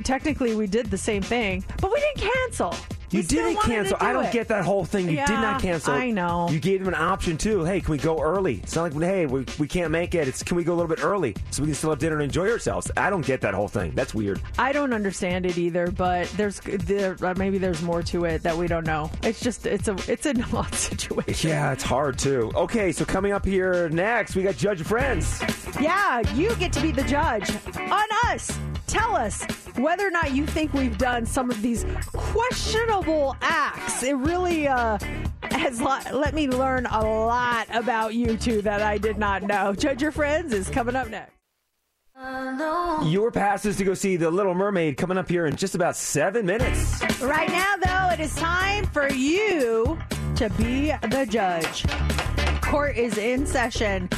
technically 0.02 0.54
we 0.54 0.66
did 0.66 0.90
the 0.90 0.98
same 0.98 1.22
thing, 1.22 1.64
but 1.80 1.92
we 1.92 2.00
didn't 2.00 2.30
cancel. 2.30 2.74
You 3.12 3.20
We 3.20 3.26
didn't 3.26 3.60
cancel. 3.62 3.98
do 3.98 4.04
I 4.04 4.12
don't 4.12 4.24
it. 4.24 4.32
get 4.32 4.48
that 4.48 4.64
whole 4.64 4.84
thing. 4.84 5.08
You 5.08 5.16
did 5.16 5.28
not 5.28 5.60
cancel. 5.60 5.92
I 5.92 6.10
know. 6.10 6.48
You 6.50 6.58
gave 6.58 6.78
them 6.84 6.88
an 6.88 7.00
option 7.00 7.36
too. 7.36 7.62
Hey, 7.64 7.80
can 7.80 7.92
we 7.92 7.98
go 7.98 8.20
early? 8.20 8.60
It's 8.62 8.74
not 8.74 8.92
like 8.94 9.02
hey, 9.02 9.26
we, 9.26 9.44
we 9.58 9.68
can't 9.68 9.90
make 9.90 10.14
it. 10.14 10.26
It's 10.28 10.42
can 10.42 10.56
we 10.56 10.64
go 10.64 10.72
a 10.72 10.76
little 10.76 10.88
bit 10.88 11.04
early 11.04 11.36
so 11.50 11.62
we 11.62 11.66
can 11.68 11.74
still 11.74 11.90
have 11.90 11.98
dinner 11.98 12.14
and 12.16 12.24
enjoy 12.24 12.50
ourselves? 12.50 12.90
I 12.96 13.10
don't 13.10 13.24
get 13.24 13.40
that 13.42 13.52
whole 13.54 13.68
thing. 13.68 13.92
That's 13.94 14.14
weird. 14.14 14.40
I 14.58 14.72
don't 14.72 14.92
understand 14.94 15.44
it 15.46 15.58
either, 15.58 15.90
but 15.90 16.26
there's 16.30 16.58
there 16.60 17.16
uh, 17.22 17.34
maybe 17.36 17.58
there's 17.58 17.82
more 17.82 18.02
to 18.04 18.24
it 18.24 18.42
that 18.44 18.56
we 18.56 18.66
don't 18.66 18.86
know. 18.86 19.10
It's 19.22 19.40
just 19.40 19.66
it's 19.66 19.88
a 19.88 19.96
it's 20.10 20.24
an 20.26 20.42
odd 20.54 20.74
situation. 20.74 21.50
Yeah, 21.50 21.72
it's 21.72 21.82
hard 21.84 22.18
too. 22.18 22.50
Okay, 22.54 22.92
so 22.92 23.04
coming 23.04 23.32
up 23.32 23.44
here 23.44 23.88
next, 23.90 24.34
we 24.36 24.42
got 24.42 24.56
Judge 24.56 24.82
Friends. 24.82 25.42
Yeah, 25.80 26.20
you 26.34 26.54
get 26.56 26.72
to 26.72 26.80
be 26.80 26.92
the 26.92 27.02
judge 27.04 27.50
on 27.76 28.06
us. 28.30 28.58
Tell 28.86 29.16
us 29.16 29.44
whether 29.76 30.06
or 30.06 30.10
not 30.10 30.32
you 30.32 30.46
think 30.46 30.72
we've 30.72 30.98
done 30.98 31.26
some 31.26 31.50
of 31.50 31.60
these 31.62 31.84
questionable 32.12 33.36
acts. 33.40 34.02
It 34.02 34.14
really 34.16 34.68
uh, 34.68 34.98
has 35.42 35.80
lo- 35.80 35.98
let 36.12 36.34
me 36.34 36.48
learn 36.48 36.86
a 36.86 37.00
lot 37.00 37.66
about 37.72 38.14
you 38.14 38.36
two 38.36 38.62
that 38.62 38.82
I 38.82 38.98
did 38.98 39.18
not 39.18 39.42
know. 39.42 39.74
Judge 39.74 40.02
Your 40.02 40.12
Friends 40.12 40.52
is 40.52 40.68
coming 40.68 40.96
up 40.96 41.08
next. 41.08 41.32
Your 43.04 43.32
passes 43.32 43.76
to 43.78 43.84
go 43.84 43.94
see 43.94 44.16
The 44.16 44.30
Little 44.30 44.54
Mermaid 44.54 44.96
coming 44.96 45.18
up 45.18 45.28
here 45.28 45.46
in 45.46 45.56
just 45.56 45.74
about 45.74 45.96
seven 45.96 46.46
minutes. 46.46 47.02
Right 47.20 47.48
now, 47.48 47.74
though, 47.84 48.14
it 48.14 48.20
is 48.20 48.34
time 48.36 48.86
for 48.86 49.10
you 49.12 49.98
to 50.36 50.48
be 50.50 50.92
the 51.08 51.26
judge. 51.28 51.84
Court 52.72 52.96
is 52.96 53.18
in 53.18 53.44
session. 53.46 54.08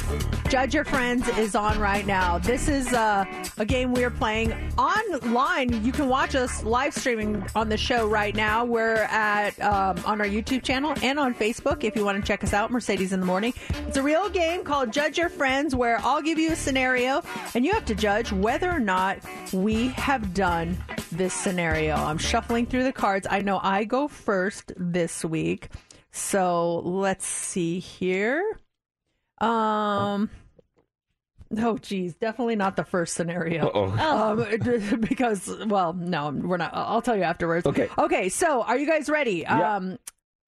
Judge 0.47 0.73
Your 0.73 0.85
Friends 0.85 1.27
is 1.37 1.55
on 1.55 1.77
right 1.77 2.07
now. 2.07 2.37
This 2.37 2.69
is 2.69 2.93
uh, 2.93 3.25
a 3.57 3.65
game 3.65 3.91
we 3.91 4.05
are 4.05 4.09
playing 4.09 4.53
online. 4.77 5.83
You 5.83 5.91
can 5.91 6.07
watch 6.07 6.35
us 6.35 6.63
live 6.63 6.93
streaming 6.93 7.45
on 7.53 7.67
the 7.67 7.75
show 7.75 8.07
right 8.07 8.33
now. 8.33 8.63
We're 8.63 9.03
at 9.09 9.61
um, 9.61 9.99
on 10.05 10.21
our 10.21 10.25
YouTube 10.25 10.63
channel 10.63 10.93
and 11.03 11.19
on 11.19 11.35
Facebook 11.35 11.83
if 11.83 11.97
you 11.97 12.05
want 12.05 12.17
to 12.17 12.25
check 12.25 12.45
us 12.45 12.53
out. 12.53 12.71
Mercedes 12.71 13.11
in 13.11 13.19
the 13.19 13.25
morning. 13.25 13.53
It's 13.87 13.97
a 13.97 14.01
real 14.01 14.29
game 14.29 14.63
called 14.63 14.93
Judge 14.93 15.17
Your 15.17 15.27
Friends, 15.27 15.75
where 15.75 15.99
I'll 15.99 16.21
give 16.21 16.39
you 16.39 16.53
a 16.53 16.55
scenario 16.55 17.23
and 17.55 17.65
you 17.65 17.73
have 17.73 17.83
to 17.83 17.95
judge 17.95 18.31
whether 18.31 18.71
or 18.71 18.79
not 18.79 19.17
we 19.51 19.89
have 19.89 20.33
done 20.33 20.77
this 21.11 21.33
scenario. 21.33 21.95
I'm 21.95 22.17
shuffling 22.17 22.67
through 22.67 22.85
the 22.85 22.93
cards. 22.93 23.27
I 23.29 23.41
know 23.41 23.59
I 23.61 23.83
go 23.83 24.07
first 24.07 24.71
this 24.77 25.25
week. 25.25 25.67
So 26.15 26.79
let's 26.79 27.25
see 27.25 27.79
here. 27.79 28.41
Um. 29.41 30.29
Oh, 31.57 31.77
geez, 31.77 32.15
definitely 32.15 32.55
not 32.55 32.77
the 32.77 32.85
first 32.85 33.15
scenario. 33.15 33.67
Uh-oh. 33.67 34.39
Um, 34.39 34.99
because, 35.01 35.53
well, 35.67 35.91
no, 35.91 36.29
we're 36.31 36.55
not. 36.55 36.71
I'll 36.73 37.01
tell 37.01 37.17
you 37.17 37.23
afterwards. 37.23 37.65
Okay. 37.67 37.89
Okay. 37.97 38.29
So, 38.29 38.63
are 38.63 38.77
you 38.77 38.87
guys 38.87 39.09
ready? 39.09 39.41
Yeah. 39.41 39.75
Um, 39.75 39.99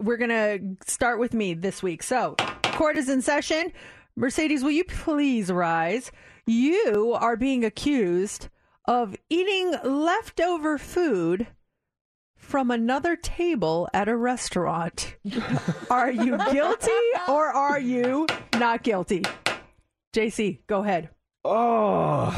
we're 0.02 0.18
gonna 0.18 0.60
start 0.86 1.20
with 1.20 1.34
me 1.34 1.54
this 1.54 1.84
week. 1.84 2.02
So, 2.02 2.36
court 2.72 2.98
is 2.98 3.10
in 3.10 3.22
session. 3.22 3.74
Mercedes, 4.16 4.64
will 4.64 4.72
you 4.72 4.86
please 4.86 5.52
rise? 5.52 6.14
You 6.46 7.12
are 7.14 7.36
being 7.36 7.66
accused 7.66 8.48
of 8.86 9.18
eating 9.30 9.76
leftover 9.84 10.78
food 10.78 11.46
from 12.48 12.72
another 12.72 13.18
table 13.18 13.90
at 13.94 14.08
a 14.08 14.16
restaurant. 14.16 15.18
are 15.90 16.10
you 16.10 16.38
guilty 16.52 16.92
or 17.28 17.48
are 17.48 17.80
you 17.80 18.26
not 18.58 18.84
guilty? 18.84 19.24
JC, 20.16 20.60
go 20.66 20.82
ahead. 20.82 21.10
Oh, 21.44 22.34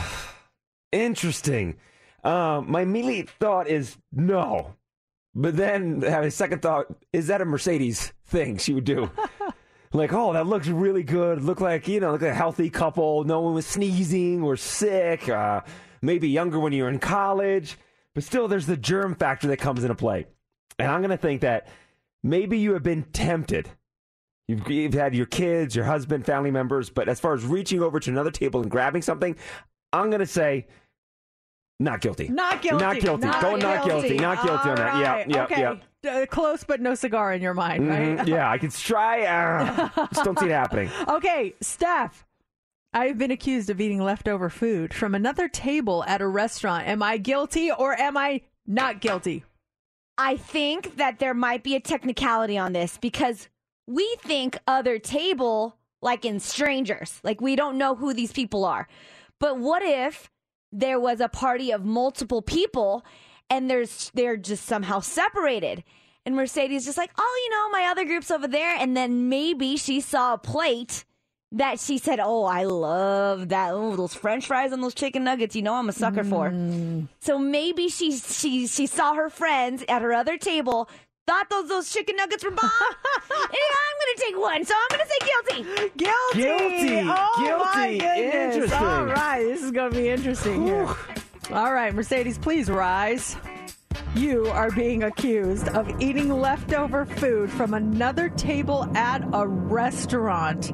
interesting. 0.92 1.78
Um, 2.24 2.72
my 2.72 2.82
immediate 2.82 3.30
thought 3.30 3.68
is 3.68 3.98
no, 4.12 4.74
but 5.36 5.56
then 5.56 6.04
I 6.04 6.10
have 6.10 6.24
a 6.26 6.32
second 6.32 6.62
thought: 6.62 6.88
is 7.14 7.28
that 7.28 7.42
a 7.42 7.46
Mercedes 7.46 8.12
thing 8.26 8.58
she 8.58 8.74
would 8.74 8.84
do? 8.84 9.10
like, 9.94 10.12
oh, 10.12 10.34
that 10.34 10.48
looks 10.48 10.68
really 10.68 11.04
good. 11.04 11.42
Look 11.44 11.62
like 11.62 11.88
you 11.88 12.00
know, 12.00 12.14
like 12.14 12.24
a 12.24 12.34
healthy 12.34 12.70
couple. 12.70 13.24
No 13.24 13.42
one 13.42 13.54
was 13.54 13.68
sneezing 13.68 14.42
or 14.42 14.58
sick. 14.58 15.30
Uh, 15.30 15.62
maybe 16.02 16.28
younger 16.28 16.60
when 16.60 16.74
you 16.74 16.84
were 16.84 16.90
in 16.90 17.00
college, 17.00 17.78
but 18.16 18.24
still, 18.24 18.48
there's 18.48 18.66
the 18.66 18.78
germ 18.78 19.16
factor 19.16 19.48
that 19.48 19.58
comes 19.58 19.84
into 19.84 19.96
play. 19.96 20.26
And 20.78 20.90
I'm 20.90 21.02
going 21.02 21.12
to 21.12 21.18
think 21.18 21.42
that 21.42 21.68
maybe 22.24 22.58
you 22.58 22.74
have 22.74 22.84
been 22.84 23.04
tempted. 23.04 23.70
You've, 24.48 24.68
you've 24.70 24.94
had 24.94 25.14
your 25.14 25.26
kids, 25.28 25.76
your 25.76 25.86
husband, 25.86 26.26
family 26.26 26.52
members, 26.52 26.90
but 26.90 27.08
as 27.08 27.20
far 27.20 27.34
as 27.34 27.46
reaching 27.46 27.82
over 27.84 28.00
to 28.00 28.10
another 28.10 28.32
table 28.32 28.62
and 28.62 28.72
grabbing 28.72 29.02
something, 29.02 29.36
I'm 29.94 30.10
going 30.10 30.22
to 30.22 30.26
say 30.26 30.68
not 31.80 32.02
guilty. 32.02 32.28
Not 32.30 32.62
guilty. 32.62 32.84
Not 32.84 33.00
guilty. 33.00 33.28
Going 33.28 33.60
not 33.62 33.86
guilty. 33.86 34.18
Not 34.18 34.44
guilty 34.44 34.70
on 34.70 34.76
that. 34.78 34.94
All 34.96 35.02
Yeah, 35.02 35.24
yeah, 35.28 35.44
okay. 35.44 35.62
yeah. 35.62 35.76
Uh, 36.12 36.26
close, 36.26 36.64
but 36.64 36.82
no 36.82 36.96
cigar 36.96 37.34
in 37.34 37.42
your 37.42 37.54
mind, 37.54 37.84
Mhm. 37.84 38.18
right? 38.18 38.28
yeah, 38.28 38.50
I 38.50 38.58
could 38.58 38.72
try. 38.72 39.26
Uh, 39.26 39.90
just 40.14 40.24
don't 40.24 40.40
see 40.40 40.46
it 40.48 40.52
happening. 40.52 40.90
Okay, 41.10 41.54
Steph. 41.62 42.26
I've 42.94 43.20
been 43.20 43.32
accused 43.32 43.70
of 43.70 43.80
eating 43.80 44.02
leftover 44.02 44.50
food 44.50 44.94
from 44.94 45.14
another 45.14 45.48
table 45.48 46.04
at 46.06 46.22
a 46.22 46.28
restaurant. 46.28 46.88
Am 46.88 47.04
I 47.04 47.18
guilty 47.18 47.72
or 47.72 48.00
am 48.00 48.18
I 48.18 48.42
not 48.66 49.00
guilty? 49.00 49.44
I 50.18 50.38
think 50.38 50.98
that 50.98 51.20
there 51.20 51.36
might 51.36 51.64
be 51.64 51.76
a 51.76 51.80
technicality 51.80 52.58
on 52.58 52.74
this 52.74 52.98
because 52.98 53.48
we 53.88 54.18
think 54.22 54.58
other 54.68 54.98
table 54.98 55.78
like 56.02 56.26
in 56.26 56.40
strangers. 56.40 57.20
Like 57.24 57.42
we 57.42 57.56
don't 57.56 57.78
know 57.78 57.96
who 57.96 58.14
these 58.14 58.32
people 58.32 58.66
are. 58.66 58.88
But 59.40 59.60
what 59.60 59.84
if 59.84 60.32
there 60.72 61.00
was 61.00 61.20
a 61.20 61.30
party 61.30 61.72
of 61.72 61.86
multiple 61.86 62.42
people 62.42 63.06
and 63.50 63.70
there's 63.70 64.12
they're 64.16 64.38
just 64.38 64.66
somehow 64.66 65.00
separated? 65.00 65.84
And 66.26 66.36
Mercedes 66.36 66.86
just 66.86 66.98
like, 66.98 67.12
"Oh, 67.18 67.42
you 67.44 67.50
know, 67.52 67.70
my 67.70 67.88
other 67.90 68.04
group's 68.06 68.32
over 68.32 68.48
there." 68.48 68.76
And 68.76 68.96
then 68.96 69.30
maybe 69.30 69.78
she 69.78 70.02
saw 70.02 70.34
a 70.34 70.38
plate 70.38 71.06
that 71.54 71.80
she 71.80 71.98
said, 71.98 72.20
"Oh, 72.22 72.44
I 72.46 72.64
love 72.64 73.50
that. 73.50 73.72
Oh, 73.74 73.96
those 73.96 74.14
French 74.14 74.48
fries 74.48 74.72
and 74.72 74.84
those 74.84 74.94
chicken 74.94 75.24
nuggets. 75.24 75.56
You 75.56 75.62
know, 75.64 75.74
I'm 75.76 75.90
a 75.90 75.94
sucker 75.94 76.24
for." 76.24 76.50
Mm. 76.52 77.08
So 77.20 77.40
maybe 77.40 77.90
she 77.90 78.12
she 78.12 78.68
she 78.68 78.86
saw 78.88 79.14
her 79.16 79.30
friends 79.30 79.84
at 79.90 80.02
her 80.02 80.14
other 80.14 80.38
table, 80.38 80.90
thought 81.28 81.50
those 81.50 81.68
those 81.68 81.92
chicken 81.92 82.16
nuggets 82.16 82.44
were 82.44 82.52
bomb. 82.52 82.70
yeah, 83.32 83.36
I'm 83.40 83.48
gonna 83.50 84.18
take 84.18 84.38
one, 84.40 84.66
so 84.66 84.74
I'm 84.76 84.98
gonna 84.98 85.10
say 85.10 85.64
guilty. 85.64 85.90
Guilty. 85.98 86.42
Guilty. 86.42 87.00
Oh, 87.10 87.62
my 87.74 87.88
Guilty. 87.90 88.00
goodness. 88.00 88.56
Interesting. 88.56 88.88
All 88.88 89.06
right, 89.06 89.44
this 89.44 89.64
is 89.64 89.72
going 89.72 89.92
to 89.92 89.98
be 89.98 90.10
interesting 90.10 90.66
here. 90.66 90.88
All 91.52 91.74
right, 91.74 91.94
Mercedes, 91.94 92.38
please 92.38 92.70
rise. 92.70 93.36
You 94.16 94.48
are 94.48 94.72
being 94.72 95.04
accused 95.04 95.68
of 95.70 95.90
eating 96.02 96.30
leftover 96.30 97.06
food 97.06 97.52
from 97.52 97.74
another 97.74 98.30
table 98.30 98.90
at 98.96 99.22
a 99.34 99.48
restaurant. 99.48 100.72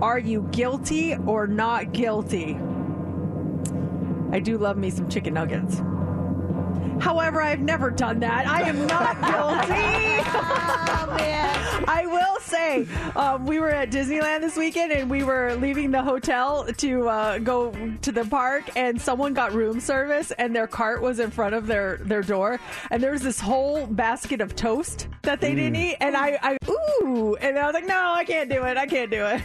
Are 0.00 0.18
you 0.18 0.42
guilty 0.52 1.16
or 1.26 1.46
not 1.48 1.92
guilty? 1.92 2.56
I 4.30 4.38
do 4.40 4.56
love 4.58 4.76
me 4.76 4.90
some 4.90 5.08
chicken 5.08 5.34
nuggets. 5.34 5.80
However, 7.00 7.40
I've 7.42 7.60
never 7.60 7.90
done 7.90 8.20
that. 8.20 8.46
I 8.46 8.68
am 8.68 8.86
not 8.86 9.20
guilty. 9.20 10.22
oh, 10.34 11.14
man. 11.16 11.84
I 11.88 12.06
will 12.06 12.40
say, 12.40 12.86
um, 13.16 13.46
we 13.46 13.60
were 13.60 13.70
at 13.70 13.90
Disneyland 13.90 14.40
this 14.40 14.56
weekend 14.56 14.92
and 14.92 15.08
we 15.08 15.22
were 15.22 15.54
leaving 15.54 15.90
the 15.90 16.02
hotel 16.02 16.64
to 16.64 17.08
uh, 17.08 17.38
go 17.38 17.72
to 18.02 18.12
the 18.12 18.24
park, 18.24 18.76
and 18.76 19.00
someone 19.00 19.32
got 19.34 19.52
room 19.52 19.80
service, 19.80 20.30
and 20.32 20.54
their 20.54 20.66
cart 20.66 21.00
was 21.00 21.18
in 21.18 21.30
front 21.30 21.54
of 21.54 21.66
their, 21.66 21.98
their 21.98 22.22
door, 22.22 22.60
and 22.90 23.02
there 23.02 23.12
was 23.12 23.22
this 23.22 23.40
whole 23.40 23.86
basket 23.86 24.40
of 24.40 24.54
toast 24.54 25.08
that 25.22 25.40
they 25.40 25.54
didn't 25.54 25.76
eat, 25.76 25.96
and 26.00 26.16
I, 26.16 26.38
I 26.42 26.56
ooh, 26.68 26.77
and 27.40 27.58
I 27.58 27.66
was 27.66 27.74
like, 27.74 27.86
no, 27.86 28.12
I 28.14 28.24
can't 28.24 28.48
do 28.50 28.64
it. 28.64 28.76
I 28.76 28.86
can't 28.86 29.10
do 29.10 29.24
it. 29.24 29.42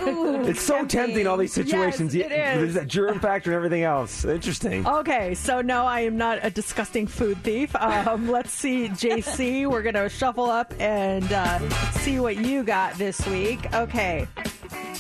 It's 0.50 0.62
so 0.62 0.86
tempting, 0.86 1.28
all 1.28 1.38
these 1.38 1.54
situations. 1.54 2.14
Yes, 2.16 2.28
it 2.28 2.32
Yeah, 2.32 2.54
is. 2.56 2.62
There's 2.62 2.74
that 2.76 2.88
germ 2.88 3.20
factor 3.20 3.52
and 3.52 3.56
everything 3.58 3.84
else. 3.84 4.26
Interesting. 4.26 4.86
Okay, 4.88 5.36
so 5.36 5.62
no, 5.62 5.86
I 5.86 6.02
am 6.02 6.18
not 6.18 6.40
a 6.44 6.50
disgusting 6.50 7.08
food 7.08 7.38
thief. 7.44 7.76
Um, 7.76 8.28
let's 8.32 8.52
see, 8.52 8.90
JC. 8.90 9.68
We're 9.70 9.84
gonna 9.84 10.10
shuffle 10.10 10.46
up 10.50 10.74
and 10.80 11.32
uh, 11.32 11.60
see 11.92 12.20
what 12.20 12.38
you 12.38 12.64
got 12.64 12.96
this 12.96 13.26
week. 13.28 13.74
Okay. 13.74 14.28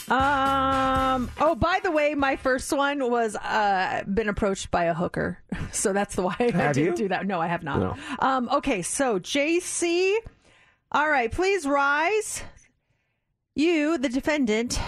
Um. 0.10 1.30
Oh, 1.40 1.56
by 1.57 1.80
the 1.84 1.91
way, 1.91 2.14
my 2.14 2.36
first 2.36 2.72
one 2.74 3.10
was 3.10 3.36
uh, 3.36 4.03
been 4.11 4.28
approached 4.30 4.70
by 4.70 4.86
a 4.86 4.94
hooker, 4.94 5.40
so 5.72 5.94
that's 5.94 6.15
the 6.15 6.22
why 6.24 6.36
I 6.40 6.52
Have 6.52 6.76
didn't 6.76 6.91
you? 6.91 6.95
do 7.03 7.07
that. 7.10 7.26
No, 7.26 7.40
I 7.40 7.48
have 7.48 7.64
not. 7.64 7.80
No. 7.80 7.95
Um. 8.20 8.49
Okay, 8.52 8.82
so 8.82 9.20
JC. 9.20 10.18
All 10.95 11.10
right, 11.10 11.32
please 11.32 11.65
rise. 11.65 12.44
You, 13.56 13.98
the 13.98 14.10
defendant, 14.10 14.80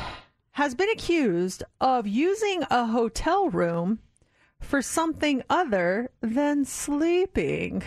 has 0.52 0.76
been 0.76 0.90
accused 0.92 1.64
of 1.82 2.06
using 2.06 2.62
a 2.70 2.86
hotel 2.86 3.50
room 3.50 3.98
for 4.62 4.84
something 4.84 5.42
other 5.50 6.12
than 6.22 6.64
sleeping. 6.64 7.82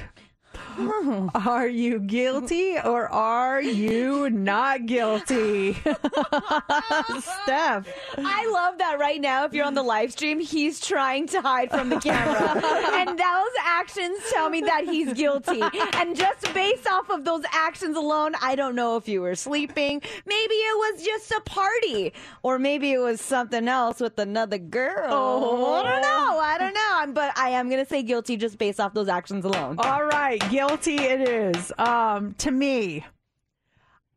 Are 1.35 1.67
you 1.67 1.99
guilty 1.99 2.79
or 2.79 3.09
are 3.09 3.61
you 3.61 4.31
not 4.31 4.87
guilty? 4.87 5.73
Steph. 5.75 7.87
I 8.17 8.51
love 8.53 8.79
that 8.79 8.99
right 8.99 9.21
now. 9.21 9.45
If 9.45 9.55
you're 9.55 9.67
on 9.67 9.75
the 9.75 9.83
live 9.83 10.13
stream, 10.13 10.41
he's 10.41 10.81
trying 10.81 11.27
to 11.29 11.41
hide 11.41 11.71
from 11.71 11.89
the 11.89 12.01
camera. 12.01 12.61
and 12.95 13.19
those 13.19 13.53
actions 13.65 14.19
tell 14.33 14.51
me 14.51 14.61
that 14.63 14.85
he's 14.85 15.13
guilty. 15.15 15.61
And 15.95 16.17
just 16.17 16.53
based 16.55 16.87
off 16.87 17.11
of 17.11 17.25
those 17.25 17.43
actions 17.53 17.97
alone, 17.97 18.35
I 18.41 18.55
don't 18.55 18.75
know 18.75 18.97
if 18.97 19.09
you 19.09 19.21
were 19.21 19.35
sleeping. 19.35 20.01
Maybe 20.27 20.55
it 20.55 20.77
was 20.77 21.05
just 21.05 21.31
a 21.33 21.41
party. 21.41 22.13
Or 22.43 22.59
maybe 22.59 22.93
it 22.93 22.99
was 22.99 23.21
something 23.21 23.69
else 23.69 24.01
with 24.01 24.19
another 24.19 24.59
girl. 24.59 25.09
Oh. 25.11 25.75
I 25.75 25.83
don't 25.91 26.03
know. 26.03 26.39
I 26.39 26.59
don't 26.59 26.75
know. 26.75 27.13
But 27.15 27.37
I 27.39 27.51
am 27.51 27.69
going 27.69 27.83
to 27.83 27.89
say 27.89 28.03
guilty 28.03 28.37
just 28.37 28.59
based 28.59 28.81
off 28.81 28.95
those 28.95 29.09
actions 29.09 29.45
alone. 29.45 29.77
All 29.79 30.05
right, 30.05 30.43
guilty 30.51 30.97
it 30.97 31.29
is. 31.29 31.73
Um, 31.79 32.35
to 32.39 32.51
me, 32.51 33.05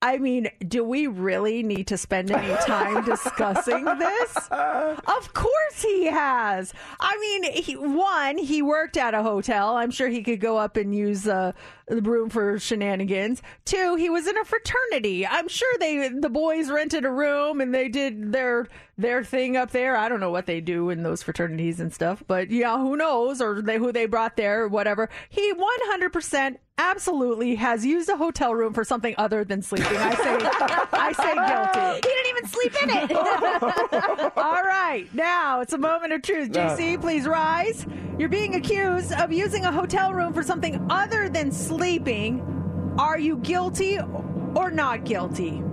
I 0.03 0.17
mean, 0.17 0.49
do 0.67 0.83
we 0.83 1.05
really 1.05 1.61
need 1.61 1.87
to 1.87 1.97
spend 1.97 2.31
any 2.31 2.55
time 2.63 3.05
discussing 3.05 3.85
this? 3.85 4.35
Of 4.49 5.33
course 5.33 5.81
he 5.81 6.05
has. 6.05 6.73
I 6.99 7.17
mean, 7.19 7.53
he, 7.53 7.75
one, 7.75 8.39
he 8.39 8.63
worked 8.63 8.97
at 8.97 9.13
a 9.13 9.21
hotel. 9.21 9.75
I'm 9.75 9.91
sure 9.91 10.07
he 10.07 10.23
could 10.23 10.39
go 10.39 10.57
up 10.57 10.75
and 10.75 10.95
use 10.95 11.27
uh, 11.27 11.51
the 11.80 11.80
room 11.99 12.29
for 12.29 12.57
shenanigans. 12.59 13.41
Two, 13.65 13.95
he 13.95 14.09
was 14.09 14.27
in 14.27 14.37
a 14.37 14.45
fraternity. 14.45 15.25
I'm 15.27 15.47
sure 15.47 15.77
they 15.79 16.09
the 16.09 16.29
boys 16.29 16.69
rented 16.69 17.05
a 17.05 17.11
room 17.11 17.61
and 17.61 17.73
they 17.73 17.89
did 17.89 18.31
their 18.31 18.67
their 18.97 19.23
thing 19.23 19.57
up 19.57 19.71
there. 19.71 19.95
I 19.95 20.07
don't 20.09 20.19
know 20.19 20.29
what 20.31 20.45
they 20.45 20.61
do 20.61 20.89
in 20.89 21.03
those 21.03 21.23
fraternities 21.23 21.79
and 21.79 21.93
stuff, 21.93 22.23
but 22.27 22.51
yeah, 22.51 22.77
who 22.77 22.95
knows? 22.95 23.41
Or 23.41 23.61
they 23.61 23.77
who 23.77 23.91
they 23.91 24.05
brought 24.05 24.37
there, 24.37 24.63
or 24.63 24.67
whatever. 24.67 25.09
He 25.29 25.53
100% 25.53 26.57
absolutely 26.77 27.55
has 27.55 27.85
used 27.85 28.09
a 28.09 28.17
hotel 28.17 28.55
room 28.55 28.73
for 28.73 28.83
something 28.83 29.13
other 29.17 29.43
than 29.43 29.61
sleeping. 29.61 29.97
I 29.97 30.15
say, 30.15 30.37
I 30.93 31.11
say 31.13 31.35
guilty. 31.35 31.91
He 32.01 32.15
didn't 32.15 32.29
even 32.29 32.47
sleep 32.47 32.83
in 32.83 32.89
it. 32.89 33.11
All 34.37 34.63
right, 34.63 35.07
now 35.13 35.61
it's 35.61 35.73
a 35.73 35.77
moment 35.77 36.13
of 36.13 36.21
truth. 36.21 36.49
JC, 36.51 36.99
please 36.99 37.27
rise. 37.27 37.85
You're 38.17 38.29
being 38.29 38.55
accused 38.55 39.11
of 39.13 39.31
using 39.31 39.65
a 39.65 39.71
hotel 39.71 40.13
room 40.13 40.33
for 40.33 40.43
something 40.43 40.85
other 40.89 41.29
than 41.29 41.51
sleeping. 41.51 41.80
Are 41.81 43.17
you 43.17 43.37
guilty 43.37 43.97
or 44.55 44.69
not 44.69 45.03
guilty? 45.03 45.63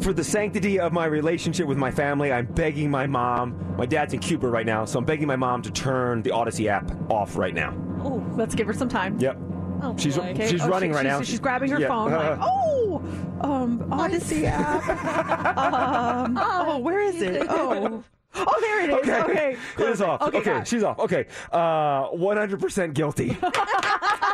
For 0.00 0.12
the 0.12 0.24
sanctity 0.24 0.80
of 0.80 0.92
my 0.92 1.04
relationship 1.06 1.66
with 1.68 1.78
my 1.78 1.90
family, 1.92 2.32
I'm 2.32 2.46
begging 2.46 2.90
my 2.90 3.06
mom. 3.06 3.76
My 3.76 3.86
dad's 3.86 4.14
in 4.14 4.18
Cuba 4.20 4.48
right 4.48 4.66
now, 4.66 4.84
so 4.84 4.98
I'm 4.98 5.04
begging 5.04 5.28
my 5.28 5.36
mom 5.36 5.62
to 5.62 5.70
turn 5.70 6.22
the 6.22 6.30
Audacy 6.30 6.66
app 6.66 6.90
off 7.10 7.36
right 7.36 7.54
now. 7.54 7.72
Oh, 8.02 8.24
let's 8.36 8.54
give 8.56 8.66
her 8.66 8.72
some 8.72 8.88
time. 8.88 9.16
Yep. 9.20 9.38
Oh, 9.82 9.94
she's 9.96 10.16
boy. 10.16 10.30
Okay. 10.30 10.48
she's 10.48 10.62
Oh, 10.62 10.68
running 10.68 10.90
she- 10.90 10.96
right 10.96 11.02
she's- 11.04 11.18
now. 11.20 11.22
She's 11.24 11.40
grabbing 11.40 11.70
her 11.70 11.80
Yeah. 11.80 11.88
phone. 11.88 12.10
Like, 12.10 12.38
oh, 12.42 13.02
um, 13.42 13.78
Audacy 13.90 14.44
app. 14.44 15.56
um, 15.56 16.36
oh, 16.40 16.78
where 16.78 17.00
is 17.00 17.22
it? 17.22 17.46
Oh, 17.48 18.02
oh, 18.46 18.60
there 18.60 18.84
it 18.84 18.90
is. 18.90 18.96
Okay, 19.08 19.20
Okay, 19.22 19.56
it 19.78 19.88
is 19.88 20.00
off. 20.00 20.22
Okay, 20.22 20.38
Okay, 20.38 20.62
she's 20.64 20.82
off. 20.82 20.98
Okay, 20.98 21.26
uh, 21.52 22.10
100% 22.10 22.94
guilty. 22.94 23.36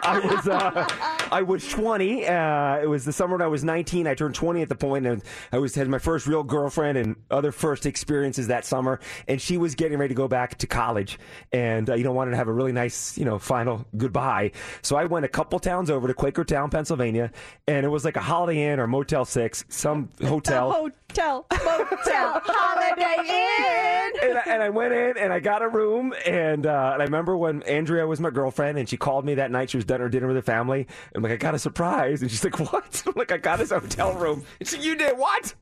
I 0.07 0.19
was 0.19 0.49
uh, 0.49 0.89
I 1.33 1.43
was 1.43 1.67
20. 1.69 2.27
Uh, 2.27 2.79
it 2.79 2.87
was 2.89 3.05
the 3.05 3.13
summer 3.13 3.33
when 3.37 3.43
I 3.43 3.47
was 3.47 3.65
19. 3.65 4.07
I 4.07 4.15
turned 4.15 4.35
20 4.35 4.61
at 4.61 4.69
the 4.69 4.75
point, 4.75 5.07
and 5.07 5.23
I 5.51 5.59
was 5.59 5.75
had 5.75 5.89
my 5.89 5.99
first 5.99 6.27
real 6.27 6.43
girlfriend 6.43 6.99
and 6.99 7.17
other 7.31 7.53
first 7.53 7.87
experiences 7.87 8.49
that 8.49 8.65
summer. 8.67 9.01
And 9.29 9.41
she 9.41 9.57
was 9.57 9.75
getting 9.75 9.99
ready 9.99 10.15
to 10.15 10.17
go 10.17 10.29
back 10.29 10.59
to 10.59 10.67
college, 10.67 11.19
and 11.53 11.89
uh, 11.89 11.95
you 11.95 12.05
know 12.05 12.13
wanted 12.13 12.33
to 12.33 12.37
have 12.37 12.49
a 12.49 12.53
really 12.53 12.73
nice 12.73 13.17
you 13.17 13.25
know 13.25 13.39
final 13.39 13.87
goodbye. 13.97 14.53
So 14.83 14.97
I 14.97 15.07
went 15.07 15.25
a 15.25 15.29
couple 15.29 15.59
towns 15.59 15.91
over 15.91 16.07
to 16.07 16.15
Quakertown, 16.15 16.71
Pennsylvania, 16.71 17.31
and 17.67 17.87
it 17.87 17.89
was 17.89 18.05
like 18.05 18.17
a 18.17 18.21
Holiday 18.21 18.71
Inn 18.73 18.81
or 18.81 18.87
Motel 18.87 19.25
Six, 19.25 19.65
some 19.69 20.11
hotel. 20.23 20.71
Hotel, 20.71 21.47
motel, 21.53 22.43
Holiday 22.45 23.17
Inn. 23.29 23.94
And, 24.23 24.39
I, 24.39 24.43
and 24.47 24.63
I 24.63 24.69
went 24.71 24.93
in 24.93 25.17
and 25.19 25.33
I 25.33 25.41
got 25.41 25.63
a 25.63 25.69
room 25.69 26.15
and, 26.27 26.67
uh, 26.67 26.91
and 26.95 27.03
I 27.03 27.05
remember 27.05 27.37
when 27.37 27.63
Andrea 27.65 28.07
was 28.07 28.21
my 28.21 28.31
girlfriend 28.31 28.79
and 28.79 28.89
she 28.89 28.97
called 28.97 29.25
me 29.25 29.35
that 29.35 29.51
night. 29.51 29.71
She 29.71 29.77
was 29.77 29.85
done 29.85 30.01
her 30.01 30.09
dinner 30.09 30.27
with 30.27 30.37
her 30.37 30.43
family. 30.43 30.87
I'm 31.15 31.23
like, 31.23 31.33
I 31.33 31.37
got 31.37 31.55
a 31.55 31.59
surprise, 31.59 32.23
and 32.23 32.31
she's 32.31 32.45
like, 32.45 32.59
What? 32.73 33.03
I'm 33.07 33.13
like, 33.17 33.33
I 33.33 33.37
got 33.39 33.59
this 33.59 33.71
hotel 33.71 34.15
room. 34.15 34.45
And 34.61 34.69
she, 34.69 34.79
you 34.81 34.97
did 34.97 35.17
what? 35.19 35.55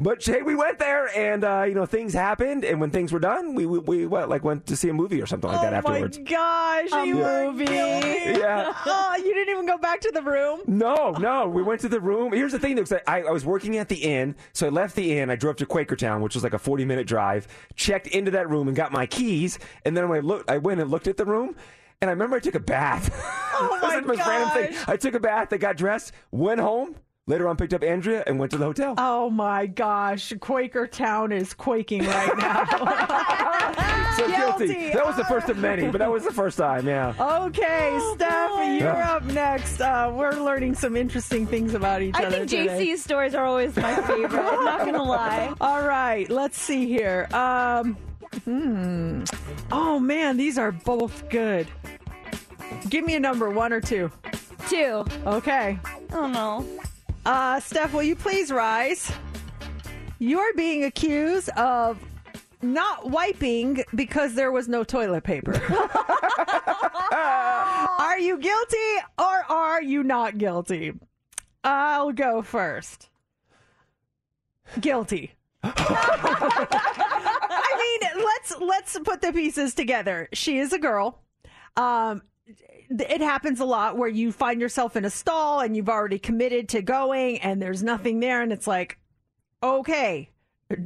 But 0.00 0.24
hey, 0.24 0.42
we 0.42 0.54
went 0.54 0.78
there 0.78 1.08
and 1.16 1.44
uh, 1.44 1.64
you 1.66 1.74
know 1.74 1.86
things 1.86 2.12
happened. 2.12 2.64
And 2.64 2.80
when 2.80 2.90
things 2.90 3.12
were 3.12 3.18
done, 3.20 3.54
we 3.54 3.66
we, 3.66 3.78
we 3.78 4.06
what, 4.06 4.28
like 4.28 4.44
went 4.44 4.66
to 4.66 4.76
see 4.76 4.88
a 4.88 4.92
movie 4.94 5.20
or 5.22 5.26
something 5.26 5.50
like 5.50 5.60
that 5.62 5.72
oh 5.72 5.76
afterwards. 5.76 6.18
Oh 6.18 6.20
my 6.22 6.30
gosh, 6.30 6.88
A 6.92 7.06
you 7.06 7.14
movie. 7.16 7.64
movie. 7.64 8.40
Yeah. 8.40 8.72
Oh, 8.92 9.14
you 9.16 9.34
didn't 9.34 9.50
even 9.52 9.66
go 9.66 9.76
back 9.78 10.00
to 10.02 10.10
the 10.12 10.22
room. 10.22 10.60
No, 10.66 11.10
no. 11.12 11.48
We 11.48 11.62
went 11.62 11.80
to 11.82 11.88
the 11.88 12.00
room. 12.00 12.32
Here's 12.32 12.52
the 12.52 12.58
thing, 12.58 12.76
though. 12.76 12.82
'cause 12.82 12.98
I, 13.06 13.22
I 13.22 13.30
was 13.30 13.44
working 13.44 13.76
at 13.76 13.88
the 13.88 13.96
inn, 13.96 14.34
so 14.52 14.66
I 14.66 14.70
left 14.70 14.94
the 14.96 15.18
inn. 15.18 15.30
I 15.30 15.36
drove 15.36 15.56
to 15.56 15.66
Quakertown, 15.66 16.20
which 16.20 16.34
was 16.34 16.42
like 16.44 16.54
a 16.54 16.58
40 16.58 16.84
minute 16.84 17.06
drive. 17.06 17.46
Checked 17.76 18.06
into 18.08 18.30
that 18.32 18.48
room 18.48 18.68
and 18.68 18.76
got 18.76 18.92
my 18.92 19.06
keys. 19.06 19.58
And 19.84 19.96
then 19.96 20.08
when 20.08 20.18
I 20.18 20.20
looked, 20.20 20.50
I 20.50 20.58
went 20.58 20.80
and 20.80 20.90
looked 20.90 21.06
at 21.08 21.16
the 21.16 21.24
room. 21.24 21.56
And 22.00 22.08
I 22.08 22.12
remember 22.12 22.36
I 22.36 22.40
took 22.40 22.54
a 22.54 22.60
bath. 22.60 23.10
Oh 23.62 23.66
It 23.66 23.70
was 23.72 23.82
my 23.82 24.00
the 24.00 24.06
most 24.06 24.18
random 24.26 24.50
thing. 24.72 24.84
I 24.88 24.96
took 24.96 25.12
a 25.12 25.20
bath. 25.20 25.52
I 25.52 25.58
got 25.58 25.76
dressed. 25.76 26.12
Went 26.30 26.60
home. 26.60 26.94
Later 27.30 27.46
on, 27.46 27.56
picked 27.56 27.72
up 27.72 27.84
Andrea 27.84 28.24
and 28.26 28.40
went 28.40 28.50
to 28.50 28.58
the 28.58 28.64
hotel. 28.64 28.96
Oh 28.98 29.30
my 29.30 29.66
gosh, 29.66 30.32
Quaker 30.40 30.88
Town 30.88 31.30
is 31.30 31.54
quaking 31.54 32.04
right 32.04 32.36
now. 32.36 32.64
so 34.16 34.26
guilty. 34.26 34.66
guilty. 34.66 34.92
That 34.92 35.06
was 35.06 35.14
the 35.14 35.24
first 35.26 35.48
of 35.48 35.56
many, 35.58 35.86
but 35.88 35.98
that 35.98 36.10
was 36.10 36.24
the 36.24 36.32
first 36.32 36.58
time. 36.58 36.88
Yeah. 36.88 37.14
Okay, 37.46 37.96
Steph, 38.14 38.50
you're 38.66 38.78
Yeah. 38.80 39.12
up 39.14 39.24
next. 39.26 39.80
Uh, 39.80 40.12
we're 40.12 40.32
learning 40.32 40.74
some 40.74 40.96
interesting 40.96 41.46
things 41.46 41.74
about 41.74 42.02
each 42.02 42.16
I 42.16 42.24
other. 42.24 42.34
I 42.34 42.38
think 42.40 42.50
today. 42.50 42.84
JC's 42.94 43.04
stories 43.04 43.36
are 43.36 43.44
always 43.44 43.76
my 43.76 43.94
favorite. 44.02 44.32
I'm 44.34 44.64
not 44.64 44.80
going 44.80 44.94
to 44.94 45.02
lie. 45.04 45.54
All 45.60 45.86
right, 45.86 46.28
let's 46.28 46.58
see 46.58 46.88
here. 46.88 47.28
Um, 47.32 47.96
hmm. 48.44 49.22
Oh 49.70 50.00
man, 50.00 50.36
these 50.36 50.58
are 50.58 50.72
both 50.72 51.28
good. 51.28 51.68
Give 52.88 53.04
me 53.04 53.14
a 53.14 53.20
number, 53.20 53.48
one 53.50 53.72
or 53.72 53.80
two. 53.80 54.10
Two. 54.68 55.04
Okay. 55.26 55.78
Oh 56.12 56.26
no. 56.26 56.66
Uh, 57.24 57.60
Steph, 57.60 57.92
will 57.92 58.02
you 58.02 58.16
please 58.16 58.50
rise? 58.50 59.12
You're 60.18 60.54
being 60.54 60.84
accused 60.84 61.50
of 61.50 61.98
not 62.62 63.10
wiping 63.10 63.84
because 63.94 64.34
there 64.34 64.52
was 64.52 64.68
no 64.68 64.84
toilet 64.84 65.24
paper. 65.24 65.52
are 67.12 68.18
you 68.18 68.38
guilty 68.38 68.76
or 69.18 69.44
are 69.48 69.82
you 69.82 70.02
not 70.02 70.38
guilty? 70.38 70.92
I'll 71.64 72.12
go 72.12 72.42
first. 72.42 73.08
Guilty. 74.80 75.34
I 75.62 75.78
mean, 78.02 78.24
let's 78.24 78.58
let's 78.60 78.98
put 79.00 79.20
the 79.20 79.32
pieces 79.32 79.74
together. 79.74 80.28
She 80.32 80.58
is 80.58 80.72
a 80.72 80.78
girl. 80.78 81.20
Um 81.76 82.22
it 82.90 83.20
happens 83.20 83.60
a 83.60 83.64
lot 83.64 83.96
where 83.96 84.08
you 84.08 84.32
find 84.32 84.60
yourself 84.60 84.96
in 84.96 85.04
a 85.04 85.10
stall 85.10 85.60
and 85.60 85.76
you've 85.76 85.88
already 85.88 86.18
committed 86.18 86.68
to 86.70 86.82
going 86.82 87.38
and 87.40 87.62
there's 87.62 87.82
nothing 87.82 88.20
there 88.20 88.42
and 88.42 88.52
it's 88.52 88.66
like 88.66 88.98
okay 89.62 90.30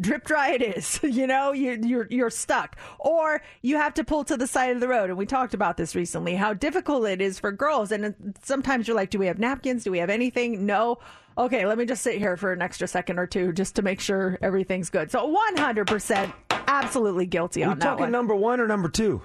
drip 0.01 0.25
dry 0.25 0.51
it 0.51 0.63
is 0.63 0.99
you 1.03 1.27
know 1.27 1.53
you, 1.53 1.79
you're 1.83 2.07
you're 2.11 2.31
stuck. 2.31 2.77
Or 2.99 3.43
you 3.63 3.77
have 3.77 3.95
to 3.95 4.05
pull 4.05 4.25
to 4.25 4.37
the 4.37 4.47
side 4.47 4.75
of 4.75 4.81
the 4.81 4.89
road 4.89 5.11
and 5.11 5.19
we 5.19 5.27
talked 5.27 5.55
about 5.55 5.77
this 5.77 5.95
recently 5.95 6.35
how 6.35 6.55
difficult 6.55 7.07
it 7.07 7.21
is 7.21 7.39
for 7.39 7.53
girls 7.53 7.93
and 7.93 8.05
uh, 8.07 8.11
sometimes 8.43 8.87
you're 8.89 8.97
like 8.97 9.11
do 9.11 9.19
we 9.19 9.27
have 9.27 9.39
napkins? 9.39 9.85
Do 9.85 9.91
we 9.91 9.99
have 9.99 10.11
anything? 10.11 10.67
No. 10.67 10.99
Okay 11.37 11.67
let 11.67 11.79
me 11.79 11.85
just 11.85 12.03
sit 12.03 12.19
here 12.19 12.37
for 12.37 12.53
an 12.53 12.63
extra 12.63 12.87
second 12.87 13.19
or 13.19 13.27
two 13.27 13.53
just 13.53 13.77
to 13.77 13.83
make 13.83 14.01
sure 14.01 14.39
everything's 14.43 14.91
good. 14.91 15.11
So 15.11 15.35
100% 15.57 16.33
absolutely 16.69 17.27
guilty 17.27 17.63
Are 17.63 17.69
we 17.69 17.73
on 17.73 17.79
that 17.79 17.85
talking 17.85 18.03
one. 18.05 18.13
number 18.13 18.35
one 18.35 18.61
or 18.61 18.67
number 18.67 18.89
two? 18.89 19.23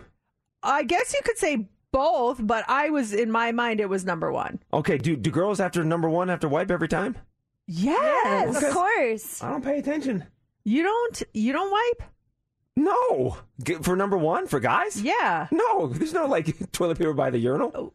I 0.62 0.84
guess 0.84 1.14
you 1.14 1.22
could 1.24 1.38
say 1.38 1.70
both, 1.92 2.40
but 2.46 2.66
I 2.68 2.90
was 2.90 3.14
in 3.14 3.32
my 3.32 3.52
mind 3.52 3.80
it 3.80 3.90
was 3.90 4.06
number 4.06 4.32
one. 4.32 4.60
Okay. 4.74 4.98
Do 4.98 5.16
do 5.16 5.32
girls 5.32 5.60
after 5.60 5.84
number 5.84 6.10
one 6.10 6.28
have 6.30 6.40
to 6.42 6.50
wipe 6.50 6.72
every 6.72 6.88
time? 6.88 7.18
Yes, 7.68 8.64
Of 8.64 8.74
course. 8.74 9.44
I 9.44 9.50
don't 9.52 9.64
pay 9.64 9.78
attention. 9.80 10.26
You 10.64 10.84
don't. 10.84 11.24
You 11.34 11.54
don't 11.54 11.72
wipe. 11.72 12.10
No, 12.76 13.38
for 13.82 13.96
number 13.96 14.18
one 14.18 14.48
for 14.48 14.60
guys. 14.60 15.02
Yeah. 15.02 15.48
No, 15.52 15.88
there's 15.88 16.14
no 16.14 16.26
like 16.28 16.72
toilet 16.72 16.98
paper 16.98 17.14
by 17.14 17.30
the 17.30 17.38
urinal. 17.38 17.94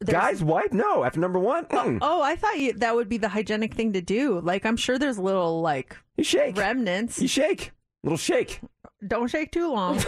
there's- 0.00 0.22
guys 0.22 0.42
wipe. 0.44 0.72
No, 0.72 1.04
after 1.04 1.20
number 1.20 1.38
one. 1.38 1.66
mm. 1.66 1.98
Oh, 2.02 2.20
I 2.20 2.34
thought 2.36 2.58
you, 2.58 2.72
that 2.74 2.94
would 2.96 3.08
be 3.08 3.16
the 3.18 3.28
hygienic 3.28 3.74
thing 3.74 3.92
to 3.92 4.00
do. 4.00 4.40
Like 4.40 4.66
I'm 4.66 4.76
sure 4.76 4.98
there's 4.98 5.18
little 5.18 5.60
like 5.62 5.96
you 6.16 6.24
shake 6.24 6.56
remnants. 6.56 7.20
You 7.22 7.28
shake. 7.28 7.70
Little 8.04 8.18
shake. 8.18 8.60
Don't 9.06 9.28
shake 9.28 9.50
too 9.50 9.70
long. 9.72 9.98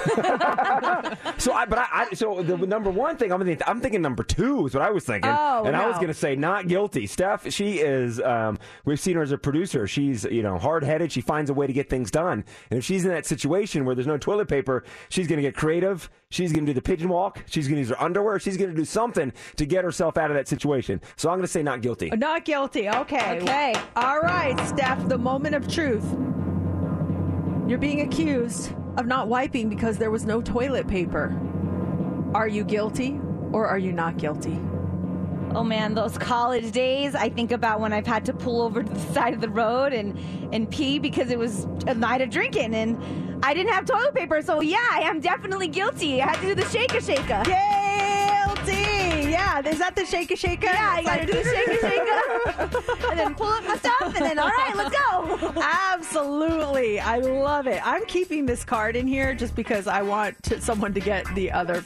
So 1.39 1.53
I, 1.53 1.67
but 1.67 1.79
I, 1.79 1.87
I 1.93 2.15
so 2.15 2.43
the 2.43 2.57
number 2.67 2.91
one 2.91 3.17
thing 3.17 3.31
I'm 3.31 3.45
thinking, 3.45 3.63
I'm 3.67 3.81
thinking 3.81 4.01
number 4.01 4.23
two 4.23 4.67
is 4.67 4.75
what 4.75 4.83
I 4.83 4.91
was 4.91 5.05
thinking, 5.05 5.31
Oh, 5.31 5.65
and 5.65 5.77
I 5.77 5.87
was 5.87 5.97
going 5.97 6.09
to 6.09 6.15
say 6.15 6.35
not 6.35 6.67
guilty. 6.67 7.07
Steph, 7.07 7.53
she 7.53 7.79
is. 7.79 8.21
Um, 8.21 8.59
we've 8.85 8.99
seen 8.99 9.17
her 9.17 9.23
as 9.23 9.33
a 9.33 9.39
producer. 9.39 9.87
She's 9.87 10.25
you 10.25 10.43
know 10.43 10.59
hard 10.59 10.83
headed. 10.83 11.13
She 11.13 11.21
finds 11.21 11.51
a 11.51 11.55
way 11.55 11.67
to 11.67 11.73
get 11.73 11.89
things 11.91 12.11
done. 12.11 12.45
And 12.71 12.79
if 12.79 12.85
she's 12.85 13.05
in 13.05 13.11
that 13.11 13.27
situation 13.27 13.85
where 13.85 13.95
there's 13.95 14.07
no 14.07 14.17
toilet 14.19 14.49
paper, 14.49 14.83
she's 15.09 15.27
going 15.29 15.37
to 15.37 15.43
get 15.43 15.55
creative. 15.55 16.09
She's 16.31 16.53
going 16.53 16.65
to 16.67 16.71
do 16.71 16.75
the 16.75 16.83
pigeon 16.83 17.09
walk. 17.09 17.45
She's 17.47 17.69
going 17.69 17.77
to 17.77 17.81
use 17.81 17.91
her 17.91 18.03
underwear. 18.03 18.39
She's 18.41 18.57
going 18.57 18.71
to 18.71 18.77
do 18.77 18.85
something 18.85 19.33
to 19.57 19.67
get 19.67 19.85
herself 19.85 20.17
out 20.17 20.31
of 20.31 20.37
that 20.37 20.49
situation. 20.49 21.01
So 21.17 21.29
I'm 21.29 21.37
going 21.37 21.47
to 21.47 21.53
say 21.53 21.63
not 21.63 21.83
guilty. 21.83 22.11
Not 22.11 22.45
guilty. 22.45 22.89
Okay. 22.89 23.41
Okay. 23.43 23.75
All 23.95 24.21
right, 24.21 24.59
Steph, 24.67 25.07
the 25.09 25.19
moment 25.19 25.55
of 25.55 25.69
truth. 25.69 26.05
You're 27.67 27.79
being 27.79 28.03
accused 28.03 28.73
of 28.97 29.07
not 29.07 29.27
wiping 29.27 29.69
because 29.69 29.99
there 29.99 30.11
was 30.13 30.25
no 30.25 30.41
toilet 30.41 30.87
paper. 30.87 31.37
Are 32.33 32.47
you 32.47 32.63
guilty 32.63 33.21
or 33.53 33.67
are 33.67 33.79
you 33.79 33.93
not 33.93 34.19
guilty? 34.19 34.57
Oh 35.53 35.65
man, 35.65 35.95
those 35.95 36.17
college 36.17 36.71
days. 36.71 37.17
I 37.17 37.29
think 37.29 37.51
about 37.51 37.81
when 37.81 37.93
I've 37.93 38.07
had 38.07 38.25
to 38.27 38.33
pull 38.33 38.63
over 38.63 38.85
to 38.85 38.93
the 38.93 39.13
side 39.13 39.35
of 39.35 39.41
the 39.41 39.49
road 39.49 39.93
and, 39.93 40.17
and 40.55 40.71
pee 40.71 41.01
because 41.01 41.31
it 41.31 41.39
was 41.39 41.65
a 41.89 41.95
night 41.95 42.21
of 42.21 42.31
drinking 42.31 42.75
and 42.75 43.45
I 43.45 43.53
didn't 43.53 43.73
have 43.73 43.85
toilet 43.85 44.15
paper. 44.15 44.43
So 44.43 44.61
yeah, 44.61 44.89
I 44.93 45.01
am 45.01 45.19
definitely 45.19 45.69
guilty. 45.69 46.23
I 46.23 46.27
had 46.27 46.41
to 46.43 46.47
do 46.47 46.55
the 46.55 46.69
shaker 46.69 47.01
shaker. 47.01 47.43
Guilty. 47.45 48.36
Yeah, 49.37 49.69
is 49.69 49.79
that 49.79 49.95
the 49.95 50.07
shaker 50.07 50.35
shaker? 50.35 50.67
Yeah, 50.67 50.95
I 50.95 51.03
gotta 51.03 51.27
do 51.27 51.33
the 51.35 51.45
shaker 51.45 51.79
shaker 51.89 53.09
and 53.11 53.19
then 53.19 53.35
pull 53.35 53.49
up 53.49 53.65
my 53.65 53.77
stuff 53.77 54.15
and 54.17 54.25
then 54.25 54.39
all 54.39 54.49
right, 54.49 54.75
let's 54.75 54.97
go. 54.97 55.53
Absolutely. 55.61 57.01
I 57.01 57.19
love 57.19 57.67
it. 57.67 57.87
I'm 57.87 58.07
keeping 58.07 58.47
this 58.47 58.65
card 58.65 58.97
in 58.97 59.07
here 59.07 59.35
just 59.35 59.55
because 59.55 59.87
I 59.87 60.01
want 60.01 60.43
to, 60.45 60.61
someone 60.61 60.95
to 60.95 61.01
get 61.01 61.27
the 61.35 61.53
other 61.53 61.85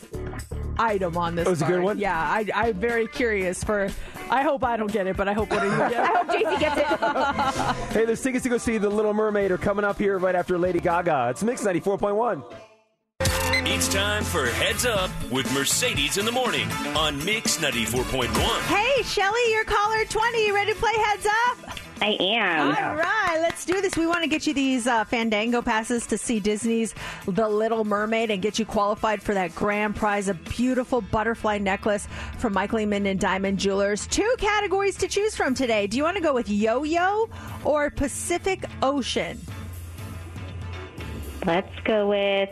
item 0.79 1.17
on 1.17 1.35
this 1.35 1.49
Oh, 1.49 1.53
it's 1.53 1.63
a 1.63 1.67
good 1.67 1.83
one? 1.83 1.99
Yeah, 1.99 2.17
I, 2.17 2.47
I'm 2.55 2.75
very 2.75 3.09
curious 3.09 3.65
for. 3.65 3.91
I 4.31 4.43
hope 4.43 4.63
I 4.63 4.77
don't 4.77 4.93
get 4.93 5.09
it, 5.09 5.17
but 5.17 5.27
I 5.27 5.33
hope 5.33 5.51
one 5.51 5.67
of 5.67 5.73
you 5.73 5.79
get 5.79 5.93
it. 5.93 5.99
I 5.99 6.07
hope 6.07 6.29
JC 6.29 6.61
gets 6.61 6.77
it. 6.79 7.93
Hey, 7.93 8.05
there's 8.05 8.23
tickets 8.23 8.45
to 8.45 8.49
go 8.49 8.59
see 8.59 8.79
The 8.79 8.89
Little 8.89 9.13
Mermaid 9.13 9.51
are 9.51 9.59
coming 9.59 9.85
up 9.85 9.99
here 9.99 10.19
right 10.19 10.37
after 10.37 10.57
Lady 10.57 10.79
Gaga. 10.79 11.31
It's 11.31 11.43
Mix 11.43 11.63
94.1. 11.65 12.70
It's 13.63 13.89
time 13.89 14.25
for 14.25 14.47
Heads 14.47 14.87
Up 14.87 15.11
with 15.31 15.53
Mercedes 15.53 16.17
in 16.17 16.25
the 16.25 16.33
morning 16.33 16.67
on 16.97 17.23
Mix 17.27 17.59
94.1. 17.59 18.29
Hey, 18.63 19.03
Shelly, 19.03 19.41
you're 19.51 19.65
caller 19.65 20.05
20. 20.07 20.47
You 20.47 20.55
ready 20.55 20.73
to 20.73 20.79
play 20.79 20.95
Heads 20.95 21.27
Up? 21.27 21.79
I 22.01 22.17
am. 22.21 22.69
All 22.69 22.97
right, 22.97 23.39
let's 23.39 23.67
do 23.67 23.83
this. 23.83 23.99
We 23.99 24.07
want 24.07 24.23
to 24.23 24.29
get 24.29 24.47
you 24.47 24.55
these 24.55 24.87
uh, 24.87 25.05
Fandango 25.05 25.61
passes 25.61 26.07
to 26.07 26.17
see 26.17 26.41
Disney's 26.41 26.95
The 27.27 27.47
Little 27.49 27.85
Mermaid 27.85 28.31
and 28.31 28.41
get 28.41 28.59
you 28.59 28.65
qualified 28.65 29.23
for 29.23 29.35
that 29.35 29.55
grand 29.55 29.95
prize, 29.95 30.29
a 30.29 30.35
beautiful 30.35 31.03
butterfly 31.03 31.59
necklace 31.59 32.09
from 32.39 32.55
Michael 32.55 32.79
Lehman 32.79 33.05
and 33.07 33.21
Diamond 33.21 33.59
Jewelers. 33.59 34.07
Two 34.07 34.35
categories 34.39 34.97
to 34.97 35.07
choose 35.07 35.37
from 35.37 35.55
today. 35.55 35.87
Do 35.87 35.99
you 35.99 36.03
want 36.03 36.17
to 36.17 36.23
go 36.23 36.33
with 36.33 36.49
Yo-Yo 36.49 37.29
or 37.65 37.91
Pacific 37.91 38.65
Ocean? 38.81 39.39
Let's 41.45 41.79
go 41.85 42.09
with 42.09 42.51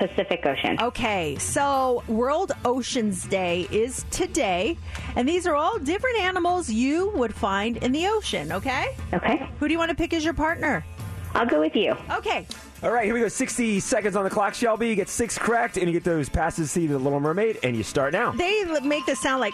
Pacific 0.00 0.46
Ocean. 0.46 0.78
Okay, 0.80 1.36
so 1.38 2.02
World 2.08 2.52
Oceans 2.64 3.26
Day 3.26 3.68
is 3.70 4.06
today, 4.10 4.78
and 5.14 5.28
these 5.28 5.46
are 5.46 5.54
all 5.54 5.78
different 5.78 6.18
animals 6.20 6.70
you 6.70 7.10
would 7.10 7.34
find 7.34 7.76
in 7.76 7.92
the 7.92 8.06
ocean, 8.06 8.50
okay? 8.50 8.96
Okay. 9.12 9.46
Who 9.58 9.68
do 9.68 9.72
you 9.72 9.78
want 9.78 9.90
to 9.90 9.94
pick 9.94 10.14
as 10.14 10.24
your 10.24 10.32
partner? 10.32 10.86
I'll 11.34 11.44
go 11.44 11.60
with 11.60 11.76
you. 11.76 11.94
Okay. 12.10 12.46
All 12.82 12.90
right, 12.90 13.04
here 13.04 13.12
we 13.12 13.20
go. 13.20 13.28
60 13.28 13.78
seconds 13.80 14.16
on 14.16 14.24
the 14.24 14.30
clock, 14.30 14.54
Shelby. 14.54 14.88
You 14.88 14.94
get 14.96 15.10
six 15.10 15.36
correct, 15.36 15.76
and 15.76 15.86
you 15.86 15.92
get 15.92 16.02
those 16.02 16.30
passes 16.30 16.68
to 16.68 16.80
see 16.80 16.86
The 16.86 16.98
Little 16.98 17.20
Mermaid, 17.20 17.58
and 17.62 17.76
you 17.76 17.82
start 17.82 18.14
now. 18.14 18.30
They 18.32 18.64
make 18.80 19.04
this 19.04 19.20
sound 19.20 19.40
like 19.40 19.52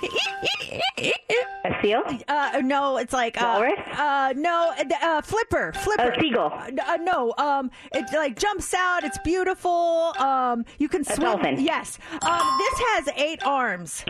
A 1.65 1.83
seal? 1.83 2.03
Uh, 2.29 2.61
no, 2.63 2.99
it's 2.99 3.13
like 3.13 3.37
uh, 3.43 3.55
Walrus? 3.59 3.81
uh, 3.99 4.33
no, 4.37 4.73
uh, 5.03 5.21
flipper, 5.23 5.73
flipper, 5.73 6.11
A 6.13 6.21
seagull. 6.21 6.53
Uh, 6.53 6.71
uh, 6.87 6.97
no, 6.99 7.35
um, 7.39 7.73
it 7.93 8.05
like 8.15 8.39
jumps 8.39 8.73
out. 8.73 9.03
It's 9.03 9.19
beautiful. 9.25 10.15
Um, 10.19 10.65
you 10.79 10.89
can 10.89 11.03
swim. 11.03 11.19
dolphin. 11.21 11.59
Yes. 11.59 11.99
Um, 12.23 12.59
this 12.59 12.79
has 12.79 13.09
eight 13.17 13.43
arms. 13.45 14.05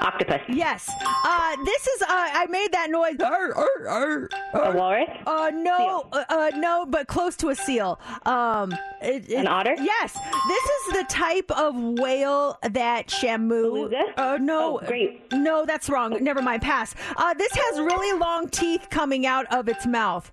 Octopus. 0.00 0.40
Yes. 0.48 0.90
Uh, 1.24 1.56
this 1.64 1.86
is. 1.86 2.02
Uh, 2.02 2.06
I 2.08 2.46
made 2.50 2.72
that 2.72 2.90
noise. 2.90 3.16
Arr, 3.20 3.52
arr, 3.56 3.88
arr, 3.88 4.28
A 4.54 4.76
walrus? 4.76 5.08
Uh, 5.26 5.50
no, 5.54 6.06
uh, 6.12 6.24
uh, 6.28 6.50
no, 6.56 6.84
but 6.86 7.06
close 7.08 7.36
to 7.36 7.48
a 7.48 7.54
seal. 7.54 7.98
Um, 8.24 8.72
it- 9.00 9.28
it- 9.30 9.34
An 9.34 9.46
otter? 9.48 9.74
Yes. 9.78 10.12
This 10.48 10.64
is 10.64 10.92
the 10.94 11.04
type 11.08 11.50
of 11.50 11.74
whale 11.76 12.58
that 12.62 13.08
Shamu. 13.08 13.48
Beluga? 13.62 14.02
Uh, 14.16 14.38
no. 14.40 14.78
Oh, 14.80 14.86
great. 14.86 15.32
No, 15.32 15.64
that's 15.64 15.88
wrong. 15.88 16.22
Never 16.22 16.42
mind. 16.42 16.62
Pass. 16.62 16.94
Uh, 17.16 17.34
this 17.34 17.52
has 17.52 17.80
really 17.80 18.18
long 18.18 18.48
teeth 18.48 18.88
coming 18.90 19.26
out 19.26 19.46
of 19.52 19.68
its 19.68 19.86
mouth. 19.86 20.32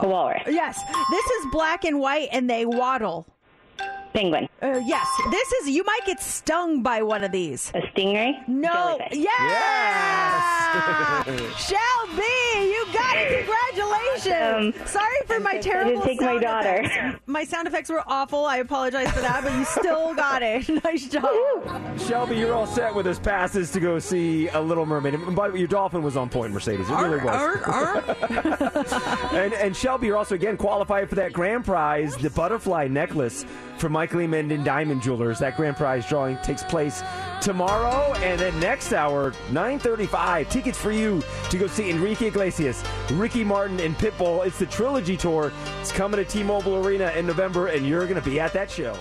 A 0.00 0.06
walrus. 0.06 0.42
Yes. 0.46 0.80
This 1.10 1.24
is 1.26 1.46
black 1.52 1.84
and 1.84 1.98
white, 2.00 2.28
and 2.32 2.48
they 2.48 2.64
waddle. 2.66 3.26
Penguin. 4.12 4.48
Uh, 4.62 4.80
yes. 4.84 5.06
This 5.30 5.52
is. 5.52 5.68
You 5.70 5.84
might 5.84 6.00
get 6.06 6.20
stung 6.20 6.82
by 6.82 7.02
one 7.02 7.24
of 7.24 7.32
these. 7.32 7.70
A 7.74 7.80
stingray? 7.80 8.46
No. 8.48 8.98
Jellyfish. 8.98 9.18
Yeah. 9.18 11.24
Shelby, 11.56 12.68
you 12.68 12.86
got 12.92 13.16
it. 13.16 13.46
Congratulations. 13.46 14.74
Awesome. 14.76 14.86
Sorry 14.86 15.16
for 15.26 15.40
my 15.40 15.52
I'm 15.52 15.62
so 15.62 15.70
terrible 15.70 16.02
excited 16.02 16.02
to 16.02 16.08
take 16.08 16.20
my 16.20 16.26
sound 16.26 16.40
daughter. 16.42 16.80
effects. 16.84 17.20
My 17.26 17.44
sound 17.44 17.68
effects 17.68 17.90
were 17.90 18.02
awful. 18.06 18.44
I 18.46 18.58
apologize 18.58 19.10
for 19.10 19.20
that, 19.20 19.42
but 19.44 19.52
you 19.54 19.64
still 19.64 20.14
got 20.14 20.42
it. 20.42 20.68
nice 20.84 21.08
job. 21.08 21.28
Shelby, 22.00 22.36
you're 22.36 22.54
all 22.54 22.66
set 22.66 22.94
with 22.94 23.06
those 23.06 23.18
passes 23.18 23.70
to 23.72 23.80
go 23.80 23.98
see 23.98 24.48
A 24.48 24.60
Little 24.60 24.86
Mermaid. 24.86 25.14
And 25.14 25.34
by 25.36 25.48
the 25.48 25.54
way, 25.54 25.58
your 25.60 25.68
dolphin 25.68 26.02
was 26.02 26.16
on 26.16 26.28
point, 26.28 26.52
Mercedes. 26.52 26.88
It 26.88 26.92
really 26.94 27.18
was. 27.22 28.22
and, 29.32 29.52
and 29.54 29.76
Shelby, 29.76 30.06
you're 30.08 30.16
also 30.16 30.34
again 30.34 30.56
qualified 30.56 31.08
for 31.08 31.14
that 31.16 31.32
grand 31.32 31.64
prize, 31.64 32.16
the 32.16 32.30
butterfly 32.30 32.88
necklace 32.88 33.44
from 33.78 33.92
Michael 33.92 34.18
Lehman 34.20 34.50
and 34.50 34.64
Diamond 34.64 35.02
Jewelers. 35.02 35.38
That 35.38 35.56
grand 35.56 35.76
prize 35.76 36.06
drawing 36.06 36.36
takes 36.38 36.62
place 36.62 37.02
tomorrow, 37.40 38.14
and 38.14 38.40
then 38.40 38.58
next 38.60 38.92
hour, 38.92 39.32
9:35. 39.50 40.48
Tickets 40.48 40.78
for 40.78 40.92
you 40.92 41.22
to 41.50 41.58
go 41.58 41.66
see 41.66 41.90
Enrique 41.90 42.26
Iglesias, 42.26 42.82
Ricky 43.12 43.44
Martin, 43.44 43.80
and 43.80 43.96
Pitbull. 43.96 44.46
It's 44.46 44.58
the 44.58 44.66
trilogy 44.66 45.16
tour. 45.16 45.52
It's 45.80 45.92
coming 45.92 46.18
to 46.18 46.24
T-Mobile 46.24 46.84
Arena 46.84 47.12
in 47.16 47.26
November, 47.26 47.68
and 47.68 47.86
you're 47.86 48.06
going 48.06 48.20
to 48.20 48.28
be 48.28 48.40
at 48.40 48.52
that 48.52 48.70
show. 48.70 48.96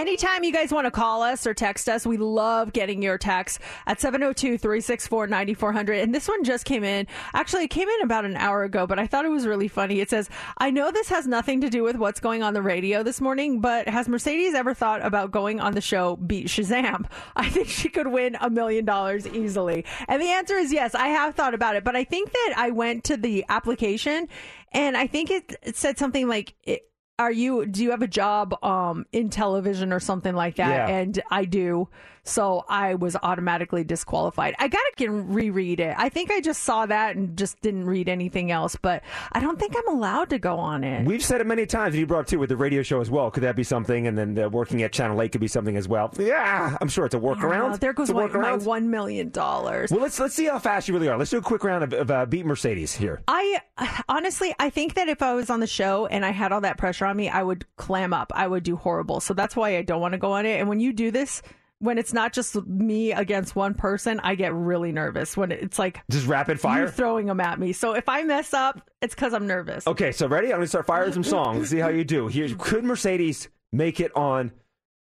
Anytime 0.00 0.44
you 0.44 0.50
guys 0.50 0.72
want 0.72 0.86
to 0.86 0.90
call 0.90 1.22
us 1.22 1.46
or 1.46 1.52
text 1.52 1.86
us, 1.86 2.06
we 2.06 2.16
love 2.16 2.72
getting 2.72 3.02
your 3.02 3.18
texts 3.18 3.58
at 3.86 3.98
702-364-9400. 3.98 6.02
And 6.02 6.14
this 6.14 6.26
one 6.26 6.42
just 6.42 6.64
came 6.64 6.84
in. 6.84 7.06
Actually, 7.34 7.64
it 7.64 7.68
came 7.68 7.86
in 7.86 8.00
about 8.00 8.24
an 8.24 8.34
hour 8.38 8.64
ago, 8.64 8.86
but 8.86 8.98
I 8.98 9.06
thought 9.06 9.26
it 9.26 9.30
was 9.30 9.46
really 9.46 9.68
funny. 9.68 10.00
It 10.00 10.08
says, 10.08 10.30
I 10.56 10.70
know 10.70 10.90
this 10.90 11.10
has 11.10 11.26
nothing 11.26 11.60
to 11.60 11.68
do 11.68 11.82
with 11.82 11.96
what's 11.96 12.18
going 12.18 12.42
on 12.42 12.54
the 12.54 12.62
radio 12.62 13.02
this 13.02 13.20
morning, 13.20 13.60
but 13.60 13.90
has 13.90 14.08
Mercedes 14.08 14.54
ever 14.54 14.72
thought 14.72 15.04
about 15.04 15.32
going 15.32 15.60
on 15.60 15.74
the 15.74 15.82
show 15.82 16.16
Beat 16.16 16.46
Shazam? 16.46 17.04
I 17.36 17.50
think 17.50 17.68
she 17.68 17.90
could 17.90 18.06
win 18.06 18.38
a 18.40 18.48
million 18.48 18.86
dollars 18.86 19.26
easily. 19.26 19.84
And 20.08 20.22
the 20.22 20.30
answer 20.30 20.54
is 20.54 20.72
yes, 20.72 20.94
I 20.94 21.08
have 21.08 21.34
thought 21.34 21.52
about 21.52 21.76
it, 21.76 21.84
but 21.84 21.94
I 21.94 22.04
think 22.04 22.32
that 22.32 22.54
I 22.56 22.70
went 22.70 23.04
to 23.04 23.18
the 23.18 23.44
application 23.50 24.28
and 24.72 24.96
I 24.96 25.06
think 25.06 25.30
it, 25.30 25.56
it 25.62 25.76
said 25.76 25.98
something 25.98 26.26
like, 26.26 26.54
it, 26.62 26.89
are 27.20 27.30
you 27.30 27.66
do 27.66 27.82
you 27.84 27.90
have 27.90 28.02
a 28.02 28.08
job 28.08 28.54
um 28.64 29.04
in 29.12 29.28
television 29.28 29.92
or 29.92 30.00
something 30.00 30.34
like 30.34 30.56
that 30.56 30.88
Yeah. 30.88 30.96
and 30.96 31.22
i 31.30 31.44
do 31.44 31.88
so 32.24 32.64
i 32.68 32.94
was 32.94 33.16
automatically 33.22 33.84
disqualified 33.84 34.54
i 34.58 34.68
gotta 34.68 34.92
get, 34.96 35.10
reread 35.10 35.80
it 35.80 35.94
i 35.98 36.08
think 36.08 36.30
i 36.30 36.40
just 36.40 36.62
saw 36.62 36.86
that 36.86 37.16
and 37.16 37.36
just 37.36 37.60
didn't 37.60 37.84
read 37.84 38.08
anything 38.08 38.50
else 38.50 38.76
but 38.80 39.02
i 39.32 39.40
don't 39.40 39.58
think 39.58 39.74
i'm 39.76 39.94
allowed 39.94 40.30
to 40.30 40.38
go 40.38 40.56
on 40.56 40.84
it 40.84 41.04
We've 41.04 41.24
said 41.24 41.40
it 41.40 41.46
many 41.46 41.66
times, 41.66 41.94
and 41.94 42.00
you 42.00 42.06
brought 42.06 42.20
up 42.20 42.26
too 42.26 42.38
with 42.38 42.50
the 42.50 42.56
radio 42.56 42.82
show 42.82 43.00
as 43.00 43.10
well. 43.10 43.30
Could 43.30 43.42
that 43.42 43.56
be 43.56 43.64
something? 43.64 44.06
And 44.06 44.16
then 44.16 44.34
the 44.34 44.48
working 44.48 44.82
at 44.82 44.92
Channel 44.92 45.20
8 45.20 45.32
could 45.32 45.40
be 45.40 45.48
something 45.48 45.76
as 45.76 45.88
well. 45.88 46.12
Yeah, 46.18 46.76
I'm 46.80 46.88
sure 46.88 47.04
it's 47.04 47.14
a 47.14 47.18
workaround. 47.18 47.70
Yeah, 47.72 47.76
there 47.78 47.92
goes 47.92 48.12
my, 48.12 48.26
my 48.28 48.54
one 48.56 48.90
million 48.90 49.30
dollars 49.30 49.90
Well, 49.90 50.00
let's 50.00 50.20
let's 50.20 50.34
see 50.34 50.46
how 50.46 50.58
fast 50.58 50.88
you 50.88 50.94
really 50.94 51.08
are. 51.08 51.18
Let's 51.18 51.30
do 51.30 51.38
a 51.38 51.42
quick 51.42 51.64
round 51.64 51.84
of, 51.84 51.92
of 51.92 52.10
uh, 52.10 52.26
beat 52.26 52.46
Mercedes 52.46 52.94
here. 52.94 53.22
I 53.26 53.60
honestly, 54.08 54.54
I 54.58 54.70
think 54.70 54.94
that 54.94 55.08
if 55.08 55.22
I 55.22 55.34
was 55.34 55.50
on 55.50 55.60
the 55.60 55.66
show 55.66 56.06
and 56.06 56.24
I 56.24 56.30
had 56.30 56.52
all 56.52 56.60
that 56.60 56.78
pressure 56.78 57.06
on 57.06 57.16
me, 57.16 57.28
I 57.28 57.42
would 57.42 57.64
clam 57.76 58.12
up. 58.12 58.30
I 58.34 58.46
would 58.46 58.62
do 58.62 58.76
horrible. 58.76 59.20
So 59.20 59.34
that's 59.34 59.56
why 59.56 59.76
I 59.76 59.82
don't 59.82 60.00
want 60.00 60.12
to 60.12 60.18
go 60.18 60.32
on 60.32 60.46
it. 60.46 60.60
And 60.60 60.68
when 60.68 60.80
you 60.80 60.92
do 60.92 61.10
this, 61.10 61.42
when 61.80 61.98
it's 61.98 62.12
not 62.12 62.32
just 62.32 62.54
me 62.66 63.10
against 63.12 63.56
one 63.56 63.74
person, 63.74 64.20
I 64.22 64.34
get 64.34 64.54
really 64.54 64.92
nervous. 64.92 65.36
When 65.36 65.50
it's 65.50 65.78
like 65.78 66.00
Just 66.10 66.26
rapid 66.26 66.60
fire. 66.60 66.88
throwing 66.88 67.26
them 67.26 67.40
at 67.40 67.58
me. 67.58 67.72
So 67.72 67.94
if 67.94 68.08
I 68.08 68.22
mess 68.22 68.54
up, 68.54 68.88
it's 69.02 69.14
because 69.14 69.32
I'm 69.34 69.46
nervous. 69.46 69.86
Okay, 69.86 70.12
so 70.12 70.28
ready? 70.28 70.48
I'm 70.48 70.52
going 70.58 70.62
to 70.62 70.68
start 70.68 70.86
firing 70.86 71.12
some 71.12 71.24
songs. 71.24 71.70
See 71.70 71.78
how 71.78 71.88
you 71.88 72.04
do. 72.04 72.28
Here, 72.28 72.48
could 72.58 72.84
Mercedes 72.84 73.48
make 73.72 73.98
it 73.98 74.14
on 74.14 74.52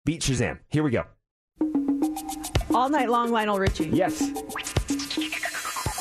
Beat 0.04 0.22
Shazam? 0.22 0.58
Here 0.68 0.82
we 0.82 0.90
go. 0.90 1.04
All 2.74 2.88
night 2.88 3.10
long, 3.10 3.30
Lionel 3.30 3.58
Richie. 3.58 3.88
Yes. 3.90 4.20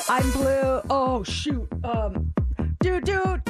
I'm 0.10 0.30
blue. 0.32 0.82
Oh 0.90 1.24
shoot. 1.24 1.68
Um, 1.84 2.34
dude, 2.80 3.04
dude. 3.06 3.42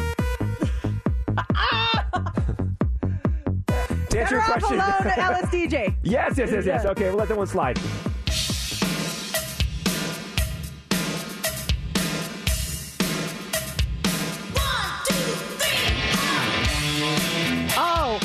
To 4.12 4.20
answer 4.20 4.36
Better 4.36 4.52
your 4.52 4.60
question. 4.60 4.80
alone, 4.80 5.14
Alice 5.18 5.50
Deejay. 5.50 5.96
yes, 6.04 6.38
yes, 6.38 6.52
yes, 6.52 6.66
yes. 6.66 6.86
Okay, 6.86 7.08
we'll 7.08 7.16
let 7.16 7.30
that 7.30 7.38
one 7.38 7.48
slide. 7.48 7.80
Oh, 17.78 18.20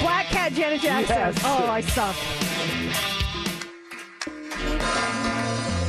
Black 0.00 0.26
Cat 0.26 0.52
Janet 0.52 0.82
Jackson. 0.82 1.16
Yes. 1.16 1.40
Oh, 1.44 1.66
I 1.66 1.80
suck. 1.80 2.16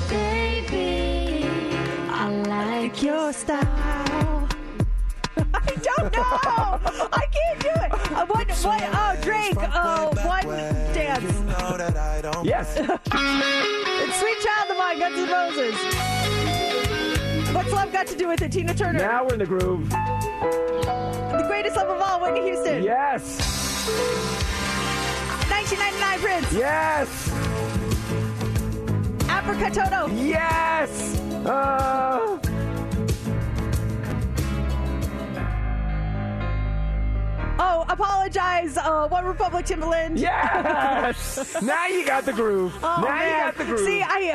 Baby, 0.09 1.45
I 2.09 2.29
like 2.47 3.03
your 3.03 3.33
style. 3.33 3.59
I 5.53 5.75
don't 5.83 6.13
know. 6.13 7.09
I 7.11 7.25
can't 7.31 7.59
do 7.59 7.69
it. 7.69 7.96
What? 8.67 8.81
What? 8.81 8.91
Oh, 8.93 9.15
Drake. 9.21 9.55
Oh, 9.73 10.11
one 10.27 10.45
dance. 10.93 11.23
Yes. 12.43 12.75
it's 12.77 14.19
Sweet 14.19 14.39
Child 14.41 14.71
of 14.71 14.77
Mine, 14.77 14.99
Guns 14.99 15.17
N' 15.17 15.29
Roses. 15.29 15.75
What's 17.55 17.71
love 17.71 17.93
got 17.93 18.07
to 18.07 18.15
do 18.17 18.27
with 18.27 18.41
it? 18.41 18.51
Tina 18.51 18.73
Turner. 18.73 18.99
Now 18.99 19.23
we're 19.25 19.33
in 19.33 19.39
the 19.39 19.45
groove. 19.45 19.89
The 19.89 21.45
greatest 21.47 21.77
love 21.77 21.87
of 21.87 22.01
all, 22.01 22.21
Whitney 22.21 22.41
Houston. 22.41 22.83
Yes. 22.83 23.39
1999 25.49 26.19
Prince. 26.19 26.53
Yes. 26.53 27.31
Africa 29.29 29.71
Toto. 29.73 30.07
Yes. 30.13 31.19
Uh, 31.45 32.37
Oh, 37.59 37.85
apologize. 37.89 38.77
Uh, 38.77 39.07
One 39.07 39.25
Republic 39.25 39.65
Timbaland. 39.65 40.19
yes. 40.19 41.55
now 41.61 41.87
you 41.87 42.05
got 42.05 42.25
the 42.25 42.33
groove. 42.33 42.73
Oh, 42.83 43.01
now 43.01 43.23
you 43.23 43.29
got 43.29 43.57
the 43.57 43.65
groove. 43.65 43.79
See, 43.79 44.01
I 44.01 44.31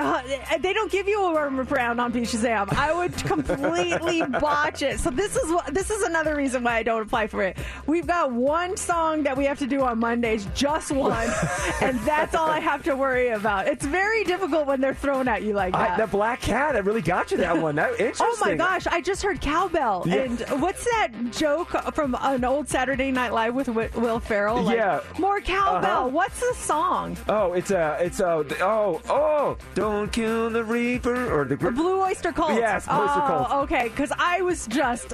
uh, 0.53 0.59
they 0.59 0.73
don't 0.73 0.91
give 0.91 1.07
you 1.09 1.25
a 1.25 1.33
worm 1.33 1.61
round 1.65 2.01
on 2.01 2.11
Beat 2.13 2.25
Shazam. 2.25 2.73
I 2.75 2.93
would 2.93 3.15
completely 3.15 4.23
botch 4.41 4.83
it. 4.83 4.99
So 5.01 5.11
this 5.11 5.37
is 5.37 5.53
this 5.71 5.91
is 5.91 6.03
another 6.03 6.35
reason 6.37 6.63
why 6.65 6.77
I 6.77 6.83
don't 6.83 7.03
apply 7.03 7.27
for 7.29 7.43
it. 7.43 7.57
We've 7.87 8.07
got 8.07 8.33
one 8.33 8.77
song 8.77 9.23
that 9.25 9.37
we 9.37 9.45
have 9.45 9.59
to 9.61 9.67
do 9.67 9.83
on 9.83 9.99
Mondays, 9.99 10.47
just 10.55 10.91
one, 10.91 11.31
and 11.81 11.99
that's 12.01 12.35
all 12.35 12.49
I 12.49 12.61
have 12.61 12.83
to 12.85 12.97
worry 12.97 13.29
about. 13.29 13.69
It's 13.69 13.85
very 13.85 14.25
difficult 14.25 14.67
when 14.67 14.81
they're 14.81 14.95
thrown 14.95 15.29
at 15.29 15.43
you 15.43 15.53
like 15.53 15.73
that. 15.75 15.91
I, 15.93 15.97
that 15.99 16.11
black 16.11 16.41
cat, 16.41 16.73
that 16.75 16.85
really 16.85 17.03
got 17.03 17.31
you 17.31 17.37
that 17.39 17.57
one. 17.59 17.77
That 17.77 17.93
interesting. 17.93 18.27
Oh 18.29 18.37
my 18.41 18.55
gosh! 18.55 18.87
I 18.87 19.01
just 19.01 19.23
heard 19.23 19.41
cowbell, 19.41 20.05
Yeah. 20.07 20.15
and 20.23 20.41
what's 20.61 20.85
that 20.85 21.11
joke 21.33 21.71
from 21.95 22.17
an 22.21 22.45
old 22.45 22.69
Saturday 22.69 23.12
Night 23.13 23.33
Live 23.33 23.55
with 23.55 23.69
Will 23.95 24.21
Ferrell? 24.21 24.63
Like, 24.63 24.77
Yeah. 24.77 25.01
more 25.19 25.41
cowbell. 25.41 26.07
Uh-huh. 26.07 26.09
What's 26.09 26.41
the 26.41 26.55
song? 26.55 27.17
Oh, 27.29 27.53
it's 27.53 27.71
a, 27.71 27.99
it's 28.01 28.21
a, 28.21 28.45
oh, 28.61 29.01
oh, 29.09 29.57
don't 29.75 30.11
kill 30.13 30.51
the 30.51 30.65
reaper 30.65 31.33
or 31.33 31.45
the. 31.45 31.57
Blue 31.57 32.01
Oyster 32.03 32.33
Cult. 32.33 32.55
Yes, 32.55 32.87
Blue 32.87 32.97
Oyster 32.97 33.21
oh, 33.23 33.27
Cult. 33.27 33.53
Okay, 33.65 33.89
because 33.89 34.13
I 34.19 34.41
was 34.43 34.67
just, 34.67 35.13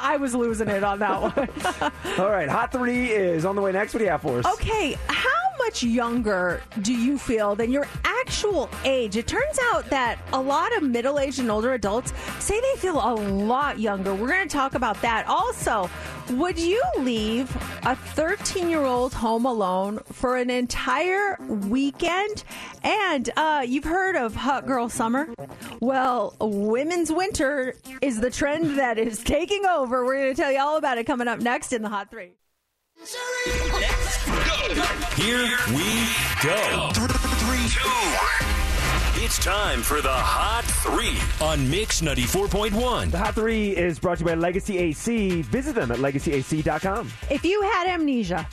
I 0.00 0.16
was 0.16 0.34
losing 0.34 0.68
it 0.68 0.82
on 0.84 0.98
that 1.00 1.20
one. 1.36 1.48
All 2.18 2.30
right, 2.30 2.48
hot 2.48 2.72
three 2.72 3.10
is 3.10 3.44
on 3.44 3.56
the 3.56 3.62
way 3.62 3.72
next. 3.72 3.94
What 3.94 3.98
do 3.98 4.04
you 4.04 4.10
have 4.10 4.22
for 4.22 4.38
us? 4.38 4.46
okay, 4.54 4.96
how 5.08 5.43
much 5.58 5.82
younger 5.82 6.62
do 6.82 6.92
you 6.92 7.18
feel 7.18 7.54
than 7.54 7.70
your 7.70 7.86
actual 8.04 8.68
age? 8.84 9.16
It 9.16 9.26
turns 9.26 9.58
out 9.72 9.88
that 9.90 10.18
a 10.32 10.40
lot 10.40 10.76
of 10.76 10.82
middle 10.82 11.18
aged 11.18 11.38
and 11.38 11.50
older 11.50 11.74
adults 11.74 12.12
say 12.38 12.60
they 12.60 12.80
feel 12.80 12.96
a 12.98 13.14
lot 13.14 13.78
younger. 13.78 14.14
We're 14.14 14.28
going 14.28 14.48
to 14.48 14.52
talk 14.52 14.74
about 14.74 15.00
that. 15.02 15.26
Also, 15.26 15.90
would 16.30 16.58
you 16.58 16.82
leave 16.98 17.54
a 17.84 17.94
13 17.96 18.68
year 18.70 18.82
old 18.84 19.12
home 19.12 19.44
alone 19.44 20.00
for 20.12 20.36
an 20.36 20.50
entire 20.50 21.36
weekend? 21.40 22.44
And 22.82 23.30
uh, 23.36 23.64
you've 23.66 23.84
heard 23.84 24.16
of 24.16 24.34
Hot 24.34 24.66
Girl 24.66 24.88
Summer? 24.88 25.28
Well, 25.80 26.34
Women's 26.40 27.12
Winter 27.12 27.74
is 28.00 28.20
the 28.20 28.30
trend 28.30 28.78
that 28.78 28.98
is 28.98 29.22
taking 29.22 29.66
over. 29.66 30.04
We're 30.04 30.16
going 30.16 30.34
to 30.34 30.40
tell 30.40 30.52
you 30.52 30.60
all 30.60 30.76
about 30.76 30.98
it 30.98 31.04
coming 31.04 31.28
up 31.28 31.40
next 31.40 31.72
in 31.72 31.82
the 31.82 31.88
Hot 31.88 32.10
Three. 32.10 32.32
Here 33.04 33.18
we 35.68 36.08
go. 36.42 36.90
Three, 37.44 37.68
two. 37.68 39.22
It's 39.22 39.38
time 39.44 39.82
for 39.82 40.00
the 40.00 40.08
Hot 40.08 40.64
Three 40.64 41.18
on 41.46 41.68
Mix 41.68 42.00
94.1. 42.00 43.10
The 43.10 43.18
hot 43.18 43.34
three 43.34 43.76
is 43.76 43.98
brought 43.98 44.18
to 44.18 44.24
you 44.24 44.28
by 44.28 44.34
Legacy 44.36 44.78
AC. 44.78 45.42
Visit 45.42 45.74
them 45.74 45.90
at 45.90 45.98
legacyac.com. 45.98 47.12
If 47.30 47.44
you 47.44 47.60
had 47.60 47.88
amnesia 47.88 48.48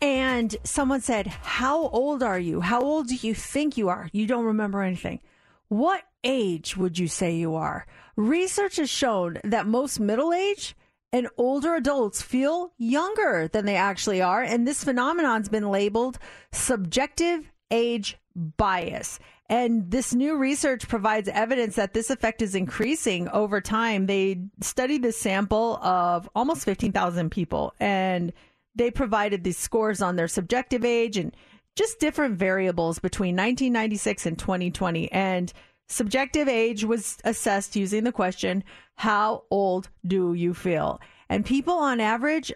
and 0.00 0.56
someone 0.64 1.02
said, 1.02 1.26
How 1.26 1.88
old 1.88 2.22
are 2.22 2.38
you? 2.38 2.62
How 2.62 2.80
old 2.80 3.08
do 3.08 3.16
you 3.16 3.34
think 3.34 3.76
you 3.76 3.90
are? 3.90 4.08
You 4.12 4.26
don't 4.26 4.46
remember 4.46 4.80
anything. 4.80 5.20
What 5.68 6.02
age 6.24 6.78
would 6.78 6.98
you 6.98 7.08
say 7.08 7.34
you 7.34 7.56
are? 7.56 7.86
Research 8.16 8.76
has 8.76 8.88
shown 8.88 9.36
that 9.44 9.66
most 9.66 10.00
middle 10.00 10.32
age 10.32 10.74
and 11.12 11.28
older 11.36 11.74
adults 11.74 12.22
feel 12.22 12.72
younger 12.78 13.48
than 13.48 13.66
they 13.66 13.76
actually 13.76 14.22
are. 14.22 14.42
And 14.42 14.66
this 14.66 14.82
phenomenon's 14.82 15.48
been 15.48 15.70
labeled 15.70 16.18
subjective 16.52 17.50
age 17.70 18.16
bias. 18.34 19.18
And 19.48 19.90
this 19.90 20.14
new 20.14 20.36
research 20.36 20.88
provides 20.88 21.28
evidence 21.28 21.76
that 21.76 21.92
this 21.92 22.08
effect 22.08 22.40
is 22.40 22.54
increasing 22.54 23.28
over 23.28 23.60
time. 23.60 24.06
They 24.06 24.40
studied 24.62 25.02
this 25.02 25.18
sample 25.18 25.76
of 25.82 26.28
almost 26.34 26.64
15,000 26.64 27.30
people 27.30 27.74
and 27.78 28.32
they 28.74 28.90
provided 28.90 29.44
these 29.44 29.58
scores 29.58 30.00
on 30.00 30.16
their 30.16 30.28
subjective 30.28 30.84
age 30.84 31.18
and 31.18 31.36
just 31.76 32.00
different 32.00 32.38
variables 32.38 32.98
between 32.98 33.36
1996 33.36 34.24
and 34.24 34.38
2020. 34.38 35.12
And 35.12 35.52
subjective 35.92 36.48
age 36.48 36.84
was 36.84 37.18
assessed 37.24 37.76
using 37.76 38.04
the 38.04 38.12
question, 38.12 38.64
How 38.96 39.44
old 39.50 39.88
do 40.06 40.34
you 40.34 40.54
feel? 40.54 41.00
And 41.28 41.44
people 41.44 41.74
on 41.74 42.00
average 42.00 42.52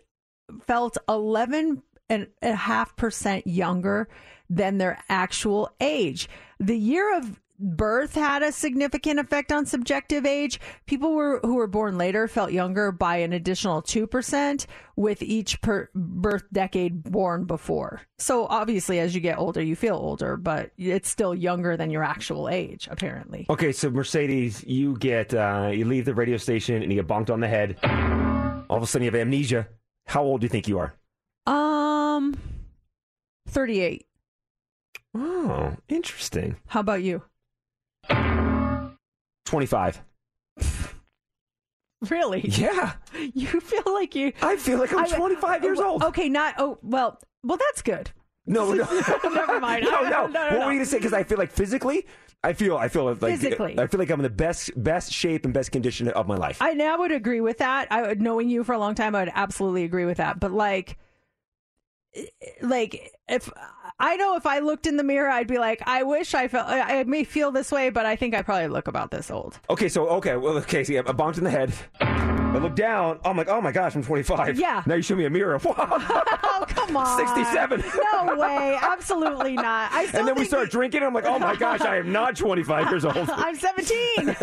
felt 0.66 0.96
11 1.08 1.82
and 2.08 2.28
a 2.42 2.54
half 2.54 2.96
percent 2.96 3.46
younger 3.46 4.08
than 4.48 4.78
their 4.78 5.02
actual 5.08 5.70
age. 5.80 6.28
The 6.60 6.78
year 6.78 7.16
of 7.16 7.40
birth 7.58 8.14
had 8.14 8.42
a 8.42 8.52
significant 8.52 9.18
effect 9.18 9.52
on 9.52 9.66
subjective 9.66 10.26
age. 10.26 10.60
People 10.86 11.14
were, 11.14 11.40
who 11.42 11.54
were 11.54 11.66
born 11.66 11.98
later 11.98 12.28
felt 12.28 12.52
younger 12.52 12.92
by 12.92 13.16
an 13.16 13.32
additional 13.32 13.82
2% 13.82 14.66
with 14.96 15.22
each 15.22 15.60
per 15.60 15.88
birth 15.94 16.44
decade 16.52 17.02
born 17.02 17.44
before. 17.44 18.02
So 18.18 18.46
obviously 18.46 18.98
as 18.98 19.14
you 19.14 19.20
get 19.20 19.38
older 19.38 19.62
you 19.62 19.76
feel 19.76 19.96
older, 19.96 20.36
but 20.36 20.70
it's 20.76 21.10
still 21.10 21.34
younger 21.34 21.76
than 21.76 21.90
your 21.90 22.02
actual 22.02 22.48
age 22.48 22.88
apparently. 22.90 23.46
Okay, 23.50 23.72
so 23.72 23.90
Mercedes, 23.90 24.64
you 24.64 24.96
get, 24.98 25.34
uh, 25.34 25.70
you 25.72 25.84
leave 25.84 26.04
the 26.04 26.14
radio 26.14 26.36
station 26.36 26.82
and 26.82 26.92
you 26.92 27.02
get 27.02 27.08
bonked 27.08 27.30
on 27.30 27.40
the 27.40 27.48
head. 27.48 27.76
All 28.68 28.76
of 28.76 28.82
a 28.82 28.86
sudden 28.86 29.04
you 29.04 29.10
have 29.10 29.20
amnesia. 29.20 29.68
How 30.06 30.22
old 30.22 30.40
do 30.40 30.44
you 30.44 30.50
think 30.50 30.68
you 30.68 30.78
are? 30.78 30.94
Um 31.46 32.36
38. 33.48 34.06
Oh, 35.14 35.76
interesting. 35.88 36.56
How 36.66 36.80
about 36.80 37.02
you? 37.02 37.22
25. 39.46 40.02
Really? 42.10 42.42
Yeah. 42.46 42.92
You 43.34 43.60
feel 43.60 43.82
like 43.94 44.14
you 44.14 44.32
I 44.42 44.56
feel 44.56 44.78
like 44.78 44.92
I'm 44.92 45.04
I- 45.04 45.08
25 45.16 45.62
years 45.64 45.80
old. 45.80 46.04
Okay, 46.04 46.28
not 46.28 46.54
oh 46.58 46.78
well, 46.82 47.18
well 47.42 47.56
that's 47.58 47.80
good. 47.80 48.10
No, 48.46 48.72
no. 48.74 48.84
Never 49.24 49.58
mind. 49.58 49.84
no, 49.84 50.02
no. 50.02 50.10
no, 50.10 50.26
no, 50.26 50.40
What 50.42 50.52
no. 50.52 50.66
were 50.66 50.72
you 50.72 50.78
gonna 50.78 50.84
say? 50.84 50.98
Because 50.98 51.14
I 51.14 51.24
feel 51.24 51.38
like 51.38 51.50
physically, 51.50 52.06
I 52.44 52.52
feel, 52.52 52.76
I 52.76 52.88
feel 52.88 53.06
like 53.06 53.18
Physically. 53.18 53.78
I 53.78 53.86
feel 53.86 53.98
like 53.98 54.10
I'm 54.10 54.20
in 54.20 54.24
the 54.24 54.30
best, 54.30 54.70
best 54.80 55.10
shape 55.12 55.44
and 55.46 55.52
best 55.54 55.72
condition 55.72 56.08
of 56.08 56.28
my 56.28 56.36
life. 56.36 56.58
I 56.60 56.74
now 56.74 56.98
would 56.98 57.10
agree 57.10 57.40
with 57.40 57.58
that. 57.58 57.88
I 57.90 58.02
would 58.02 58.20
knowing 58.22 58.48
you 58.50 58.62
for 58.62 58.74
a 58.74 58.78
long 58.78 58.94
time, 58.94 59.14
I 59.16 59.20
would 59.20 59.32
absolutely 59.34 59.82
agree 59.84 60.04
with 60.04 60.18
that. 60.18 60.38
But 60.38 60.52
like, 60.52 60.98
like 62.60 63.12
if 63.28 63.50
I 63.98 64.16
know 64.16 64.36
if 64.36 64.44
I 64.44 64.58
looked 64.58 64.86
in 64.86 64.96
the 64.98 65.02
mirror, 65.04 65.30
I'd 65.30 65.46
be 65.46 65.58
like, 65.58 65.82
I 65.86 66.02
wish 66.02 66.34
I 66.34 66.48
felt. 66.48 66.66
I 66.68 67.00
I 67.00 67.04
may 67.04 67.24
feel 67.24 67.50
this 67.50 67.72
way, 67.72 67.88
but 67.88 68.04
I 68.04 68.14
think 68.14 68.34
I 68.34 68.42
probably 68.42 68.68
look 68.68 68.88
about 68.88 69.10
this 69.10 69.30
old. 69.30 69.58
Okay, 69.70 69.88
so 69.88 70.06
okay, 70.08 70.36
well, 70.36 70.58
okay, 70.58 70.84
so 70.84 70.92
yeah, 70.92 71.00
I 71.00 71.12
bonked 71.12 71.38
in 71.38 71.44
the 71.44 71.50
head. 71.50 71.72
I 72.00 72.58
look 72.58 72.74
down. 72.74 73.20
I'm 73.24 73.36
like, 73.36 73.48
oh 73.48 73.60
my 73.60 73.72
gosh, 73.72 73.94
I'm 73.96 74.02
25. 74.02 74.58
Yeah. 74.58 74.82
Now 74.86 74.94
you 74.94 75.02
show 75.02 75.14
me 75.16 75.24
a 75.24 75.30
mirror. 75.30 75.58
oh 75.66 76.64
come 76.68 76.96
on, 76.96 77.18
67. 77.18 77.84
No 78.12 78.36
way, 78.36 78.78
absolutely 78.80 79.54
not. 79.54 79.92
I 79.92 80.04
and 80.14 80.28
then 80.28 80.34
we 80.34 80.44
start 80.44 80.70
drinking. 80.70 81.02
I'm 81.02 81.14
like, 81.14 81.24
oh 81.26 81.38
my 81.38 81.56
gosh, 81.56 81.80
I 81.80 81.96
am 81.96 82.12
not 82.12 82.36
25 82.36 82.90
years 82.90 83.04
old. 83.04 83.16
I'm 83.32 83.56
17. 83.56 84.36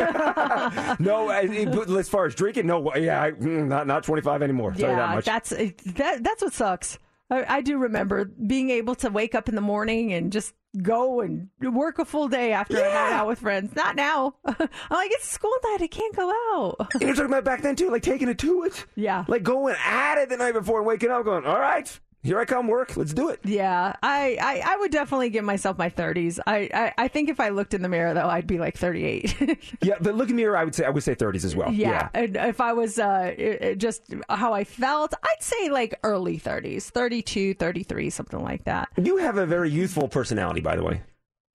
no, 0.99 1.29
I- 1.29 1.41
it- 1.51 1.71
but 1.71 1.89
as 1.91 2.09
far 2.09 2.25
as 2.25 2.33
drinking, 2.35 2.65
no, 2.67 2.93
yeah, 2.95 3.21
I, 3.21 3.31
mm, 3.31 3.67
not 3.67 3.85
not 3.87 4.03
25 4.03 4.41
anymore. 4.41 4.71
That 4.71 4.79
yeah, 4.81 5.15
much. 5.15 5.25
that's 5.25 5.49
that. 5.49 6.23
That's 6.23 6.41
what 6.41 6.53
sucks. 6.53 6.97
I, 7.33 7.57
I 7.57 7.61
do 7.61 7.77
remember 7.77 8.25
being 8.25 8.69
able 8.69 8.95
to 8.95 9.09
wake 9.09 9.35
up 9.35 9.49
in 9.49 9.55
the 9.55 9.61
morning 9.61 10.13
and 10.13 10.31
just 10.31 10.53
go 10.81 11.21
and 11.21 11.49
work 11.61 11.99
a 11.99 12.05
full 12.05 12.27
day 12.27 12.51
after 12.51 12.77
a 12.77 12.81
night 12.81 13.11
out 13.11 13.27
with 13.27 13.39
friends. 13.39 13.75
Not 13.75 13.95
now. 13.95 14.35
I'm 14.45 14.57
like, 14.89 15.11
it's 15.11 15.27
school 15.27 15.53
night. 15.63 15.81
I 15.81 15.87
can't 15.87 16.15
go 16.15 16.29
out. 16.55 16.91
You're 16.99 17.13
talking 17.13 17.25
about 17.25 17.43
back 17.43 17.61
then 17.61 17.75
too, 17.75 17.89
like 17.91 18.01
taking 18.01 18.29
it 18.29 18.39
to 18.39 18.63
it. 18.63 18.85
Yeah. 18.95 19.25
Like 19.27 19.43
going 19.43 19.75
at 19.85 20.17
it 20.17 20.29
the 20.29 20.37
night 20.37 20.53
before 20.53 20.79
and 20.79 20.87
waking 20.87 21.11
up, 21.11 21.25
going, 21.25 21.45
all 21.45 21.59
right, 21.59 21.99
Here 22.23 22.39
I 22.39 22.45
come, 22.45 22.67
work. 22.67 22.95
Let's 22.95 23.13
do 23.13 23.29
it. 23.29 23.41
Yeah, 23.43 23.93
I, 24.01 24.37
I, 24.41 24.63
I 24.73 24.77
would 24.77 24.91
definitely 24.91 25.29
give 25.29 25.43
myself 25.43 25.77
my 25.77 25.89
30s. 25.89 26.39
I, 26.47 26.69
I, 26.73 26.93
I 26.97 27.07
think 27.09 27.27
if 27.29 27.41
I 27.41 27.49
looked 27.49 27.73
in 27.73 27.81
the 27.81 27.89
mirror, 27.89 28.13
though, 28.13 28.29
I'd 28.29 28.47
be 28.47 28.57
like 28.57 28.77
38. 28.77 29.59
Yeah, 29.81 29.95
but 29.99 30.15
look 30.15 30.29
in 30.29 30.35
the 30.37 30.41
mirror, 30.43 30.55
I 30.55 30.63
would 30.63 30.73
say 30.73 30.85
I 30.85 30.89
would 30.89 31.03
say 31.03 31.13
30s 31.15 31.43
as 31.43 31.55
well. 31.55 31.71
yeah. 31.71 32.07
And 32.13 32.37
if 32.37 32.61
I 32.61 32.71
was 32.71 32.97
uh, 32.97 33.73
just 33.77 34.03
how 34.29 34.53
I 34.53 34.63
felt, 34.63 35.13
I'd 35.21 35.43
say 35.43 35.69
like 35.69 35.99
early 36.03 36.39
30s, 36.39 36.83
32, 36.83 37.55
33, 37.55 38.09
something 38.09 38.41
like 38.41 38.63
that. 38.63 38.87
You 38.97 39.17
have 39.17 39.37
a 39.37 39.45
very 39.45 39.69
youthful 39.69 40.07
personality, 40.07 40.61
by 40.61 40.77
the 40.77 40.83
way. 40.83 41.01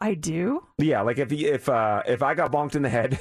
I 0.00 0.14
do. 0.14 0.64
Yeah, 0.78 1.02
like 1.02 1.18
if 1.18 1.32
if 1.32 1.68
uh, 1.68 2.02
if 2.06 2.22
I 2.22 2.34
got 2.34 2.52
bonked 2.52 2.76
in 2.76 2.82
the 2.82 2.88
head 2.88 3.18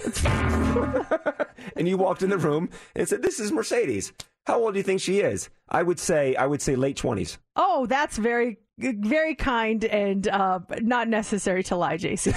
and 1.76 1.88
you 1.88 1.98
walked 1.98 2.22
in 2.22 2.30
the 2.30 2.38
room 2.38 2.70
and 2.95 3.08
said, 3.08 3.24
"This 3.24 3.40
is 3.40 3.52
Mercedes," 3.52 4.14
how 4.45 4.60
old 4.60 4.74
do 4.74 4.80
you 4.80 4.84
think 4.84 5.02
she 5.02 5.20
is? 5.22 5.49
I 5.70 5.82
would 5.82 5.99
say 5.99 6.36
I 6.36 6.45
would 6.45 6.62
say 6.62 6.76
late 6.76 6.98
twenties. 6.98 7.40
Oh, 7.56 7.88
that's 7.88 8.18
very, 8.18 8.60
very 8.78 9.34
kind 9.34 9.84
and 9.86 10.28
uh, 10.28 10.60
not 10.82 11.08
necessary 11.08 11.64
to 11.64 11.76
lie, 11.76 11.98
JC. 11.98 12.34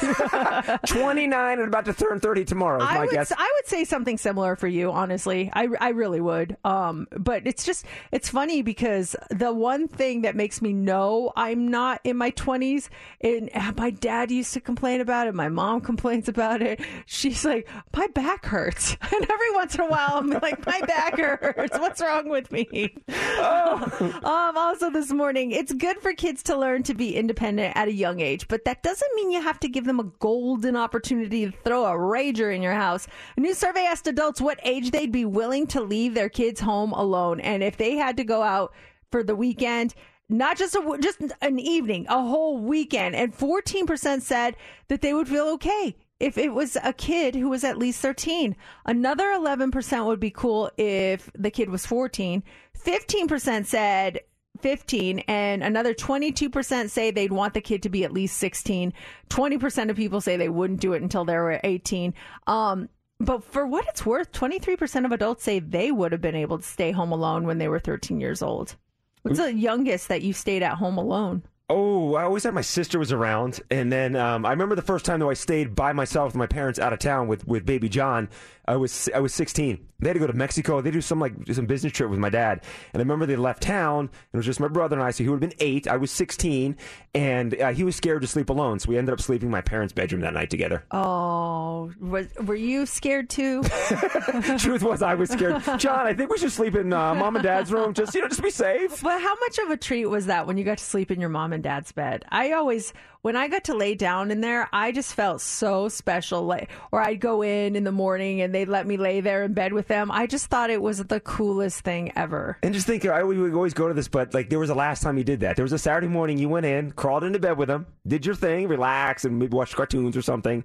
29 0.87 1.59
and 1.59 1.69
about 1.69 1.85
to 1.85 1.93
turn 1.93 2.19
30 2.21 2.45
tomorrow 2.47 2.83
is 2.83 2.89
I 2.89 2.95
my 2.95 3.01
would, 3.01 3.11
guess. 3.11 3.33
I 3.37 3.53
would 3.59 3.67
say 3.67 3.85
something 3.85 4.17
similar 4.17 4.57
for 4.57 4.67
you, 4.67 4.91
honestly. 4.91 5.51
I, 5.53 5.69
I 5.81 5.91
really 5.91 6.21
would. 6.21 6.57
Um, 6.65 7.09
but 7.11 7.47
it's 7.47 7.65
just, 7.65 7.85
it's 8.11 8.31
funny 8.31 8.63
because 8.63 9.15
the 9.31 9.53
one 9.53 9.87
thing 9.87 10.23
that 10.23 10.35
makes 10.35 10.63
me 10.63 10.73
know 10.73 11.33
I'm 11.37 11.69
not 11.69 12.01
in 12.05 12.17
my 12.17 12.31
20s, 12.31 12.89
and 13.21 13.51
my 13.77 13.91
dad 13.91 14.31
used 14.31 14.55
to 14.55 14.61
complain 14.61 15.01
about 15.03 15.27
it, 15.27 15.35
my 15.35 15.49
mom 15.49 15.81
complains 15.91 16.29
about 16.29 16.63
it. 16.63 16.81
She's 17.07 17.45
like, 17.45 17.69
my 17.95 18.07
back 18.09 18.47
hurts. 18.47 18.97
And 19.13 19.29
every 19.29 19.51
once 19.55 19.75
in 19.75 19.81
a 19.81 19.89
while, 19.89 20.13
I'm 20.15 20.31
like, 20.31 20.65
my 20.65 20.81
back 20.83 21.19
hurts. 21.19 21.77
What's 21.79 22.01
wrong 22.01 22.29
with 22.29 22.51
me? 22.53 22.95
um, 23.39 24.57
also, 24.57 24.89
this 24.89 25.11
morning, 25.11 25.51
it's 25.51 25.73
good 25.73 25.99
for 25.99 26.13
kids 26.13 26.30
to 26.45 26.57
learn 26.57 26.83
to 26.85 26.95
be 26.95 27.17
independent 27.17 27.77
at 27.77 27.89
a 27.89 27.93
young 27.93 28.21
age, 28.21 28.49
but 28.49 28.65
that 28.65 28.83
doesn't 28.83 29.15
mean 29.15 29.31
you 29.31 29.43
have 29.43 29.61
to 29.61 29.69
give 29.69 29.85
them 29.85 30.01
a 30.01 30.11
golden 30.19 30.77
opportunity 30.77 31.47
to 31.47 31.53
throw 31.65 31.85
a 31.85 31.93
rager 31.93 32.55
in 32.55 32.63
your 32.63 32.75
house. 32.75 33.07
A 33.37 33.41
new 33.41 33.55
survey 33.55 33.85
asked 33.85 34.07
adults 34.07 34.41
what 34.41 34.61
age 34.63 34.91
they'd 34.91 35.13
be 35.13 35.25
willing 35.25 35.67
to 35.69 35.81
leave 35.81 36.15
their 36.15 36.29
kids 36.29 36.61
home 36.61 36.93
alone, 36.93 37.41
and 37.41 37.63
if 37.63 37.77
they 37.77 37.97
had 37.97 38.17
to 38.17 38.25
go 38.25 38.43
out 38.43 38.73
for 39.11 39.23
the 39.23 39.37
weekend. 39.37 39.95
Not 40.33 40.57
just 40.57 40.77
a, 40.77 40.99
just 41.01 41.21
an 41.43 41.59
evening, 41.59 42.07
a 42.09 42.23
whole 42.23 42.59
weekend, 42.59 43.17
and 43.17 43.37
14% 43.37 44.23
said 44.23 44.57
that 44.87 45.01
they 45.01 45.13
would 45.13 45.27
feel 45.27 45.47
okay 45.55 45.97
if 46.21 46.37
it 46.37 46.53
was 46.53 46.77
a 46.85 46.93
kid 46.93 47.35
who 47.35 47.49
was 47.49 47.65
at 47.65 47.79
least 47.79 48.01
13. 48.01 48.55
Another 48.85 49.25
11% 49.25 50.07
would 50.07 50.21
be 50.21 50.31
cool 50.31 50.71
if 50.77 51.31
the 51.35 51.51
kid 51.51 51.71
was 51.71 51.87
14. 51.87 52.45
15% 52.79 53.67
said 53.67 54.21
15 54.63 55.21
and 55.21 55.63
another 55.63 55.95
22% 55.95 56.91
say 56.91 57.11
they'd 57.11 57.33
want 57.33 57.55
the 57.55 57.61
kid 57.61 57.83
to 57.83 57.89
be 57.89 58.05
at 58.05 58.13
least 58.13 58.37
16 58.39 58.93
20% 59.29 59.91
of 59.91 59.97
people 59.97 60.21
say 60.21 60.37
they 60.37 60.49
wouldn't 60.49 60.81
do 60.81 60.93
it 60.93 61.03
until 61.03 61.25
they 61.25 61.35
were 61.35 61.61
18 61.65 62.15
um, 62.47 62.89
but 63.21 63.45
for 63.45 63.67
what 63.67 63.87
it's 63.89 64.07
worth 64.07 64.33
23% 64.33 65.05
of 65.05 65.13
adults 65.13 65.45
say 65.45 65.59
they 65.59 65.93
would 65.93 66.13
have 66.13 66.23
been 66.23 66.35
able 66.35 66.59
to 66.59 66.65
stay 66.65 66.91
home 66.91 67.13
alone 67.13 67.47
when 67.47 67.59
they 67.59 67.69
were 67.69 67.79
13 67.79 68.19
years 68.19 68.41
old. 68.41 68.77
What's 69.23 69.39
the 69.39 69.53
youngest 69.53 70.09
that 70.09 70.23
you 70.23 70.33
stayed 70.33 70.63
at 70.63 70.79
home 70.79 70.97
alone 70.97 71.43
Oh, 71.73 72.17
I 72.17 72.25
always 72.25 72.43
had 72.43 72.53
my 72.53 72.63
sister 72.63 72.99
was 72.99 73.13
around, 73.13 73.61
and 73.71 73.93
then 73.93 74.17
um, 74.17 74.45
I 74.45 74.51
remember 74.51 74.75
the 74.75 74.83
first 74.83 75.05
time 75.05 75.21
though 75.21 75.31
I 75.31 75.35
stayed 75.35 75.77
by 75.77 75.93
myself 75.93 76.33
with 76.33 76.35
my 76.35 76.49
parents 76.49 76.81
out 76.81 76.93
of 76.93 76.99
town 76.99 77.29
with, 77.29 77.47
with 77.47 77.65
baby 77.65 77.89
John. 77.89 78.29
I 78.67 78.77
was 78.77 79.09
I 79.15 79.19
was 79.19 79.35
16. 79.35 79.87
They 79.99 80.09
had 80.09 80.15
to 80.15 80.21
go 80.21 80.27
to 80.27 80.33
Mexico. 80.33 80.81
They 80.81 80.91
do 80.91 81.01
some 81.01 81.19
like 81.19 81.33
some 81.53 81.67
business 81.67 81.93
trip 81.93 82.09
with 82.09 82.19
my 82.19 82.31
dad, 82.31 82.63
and 82.93 83.01
I 83.01 83.03
remember 83.03 83.27
they 83.27 83.37
left 83.37 83.63
town. 83.63 83.99
And 84.01 84.11
it 84.33 84.37
was 84.37 84.47
just 84.47 84.61
my 84.61 84.69
brother 84.69 84.97
and 84.97 85.03
I. 85.03 85.11
So 85.11 85.25
he 85.25 85.29
would 85.29 85.43
have 85.43 85.51
been 85.51 85.59
eight. 85.59 85.89
I 85.89 85.97
was 85.97 86.11
16, 86.11 86.77
and 87.15 87.61
uh, 87.61 87.73
he 87.73 87.85
was 87.85 87.97
scared 87.97 88.23
to 88.23 88.29
sleep 88.29 88.49
alone. 88.49 88.79
So 88.79 88.89
we 88.89 88.99
ended 88.99 89.13
up 89.13 89.21
sleeping 89.21 89.49
in 89.49 89.51
my 89.51 89.61
parents' 89.61 89.93
bedroom 89.93 90.21
that 90.23 90.35
night 90.35 90.51
together. 90.51 90.85
oh 90.93 91.93
was, 92.01 92.29
were 92.45 92.55
you 92.55 92.87
scared 92.87 93.29
too 93.29 93.63
Truth 94.59 94.83
was, 94.83 95.03
I 95.03 95.15
was 95.15 95.31
scared. 95.31 95.63
John, 95.79 96.07
I 96.07 96.15
think 96.15 96.31
we 96.31 96.39
should 96.39 96.53
sleep 96.53 96.77
in 96.77 96.93
uh, 96.93 97.15
mom 97.15 97.37
and 97.37 97.43
dad's 97.43 97.73
room. 97.73 97.93
Just 97.93 98.15
you 98.15 98.21
know, 98.21 98.29
just 98.29 98.39
to 98.39 98.43
be 98.43 98.51
safe. 98.51 99.03
But 99.03 99.21
how 99.21 99.35
much 99.35 99.59
of 99.59 99.71
a 99.71 99.77
treat 99.77 100.07
was 100.07 100.27
that 100.27 100.47
when 100.47 100.59
you 100.59 100.65
got 100.65 100.79
to 100.79 100.85
sleep 100.85 101.11
in 101.11 101.21
your 101.21 101.31
mom 101.31 101.53
and 101.53 101.60
dad's 101.63 101.93
bed? 101.93 102.25
I 102.29 102.53
always, 102.53 102.93
when 103.23 103.37
I 103.37 103.49
got 103.49 103.65
to 103.65 103.75
lay 103.75 103.95
down 103.95 104.31
in 104.31 104.41
there, 104.41 104.69
I 104.73 104.93
just 104.93 105.15
felt 105.15 105.41
so 105.41 105.89
special. 105.89 106.43
Like, 106.43 106.71
or 106.93 107.01
I'd 107.01 107.21
go 107.21 107.43
in 107.43 107.77
in 107.77 107.85
the 107.85 107.93
morning 107.93 108.41
and 108.41 108.55
they'd 108.55 108.69
let 108.69 108.87
me 108.87 108.97
lay 108.97 109.21
there 109.21 109.45
in 109.45 109.53
bed 109.53 109.73
with 109.73 109.89
them. 109.89 110.11
I 110.11 110.27
just 110.27 110.47
thought 110.47 110.71
it 110.71 110.83
was 110.83 110.99
the 111.05 111.21
coolest 111.21 111.81
thing 111.81 112.13
ever. 112.17 112.59
And 112.63 112.75
just 112.75 112.87
think, 112.87 113.05
I 113.07 113.23
would 113.23 113.55
always 113.55 113.75
go 113.75 113.89
to 113.89 113.95
this, 113.95 114.09
but 114.09 114.35
like 114.35 114.51
there 114.51 114.59
was 114.59 114.69
the 114.69 114.75
last 114.75 115.03
time 115.03 115.19
you 115.19 115.25
did 115.25 115.41
that. 115.41 115.57
There 115.57 115.65
was 115.65 115.73
a 115.73 115.79
Saturday 115.79 116.09
morning 116.09 116.39
you 116.39 116.49
went 116.49 116.67
in, 116.67 116.93
crawled 116.93 117.25
into 117.25 117.39
bed 117.39 117.57
with 117.59 117.69
them, 117.69 117.87
did 118.07 118.27
your 118.27 118.35
thing, 118.35 118.69
relax, 118.69 119.25
and 119.25 119.39
maybe 119.39 119.57
watch 119.57 119.75
cartoons 119.75 120.17
or 120.17 120.23
something. 120.23 120.65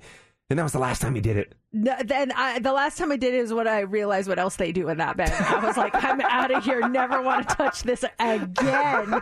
And 0.49 0.59
that 0.59 0.63
was 0.63 0.73
the 0.73 0.79
last 0.79 1.01
time 1.01 1.15
he 1.15 1.21
did 1.21 1.37
it. 1.37 1.55
No, 1.73 1.95
Then 2.05 2.31
I, 2.31 2.59
the 2.59 2.71
last 2.71 2.99
time 2.99 3.11
I 3.11 3.17
did 3.17 3.33
it 3.33 3.39
is 3.39 3.51
when 3.51 3.67
I 3.67 3.79
realized 3.79 4.29
what 4.29 4.37
else 4.37 4.57
they 4.57 4.71
do 4.71 4.89
in 4.89 4.99
that 4.99 5.17
bed. 5.17 5.31
I 5.31 5.65
was 5.65 5.75
like, 5.75 5.95
I'm 5.95 6.21
out 6.21 6.51
of 6.51 6.63
here. 6.63 6.87
Never 6.87 7.19
want 7.23 7.49
to 7.49 7.55
touch 7.55 7.81
this 7.81 8.03
again. 8.19 8.53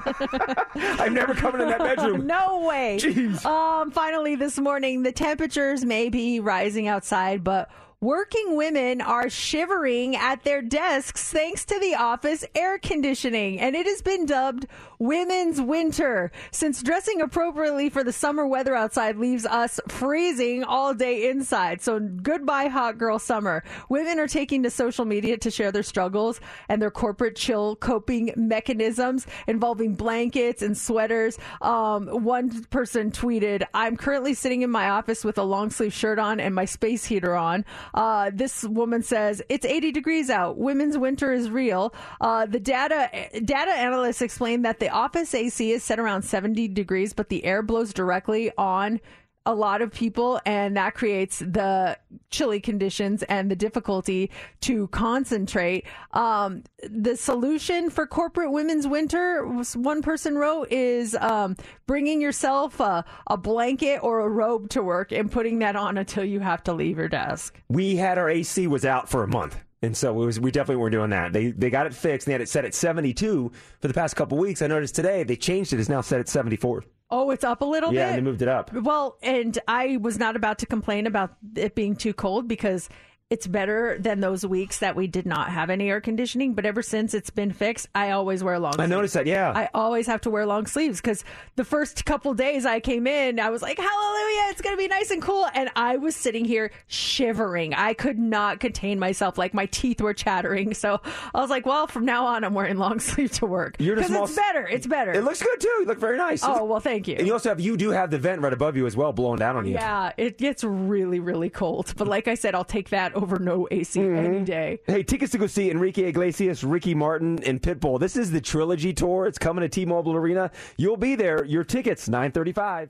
I'm 0.75 1.13
never 1.13 1.33
coming 1.33 1.61
in 1.61 1.69
that 1.69 1.79
bedroom. 1.79 2.27
no 2.27 2.65
way. 2.67 2.99
Jeez. 3.01 3.45
Um, 3.45 3.91
finally, 3.91 4.35
this 4.35 4.59
morning, 4.59 5.03
the 5.03 5.13
temperatures 5.13 5.85
may 5.85 6.09
be 6.09 6.41
rising 6.41 6.89
outside, 6.89 7.41
but 7.41 7.69
working 8.01 8.57
women 8.57 8.99
are 8.99 9.29
shivering 9.29 10.17
at 10.17 10.43
their 10.43 10.61
desks 10.61 11.31
thanks 11.31 11.63
to 11.63 11.79
the 11.79 11.95
office 11.95 12.43
air 12.53 12.77
conditioning, 12.77 13.61
and 13.61 13.77
it 13.77 13.85
has 13.85 14.01
been 14.01 14.25
dubbed 14.25 14.67
Women's 15.03 15.59
Winter. 15.59 16.31
Since 16.51 16.81
dressing 16.81 17.19
appropriately 17.19 17.89
for 17.89 18.05
the 18.05 18.13
summer 18.13 18.47
weather 18.47 18.73
outside 18.73 19.17
leaves 19.17 19.45
us 19.45 19.77
freezing 19.89 20.63
all 20.63 20.93
day 20.93 21.29
inside. 21.29 21.81
So 21.81 21.99
goodbye, 21.99 22.67
hot 22.67 22.97
girl 22.97 23.19
summer. 23.19 23.65
Women 23.89 24.17
are 24.17 24.29
taking 24.29 24.63
to 24.63 24.69
social 24.69 25.03
media 25.03 25.35
to 25.39 25.51
share 25.51 25.73
their 25.73 25.83
struggles 25.83 26.39
and 26.69 26.81
their 26.81 26.89
corporate 26.89 27.35
chill 27.35 27.75
coping 27.75 28.31
mechanisms 28.37 29.27
involving 29.45 29.95
blankets 29.95 30.61
and 30.61 30.77
sweaters. 30.77 31.37
Um, 31.61 32.07
one 32.07 32.63
person 32.65 33.11
tweeted, 33.11 33.63
I'm 33.73 33.97
currently 33.97 34.33
sitting 34.33 34.61
in 34.61 34.69
my 34.69 34.89
office 34.89 35.25
with 35.25 35.37
a 35.37 35.43
long 35.43 35.69
sleeve 35.69 35.93
shirt 35.93 36.17
on 36.17 36.39
and 36.39 36.55
my 36.55 36.63
space 36.63 37.03
heater 37.03 37.35
on. 37.35 37.65
Uh, 37.93 38.31
this 38.33 38.63
woman 38.63 39.03
says, 39.03 39.41
It's 39.49 39.65
80 39.65 39.91
degrees 39.91 40.29
out. 40.29 40.57
Women's 40.57 40.97
winter 40.97 41.33
is 41.33 41.49
real. 41.49 41.93
Uh, 42.21 42.45
the 42.45 42.61
data, 42.61 43.09
data 43.43 43.71
analysts 43.71 44.21
explain 44.21 44.61
that 44.61 44.79
the 44.79 44.92
office 44.93 45.33
AC 45.33 45.71
is 45.71 45.83
set 45.83 45.99
around 45.99 46.21
70 46.21 46.69
degrees, 46.69 47.13
but 47.13 47.29
the 47.29 47.43
air 47.45 47.61
blows 47.61 47.93
directly 47.93 48.51
on 48.57 48.99
a 49.45 49.53
lot 49.53 49.81
of 49.81 49.91
people 49.91 50.39
and 50.45 50.77
that 50.77 50.93
creates 50.93 51.39
the 51.39 51.97
chilly 52.29 52.59
conditions 52.59 53.23
and 53.23 53.51
the 53.51 53.55
difficulty 53.55 54.31
to 54.61 54.87
concentrate 54.87 55.85
um, 56.11 56.63
the 56.89 57.17
solution 57.17 57.89
for 57.89 58.07
corporate 58.07 58.51
women's 58.51 58.87
winter 58.87 59.43
one 59.75 60.01
person 60.01 60.37
wrote 60.37 60.71
is 60.71 61.15
um, 61.15 61.55
bringing 61.87 62.21
yourself 62.21 62.79
a, 62.79 63.03
a 63.27 63.37
blanket 63.37 63.99
or 64.01 64.21
a 64.21 64.29
robe 64.29 64.69
to 64.69 64.81
work 64.81 65.11
and 65.11 65.31
putting 65.31 65.59
that 65.59 65.75
on 65.75 65.97
until 65.97 66.23
you 66.23 66.39
have 66.39 66.63
to 66.63 66.73
leave 66.73 66.97
your 66.97 67.09
desk 67.09 67.59
We 67.67 67.97
had 67.97 68.17
our 68.17 68.29
AC 68.29 68.67
was 68.67 68.85
out 68.85 69.09
for 69.09 69.23
a 69.23 69.27
month. 69.27 69.57
And 69.83 69.97
so 69.97 70.13
was, 70.13 70.39
we 70.39 70.49
definitely 70.49 70.77
weren't 70.77 70.93
doing 70.93 71.09
that. 71.09 71.33
They 71.33 71.51
they 71.51 71.69
got 71.69 71.85
it 71.85 71.93
fixed 71.93 72.25
and 72.25 72.31
they 72.31 72.35
had 72.35 72.41
it 72.41 72.47
set 72.47 72.63
at 72.63 72.73
72 72.73 73.51
for 73.81 73.87
the 73.87 73.93
past 73.93 74.15
couple 74.15 74.37
weeks. 74.37 74.61
I 74.61 74.67
noticed 74.67 74.95
today 74.95 75.23
they 75.23 75.35
changed 75.35 75.73
it. 75.73 75.79
It's 75.79 75.89
now 75.89 75.99
set 75.99 76.21
at 76.21 76.29
74. 76.29 76.85
oh 77.11 77.31
it's 77.31 77.43
up 77.43 77.61
a 77.61 77.65
little 77.65 77.93
yeah, 77.93 78.05
bit 78.05 78.09
Yeah, 78.11 78.15
they 78.15 78.21
moved 78.21 78.41
it 78.41 78.47
up. 78.47 78.71
Well, 78.71 79.17
and 79.21 79.59
I 79.67 79.97
was 79.97 80.17
not 80.17 80.37
about 80.37 80.59
to 80.59 80.65
complain 80.65 81.05
about 81.05 81.35
it 81.55 81.75
being 81.75 81.97
too 81.97 82.13
cold 82.13 82.47
because 82.47 82.87
it's 83.29 83.47
better 83.47 83.97
than 83.99 84.19
those 84.19 84.45
weeks 84.45 84.79
that 84.79 84.95
we 84.95 85.07
did 85.07 85.25
not 85.25 85.49
have 85.49 85.69
any 85.69 85.89
air 85.89 85.99
conditioning. 85.99 86.53
But 86.53 86.65
ever 86.65 86.81
since 86.81 87.13
it's 87.13 87.29
been 87.29 87.51
fixed, 87.51 87.87
I 87.95 88.11
always 88.11 88.43
wear 88.43 88.59
long. 88.59 88.73
Sleeves. 88.73 88.83
I 88.83 88.95
noticed 88.95 89.13
that, 89.15 89.25
yeah. 89.25 89.51
I 89.55 89.69
always 89.73 90.05
have 90.07 90.21
to 90.21 90.29
wear 90.29 90.45
long 90.45 90.67
sleeves 90.67 91.01
because 91.01 91.23
the 91.55 91.63
first 91.63 92.05
couple 92.05 92.33
days 92.33 92.65
I 92.65 92.79
came 92.79 93.07
in, 93.07 93.39
I 93.39 93.49
was 93.49 93.61
like, 93.61 93.77
"Hallelujah, 93.79 94.49
it's 94.51 94.61
gonna 94.61 94.77
be 94.77 94.87
nice 94.87 95.09
and 95.09 95.21
cool," 95.21 95.47
and 95.55 95.69
I 95.75 95.97
was 95.97 96.15
sitting 96.15 96.45
here 96.45 96.71
shivering. 96.87 97.73
I 97.73 97.93
could 97.93 98.19
not 98.19 98.59
contain 98.59 98.99
myself; 98.99 99.37
like 99.37 99.53
my 99.53 99.65
teeth 99.67 100.01
were 100.01 100.13
chattering. 100.13 100.73
So 100.73 101.01
I 101.33 101.39
was 101.41 101.49
like, 101.49 101.65
"Well, 101.65 101.87
from 101.87 102.05
now 102.05 102.25
on, 102.27 102.43
I'm 102.43 102.53
wearing 102.53 102.77
long 102.77 102.99
sleeve 102.99 103.31
to 103.33 103.45
work 103.45 103.77
because 103.77 104.11
it's 104.11 104.35
better. 104.35 104.67
It's 104.67 104.85
better." 104.87 105.11
It 105.11 105.23
looks 105.23 105.41
good 105.41 105.59
too. 105.59 105.67
You 105.79 105.85
look 105.85 105.99
very 105.99 106.17
nice. 106.17 106.41
Oh 106.43 106.65
well, 106.65 106.79
thank 106.79 107.07
you. 107.07 107.15
And 107.15 107.25
you 107.25 107.33
also 107.33 107.49
have 107.49 107.59
you 107.59 107.77
do 107.77 107.89
have 107.89 108.11
the 108.11 108.19
vent 108.19 108.41
right 108.41 108.53
above 108.53 108.77
you 108.77 108.85
as 108.85 108.95
well, 108.95 109.11
blowing 109.11 109.39
down 109.39 109.55
on 109.55 109.65
you. 109.65 109.73
Yeah, 109.73 110.11
it 110.17 110.37
gets 110.37 110.63
really, 110.63 111.19
really 111.19 111.49
cold. 111.49 111.93
But 111.97 112.07
like 112.07 112.27
I 112.27 112.35
said, 112.35 112.53
I'll 112.53 112.63
take 112.63 112.89
that 112.89 113.12
over 113.21 113.39
no 113.39 113.67
AC 113.71 113.99
Mm-hmm. 113.99 114.25
any 114.25 114.43
day. 114.43 114.79
Hey, 114.87 115.03
tickets 115.03 115.31
to 115.33 115.37
go 115.37 115.47
see 115.47 115.69
Enrique 115.71 116.03
Iglesias, 116.03 116.63
Ricky 116.63 116.93
Martin, 116.95 117.43
and 117.43 117.61
Pitbull. 117.61 117.99
This 117.99 118.15
is 118.17 118.31
the 118.31 118.41
trilogy 118.41 118.93
tour. 118.93 119.25
It's 119.25 119.37
coming 119.37 119.61
to 119.61 119.69
T-Mobile 119.69 120.15
Arena. 120.15 120.51
You'll 120.77 120.97
be 120.97 121.15
there. 121.15 121.43
Your 121.45 121.63
tickets 121.63 122.09
nine 122.09 122.31
thirty-five. 122.31 122.89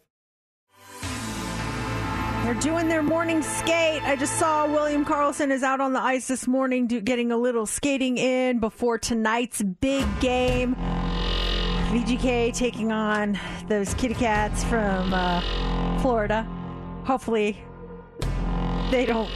They're 2.43 2.53
doing 2.55 2.89
their 2.89 3.01
morning 3.03 3.41
skate. 3.41 4.03
I 4.03 4.17
just 4.17 4.37
saw 4.37 4.67
William 4.67 5.05
Karlsson 5.05 5.49
is 5.49 5.63
out 5.63 5.79
on 5.79 5.93
the 5.93 6.01
ice 6.01 6.27
this 6.27 6.45
morning, 6.45 6.87
do, 6.87 6.99
getting 6.99 7.31
a 7.31 7.37
little 7.37 7.65
skating 7.65 8.17
in 8.17 8.59
before 8.59 8.97
tonight's 8.97 9.61
big 9.61 10.05
game. 10.19 10.75
VGK 11.91 12.53
taking 12.53 12.91
on 12.91 13.39
those 13.69 13.93
kitty 13.93 14.13
cats 14.15 14.61
from 14.65 15.13
uh, 15.13 15.99
Florida. 16.01 16.43
Hopefully, 17.05 17.57
they 18.91 19.05
don't 19.05 19.29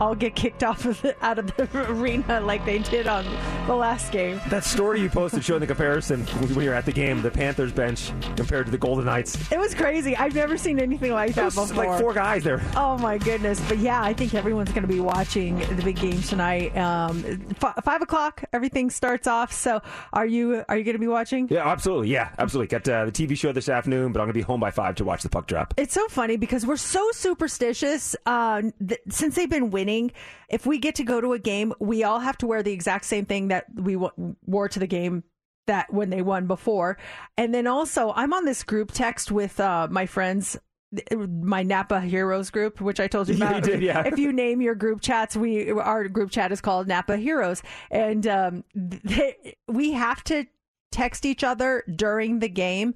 all 0.00 0.14
get 0.14 0.34
kicked 0.34 0.64
off 0.64 0.84
of 0.86 1.00
the, 1.02 1.14
out 1.24 1.38
of 1.38 1.54
the 1.56 1.68
arena 1.90 2.40
like 2.40 2.64
they 2.64 2.78
did 2.78 3.06
on 3.06 3.24
the 3.66 3.74
last 3.74 4.10
game. 4.12 4.40
That 4.48 4.64
story 4.64 5.00
you 5.00 5.08
posted 5.10 5.44
showing 5.44 5.60
the 5.60 5.66
comparison 5.66 6.26
when 6.26 6.64
you're 6.64 6.74
at 6.74 6.86
the 6.86 6.92
game, 6.92 7.22
the 7.22 7.30
Panthers 7.30 7.72
bench 7.72 8.10
compared 8.36 8.66
to 8.66 8.72
the 8.72 8.78
Golden 8.78 9.04
Knights. 9.04 9.50
It 9.52 9.58
was 9.58 9.74
crazy. 9.74 10.16
I've 10.16 10.34
never 10.34 10.56
seen 10.56 10.78
anything 10.80 11.12
like 11.12 11.34
that 11.34 11.54
before. 11.54 11.66
like 11.84 12.00
four 12.00 12.14
guys 12.14 12.44
there. 12.44 12.62
Oh 12.76 12.96
my 12.98 13.18
goodness! 13.18 13.60
But 13.68 13.78
yeah, 13.78 14.02
I 14.02 14.14
think 14.14 14.34
everyone's 14.34 14.70
going 14.70 14.82
to 14.82 14.88
be 14.88 15.00
watching 15.00 15.58
the 15.58 15.82
big 15.82 15.96
game 15.96 16.22
tonight. 16.22 16.76
Um, 16.76 17.22
f- 17.62 17.84
five 17.84 18.02
o'clock, 18.02 18.44
everything 18.52 18.90
starts 18.90 19.26
off. 19.26 19.52
So, 19.52 19.80
are 20.12 20.26
you 20.26 20.64
are 20.68 20.76
you 20.76 20.84
going 20.84 20.94
to 20.94 20.98
be 20.98 21.08
watching? 21.08 21.48
Yeah, 21.50 21.68
absolutely. 21.68 22.08
Yeah, 22.08 22.30
absolutely. 22.38 22.68
Got 22.68 22.88
uh, 22.88 23.04
the 23.06 23.12
TV 23.12 23.36
show 23.36 23.52
this 23.52 23.68
afternoon, 23.68 24.12
but 24.12 24.20
I'm 24.20 24.26
going 24.26 24.34
to 24.34 24.38
be 24.38 24.42
home 24.42 24.60
by 24.60 24.70
five 24.70 24.94
to 24.96 25.04
watch 25.04 25.22
the 25.22 25.28
puck 25.28 25.46
drop. 25.46 25.74
It's 25.76 25.92
so 25.94 26.06
funny 26.08 26.36
because 26.36 26.64
we're 26.66 26.76
so 26.76 27.10
superstitious. 27.12 28.16
Uh, 28.24 28.62
th- 28.86 29.00
since 29.08 29.34
they've 29.36 29.50
been 29.50 29.70
winning, 29.70 29.89
if 30.48 30.66
we 30.66 30.78
get 30.78 30.94
to 30.96 31.04
go 31.04 31.20
to 31.20 31.32
a 31.32 31.38
game, 31.38 31.72
we 31.78 32.04
all 32.04 32.20
have 32.20 32.38
to 32.38 32.46
wear 32.46 32.62
the 32.62 32.72
exact 32.72 33.04
same 33.04 33.24
thing 33.24 33.48
that 33.48 33.66
we 33.74 33.94
w- 33.94 34.36
wore 34.46 34.68
to 34.68 34.78
the 34.78 34.86
game 34.86 35.24
that 35.66 35.92
when 35.92 36.10
they 36.10 36.22
won 36.22 36.46
before. 36.46 36.98
And 37.36 37.54
then 37.54 37.66
also, 37.66 38.12
I'm 38.14 38.32
on 38.32 38.44
this 38.44 38.62
group 38.62 38.92
text 38.92 39.30
with 39.30 39.60
uh, 39.60 39.88
my 39.90 40.06
friends. 40.06 40.58
My 41.20 41.62
Napa 41.62 42.00
Heroes 42.00 42.50
group, 42.50 42.80
which 42.80 42.98
I 42.98 43.06
told 43.06 43.28
you 43.28 43.36
about. 43.42 43.64
you 43.64 43.72
did, 43.72 43.80
yeah. 43.80 44.02
If 44.04 44.18
you 44.18 44.32
name 44.32 44.60
your 44.60 44.74
group 44.74 45.00
chats, 45.00 45.36
we 45.36 45.70
our 45.70 46.08
group 46.08 46.32
chat 46.32 46.50
is 46.50 46.60
called 46.60 46.88
Napa 46.88 47.16
Heroes, 47.16 47.62
and 47.92 48.26
um, 48.26 48.64
they, 48.74 49.54
we 49.68 49.92
have 49.92 50.24
to 50.24 50.46
text 50.90 51.24
each 51.24 51.44
other 51.44 51.84
during 51.94 52.40
the 52.40 52.48
game 52.48 52.94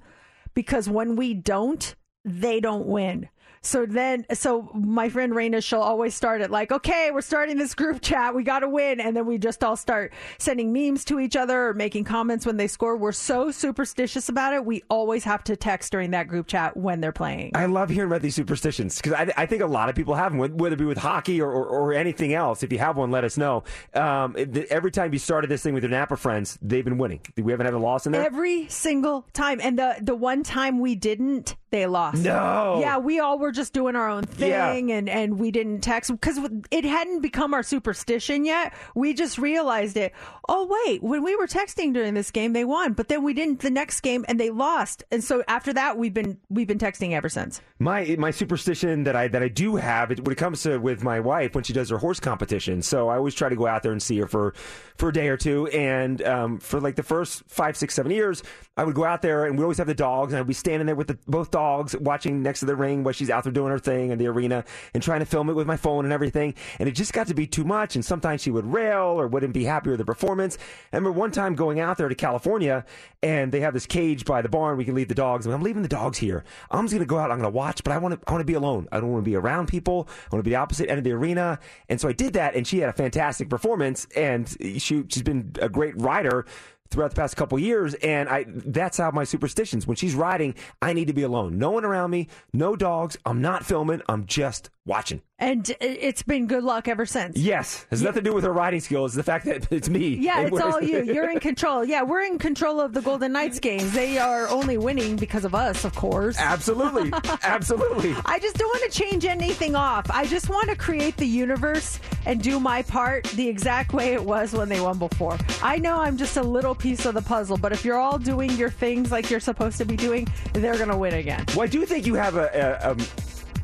because 0.53 0.89
when 0.89 1.15
we 1.15 1.33
don't, 1.33 1.95
they 2.25 2.59
don't 2.59 2.85
win. 2.85 3.29
So 3.65 3.85
then, 3.87 4.25
so 4.33 4.69
my 4.73 5.09
friend 5.09 5.33
Raina, 5.33 5.63
she'll 5.63 5.79
always 5.79 6.13
start 6.13 6.41
it 6.41 6.51
like, 6.51 6.71
okay, 6.71 7.09
we're 7.11 7.21
starting 7.21 7.57
this 7.57 7.73
group 7.73 8.01
chat. 8.01 8.35
We 8.35 8.43
got 8.43 8.59
to 8.59 8.69
win. 8.69 8.99
And 8.99 9.17
then 9.17 9.25
we 9.25 9.39
just 9.39 9.63
all 9.63 9.75
start 9.75 10.13
sending 10.37 10.71
memes 10.71 11.03
to 11.05 11.19
each 11.19 11.35
other 11.35 11.69
or 11.69 11.73
making 11.73 12.03
comments 12.03 12.45
when 12.45 12.57
they 12.57 12.67
score. 12.67 12.95
We're 12.95 13.11
so 13.11 13.49
superstitious 13.49 14.29
about 14.29 14.53
it. 14.53 14.63
We 14.63 14.83
always 14.89 15.23
have 15.23 15.43
to 15.45 15.55
text 15.55 15.91
during 15.91 16.11
that 16.11 16.27
group 16.27 16.45
chat 16.45 16.77
when 16.77 17.01
they're 17.01 17.11
playing. 17.11 17.53
I 17.55 17.65
love 17.65 17.89
hearing 17.89 18.11
about 18.11 18.21
these 18.21 18.35
superstitions 18.35 19.01
because 19.01 19.13
I, 19.13 19.33
I 19.35 19.45
think 19.47 19.63
a 19.63 19.67
lot 19.67 19.89
of 19.89 19.95
people 19.95 20.13
have 20.13 20.31
them, 20.31 20.57
whether 20.57 20.75
it 20.75 20.77
be 20.77 20.85
with 20.85 20.99
hockey 20.99 21.41
or, 21.41 21.51
or, 21.51 21.65
or 21.65 21.93
anything 21.93 22.35
else. 22.35 22.61
If 22.61 22.71
you 22.71 22.77
have 22.77 22.97
one, 22.97 23.09
let 23.09 23.23
us 23.23 23.35
know. 23.35 23.63
Um, 23.95 24.35
every 24.69 24.91
time 24.91 25.11
you 25.11 25.19
started 25.19 25.49
this 25.49 25.63
thing 25.63 25.73
with 25.73 25.83
your 25.83 25.91
Napa 25.91 26.17
friends, 26.17 26.59
they've 26.61 26.85
been 26.85 26.99
winning. 26.99 27.21
We 27.35 27.51
haven't 27.51 27.65
had 27.65 27.73
a 27.73 27.79
loss 27.79 28.05
in 28.05 28.11
there. 28.11 28.23
Every 28.23 28.67
single 28.67 29.25
time. 29.33 29.59
And 29.59 29.79
the, 29.79 29.95
the 30.01 30.15
one 30.15 30.43
time 30.43 30.79
we 30.79 30.93
didn't, 30.93 31.55
they 31.75 31.85
lost. 31.85 32.23
No. 32.23 32.77
Yeah, 32.79 32.97
we 32.97 33.19
all 33.19 33.37
were 33.37 33.51
just 33.51 33.73
doing 33.73 33.95
our 33.95 34.09
own 34.09 34.23
Yeah. 34.37 34.71
thing 34.73 34.91
and, 34.91 35.09
and 35.09 35.37
we 35.39 35.51
didn't 35.51 35.81
text 35.81 36.11
because 36.11 36.39
it 36.71 36.85
hadn't 36.85 37.21
become 37.21 37.53
our 37.53 37.63
superstition 37.63 38.45
yet. 38.45 38.73
We 38.95 39.13
just 39.13 39.37
realized 39.37 39.97
it. 39.97 40.13
Oh, 40.47 40.67
wait, 40.85 41.03
when 41.03 41.23
we 41.23 41.35
were 41.35 41.47
texting 41.47 41.93
during 41.93 42.13
this 42.13 42.31
game, 42.31 42.53
they 42.53 42.65
won, 42.65 42.93
but 42.93 43.07
then 43.07 43.23
we 43.23 43.33
didn't 43.33 43.59
the 43.59 43.69
next 43.71 44.01
game 44.01 44.25
and 44.27 44.39
they 44.39 44.49
lost. 44.49 45.03
And 45.11 45.23
so 45.23 45.43
after 45.47 45.73
that, 45.73 45.97
we've 45.97 46.13
been 46.13 46.37
we've 46.49 46.67
been 46.67 46.77
texting 46.79 47.11
ever 47.13 47.29
since. 47.29 47.61
My 47.79 48.15
my 48.17 48.31
superstition 48.31 49.03
that 49.03 49.15
I 49.15 49.27
that 49.27 49.43
I 49.43 49.47
do 49.49 49.75
have 49.75 50.11
it, 50.11 50.19
when 50.25 50.31
it 50.31 50.37
comes 50.37 50.63
to 50.63 50.77
with 50.77 51.03
my 51.03 51.19
wife 51.19 51.55
when 51.55 51.63
she 51.63 51.73
does 51.73 51.89
her 51.89 51.97
horse 51.97 52.19
competition. 52.19 52.81
So 52.81 53.09
I 53.09 53.17
always 53.17 53.33
try 53.35 53.49
to 53.49 53.55
go 53.55 53.67
out 53.67 53.83
there 53.83 53.91
and 53.91 54.01
see 54.01 54.17
her 54.19 54.27
for 54.27 54.53
for 54.97 55.09
a 55.09 55.13
day 55.13 55.27
or 55.27 55.37
two. 55.37 55.67
And 55.67 56.21
um, 56.23 56.59
for 56.59 56.79
like 56.79 56.95
the 56.95 57.03
first 57.03 57.43
five, 57.47 57.75
six, 57.75 57.93
seven 57.93 58.11
years, 58.11 58.43
I 58.77 58.83
would 58.83 58.95
go 58.95 59.03
out 59.03 59.21
there 59.21 59.45
and 59.45 59.57
we 59.57 59.63
always 59.63 59.77
have 59.79 59.87
the 59.87 59.93
dogs, 59.95 60.31
and 60.31 60.39
I'd 60.39 60.47
be 60.47 60.53
standing 60.53 60.85
there 60.85 60.95
with 60.95 61.07
the, 61.07 61.17
both 61.27 61.51
dogs 61.51 61.64
watching 61.99 62.41
next 62.41 62.61
to 62.61 62.65
the 62.65 62.75
ring 62.75 63.03
while 63.03 63.13
she's 63.13 63.29
out 63.29 63.43
there 63.43 63.51
doing 63.51 63.71
her 63.71 63.79
thing 63.79 64.11
in 64.11 64.17
the 64.17 64.27
arena 64.27 64.63
and 64.93 65.01
trying 65.01 65.19
to 65.19 65.25
film 65.25 65.49
it 65.49 65.53
with 65.53 65.67
my 65.67 65.77
phone 65.77 66.05
and 66.05 66.13
everything. 66.13 66.53
And 66.79 66.87
it 66.89 66.93
just 66.93 67.13
got 67.13 67.27
to 67.27 67.33
be 67.33 67.47
too 67.47 67.63
much. 67.63 67.95
And 67.95 68.03
sometimes 68.03 68.41
she 68.41 68.51
would 68.51 68.65
rail 68.65 69.19
or 69.19 69.27
wouldn't 69.27 69.53
be 69.53 69.63
happy 69.63 69.89
with 69.89 69.99
the 69.99 70.05
performance. 70.05 70.57
I 70.91 70.97
remember 70.97 71.17
one 71.17 71.31
time 71.31 71.55
going 71.55 71.79
out 71.79 71.97
there 71.97 72.09
to 72.09 72.15
California 72.15 72.85
and 73.21 73.51
they 73.51 73.59
have 73.61 73.73
this 73.73 73.85
cage 73.85 74.25
by 74.25 74.41
the 74.41 74.49
barn. 74.49 74.77
We 74.77 74.85
can 74.85 74.95
leave 74.95 75.07
the 75.07 75.15
dogs. 75.15 75.45
I'm 75.45 75.61
leaving 75.61 75.81
the 75.81 75.87
dogs 75.87 76.17
here. 76.17 76.43
I'm 76.71 76.85
just 76.85 76.93
going 76.93 77.01
to 77.01 77.05
go 77.05 77.17
out. 77.17 77.31
I'm 77.31 77.39
going 77.39 77.51
to 77.51 77.55
watch, 77.55 77.83
but 77.83 77.93
I 77.93 77.97
want 77.97 78.19
to, 78.19 78.29
I 78.29 78.31
want 78.31 78.41
to 78.41 78.45
be 78.45 78.53
alone. 78.53 78.87
I 78.91 78.99
don't 78.99 79.11
want 79.11 79.23
to 79.23 79.29
be 79.29 79.35
around 79.35 79.67
people. 79.67 80.07
I 80.09 80.35
want 80.35 80.43
to 80.43 80.43
be 80.43 80.51
the 80.51 80.57
opposite 80.57 80.89
end 80.89 80.97
of 80.97 81.03
the 81.03 81.11
arena. 81.11 81.59
And 81.89 81.99
so 81.99 82.07
I 82.07 82.13
did 82.13 82.33
that 82.33 82.55
and 82.55 82.67
she 82.67 82.79
had 82.79 82.89
a 82.89 82.93
fantastic 82.93 83.49
performance 83.49 84.07
and 84.15 84.49
she, 84.59 84.79
she's 84.79 85.23
been 85.23 85.51
a 85.61 85.69
great 85.69 85.99
rider 85.99 86.45
throughout 86.89 87.11
the 87.11 87.15
past 87.15 87.35
couple 87.35 87.57
years 87.57 87.93
and 87.95 88.29
I 88.29 88.45
that's 88.47 88.97
how 88.97 89.11
my 89.11 89.23
superstitions 89.23 89.87
when 89.87 89.95
she's 89.95 90.15
riding 90.15 90.55
I 90.81 90.93
need 90.93 91.07
to 91.07 91.13
be 91.13 91.23
alone. 91.23 91.57
No 91.57 91.71
one 91.71 91.85
around 91.85 92.11
me 92.11 92.27
no 92.53 92.75
dogs. 92.75 93.17
I'm 93.25 93.41
not 93.41 93.65
filming. 93.65 94.01
I'm 94.07 94.25
just 94.25 94.69
watching 94.85 95.21
And 95.39 95.67
it- 95.69 95.77
it's 95.81 96.21
been 96.23 96.45
good 96.47 96.63
luck 96.63 96.87
ever 96.87 97.05
since. 97.05 97.37
yes 97.37 97.85
has 97.89 98.01
nothing 98.03 98.23
to 98.23 98.29
do 98.29 98.35
with 98.35 98.43
her 98.43 98.53
riding 98.53 98.79
skills 98.79 99.13
the 99.15 99.23
fact 99.23 99.45
that 99.45 99.67
it's 99.71 99.89
me 99.89 100.09
Yeah, 100.17 100.41
it's 100.41 100.59
all 100.61 100.81
you. 100.81 101.03
You're 101.13 101.29
in 101.31 101.39
control. 101.39 101.83
Yeah, 101.83 102.03
we're 102.03 102.21
in 102.23 102.37
control 102.37 102.79
of 102.79 102.93
the 102.93 103.01
Golden 103.01 103.31
Knights 103.33 103.59
games. 103.59 103.91
They 103.93 104.17
are 104.19 104.47
only 104.49 104.77
winning 104.77 105.15
because 105.15 105.43
of 105.43 105.55
us, 105.55 105.85
of 105.85 105.95
course. 105.95 106.37
absolutely 106.39 107.11
absolutely 107.43 108.15
I 108.25 108.39
just 108.39 108.57
don't 108.57 108.67
want 108.69 108.91
to 108.91 108.97
change 109.03 109.25
anything 109.25 109.75
off. 109.75 110.05
I 110.11 110.25
just 110.25 110.49
want 110.49 110.69
to 110.69 110.75
create 110.75 111.17
the 111.17 111.25
universe 111.27 111.99
and 112.25 112.41
do 112.41 112.59
my 112.59 112.81
part 112.83 113.23
the 113.35 113.47
exact 113.47 113.93
way 113.93 114.13
it 114.13 114.23
was 114.23 114.53
when 114.53 114.69
they 114.69 114.79
won 114.81 114.97
before. 114.99 115.37
I 115.63 115.77
know 115.77 115.97
I'm 115.99 116.17
just 116.17 116.37
a 116.37 116.43
little 116.43 116.75
piece 116.75 117.05
of 117.05 117.13
the 117.15 117.21
puzzle, 117.21 117.57
but 117.57 117.71
if 117.71 117.83
you're 117.85 117.97
all 117.97 118.17
doing 118.19 118.51
your 118.51 118.69
things 118.69 119.11
like 119.11 119.29
you're 119.29 119.39
supposed 119.39 119.77
to 119.79 119.85
be 119.85 119.95
doing, 119.95 120.27
they're 120.53 120.77
going 120.77 120.89
to 120.89 120.97
win 120.97 121.13
again. 121.15 121.43
Well, 121.49 121.61
I 121.63 121.67
do 121.67 121.85
think 121.85 122.05
you 122.05 122.15
have 122.15 122.35
a, 122.35 122.79
a, 122.83 122.91
um 122.91 122.97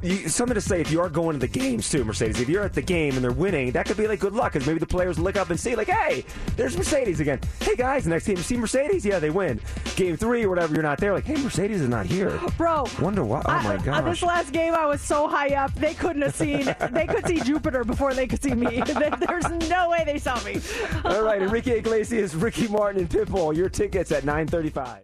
you, 0.03 0.27
something 0.29 0.55
to 0.55 0.61
say 0.61 0.81
if 0.81 0.91
you 0.91 0.99
are 1.01 1.09
going 1.09 1.33
to 1.33 1.39
the 1.39 1.47
games 1.47 1.89
too, 1.89 2.03
Mercedes. 2.03 2.39
If 2.39 2.49
you're 2.49 2.63
at 2.63 2.73
the 2.73 2.81
game 2.81 3.15
and 3.15 3.23
they're 3.23 3.31
winning, 3.31 3.71
that 3.71 3.85
could 3.85 3.97
be 3.97 4.07
like 4.07 4.19
good 4.19 4.33
luck 4.33 4.53
because 4.53 4.67
maybe 4.67 4.79
the 4.79 4.85
players 4.87 5.19
look 5.19 5.35
up 5.35 5.49
and 5.49 5.59
see 5.59 5.75
like, 5.75 5.87
hey, 5.89 6.25
there's 6.55 6.75
Mercedes 6.77 7.19
again. 7.19 7.39
Hey 7.59 7.75
guys, 7.75 8.07
next 8.07 8.25
team, 8.25 8.37
see 8.37 8.57
Mercedes? 8.57 9.05
Yeah, 9.05 9.19
they 9.19 9.29
win. 9.29 9.59
Game 9.95 10.17
three 10.17 10.43
or 10.43 10.49
whatever, 10.49 10.73
you're 10.73 10.83
not 10.83 10.97
there. 10.99 11.13
Like, 11.13 11.25
hey, 11.25 11.35
Mercedes 11.41 11.81
is 11.81 11.89
not 11.89 12.05
here. 12.05 12.39
Bro, 12.57 12.87
Wonder 12.99 13.23
why? 13.23 13.41
Oh 13.45 13.51
my 13.63 13.73
I- 13.73 13.75
uh, 13.75 13.81
gosh. 13.81 14.03
this 14.05 14.23
last 14.23 14.51
game, 14.51 14.73
I 14.73 14.85
was 14.85 15.01
so 15.01 15.27
high 15.27 15.53
up, 15.55 15.73
they 15.75 15.93
couldn't 15.93 16.21
have 16.23 16.35
seen. 16.35 16.65
they 16.91 17.05
could 17.07 17.25
see 17.27 17.39
Jupiter 17.39 17.83
before 17.83 18.13
they 18.13 18.27
could 18.27 18.41
see 18.41 18.53
me. 18.55 18.81
There's 19.27 19.49
no 19.69 19.89
way 19.89 20.03
they 20.05 20.17
saw 20.19 20.41
me. 20.43 20.59
All 21.05 21.21
right, 21.21 21.41
Enrique 21.41 21.77
Iglesias, 21.79 22.33
Ricky 22.35 22.67
Martin, 22.67 23.01
and 23.01 23.09
Pitbull. 23.09 23.55
Your 23.55 23.69
tickets 23.69 24.11
at 24.11 24.23
9:35. 24.23 25.01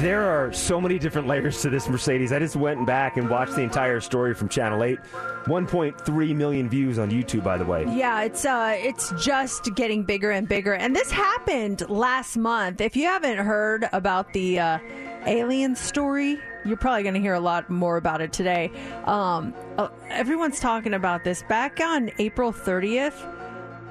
There 0.00 0.22
are 0.22 0.50
so 0.50 0.80
many 0.80 0.98
different 0.98 1.28
layers 1.28 1.60
to 1.60 1.68
this 1.68 1.86
Mercedes. 1.86 2.32
I 2.32 2.38
just 2.38 2.56
went 2.56 2.86
back 2.86 3.18
and 3.18 3.28
watched 3.28 3.54
the 3.54 3.60
entire 3.60 4.00
story 4.00 4.32
from 4.32 4.48
Channel 4.48 4.82
8. 4.82 4.98
1.3 5.44 6.34
million 6.34 6.70
views 6.70 6.98
on 6.98 7.10
YouTube, 7.10 7.44
by 7.44 7.58
the 7.58 7.66
way. 7.66 7.84
Yeah, 7.86 8.22
it's 8.22 8.46
uh 8.46 8.74
it's 8.78 9.12
just 9.22 9.74
getting 9.74 10.02
bigger 10.02 10.30
and 10.30 10.48
bigger. 10.48 10.72
And 10.72 10.96
this 10.96 11.10
happened 11.10 11.86
last 11.90 12.38
month. 12.38 12.80
If 12.80 12.96
you 12.96 13.04
haven't 13.04 13.44
heard 13.44 13.90
about 13.92 14.32
the 14.32 14.58
uh, 14.58 14.78
alien 15.26 15.76
story, 15.76 16.38
you're 16.64 16.78
probably 16.78 17.02
going 17.02 17.14
to 17.14 17.20
hear 17.20 17.34
a 17.34 17.40
lot 17.40 17.68
more 17.68 17.98
about 17.98 18.22
it 18.22 18.32
today. 18.32 18.70
Um, 19.04 19.52
uh, 19.76 19.90
everyone's 20.08 20.60
talking 20.60 20.94
about 20.94 21.24
this. 21.24 21.42
Back 21.46 21.78
on 21.78 22.10
April 22.18 22.54
30th, 22.54 23.20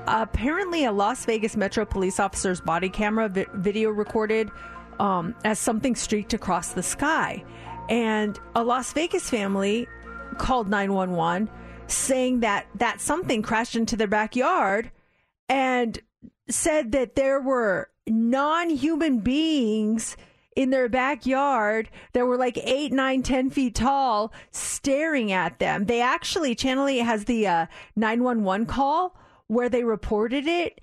apparently 0.07 0.85
a 0.85 0.91
Las 0.91 1.23
Vegas 1.25 1.55
Metro 1.55 1.85
police 1.85 2.19
officer's 2.19 2.61
body 2.61 2.89
camera 2.89 3.29
vi- 3.29 3.45
video 3.53 3.91
recorded 3.91 4.49
um, 4.99 5.35
as 5.43 5.59
something 5.59 5.95
streaked 5.95 6.33
across 6.33 6.73
the 6.73 6.83
sky. 6.83 7.43
And 7.89 8.39
a 8.55 8.63
Las 8.63 8.93
Vegas 8.93 9.29
family 9.29 9.87
called 10.37 10.69
911 10.69 11.49
saying 11.87 12.41
that 12.41 12.67
that 12.75 13.01
something 13.01 13.41
crashed 13.41 13.75
into 13.75 13.95
their 13.95 14.07
backyard 14.07 14.91
and 15.47 15.99
said 16.49 16.91
that 16.91 17.15
there 17.15 17.41
were 17.41 17.89
non-human 18.07 19.19
beings 19.19 20.15
in 20.55 20.71
their 20.71 20.89
backyard 20.89 21.89
that 22.13 22.25
were 22.25 22.37
like 22.37 22.57
eight, 22.57 22.91
nine, 22.91 23.23
ten 23.23 23.49
feet 23.49 23.75
tall, 23.75 24.33
staring 24.51 25.31
at 25.31 25.59
them. 25.59 25.85
They 25.85 26.01
actually, 26.01 26.53
Channel 26.55 26.87
8 26.87 26.97
has 26.99 27.25
the 27.25 27.47
uh, 27.47 27.65
911 27.95 28.65
call 28.65 29.15
where 29.47 29.69
they 29.69 29.83
reported 29.83 30.47
it. 30.47 30.81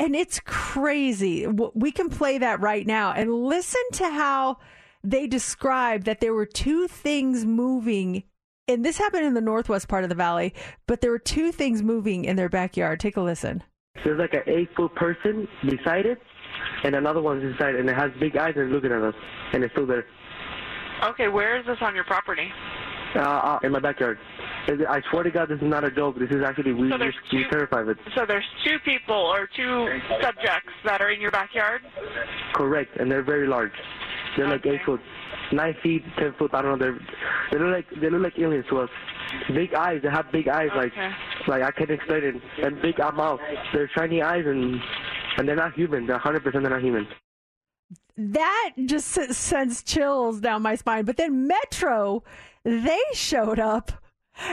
And 0.00 0.16
it's 0.16 0.40
crazy. 0.40 1.46
We 1.46 1.92
can 1.92 2.08
play 2.08 2.38
that 2.38 2.60
right 2.60 2.86
now 2.86 3.12
and 3.12 3.44
listen 3.44 3.82
to 3.92 4.04
how 4.08 4.56
they 5.04 5.26
describe 5.26 6.04
that 6.04 6.20
there 6.20 6.32
were 6.32 6.46
two 6.46 6.88
things 6.88 7.44
moving. 7.44 8.22
And 8.66 8.82
this 8.82 8.96
happened 8.96 9.26
in 9.26 9.34
the 9.34 9.42
northwest 9.42 9.88
part 9.88 10.04
of 10.04 10.08
the 10.08 10.16
valley, 10.16 10.54
but 10.86 11.02
there 11.02 11.10
were 11.10 11.18
two 11.18 11.52
things 11.52 11.82
moving 11.82 12.24
in 12.24 12.36
their 12.36 12.48
backyard. 12.48 12.98
Take 12.98 13.18
a 13.18 13.20
listen. 13.20 13.62
There's 14.02 14.18
like 14.18 14.32
an 14.32 14.42
eight 14.46 14.70
foot 14.74 14.94
person 14.94 15.46
beside 15.68 16.06
it, 16.06 16.18
and 16.82 16.94
another 16.94 17.20
one's 17.20 17.44
inside, 17.44 17.74
and 17.74 17.86
it 17.86 17.94
has 17.94 18.10
big 18.18 18.38
eyes 18.38 18.54
and 18.56 18.64
it's 18.64 18.72
looking 18.72 18.92
at 18.92 19.02
us, 19.02 19.14
and 19.52 19.62
it's 19.62 19.72
still 19.74 19.86
there. 19.86 20.06
Okay, 21.04 21.28
where 21.28 21.58
is 21.58 21.66
this 21.66 21.76
on 21.82 21.94
your 21.94 22.04
property? 22.04 22.48
Uh, 23.14 23.58
in 23.64 23.72
my 23.72 23.80
backyard. 23.80 24.18
I 24.68 25.00
swear 25.10 25.24
to 25.24 25.30
God, 25.30 25.48
this 25.48 25.56
is 25.56 25.64
not 25.68 25.82
a 25.84 25.90
joke. 25.90 26.16
This 26.18 26.30
is 26.30 26.42
actually 26.44 26.72
we 26.72 26.90
So 26.90 26.96
there's 26.98 27.14
we 27.32 27.42
two- 27.42 27.50
terrified 27.50 27.82
of 27.82 27.88
it. 27.90 27.98
So 28.14 28.24
there's 28.26 28.44
two 28.64 28.78
people 28.84 29.16
or 29.16 29.48
two 29.56 29.88
subjects 30.22 30.70
that 30.84 31.00
are 31.00 31.10
in 31.10 31.20
your 31.20 31.32
backyard. 31.32 31.82
Correct, 32.54 32.96
and 32.98 33.10
they're 33.10 33.22
very 33.24 33.46
large. 33.48 33.72
They're 34.36 34.48
like 34.48 34.64
eight 34.64 34.80
foot, 34.86 35.00
nine 35.52 35.74
feet, 35.82 36.04
ten 36.18 36.34
foot. 36.38 36.54
I 36.54 36.62
don't 36.62 36.78
know. 36.78 36.84
They're 36.84 36.98
they 37.50 37.58
look 37.58 37.74
like 37.74 38.00
they 38.00 38.10
look 38.10 38.22
like 38.22 38.38
aliens 38.38 38.66
to 38.70 38.80
us. 38.80 38.90
Big 39.54 39.74
eyes. 39.74 40.00
They 40.02 40.10
have 40.10 40.30
big 40.30 40.46
eyes. 40.48 40.68
Like 40.76 40.92
like 41.48 41.62
I 41.62 41.70
can't 41.72 41.90
explain 41.90 42.22
it. 42.24 42.34
And 42.64 42.80
big 42.80 42.98
mouth. 42.98 43.40
They're 43.72 43.90
shiny 43.96 44.22
eyes 44.22 44.44
and 44.46 44.80
and 45.36 45.48
they're 45.48 45.56
not 45.56 45.72
human. 45.74 46.06
They're 46.06 46.16
100 46.16 46.44
percent 46.44 46.62
they're 46.62 46.70
not 46.72 46.82
human. 46.82 47.08
That 48.16 48.72
just 48.84 49.08
sends 49.08 49.82
chills 49.82 50.40
down 50.40 50.62
my 50.62 50.74
spine. 50.74 51.04
But 51.04 51.16
then 51.16 51.46
Metro, 51.46 52.22
they 52.64 53.00
showed 53.12 53.58
up, 53.58 53.92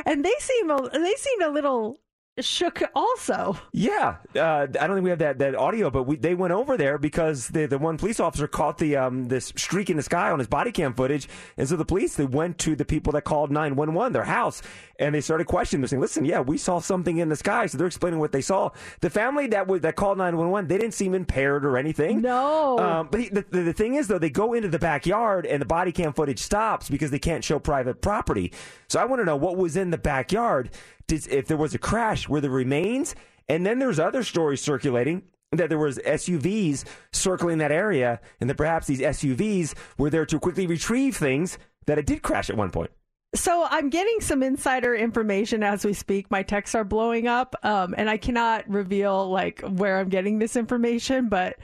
and 0.06 0.24
they 0.24 0.34
seem 0.40 0.72
a, 0.72 0.90
they 0.90 1.16
seemed 1.16 1.44
a 1.44 1.50
little 1.50 2.00
shook 2.40 2.82
also. 2.96 3.58
Yeah, 3.74 4.18
uh, 4.36 4.68
I 4.80 4.88
don't 4.88 4.96
think 4.96 5.04
we 5.04 5.10
have 5.10 5.20
that, 5.20 5.40
that 5.40 5.56
audio, 5.56 5.90
but 5.90 6.04
we, 6.04 6.18
they 6.18 6.36
went 6.36 6.54
over 6.54 6.78
there 6.78 6.98
because 6.98 7.48
the 7.50 7.66
the 7.66 7.78
one 7.78 7.98
police 7.98 8.20
officer 8.20 8.48
caught 8.48 8.78
the 8.78 8.96
um 8.96 9.28
this 9.28 9.48
streak 9.56 9.90
in 9.90 9.98
the 9.98 10.04
sky 10.04 10.32
on 10.32 10.40
his 10.40 10.48
body 10.48 10.72
cam 10.72 10.94
footage, 10.94 11.28
and 11.58 11.68
so 11.68 11.76
the 11.76 11.86
police 11.86 12.16
they 12.16 12.26
went 12.26 12.58
to 12.60 12.76
the 12.76 12.86
people 12.86 13.14
that 13.14 13.24
called 13.24 13.52
nine 13.52 13.76
one 13.76 13.94
one 13.94 14.14
their 14.14 14.24
house, 14.24 14.62
and 15.00 15.14
they 15.14 15.22
started 15.22 15.48
questioning. 15.48 15.82
They're 15.82 15.90
saying, 15.90 16.02
"Listen, 16.02 16.26
yeah, 16.26 16.40
we 16.40 16.58
saw 16.58 16.80
something 16.80 17.18
in 17.18 17.30
the 17.30 17.36
sky," 17.36 17.66
so 17.66 17.78
they're 17.78 17.88
explaining 17.88 18.20
what 18.20 18.32
they 18.32 18.42
saw. 18.42 18.70
The 19.02 19.10
family 19.10 19.48
that 19.48 19.68
was 19.68 19.82
that 19.82 19.96
called 19.96 20.18
nine 20.18 20.38
one 20.38 20.50
one, 20.50 20.68
they 20.68 20.78
didn't 20.78 20.94
seem 20.94 21.14
impaired 21.14 21.66
or 21.66 21.78
anything. 21.78 22.22
No, 22.22 22.80
um, 22.80 23.08
but 23.12 23.20
he, 23.22 23.30
the, 23.30 23.46
the 23.50 23.62
the 23.62 23.74
thing 23.74 23.96
is 23.96 24.08
though, 24.08 24.20
they 24.20 24.30
go 24.30 24.54
into 24.54 24.70
the 24.70 24.80
backyard 24.80 25.46
and 25.46 25.62
the 25.62 25.66
body 25.66 25.92
cam 25.92 26.14
footage 26.14 26.40
stops 26.40 26.90
because 26.90 27.12
they 27.12 27.20
can't 27.20 27.44
show 27.44 27.60
private 27.60 28.02
property. 28.02 28.54
So 28.90 29.00
I 29.00 29.06
want 29.06 29.22
to 29.22 29.26
know 29.26 29.36
what 29.36 29.58
was 29.58 29.78
in 29.78 29.92
the 29.92 29.98
backyard. 29.98 30.72
Did, 31.08 31.28
if 31.28 31.48
there 31.48 31.58
was 31.58 31.74
a 31.74 31.80
crash, 31.80 32.28
were 32.28 32.42
there 32.42 32.52
remains? 32.52 33.16
And 33.50 33.66
then 33.66 33.80
there's 33.80 34.00
other 34.00 34.24
stories 34.24 34.62
circulating 34.62 35.24
that 35.52 35.70
there 35.70 35.78
was 35.78 35.98
SUVs 36.00 36.84
circling 37.14 37.60
that 37.60 37.72
area, 37.72 38.20
and 38.42 38.50
that 38.50 38.56
perhaps 38.56 38.88
these 38.88 39.00
SUVs 39.00 39.74
were 39.98 40.10
there 40.10 40.26
to 40.26 40.40
quickly 40.40 40.68
retrieve 40.68 41.16
things 41.16 41.58
that 41.86 41.98
it 41.98 42.06
did 42.06 42.22
crash 42.22 42.50
at 42.50 42.58
one 42.58 42.70
point. 42.70 42.92
So 43.36 43.68
I'm 43.70 43.90
getting 43.90 44.22
some 44.22 44.42
insider 44.42 44.96
information 44.96 45.62
as 45.62 45.86
we 45.86 45.94
speak. 45.94 46.32
My 46.32 46.44
texts 46.44 46.76
are 46.76 46.84
blowing 46.84 47.28
up, 47.28 47.56
um, 47.64 47.94
and 47.98 48.10
I 48.10 48.18
cannot 48.18 48.70
reveal 48.70 49.30
like 49.30 49.62
where 49.62 50.00
I'm 50.00 50.10
getting 50.10 50.40
this 50.40 50.56
information, 50.56 51.28
but 51.30 51.58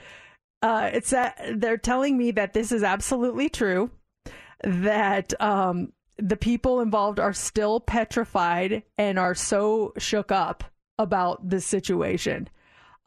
uh, 0.61 0.89
it's 0.93 1.09
that 1.11 1.41
they're 1.55 1.77
telling 1.77 2.17
me 2.17 2.31
that 2.31 2.53
this 2.53 2.71
is 2.71 2.83
absolutely 2.83 3.49
true. 3.49 3.91
That 4.63 5.39
um, 5.41 5.91
the 6.17 6.37
people 6.37 6.79
involved 6.79 7.19
are 7.19 7.33
still 7.33 7.79
petrified 7.79 8.83
and 8.97 9.17
are 9.17 9.35
so 9.35 9.93
shook 9.97 10.31
up 10.31 10.63
about 10.99 11.49
this 11.49 11.65
situation. 11.65 12.49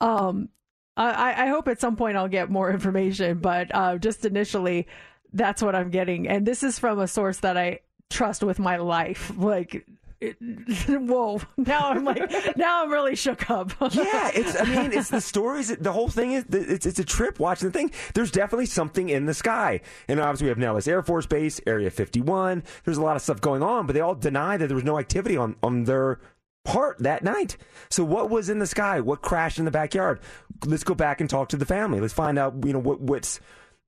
Um, 0.00 0.50
I, 0.96 1.44
I 1.44 1.46
hope 1.48 1.68
at 1.68 1.80
some 1.80 1.96
point 1.96 2.16
I'll 2.16 2.28
get 2.28 2.50
more 2.50 2.70
information, 2.72 3.38
but 3.38 3.74
uh, 3.74 3.98
just 3.98 4.24
initially, 4.24 4.86
that's 5.32 5.62
what 5.62 5.74
I'm 5.74 5.90
getting. 5.90 6.28
And 6.28 6.46
this 6.46 6.62
is 6.62 6.78
from 6.78 6.98
a 6.98 7.08
source 7.08 7.38
that 7.38 7.56
I 7.56 7.80
trust 8.10 8.42
with 8.42 8.58
my 8.58 8.76
life. 8.76 9.32
Like, 9.36 9.86
it, 10.20 10.36
whoa! 10.88 11.40
Now 11.56 11.90
I'm 11.90 12.04
like, 12.04 12.30
now 12.56 12.82
I'm 12.82 12.90
really 12.90 13.16
shook 13.16 13.50
up. 13.50 13.72
yeah, 13.92 14.30
it's. 14.34 14.58
I 14.58 14.64
mean, 14.64 14.92
it's 14.92 15.10
the 15.10 15.20
stories. 15.32 15.68
The 15.76 15.92
whole 15.92 16.08
thing 16.08 16.32
is. 16.32 16.44
It's. 16.50 16.86
It's 16.86 16.98
a 16.98 17.04
trip 17.04 17.38
watching 17.38 17.68
the 17.68 17.72
thing. 17.72 17.90
There's 18.14 18.30
definitely 18.30 18.66
something 18.66 19.08
in 19.08 19.26
the 19.26 19.34
sky, 19.34 19.80
and 20.08 20.18
obviously 20.20 20.46
we 20.46 20.48
have 20.48 20.58
Nellis 20.58 20.88
Air 20.88 21.02
Force 21.02 21.26
Base, 21.26 21.60
Area 21.66 21.90
51. 21.90 22.62
There's 22.84 22.96
a 22.96 23.02
lot 23.02 23.16
of 23.16 23.22
stuff 23.22 23.40
going 23.40 23.62
on, 23.62 23.86
but 23.86 23.92
they 23.92 24.00
all 24.00 24.14
deny 24.14 24.56
that 24.56 24.66
there 24.68 24.74
was 24.74 24.84
no 24.84 24.98
activity 24.98 25.36
on 25.36 25.56
on 25.62 25.84
their 25.84 26.18
part 26.64 26.98
that 27.00 27.22
night. 27.22 27.58
So 27.90 28.02
what 28.02 28.30
was 28.30 28.48
in 28.48 28.58
the 28.58 28.66
sky? 28.66 29.00
What 29.00 29.22
crashed 29.22 29.58
in 29.58 29.66
the 29.66 29.70
backyard? 29.70 30.20
Let's 30.64 30.84
go 30.84 30.94
back 30.94 31.20
and 31.20 31.28
talk 31.28 31.50
to 31.50 31.56
the 31.56 31.66
family. 31.66 32.00
Let's 32.00 32.14
find 32.14 32.38
out. 32.38 32.54
You 32.64 32.72
know 32.72 32.78
what? 32.78 33.00
What's 33.00 33.38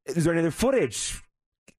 is 0.05 0.25
there 0.25 0.33
any 0.35 0.41
other 0.41 0.51
footage? 0.51 1.23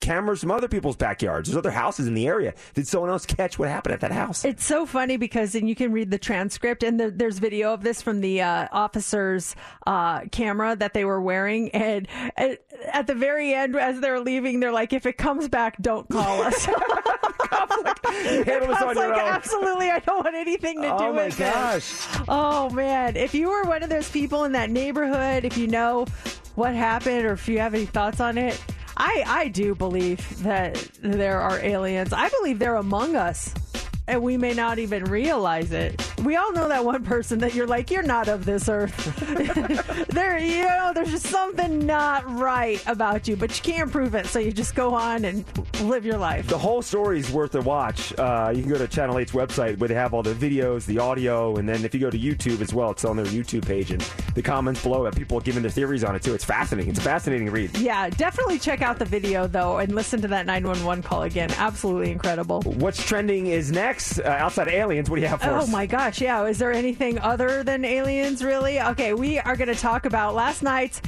Cameras 0.01 0.39
from 0.39 0.51
other 0.51 0.67
people's 0.69 0.95
backyards. 0.95 1.49
There's 1.49 1.57
other 1.57 1.71
houses 1.71 2.07
in 2.07 2.13
the 2.13 2.25
area. 2.25 2.53
Did 2.73 2.87
someone 2.87 3.09
else 3.09 3.25
catch 3.25 3.59
what 3.59 3.67
happened 3.67 3.93
at 3.93 3.99
that 3.99 4.13
house? 4.13 4.45
It's 4.45 4.63
so 4.65 4.85
funny 4.85 5.17
because 5.17 5.51
then 5.51 5.67
you 5.67 5.75
can 5.75 5.91
read 5.91 6.09
the 6.09 6.17
transcript, 6.17 6.83
and 6.83 6.97
the, 6.99 7.11
there's 7.11 7.39
video 7.39 7.73
of 7.73 7.83
this 7.83 8.01
from 8.01 8.21
the 8.21 8.41
uh, 8.41 8.67
officer's 8.71 9.55
uh, 9.85 10.21
camera 10.31 10.75
that 10.77 10.93
they 10.93 11.03
were 11.03 11.21
wearing. 11.21 11.69
And 11.71 12.07
at, 12.37 12.61
at 12.93 13.07
the 13.07 13.15
very 13.15 13.53
end, 13.53 13.75
as 13.75 13.99
they're 13.99 14.21
leaving, 14.21 14.61
they're 14.61 14.71
like, 14.71 14.93
"If 14.93 15.05
it 15.05 15.17
comes 15.17 15.49
back, 15.49 15.75
don't 15.81 16.07
call 16.09 16.43
us." 16.43 16.65
Handle 18.05 18.67
this 18.69 18.81
on 18.81 18.95
your 18.95 19.09
like, 19.09 19.21
own. 19.21 19.29
Absolutely, 19.29 19.89
I 19.89 19.99
don't 19.99 20.23
want 20.23 20.35
anything 20.35 20.77
to 20.81 20.87
do 20.87 20.93
Oh, 20.93 21.13
my 21.13 21.25
with 21.25 21.37
gosh. 21.37 21.73
this. 21.75 22.07
Oh 22.29 22.69
man, 22.69 23.15
if 23.17 23.33
you 23.33 23.49
were 23.49 23.63
one 23.63 23.83
of 23.83 23.89
those 23.89 24.09
people 24.09 24.45
in 24.45 24.53
that 24.53 24.69
neighborhood, 24.69 25.43
if 25.45 25.57
you 25.57 25.67
know 25.67 26.05
what 26.55 26.73
happened 26.73 27.25
or 27.25 27.33
if 27.33 27.47
you 27.47 27.59
have 27.59 27.73
any 27.73 27.85
thoughts 27.85 28.19
on 28.19 28.37
it, 28.37 28.61
I 28.99 29.23
I 29.25 29.47
do 29.47 29.73
believe 29.75 30.43
that 30.43 30.75
there 31.01 31.39
are 31.39 31.57
aliens. 31.59 32.11
I 32.13 32.29
believe 32.29 32.59
they're 32.59 32.75
among 32.75 33.15
us. 33.15 33.53
And 34.09 34.23
we 34.23 34.37
may 34.37 34.55
not 34.55 34.79
even 34.79 35.03
realize 35.03 35.71
it. 35.71 36.03
We 36.23 36.35
all 36.35 36.51
know 36.51 36.67
that 36.67 36.83
one 36.83 37.03
person 37.03 37.37
that 37.39 37.53
you're 37.53 37.67
like, 37.67 37.91
you're 37.91 38.01
not 38.01 38.27
of 38.27 38.43
this 38.43 38.67
earth. 38.67 39.15
there, 40.09 40.39
you 40.39 40.63
know, 40.63 40.91
there's 40.95 41.11
just 41.11 41.27
something 41.27 41.85
not 41.85 42.27
right 42.39 42.83
about 42.87 43.27
you, 43.27 43.35
but 43.35 43.55
you 43.55 43.71
can't 43.71 43.91
prove 43.91 44.15
it. 44.15 44.25
So 44.25 44.39
you 44.39 44.51
just 44.51 44.73
go 44.73 44.95
on 44.95 45.25
and 45.25 45.45
live 45.81 46.07
your 46.07 46.17
life. 46.17 46.47
The 46.47 46.57
whole 46.57 46.81
story 46.81 47.19
is 47.19 47.29
worth 47.29 47.53
a 47.53 47.61
watch. 47.61 48.17
Uh, 48.17 48.51
you 48.53 48.63
can 48.63 48.71
go 48.71 48.79
to 48.79 48.87
Channel 48.87 49.15
8's 49.15 49.31
website 49.31 49.77
where 49.77 49.87
they 49.87 49.93
have 49.93 50.15
all 50.15 50.23
the 50.23 50.33
videos, 50.33 50.87
the 50.87 50.97
audio, 50.97 51.57
and 51.57 51.69
then 51.69 51.85
if 51.85 51.93
you 51.93 51.99
go 51.99 52.09
to 52.09 52.17
YouTube 52.17 52.61
as 52.61 52.73
well, 52.73 52.89
it's 52.89 53.05
on 53.05 53.15
their 53.15 53.27
YouTube 53.27 53.67
page 53.67 53.91
and 53.91 54.01
the 54.33 54.41
comments 54.41 54.81
below 54.81 55.03
that 55.03 55.15
people 55.15 55.37
are 55.37 55.41
giving 55.41 55.61
their 55.61 55.69
theories 55.69 56.03
on 56.03 56.15
it 56.15 56.23
too. 56.23 56.33
It's 56.33 56.43
fascinating. 56.43 56.89
It's 56.89 56.99
a 56.99 57.03
fascinating 57.03 57.51
read. 57.51 57.77
Yeah, 57.77 58.09
definitely 58.09 58.57
check 58.57 58.81
out 58.81 58.97
the 58.97 59.05
video 59.05 59.45
though 59.45 59.77
and 59.77 59.93
listen 59.93 60.19
to 60.21 60.27
that 60.29 60.47
911 60.47 61.03
call 61.03 61.21
again. 61.21 61.51
Absolutely 61.59 62.09
incredible. 62.11 62.63
What's 62.63 63.05
trending 63.05 63.45
is 63.45 63.71
next. 63.71 63.98
Uh, 64.19 64.23
outside 64.29 64.67
of 64.67 64.73
aliens, 64.73 65.09
what 65.09 65.17
do 65.17 65.21
you 65.21 65.27
have 65.27 65.41
for 65.41 65.49
Oh 65.49 65.55
us? 65.57 65.69
my 65.71 65.85
gosh, 65.85 66.21
yeah. 66.21 66.43
Is 66.45 66.57
there 66.59 66.71
anything 66.71 67.19
other 67.19 67.63
than 67.63 67.83
aliens, 67.85 68.43
really? 68.43 68.79
Okay, 68.81 69.13
we 69.13 69.39
are 69.39 69.55
going 69.55 69.67
to 69.67 69.75
talk 69.79 70.05
about 70.05 70.35
last 70.35 70.63
night's 70.63 71.01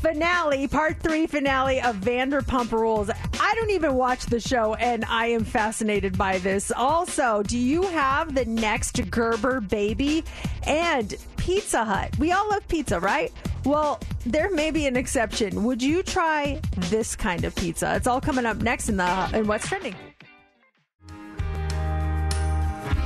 finale, 0.00 0.66
part 0.68 0.98
three 1.00 1.26
finale 1.26 1.80
of 1.80 1.96
Vanderpump 1.96 2.72
Rules. 2.72 3.10
I 3.10 3.54
don't 3.56 3.70
even 3.70 3.94
watch 3.94 4.26
the 4.26 4.40
show, 4.40 4.74
and 4.74 5.04
I 5.06 5.26
am 5.26 5.44
fascinated 5.44 6.16
by 6.18 6.38
this. 6.38 6.70
Also, 6.72 7.42
do 7.42 7.58
you 7.58 7.82
have 7.82 8.34
the 8.34 8.44
next 8.44 9.10
Gerber 9.10 9.60
baby? 9.60 10.24
And 10.66 11.14
Pizza 11.36 11.84
Hut. 11.84 12.16
We 12.18 12.32
all 12.32 12.48
love 12.48 12.66
pizza, 12.68 12.98
right? 13.00 13.30
Well, 13.64 14.00
there 14.26 14.50
may 14.50 14.70
be 14.70 14.86
an 14.86 14.96
exception. 14.96 15.64
Would 15.64 15.82
you 15.82 16.02
try 16.02 16.60
this 16.76 17.14
kind 17.16 17.44
of 17.44 17.54
pizza? 17.54 17.94
It's 17.96 18.06
all 18.06 18.20
coming 18.20 18.46
up 18.46 18.58
next 18.58 18.88
in 18.88 18.96
the 18.96 19.30
in 19.34 19.46
what's 19.46 19.68
trending. 19.68 19.94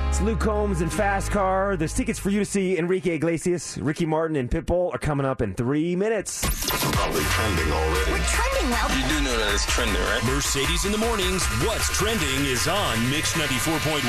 It's 0.09 0.23
Luke 0.23 0.41
Combs 0.41 0.81
and 0.81 0.91
Fast 0.91 1.31
Car. 1.31 1.77
There's 1.77 1.93
tickets 1.93 2.19
for 2.19 2.31
you 2.31 2.39
to 2.39 2.45
see 2.47 2.79
Enrique 2.79 3.17
Iglesias, 3.17 3.77
Ricky 3.77 4.07
Martin, 4.07 4.37
and 4.37 4.51
Pitbull 4.51 4.95
are 4.95 4.99
coming 4.99 5.27
up 5.27 5.43
in 5.43 5.53
three 5.53 5.95
minutes. 5.95 6.41
Probably 6.71 7.23
trending 7.25 7.71
already. 7.71 8.13
We're 8.13 8.19
trending 8.25 8.71
well. 8.71 8.89
You 8.89 9.07
do 9.07 9.21
know 9.23 9.37
that 9.37 9.51
it's 9.53 9.67
trending, 9.67 10.01
right? 10.01 10.25
Mercedes 10.25 10.87
in 10.87 10.93
the 10.93 10.99
mornings. 10.99 11.45
What's 11.63 11.95
trending 11.95 12.47
is 12.47 12.67
on 12.67 13.11
Mix 13.11 13.35
94.1. 13.35 14.01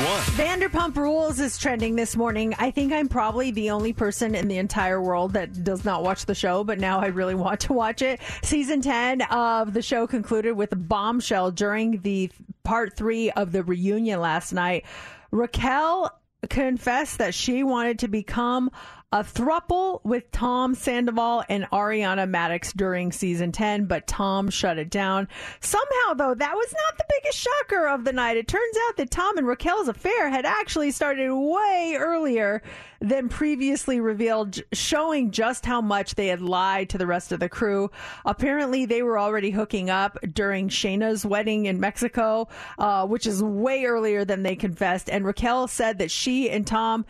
Vanderpump 0.42 0.96
Rules 0.96 1.38
is 1.38 1.58
trending 1.58 1.96
this 1.96 2.16
morning. 2.16 2.54
I 2.58 2.70
think 2.70 2.94
I'm 2.94 3.06
probably 3.06 3.50
the 3.50 3.68
only 3.68 3.92
person 3.92 4.34
in 4.34 4.48
the 4.48 4.56
entire 4.56 5.02
world 5.02 5.34
that 5.34 5.64
does 5.64 5.84
not 5.84 6.02
watch 6.02 6.24
the 6.24 6.34
show, 6.34 6.64
but 6.64 6.80
now 6.80 6.98
I 6.98 7.08
really 7.08 7.34
want 7.34 7.60
to 7.60 7.74
watch 7.74 8.00
it. 8.00 8.20
Season 8.42 8.80
10 8.80 9.20
of 9.20 9.74
the 9.74 9.82
show 9.82 10.06
concluded 10.06 10.54
with 10.54 10.72
a 10.72 10.76
bombshell 10.76 11.50
during 11.50 12.00
the 12.00 12.30
part 12.64 12.96
three 12.96 13.30
of 13.32 13.52
the 13.52 13.62
reunion 13.62 14.18
last 14.18 14.54
night. 14.54 14.86
Raquel 15.30 16.10
confessed 16.48 17.18
that 17.18 17.34
she 17.34 17.62
wanted 17.62 18.00
to 18.00 18.08
become 18.08 18.70
a 19.12 19.24
thruple 19.24 20.00
with 20.04 20.30
Tom 20.30 20.72
Sandoval 20.72 21.42
and 21.48 21.64
Ariana 21.72 22.30
Madix 22.30 22.72
during 22.72 23.10
season 23.10 23.50
10, 23.50 23.86
but 23.86 24.06
Tom 24.06 24.48
shut 24.50 24.78
it 24.78 24.88
down. 24.88 25.26
Somehow, 25.58 26.14
though, 26.14 26.34
that 26.34 26.54
was 26.54 26.72
not 26.72 26.96
the 26.96 27.04
biggest 27.08 27.38
shocker 27.38 27.88
of 27.88 28.04
the 28.04 28.12
night. 28.12 28.36
It 28.36 28.46
turns 28.46 28.76
out 28.86 28.96
that 28.98 29.10
Tom 29.10 29.36
and 29.36 29.48
Raquel's 29.48 29.88
affair 29.88 30.30
had 30.30 30.46
actually 30.46 30.92
started 30.92 31.34
way 31.34 31.96
earlier 31.98 32.62
than 33.00 33.28
previously 33.28 33.98
revealed, 33.98 34.60
showing 34.72 35.32
just 35.32 35.66
how 35.66 35.80
much 35.80 36.14
they 36.14 36.28
had 36.28 36.40
lied 36.40 36.90
to 36.90 36.98
the 36.98 37.06
rest 37.06 37.32
of 37.32 37.40
the 37.40 37.48
crew. 37.48 37.90
Apparently, 38.24 38.84
they 38.84 39.02
were 39.02 39.18
already 39.18 39.50
hooking 39.50 39.90
up 39.90 40.18
during 40.32 40.68
Scheana's 40.68 41.26
wedding 41.26 41.66
in 41.66 41.80
Mexico, 41.80 42.46
uh, 42.78 43.04
which 43.08 43.26
is 43.26 43.42
way 43.42 43.86
earlier 43.86 44.24
than 44.24 44.44
they 44.44 44.54
confessed. 44.54 45.10
And 45.10 45.24
Raquel 45.26 45.66
said 45.66 45.98
that 45.98 46.12
she 46.12 46.48
and 46.48 46.64
Tom 46.64 47.04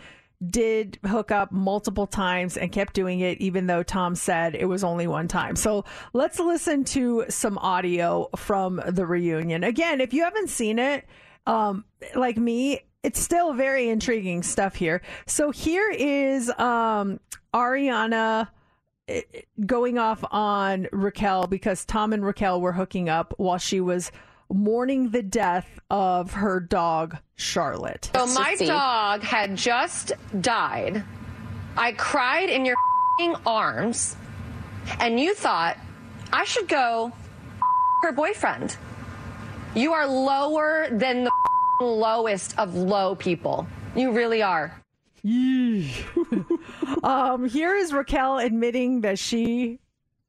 did 0.49 0.99
hook 1.07 1.31
up 1.31 1.53
multiple 1.53 2.07
times 2.07 2.57
and 2.57 2.73
kept 2.73 2.95
doing 2.95 3.21
it, 3.21 3.41
even 3.41 3.67
though 3.67 3.83
Tom 3.83 4.15
said 4.15 4.55
it 4.55 4.67
was 4.67 4.83
only 4.83 5.07
one 5.07 5.29
time. 5.29 5.57
So 5.57 5.85
let's 6.13 6.39
listen 6.39 6.85
to 6.85 7.25
some 7.29 7.59
audio 7.59 8.29
from 8.37 8.81
the 8.87 9.05
reunion. 9.05 9.65
Again, 9.65 10.01
if 10.01 10.15
you 10.15 10.25
haven't 10.25 10.49
seen 10.49 10.79
it, 10.79 11.07
um, 11.47 11.85
like 12.15 12.39
me, 12.39 12.81
it's 13.03 13.21
still 13.21 13.53
very 13.53 13.89
intriguing 13.89 14.43
stuff 14.43 14.75
here. 14.75 15.03
So 15.27 15.51
here 15.51 15.91
is 15.91 16.51
um, 16.59 17.21
Ariana 17.55 18.49
eh, 19.09 19.23
going 19.65 19.99
off 19.99 20.25
on 20.31 20.87
Raquel 20.93 21.47
because 21.47 21.85
Tom 21.85 22.13
and 22.13 22.25
Raquel 22.25 22.61
were 22.61 22.73
hooking 22.73 23.09
up 23.09 23.35
while 23.37 23.59
she 23.59 23.81
was 23.81 24.11
mourning 24.53 25.11
the 25.11 25.23
death 25.23 25.79
of 25.91 26.33
her 26.33 26.61
dog, 26.61 27.17
Charlotte. 27.37 28.11
So 28.15 28.27
my 28.27 28.57
dog 28.57 29.23
had 29.23 29.57
just 29.57 30.13
died. 30.41 31.05
I 31.77 31.93
cried 31.93 32.51
in 32.51 32.65
your 32.65 32.77
fing 33.19 33.35
arms, 33.47 34.17
and 34.99 35.19
you 35.19 35.35
thought 35.35 35.79
I 36.33 36.45
should 36.45 36.69
go 36.69 37.13
her 38.03 38.13
boyfriend. 38.13 38.77
You 39.75 39.93
are 39.93 40.07
lower 40.07 40.89
than 40.91 41.25
the 41.25 41.31
lowest 41.85 42.59
of 42.59 42.75
low 42.75 43.15
people. 43.15 43.67
You 43.95 44.13
really 44.13 44.43
are. 44.43 44.81
um, 47.03 47.49
here 47.49 47.77
is 47.77 47.93
Raquel 47.93 48.39
admitting 48.39 49.03
that 49.03 49.19
she 49.19 49.79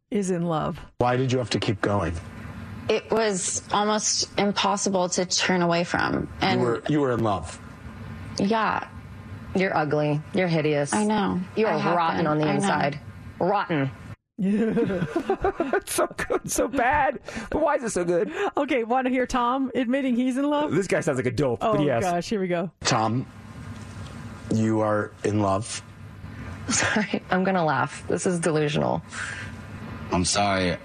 is 0.09 0.31
in 0.31 0.43
love. 0.43 0.79
Why 0.97 1.15
did 1.15 1.31
you 1.31 1.37
have 1.39 1.49
to 1.51 1.59
keep 1.59 1.81
going? 1.81 2.13
It 2.91 3.09
was 3.09 3.63
almost 3.71 4.29
impossible 4.37 5.07
to 5.09 5.25
turn 5.25 5.61
away 5.61 5.83
from. 5.85 6.27
And 6.41 6.59
you 6.59 6.65
were 6.67 6.83
you 6.89 6.99
were 6.99 7.11
in 7.13 7.23
love. 7.23 7.57
yeah, 8.37 8.87
You're 9.55 9.75
ugly. 9.75 10.21
You're 10.33 10.49
hideous. 10.49 10.93
I 10.93 11.05
know. 11.05 11.39
You 11.55 11.67
are 11.67 11.77
rotten 11.95 12.17
been. 12.17 12.27
on 12.27 12.37
the 12.37 12.43
I 12.45 12.49
know. 12.49 12.55
inside. 12.55 12.99
Rotten. 13.39 13.89
it's 14.37 15.93
so 15.93 16.07
good, 16.27 16.51
so 16.51 16.67
bad. 16.67 17.19
But 17.49 17.61
why 17.61 17.75
is 17.75 17.83
it 17.83 17.91
so 17.91 18.03
good? 18.03 18.29
Okay, 18.57 18.83
want 18.83 19.05
to 19.07 19.11
hear 19.11 19.25
Tom 19.25 19.71
admitting 19.73 20.15
he's 20.15 20.35
in 20.37 20.49
love? 20.49 20.71
This 20.73 20.87
guy 20.87 20.99
sounds 20.99 21.17
like 21.17 21.27
a 21.27 21.31
dope. 21.31 21.59
Oh 21.61 21.77
but 21.77 21.85
yes. 21.85 22.03
gosh, 22.03 22.27
here 22.29 22.41
we 22.41 22.47
go. 22.49 22.71
Tom, 22.81 23.25
you 24.53 24.81
are 24.81 25.11
in 25.23 25.39
love. 25.41 25.81
Sorry, 26.69 27.21
I'm 27.31 27.43
gonna 27.45 27.63
laugh. 27.63 28.03
This 28.09 28.25
is 28.25 28.39
delusional. 28.39 29.01
I'm 30.11 30.25
sorry. 30.25 30.75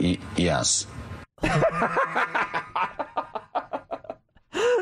Y- 0.00 0.18
yes. 0.36 0.86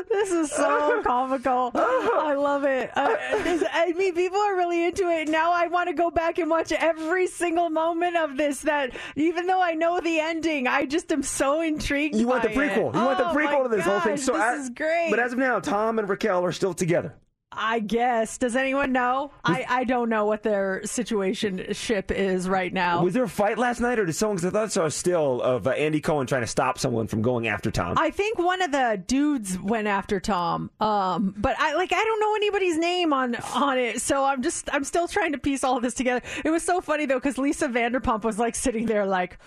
This 0.09 0.31
is 0.31 0.51
so 0.51 1.01
comical. 1.03 1.71
I 1.73 2.35
love 2.37 2.63
it. 2.65 2.91
Uh, 2.95 3.07
this, 3.43 3.63
I 3.71 3.93
mean, 3.93 4.13
people 4.13 4.37
are 4.37 4.55
really 4.55 4.85
into 4.85 5.09
it. 5.09 5.29
Now 5.29 5.51
I 5.51 5.67
want 5.67 5.87
to 5.89 5.93
go 5.93 6.11
back 6.11 6.37
and 6.37 6.49
watch 6.49 6.71
every 6.71 7.25
single 7.27 7.69
moment 7.69 8.17
of 8.17 8.37
this. 8.37 8.61
That 8.61 8.91
even 9.15 9.47
though 9.47 9.61
I 9.61 9.73
know 9.73 9.99
the 10.01 10.19
ending, 10.19 10.67
I 10.67 10.85
just 10.85 11.11
am 11.11 11.23
so 11.23 11.61
intrigued. 11.61 12.15
You 12.15 12.27
want 12.27 12.43
the 12.43 12.49
prequel. 12.49 12.89
it. 12.93 12.95
You 12.95 13.01
want 13.05 13.17
the 13.17 13.29
Oh, 13.29 13.33
prequel 13.33 13.63
to 13.63 13.69
this 13.69 13.85
whole 13.85 13.99
thing. 14.01 14.17
So 14.17 14.33
this 14.33 14.41
as- 14.41 14.59
is 14.65 14.69
great. 14.69 15.09
But 15.09 15.19
as 15.19 15.33
of 15.33 15.39
now, 15.39 15.59
Tom 15.59 15.97
and 15.97 16.07
Raquel 16.07 16.43
are 16.45 16.51
still 16.51 16.73
together. 16.73 17.15
I 17.51 17.79
guess. 17.79 18.37
Does 18.37 18.55
anyone 18.55 18.93
know? 18.93 19.31
I, 19.43 19.65
I 19.67 19.83
don't 19.83 20.07
know 20.09 20.25
what 20.25 20.41
their 20.41 20.81
situation 20.85 21.73
ship 21.73 22.09
is 22.09 22.47
right 22.47 22.71
now. 22.71 23.03
Was 23.03 23.13
there 23.13 23.23
a 23.23 23.29
fight 23.29 23.57
last 23.57 23.81
night, 23.81 23.99
or 23.99 24.05
did 24.05 24.13
someone? 24.13 24.37
Cause 24.37 24.45
I 24.45 24.49
thought 24.51 24.63
I 24.63 24.67
saw 24.67 24.87
still 24.87 25.41
of 25.41 25.67
uh, 25.67 25.71
Andy 25.71 25.99
Cohen 25.99 26.27
trying 26.27 26.41
to 26.41 26.47
stop 26.47 26.79
someone 26.79 27.07
from 27.07 27.21
going 27.21 27.47
after 27.47 27.69
Tom. 27.69 27.97
I 27.97 28.09
think 28.09 28.37
one 28.39 28.61
of 28.61 28.71
the 28.71 29.03
dudes 29.05 29.59
went 29.59 29.87
after 29.87 30.19
Tom. 30.19 30.71
Um, 30.79 31.35
but 31.37 31.55
I 31.59 31.75
like 31.75 31.91
I 31.91 32.03
don't 32.03 32.19
know 32.19 32.35
anybody's 32.35 32.77
name 32.77 33.11
on 33.11 33.35
on 33.53 33.77
it, 33.77 34.01
so 34.01 34.23
I'm 34.23 34.41
just 34.41 34.69
I'm 34.73 34.85
still 34.85 35.07
trying 35.07 35.33
to 35.33 35.37
piece 35.37 35.63
all 35.63 35.75
of 35.75 35.83
this 35.83 35.93
together. 35.93 36.21
It 36.45 36.51
was 36.51 36.63
so 36.63 36.79
funny 36.79 37.05
though 37.05 37.19
because 37.19 37.37
Lisa 37.37 37.67
Vanderpump 37.67 38.23
was 38.23 38.39
like 38.39 38.55
sitting 38.55 38.85
there 38.85 39.05
like. 39.05 39.37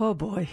Oh 0.00 0.14
boy, 0.14 0.48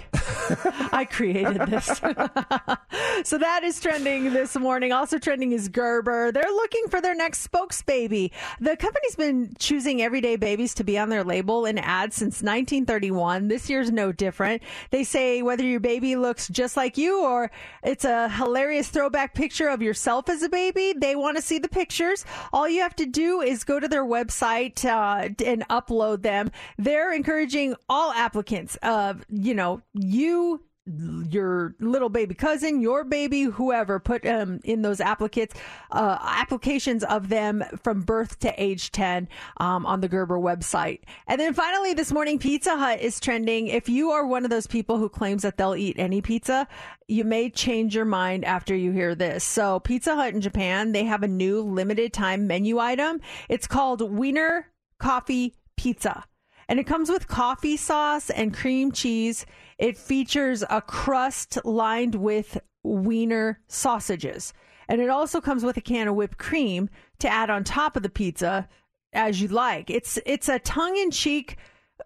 I 0.91 1.05
created 1.07 1.67
this. 1.67 1.85
so 3.23 3.37
that 3.37 3.61
is 3.63 3.79
trending 3.79 4.33
this 4.33 4.55
morning. 4.55 4.91
Also 4.91 5.19
trending 5.19 5.51
is 5.51 5.69
Gerber. 5.69 6.31
They're 6.31 6.41
looking 6.41 6.85
for 6.89 6.99
their 6.99 7.13
next 7.13 7.51
spokesbaby. 7.51 8.31
The 8.59 8.75
company's 8.75 9.15
been 9.15 9.53
choosing 9.59 10.01
everyday 10.01 10.35
babies 10.35 10.73
to 10.75 10.83
be 10.83 10.97
on 10.97 11.09
their 11.09 11.23
label 11.23 11.65
and 11.65 11.77
ads 11.79 12.15
since 12.15 12.41
1931. 12.41 13.47
This 13.47 13.69
year's 13.69 13.91
no 13.91 14.11
different. 14.11 14.63
They 14.89 15.03
say 15.03 15.43
whether 15.43 15.63
your 15.63 15.79
baby 15.79 16.15
looks 16.15 16.47
just 16.47 16.75
like 16.75 16.97
you 16.97 17.23
or 17.23 17.51
it's 17.83 18.03
a 18.03 18.29
hilarious 18.29 18.87
throwback 18.87 19.35
picture 19.35 19.67
of 19.67 19.79
yourself 19.79 20.27
as 20.27 20.41
a 20.41 20.49
baby, 20.49 20.95
they 20.97 21.15
want 21.15 21.37
to 21.37 21.43
see 21.43 21.59
the 21.59 21.69
pictures. 21.69 22.25
All 22.51 22.67
you 22.67 22.81
have 22.81 22.95
to 22.95 23.05
do 23.05 23.41
is 23.41 23.63
go 23.63 23.79
to 23.79 23.87
their 23.87 24.05
website 24.05 24.83
uh, 24.85 25.29
and 25.45 25.67
upload 25.67 26.23
them. 26.23 26.49
They're 26.79 27.13
encouraging 27.13 27.75
all 27.87 28.11
applicants 28.11 28.75
of, 28.81 29.23
you 29.43 29.53
know, 29.53 29.81
you 29.93 30.61
your 30.87 31.75
little 31.79 32.09
baby 32.09 32.35
cousin, 32.35 32.79
your 32.79 33.03
baby, 33.03 33.43
whoever, 33.43 33.99
put 33.99 34.25
um, 34.25 34.59
in 34.63 34.83
those 34.83 35.01
applicants 35.01 35.55
uh, 35.91 36.19
applications 36.21 37.03
of 37.03 37.29
them 37.29 37.63
from 37.81 38.01
birth 38.01 38.37
to 38.39 38.53
age 38.61 38.91
ten 38.91 39.27
um, 39.57 39.85
on 39.85 40.01
the 40.01 40.07
Gerber 40.07 40.37
website. 40.37 40.99
And 41.27 41.41
then 41.41 41.55
finally, 41.55 41.95
this 41.95 42.11
morning, 42.11 42.37
Pizza 42.37 42.77
Hut 42.77 43.01
is 43.01 43.19
trending. 43.19 43.67
If 43.67 43.89
you 43.89 44.11
are 44.11 44.27
one 44.27 44.43
of 44.43 44.51
those 44.51 44.67
people 44.67 44.99
who 44.99 45.09
claims 45.09 45.41
that 45.41 45.57
they'll 45.57 45.75
eat 45.75 45.97
any 45.97 46.21
pizza, 46.21 46.67
you 47.07 47.23
may 47.23 47.49
change 47.49 47.95
your 47.95 48.05
mind 48.05 48.45
after 48.45 48.75
you 48.75 48.91
hear 48.91 49.15
this. 49.15 49.43
So, 49.43 49.79
Pizza 49.79 50.15
Hut 50.15 50.35
in 50.35 50.41
Japan, 50.41 50.91
they 50.91 51.05
have 51.05 51.23
a 51.23 51.27
new 51.27 51.61
limited 51.61 52.13
time 52.13 52.45
menu 52.45 52.77
item. 52.77 53.21
It's 53.49 53.65
called 53.65 54.01
Wiener 54.01 54.67
Coffee 54.99 55.55
Pizza 55.77 56.25
and 56.67 56.79
it 56.79 56.87
comes 56.87 57.09
with 57.09 57.27
coffee 57.27 57.77
sauce 57.77 58.29
and 58.29 58.53
cream 58.53 58.91
cheese. 58.91 59.45
It 59.77 59.97
features 59.97 60.63
a 60.69 60.81
crust 60.81 61.57
lined 61.63 62.15
with 62.15 62.57
wiener 62.83 63.59
sausages. 63.67 64.53
And 64.87 65.01
it 65.01 65.09
also 65.09 65.41
comes 65.41 65.63
with 65.63 65.77
a 65.77 65.81
can 65.81 66.07
of 66.07 66.15
whipped 66.15 66.37
cream 66.37 66.89
to 67.19 67.27
add 67.27 67.49
on 67.49 67.63
top 67.63 67.95
of 67.95 68.03
the 68.03 68.09
pizza 68.09 68.69
as 69.13 69.41
you 69.41 69.47
like. 69.47 69.89
It's 69.89 70.19
it's 70.25 70.49
a 70.49 70.59
tongue-in-cheek 70.59 71.57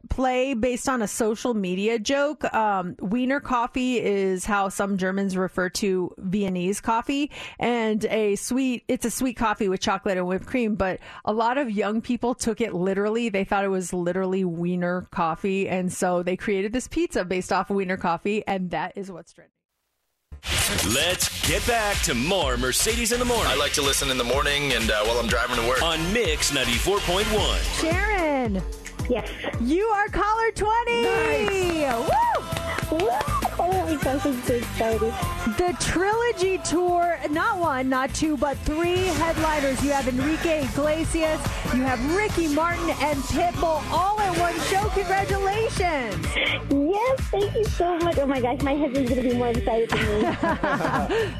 play 0.09 0.53
based 0.53 0.87
on 0.87 1.01
a 1.01 1.07
social 1.07 1.53
media 1.53 1.99
joke. 1.99 2.43
Um, 2.53 2.95
Wiener 2.99 3.39
coffee 3.39 3.99
is 3.99 4.45
how 4.45 4.69
some 4.69 4.97
Germans 4.97 5.35
refer 5.35 5.69
to 5.69 6.13
Viennese 6.17 6.81
coffee, 6.81 7.31
and 7.59 8.05
a 8.05 8.35
sweet. 8.35 8.83
It's 8.87 9.05
a 9.05 9.11
sweet 9.11 9.35
coffee 9.35 9.69
with 9.69 9.81
chocolate 9.81 10.17
and 10.17 10.27
whipped 10.27 10.45
cream. 10.45 10.75
But 10.75 10.99
a 11.25 11.33
lot 11.33 11.57
of 11.57 11.71
young 11.71 12.01
people 12.01 12.35
took 12.35 12.61
it 12.61 12.73
literally. 12.73 13.29
They 13.29 13.43
thought 13.43 13.65
it 13.65 13.69
was 13.69 13.93
literally 13.93 14.43
Wiener 14.43 15.07
coffee, 15.11 15.67
and 15.67 15.91
so 15.91 16.23
they 16.23 16.37
created 16.37 16.73
this 16.73 16.87
pizza 16.87 17.25
based 17.25 17.51
off 17.51 17.69
of 17.69 17.75
Wiener 17.75 17.97
coffee, 17.97 18.45
and 18.47 18.71
that 18.71 18.93
is 18.95 19.11
what's 19.11 19.33
trending. 19.33 19.53
Let's 20.93 21.47
get 21.47 21.65
back 21.67 21.97
to 22.03 22.13
more 22.13 22.55
Mercedes 22.55 23.11
in 23.11 23.19
the 23.19 23.25
morning. 23.25 23.47
I 23.47 23.55
like 23.55 23.73
to 23.73 23.81
listen 23.81 24.09
in 24.09 24.17
the 24.17 24.23
morning 24.23 24.71
and 24.73 24.89
uh, 24.89 25.03
while 25.03 25.19
I'm 25.19 25.27
driving 25.27 25.57
to 25.57 25.67
work. 25.67 25.81
On 25.83 26.13
Mix 26.13 26.51
94.1. 26.51 27.81
Sharon. 27.81 28.61
Yes. 29.09 29.27
You 29.59 29.85
are 29.85 30.07
caller 30.09 30.51
20. 30.51 31.01
Nice. 31.01 32.91
Woo! 32.91 33.09
Oh 33.61 33.85
my 33.85 34.01
gosh, 34.01 34.25
I'm 34.25 34.41
so 34.43 34.53
excited. 34.53 35.13
The 35.57 35.75
trilogy 35.81 36.59
tour, 36.59 37.19
not 37.29 37.59
one, 37.59 37.89
not 37.89 38.13
two, 38.13 38.37
but 38.37 38.57
three 38.59 38.97
headliners. 38.97 39.83
You 39.83 39.91
have 39.91 40.07
Enrique 40.07 40.63
Iglesias, 40.63 41.41
you 41.73 41.81
have 41.81 42.15
Ricky 42.15 42.47
Martin, 42.53 42.89
and 43.01 43.19
Pitbull 43.23 43.83
all 43.91 44.19
in 44.21 44.28
one 44.33 44.59
show. 44.61 44.89
Congratulations. 44.89 46.25
Yes, 46.71 47.19
thank 47.31 47.53
you 47.55 47.63
so 47.65 47.97
much. 47.99 48.17
Oh 48.17 48.27
my 48.27 48.39
gosh, 48.41 48.61
my 48.61 48.75
husband's 48.75 49.09
going 49.09 49.23
to 49.23 49.29
be 49.29 49.35
more 49.35 49.49
excited 49.49 49.89
than 49.89 50.21
me. 50.21 50.37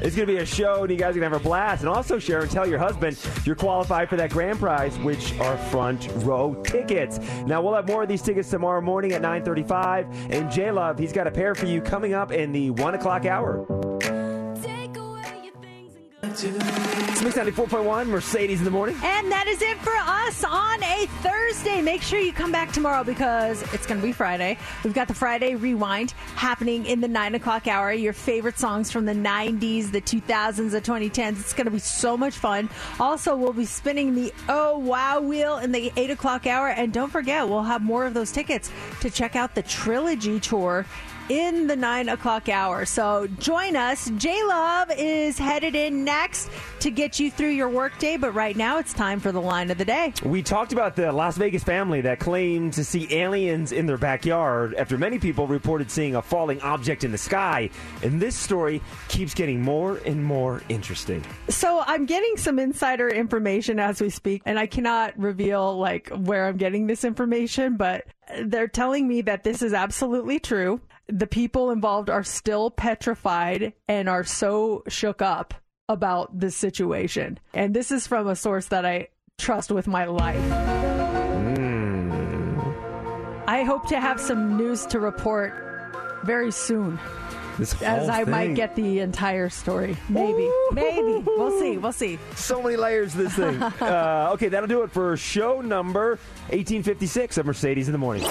It's 0.02 0.16
going 0.16 0.26
to 0.26 0.32
be 0.34 0.38
a 0.38 0.46
show, 0.46 0.82
and 0.82 0.90
you 0.90 0.96
guys 0.96 1.16
are 1.16 1.20
going 1.20 1.30
to 1.30 1.36
have 1.36 1.40
a 1.40 1.48
blast. 1.48 1.82
And 1.82 1.88
also, 1.88 2.18
Sharon, 2.18 2.48
tell 2.48 2.66
your 2.66 2.78
husband 2.78 3.18
you're 3.44 3.54
qualified 3.54 4.08
for 4.08 4.16
that 4.16 4.30
grand 4.30 4.58
prize, 4.58 4.98
which 4.98 5.38
are 5.40 5.56
front 5.56 6.08
row 6.16 6.54
tickets. 6.64 7.18
Now, 7.46 7.62
we'll 7.62 7.74
have 7.74 7.86
more 7.86 8.02
of 8.02 8.08
these 8.08 8.22
tickets 8.22 8.50
tomorrow 8.50 8.80
morning 8.80 9.12
at 9.12 9.22
9.35. 9.22 10.30
And 10.30 10.50
J-Love, 10.50 10.98
he's 10.98 11.12
got 11.12 11.26
a 11.26 11.30
pair 11.30 11.54
for 11.54 11.66
you 11.66 11.80
coming 11.80 12.14
up 12.14 12.32
in 12.32 12.52
the 12.52 12.70
1 12.70 12.94
o'clock 12.94 13.24
hour. 13.26 13.66
It's 16.42 17.22
Mix 17.22 17.36
94.1, 17.36 18.06
Mercedes 18.06 18.60
in 18.60 18.64
the 18.64 18.70
morning. 18.70 18.96
And 19.02 19.30
that 19.30 19.46
is 19.46 19.60
it 19.60 19.76
for 19.78 19.92
us 19.94 20.42
on 20.42 20.82
a 20.82 21.04
Thursday. 21.20 21.82
Make 21.82 22.00
sure 22.00 22.18
you 22.18 22.32
come 22.32 22.50
back 22.50 22.72
tomorrow 22.72 23.04
because 23.04 23.60
it's 23.74 23.86
going 23.86 24.00
to 24.00 24.06
be 24.06 24.12
Friday. 24.12 24.56
We've 24.82 24.94
got 24.94 25.06
the 25.06 25.12
Friday 25.12 25.54
Rewind 25.54 26.12
happening 26.36 26.86
in 26.86 27.02
the 27.02 27.08
9 27.08 27.34
o'clock 27.34 27.66
hour. 27.66 27.92
Your 27.92 28.14
favorite 28.14 28.58
songs 28.58 28.90
from 28.90 29.04
the 29.04 29.12
90s, 29.12 29.90
the 29.90 30.00
2000s, 30.00 30.70
the 30.70 30.80
2010s. 30.80 31.40
It's 31.40 31.52
going 31.52 31.66
to 31.66 31.70
be 31.70 31.78
so 31.78 32.16
much 32.16 32.38
fun. 32.38 32.70
Also, 32.98 33.36
we'll 33.36 33.52
be 33.52 33.66
spinning 33.66 34.14
the 34.14 34.32
Oh 34.48 34.78
Wow 34.78 35.20
Wheel 35.20 35.58
in 35.58 35.72
the 35.72 35.92
8 35.94 36.10
o'clock 36.10 36.46
hour. 36.46 36.68
And 36.68 36.90
don't 36.90 37.10
forget, 37.10 37.46
we'll 37.46 37.64
have 37.64 37.82
more 37.82 38.06
of 38.06 38.14
those 38.14 38.32
tickets 38.32 38.70
to 39.02 39.10
check 39.10 39.36
out 39.36 39.54
the 39.54 39.62
Trilogy 39.62 40.40
Tour 40.40 40.86
in 41.30 41.68
the 41.68 41.76
nine 41.76 42.08
o'clock 42.08 42.48
hour. 42.48 42.84
So 42.84 43.28
join 43.38 43.76
us. 43.76 44.10
J 44.16 44.42
Love 44.42 44.90
is 44.96 45.38
headed 45.38 45.76
in 45.76 46.04
next 46.04 46.50
to 46.80 46.90
get 46.90 47.20
you 47.20 47.30
through 47.30 47.50
your 47.50 47.68
workday, 47.68 48.16
but 48.16 48.32
right 48.32 48.56
now 48.56 48.78
it's 48.78 48.92
time 48.92 49.20
for 49.20 49.30
the 49.30 49.40
line 49.40 49.70
of 49.70 49.78
the 49.78 49.84
day. 49.84 50.12
We 50.24 50.42
talked 50.42 50.72
about 50.72 50.96
the 50.96 51.12
Las 51.12 51.36
Vegas 51.36 51.62
family 51.62 52.00
that 52.00 52.18
claimed 52.18 52.72
to 52.72 52.84
see 52.84 53.06
aliens 53.14 53.70
in 53.70 53.86
their 53.86 53.96
backyard 53.96 54.74
after 54.74 54.98
many 54.98 55.20
people 55.20 55.46
reported 55.46 55.88
seeing 55.88 56.16
a 56.16 56.22
falling 56.22 56.60
object 56.62 57.04
in 57.04 57.12
the 57.12 57.18
sky. 57.18 57.70
And 58.02 58.20
this 58.20 58.34
story 58.34 58.82
keeps 59.06 59.32
getting 59.32 59.62
more 59.62 59.98
and 60.04 60.24
more 60.24 60.62
interesting. 60.68 61.24
So 61.48 61.84
I'm 61.86 62.06
getting 62.06 62.38
some 62.38 62.58
insider 62.58 63.08
information 63.08 63.78
as 63.78 64.00
we 64.00 64.10
speak, 64.10 64.42
and 64.46 64.58
I 64.58 64.66
cannot 64.66 65.16
reveal 65.16 65.78
like 65.78 66.08
where 66.08 66.48
I'm 66.48 66.56
getting 66.56 66.88
this 66.88 67.04
information, 67.04 67.76
but 67.76 68.04
they're 68.44 68.68
telling 68.68 69.06
me 69.06 69.22
that 69.22 69.44
this 69.44 69.62
is 69.62 69.72
absolutely 69.72 70.40
true. 70.40 70.80
The 71.10 71.26
people 71.26 71.70
involved 71.70 72.08
are 72.08 72.22
still 72.22 72.70
petrified 72.70 73.72
and 73.88 74.08
are 74.08 74.24
so 74.24 74.84
shook 74.88 75.20
up 75.20 75.54
about 75.88 76.38
this 76.38 76.54
situation. 76.54 77.38
And 77.52 77.74
this 77.74 77.90
is 77.90 78.06
from 78.06 78.28
a 78.28 78.36
source 78.36 78.66
that 78.66 78.86
I 78.86 79.08
trust 79.38 79.72
with 79.72 79.88
my 79.88 80.04
life. 80.04 80.40
Hmm. 81.56 82.60
I 83.48 83.64
hope 83.64 83.88
to 83.88 83.98
have 83.98 84.20
some 84.20 84.56
news 84.56 84.86
to 84.86 85.00
report 85.00 85.52
very 86.24 86.52
soon. 86.52 86.98
This 87.60 87.80
As 87.82 88.00
whole 88.00 88.10
I 88.10 88.24
might 88.24 88.54
get 88.54 88.74
the 88.74 89.00
entire 89.00 89.50
story. 89.50 89.96
Maybe. 90.08 90.50
Maybe. 90.72 91.22
We'll 91.26 91.60
see. 91.60 91.76
We'll 91.76 91.92
see. 91.92 92.18
So 92.34 92.62
many 92.62 92.76
layers 92.76 93.12
to 93.12 93.18
this 93.18 93.34
thing. 93.34 93.62
uh, 93.82 94.30
okay, 94.32 94.48
that'll 94.48 94.66
do 94.66 94.82
it 94.82 94.90
for 94.90 95.16
show 95.16 95.60
number 95.60 96.18
1856 96.48 97.36
of 97.38 97.46
Mercedes 97.46 97.88
in 97.88 97.92
the 97.92 97.98
Morning. 97.98 98.26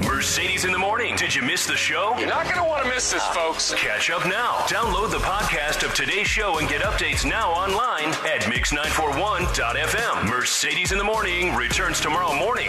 Mercedes 0.00 0.64
in 0.64 0.72
the 0.72 0.78
morning. 0.78 1.16
Did 1.16 1.34
you 1.34 1.42
miss 1.42 1.66
the 1.66 1.76
show? 1.76 2.14
You're 2.18 2.28
not 2.28 2.44
going 2.44 2.56
to 2.56 2.64
want 2.64 2.84
to 2.84 2.88
miss 2.90 3.12
this, 3.12 3.24
folks. 3.28 3.72
Catch 3.74 4.10
up 4.10 4.26
now. 4.26 4.56
Download 4.66 5.10
the 5.10 5.18
podcast 5.18 5.84
of 5.86 5.94
today's 5.94 6.26
show 6.26 6.58
and 6.58 6.68
get 6.68 6.82
updates 6.82 7.24
now 7.28 7.50
online 7.50 8.08
at 8.26 8.42
mix941.fm. 8.42 10.28
Mercedes 10.28 10.92
in 10.92 10.98
the 10.98 11.04
morning 11.04 11.54
returns 11.54 12.00
tomorrow 12.00 12.34
morning. 12.34 12.68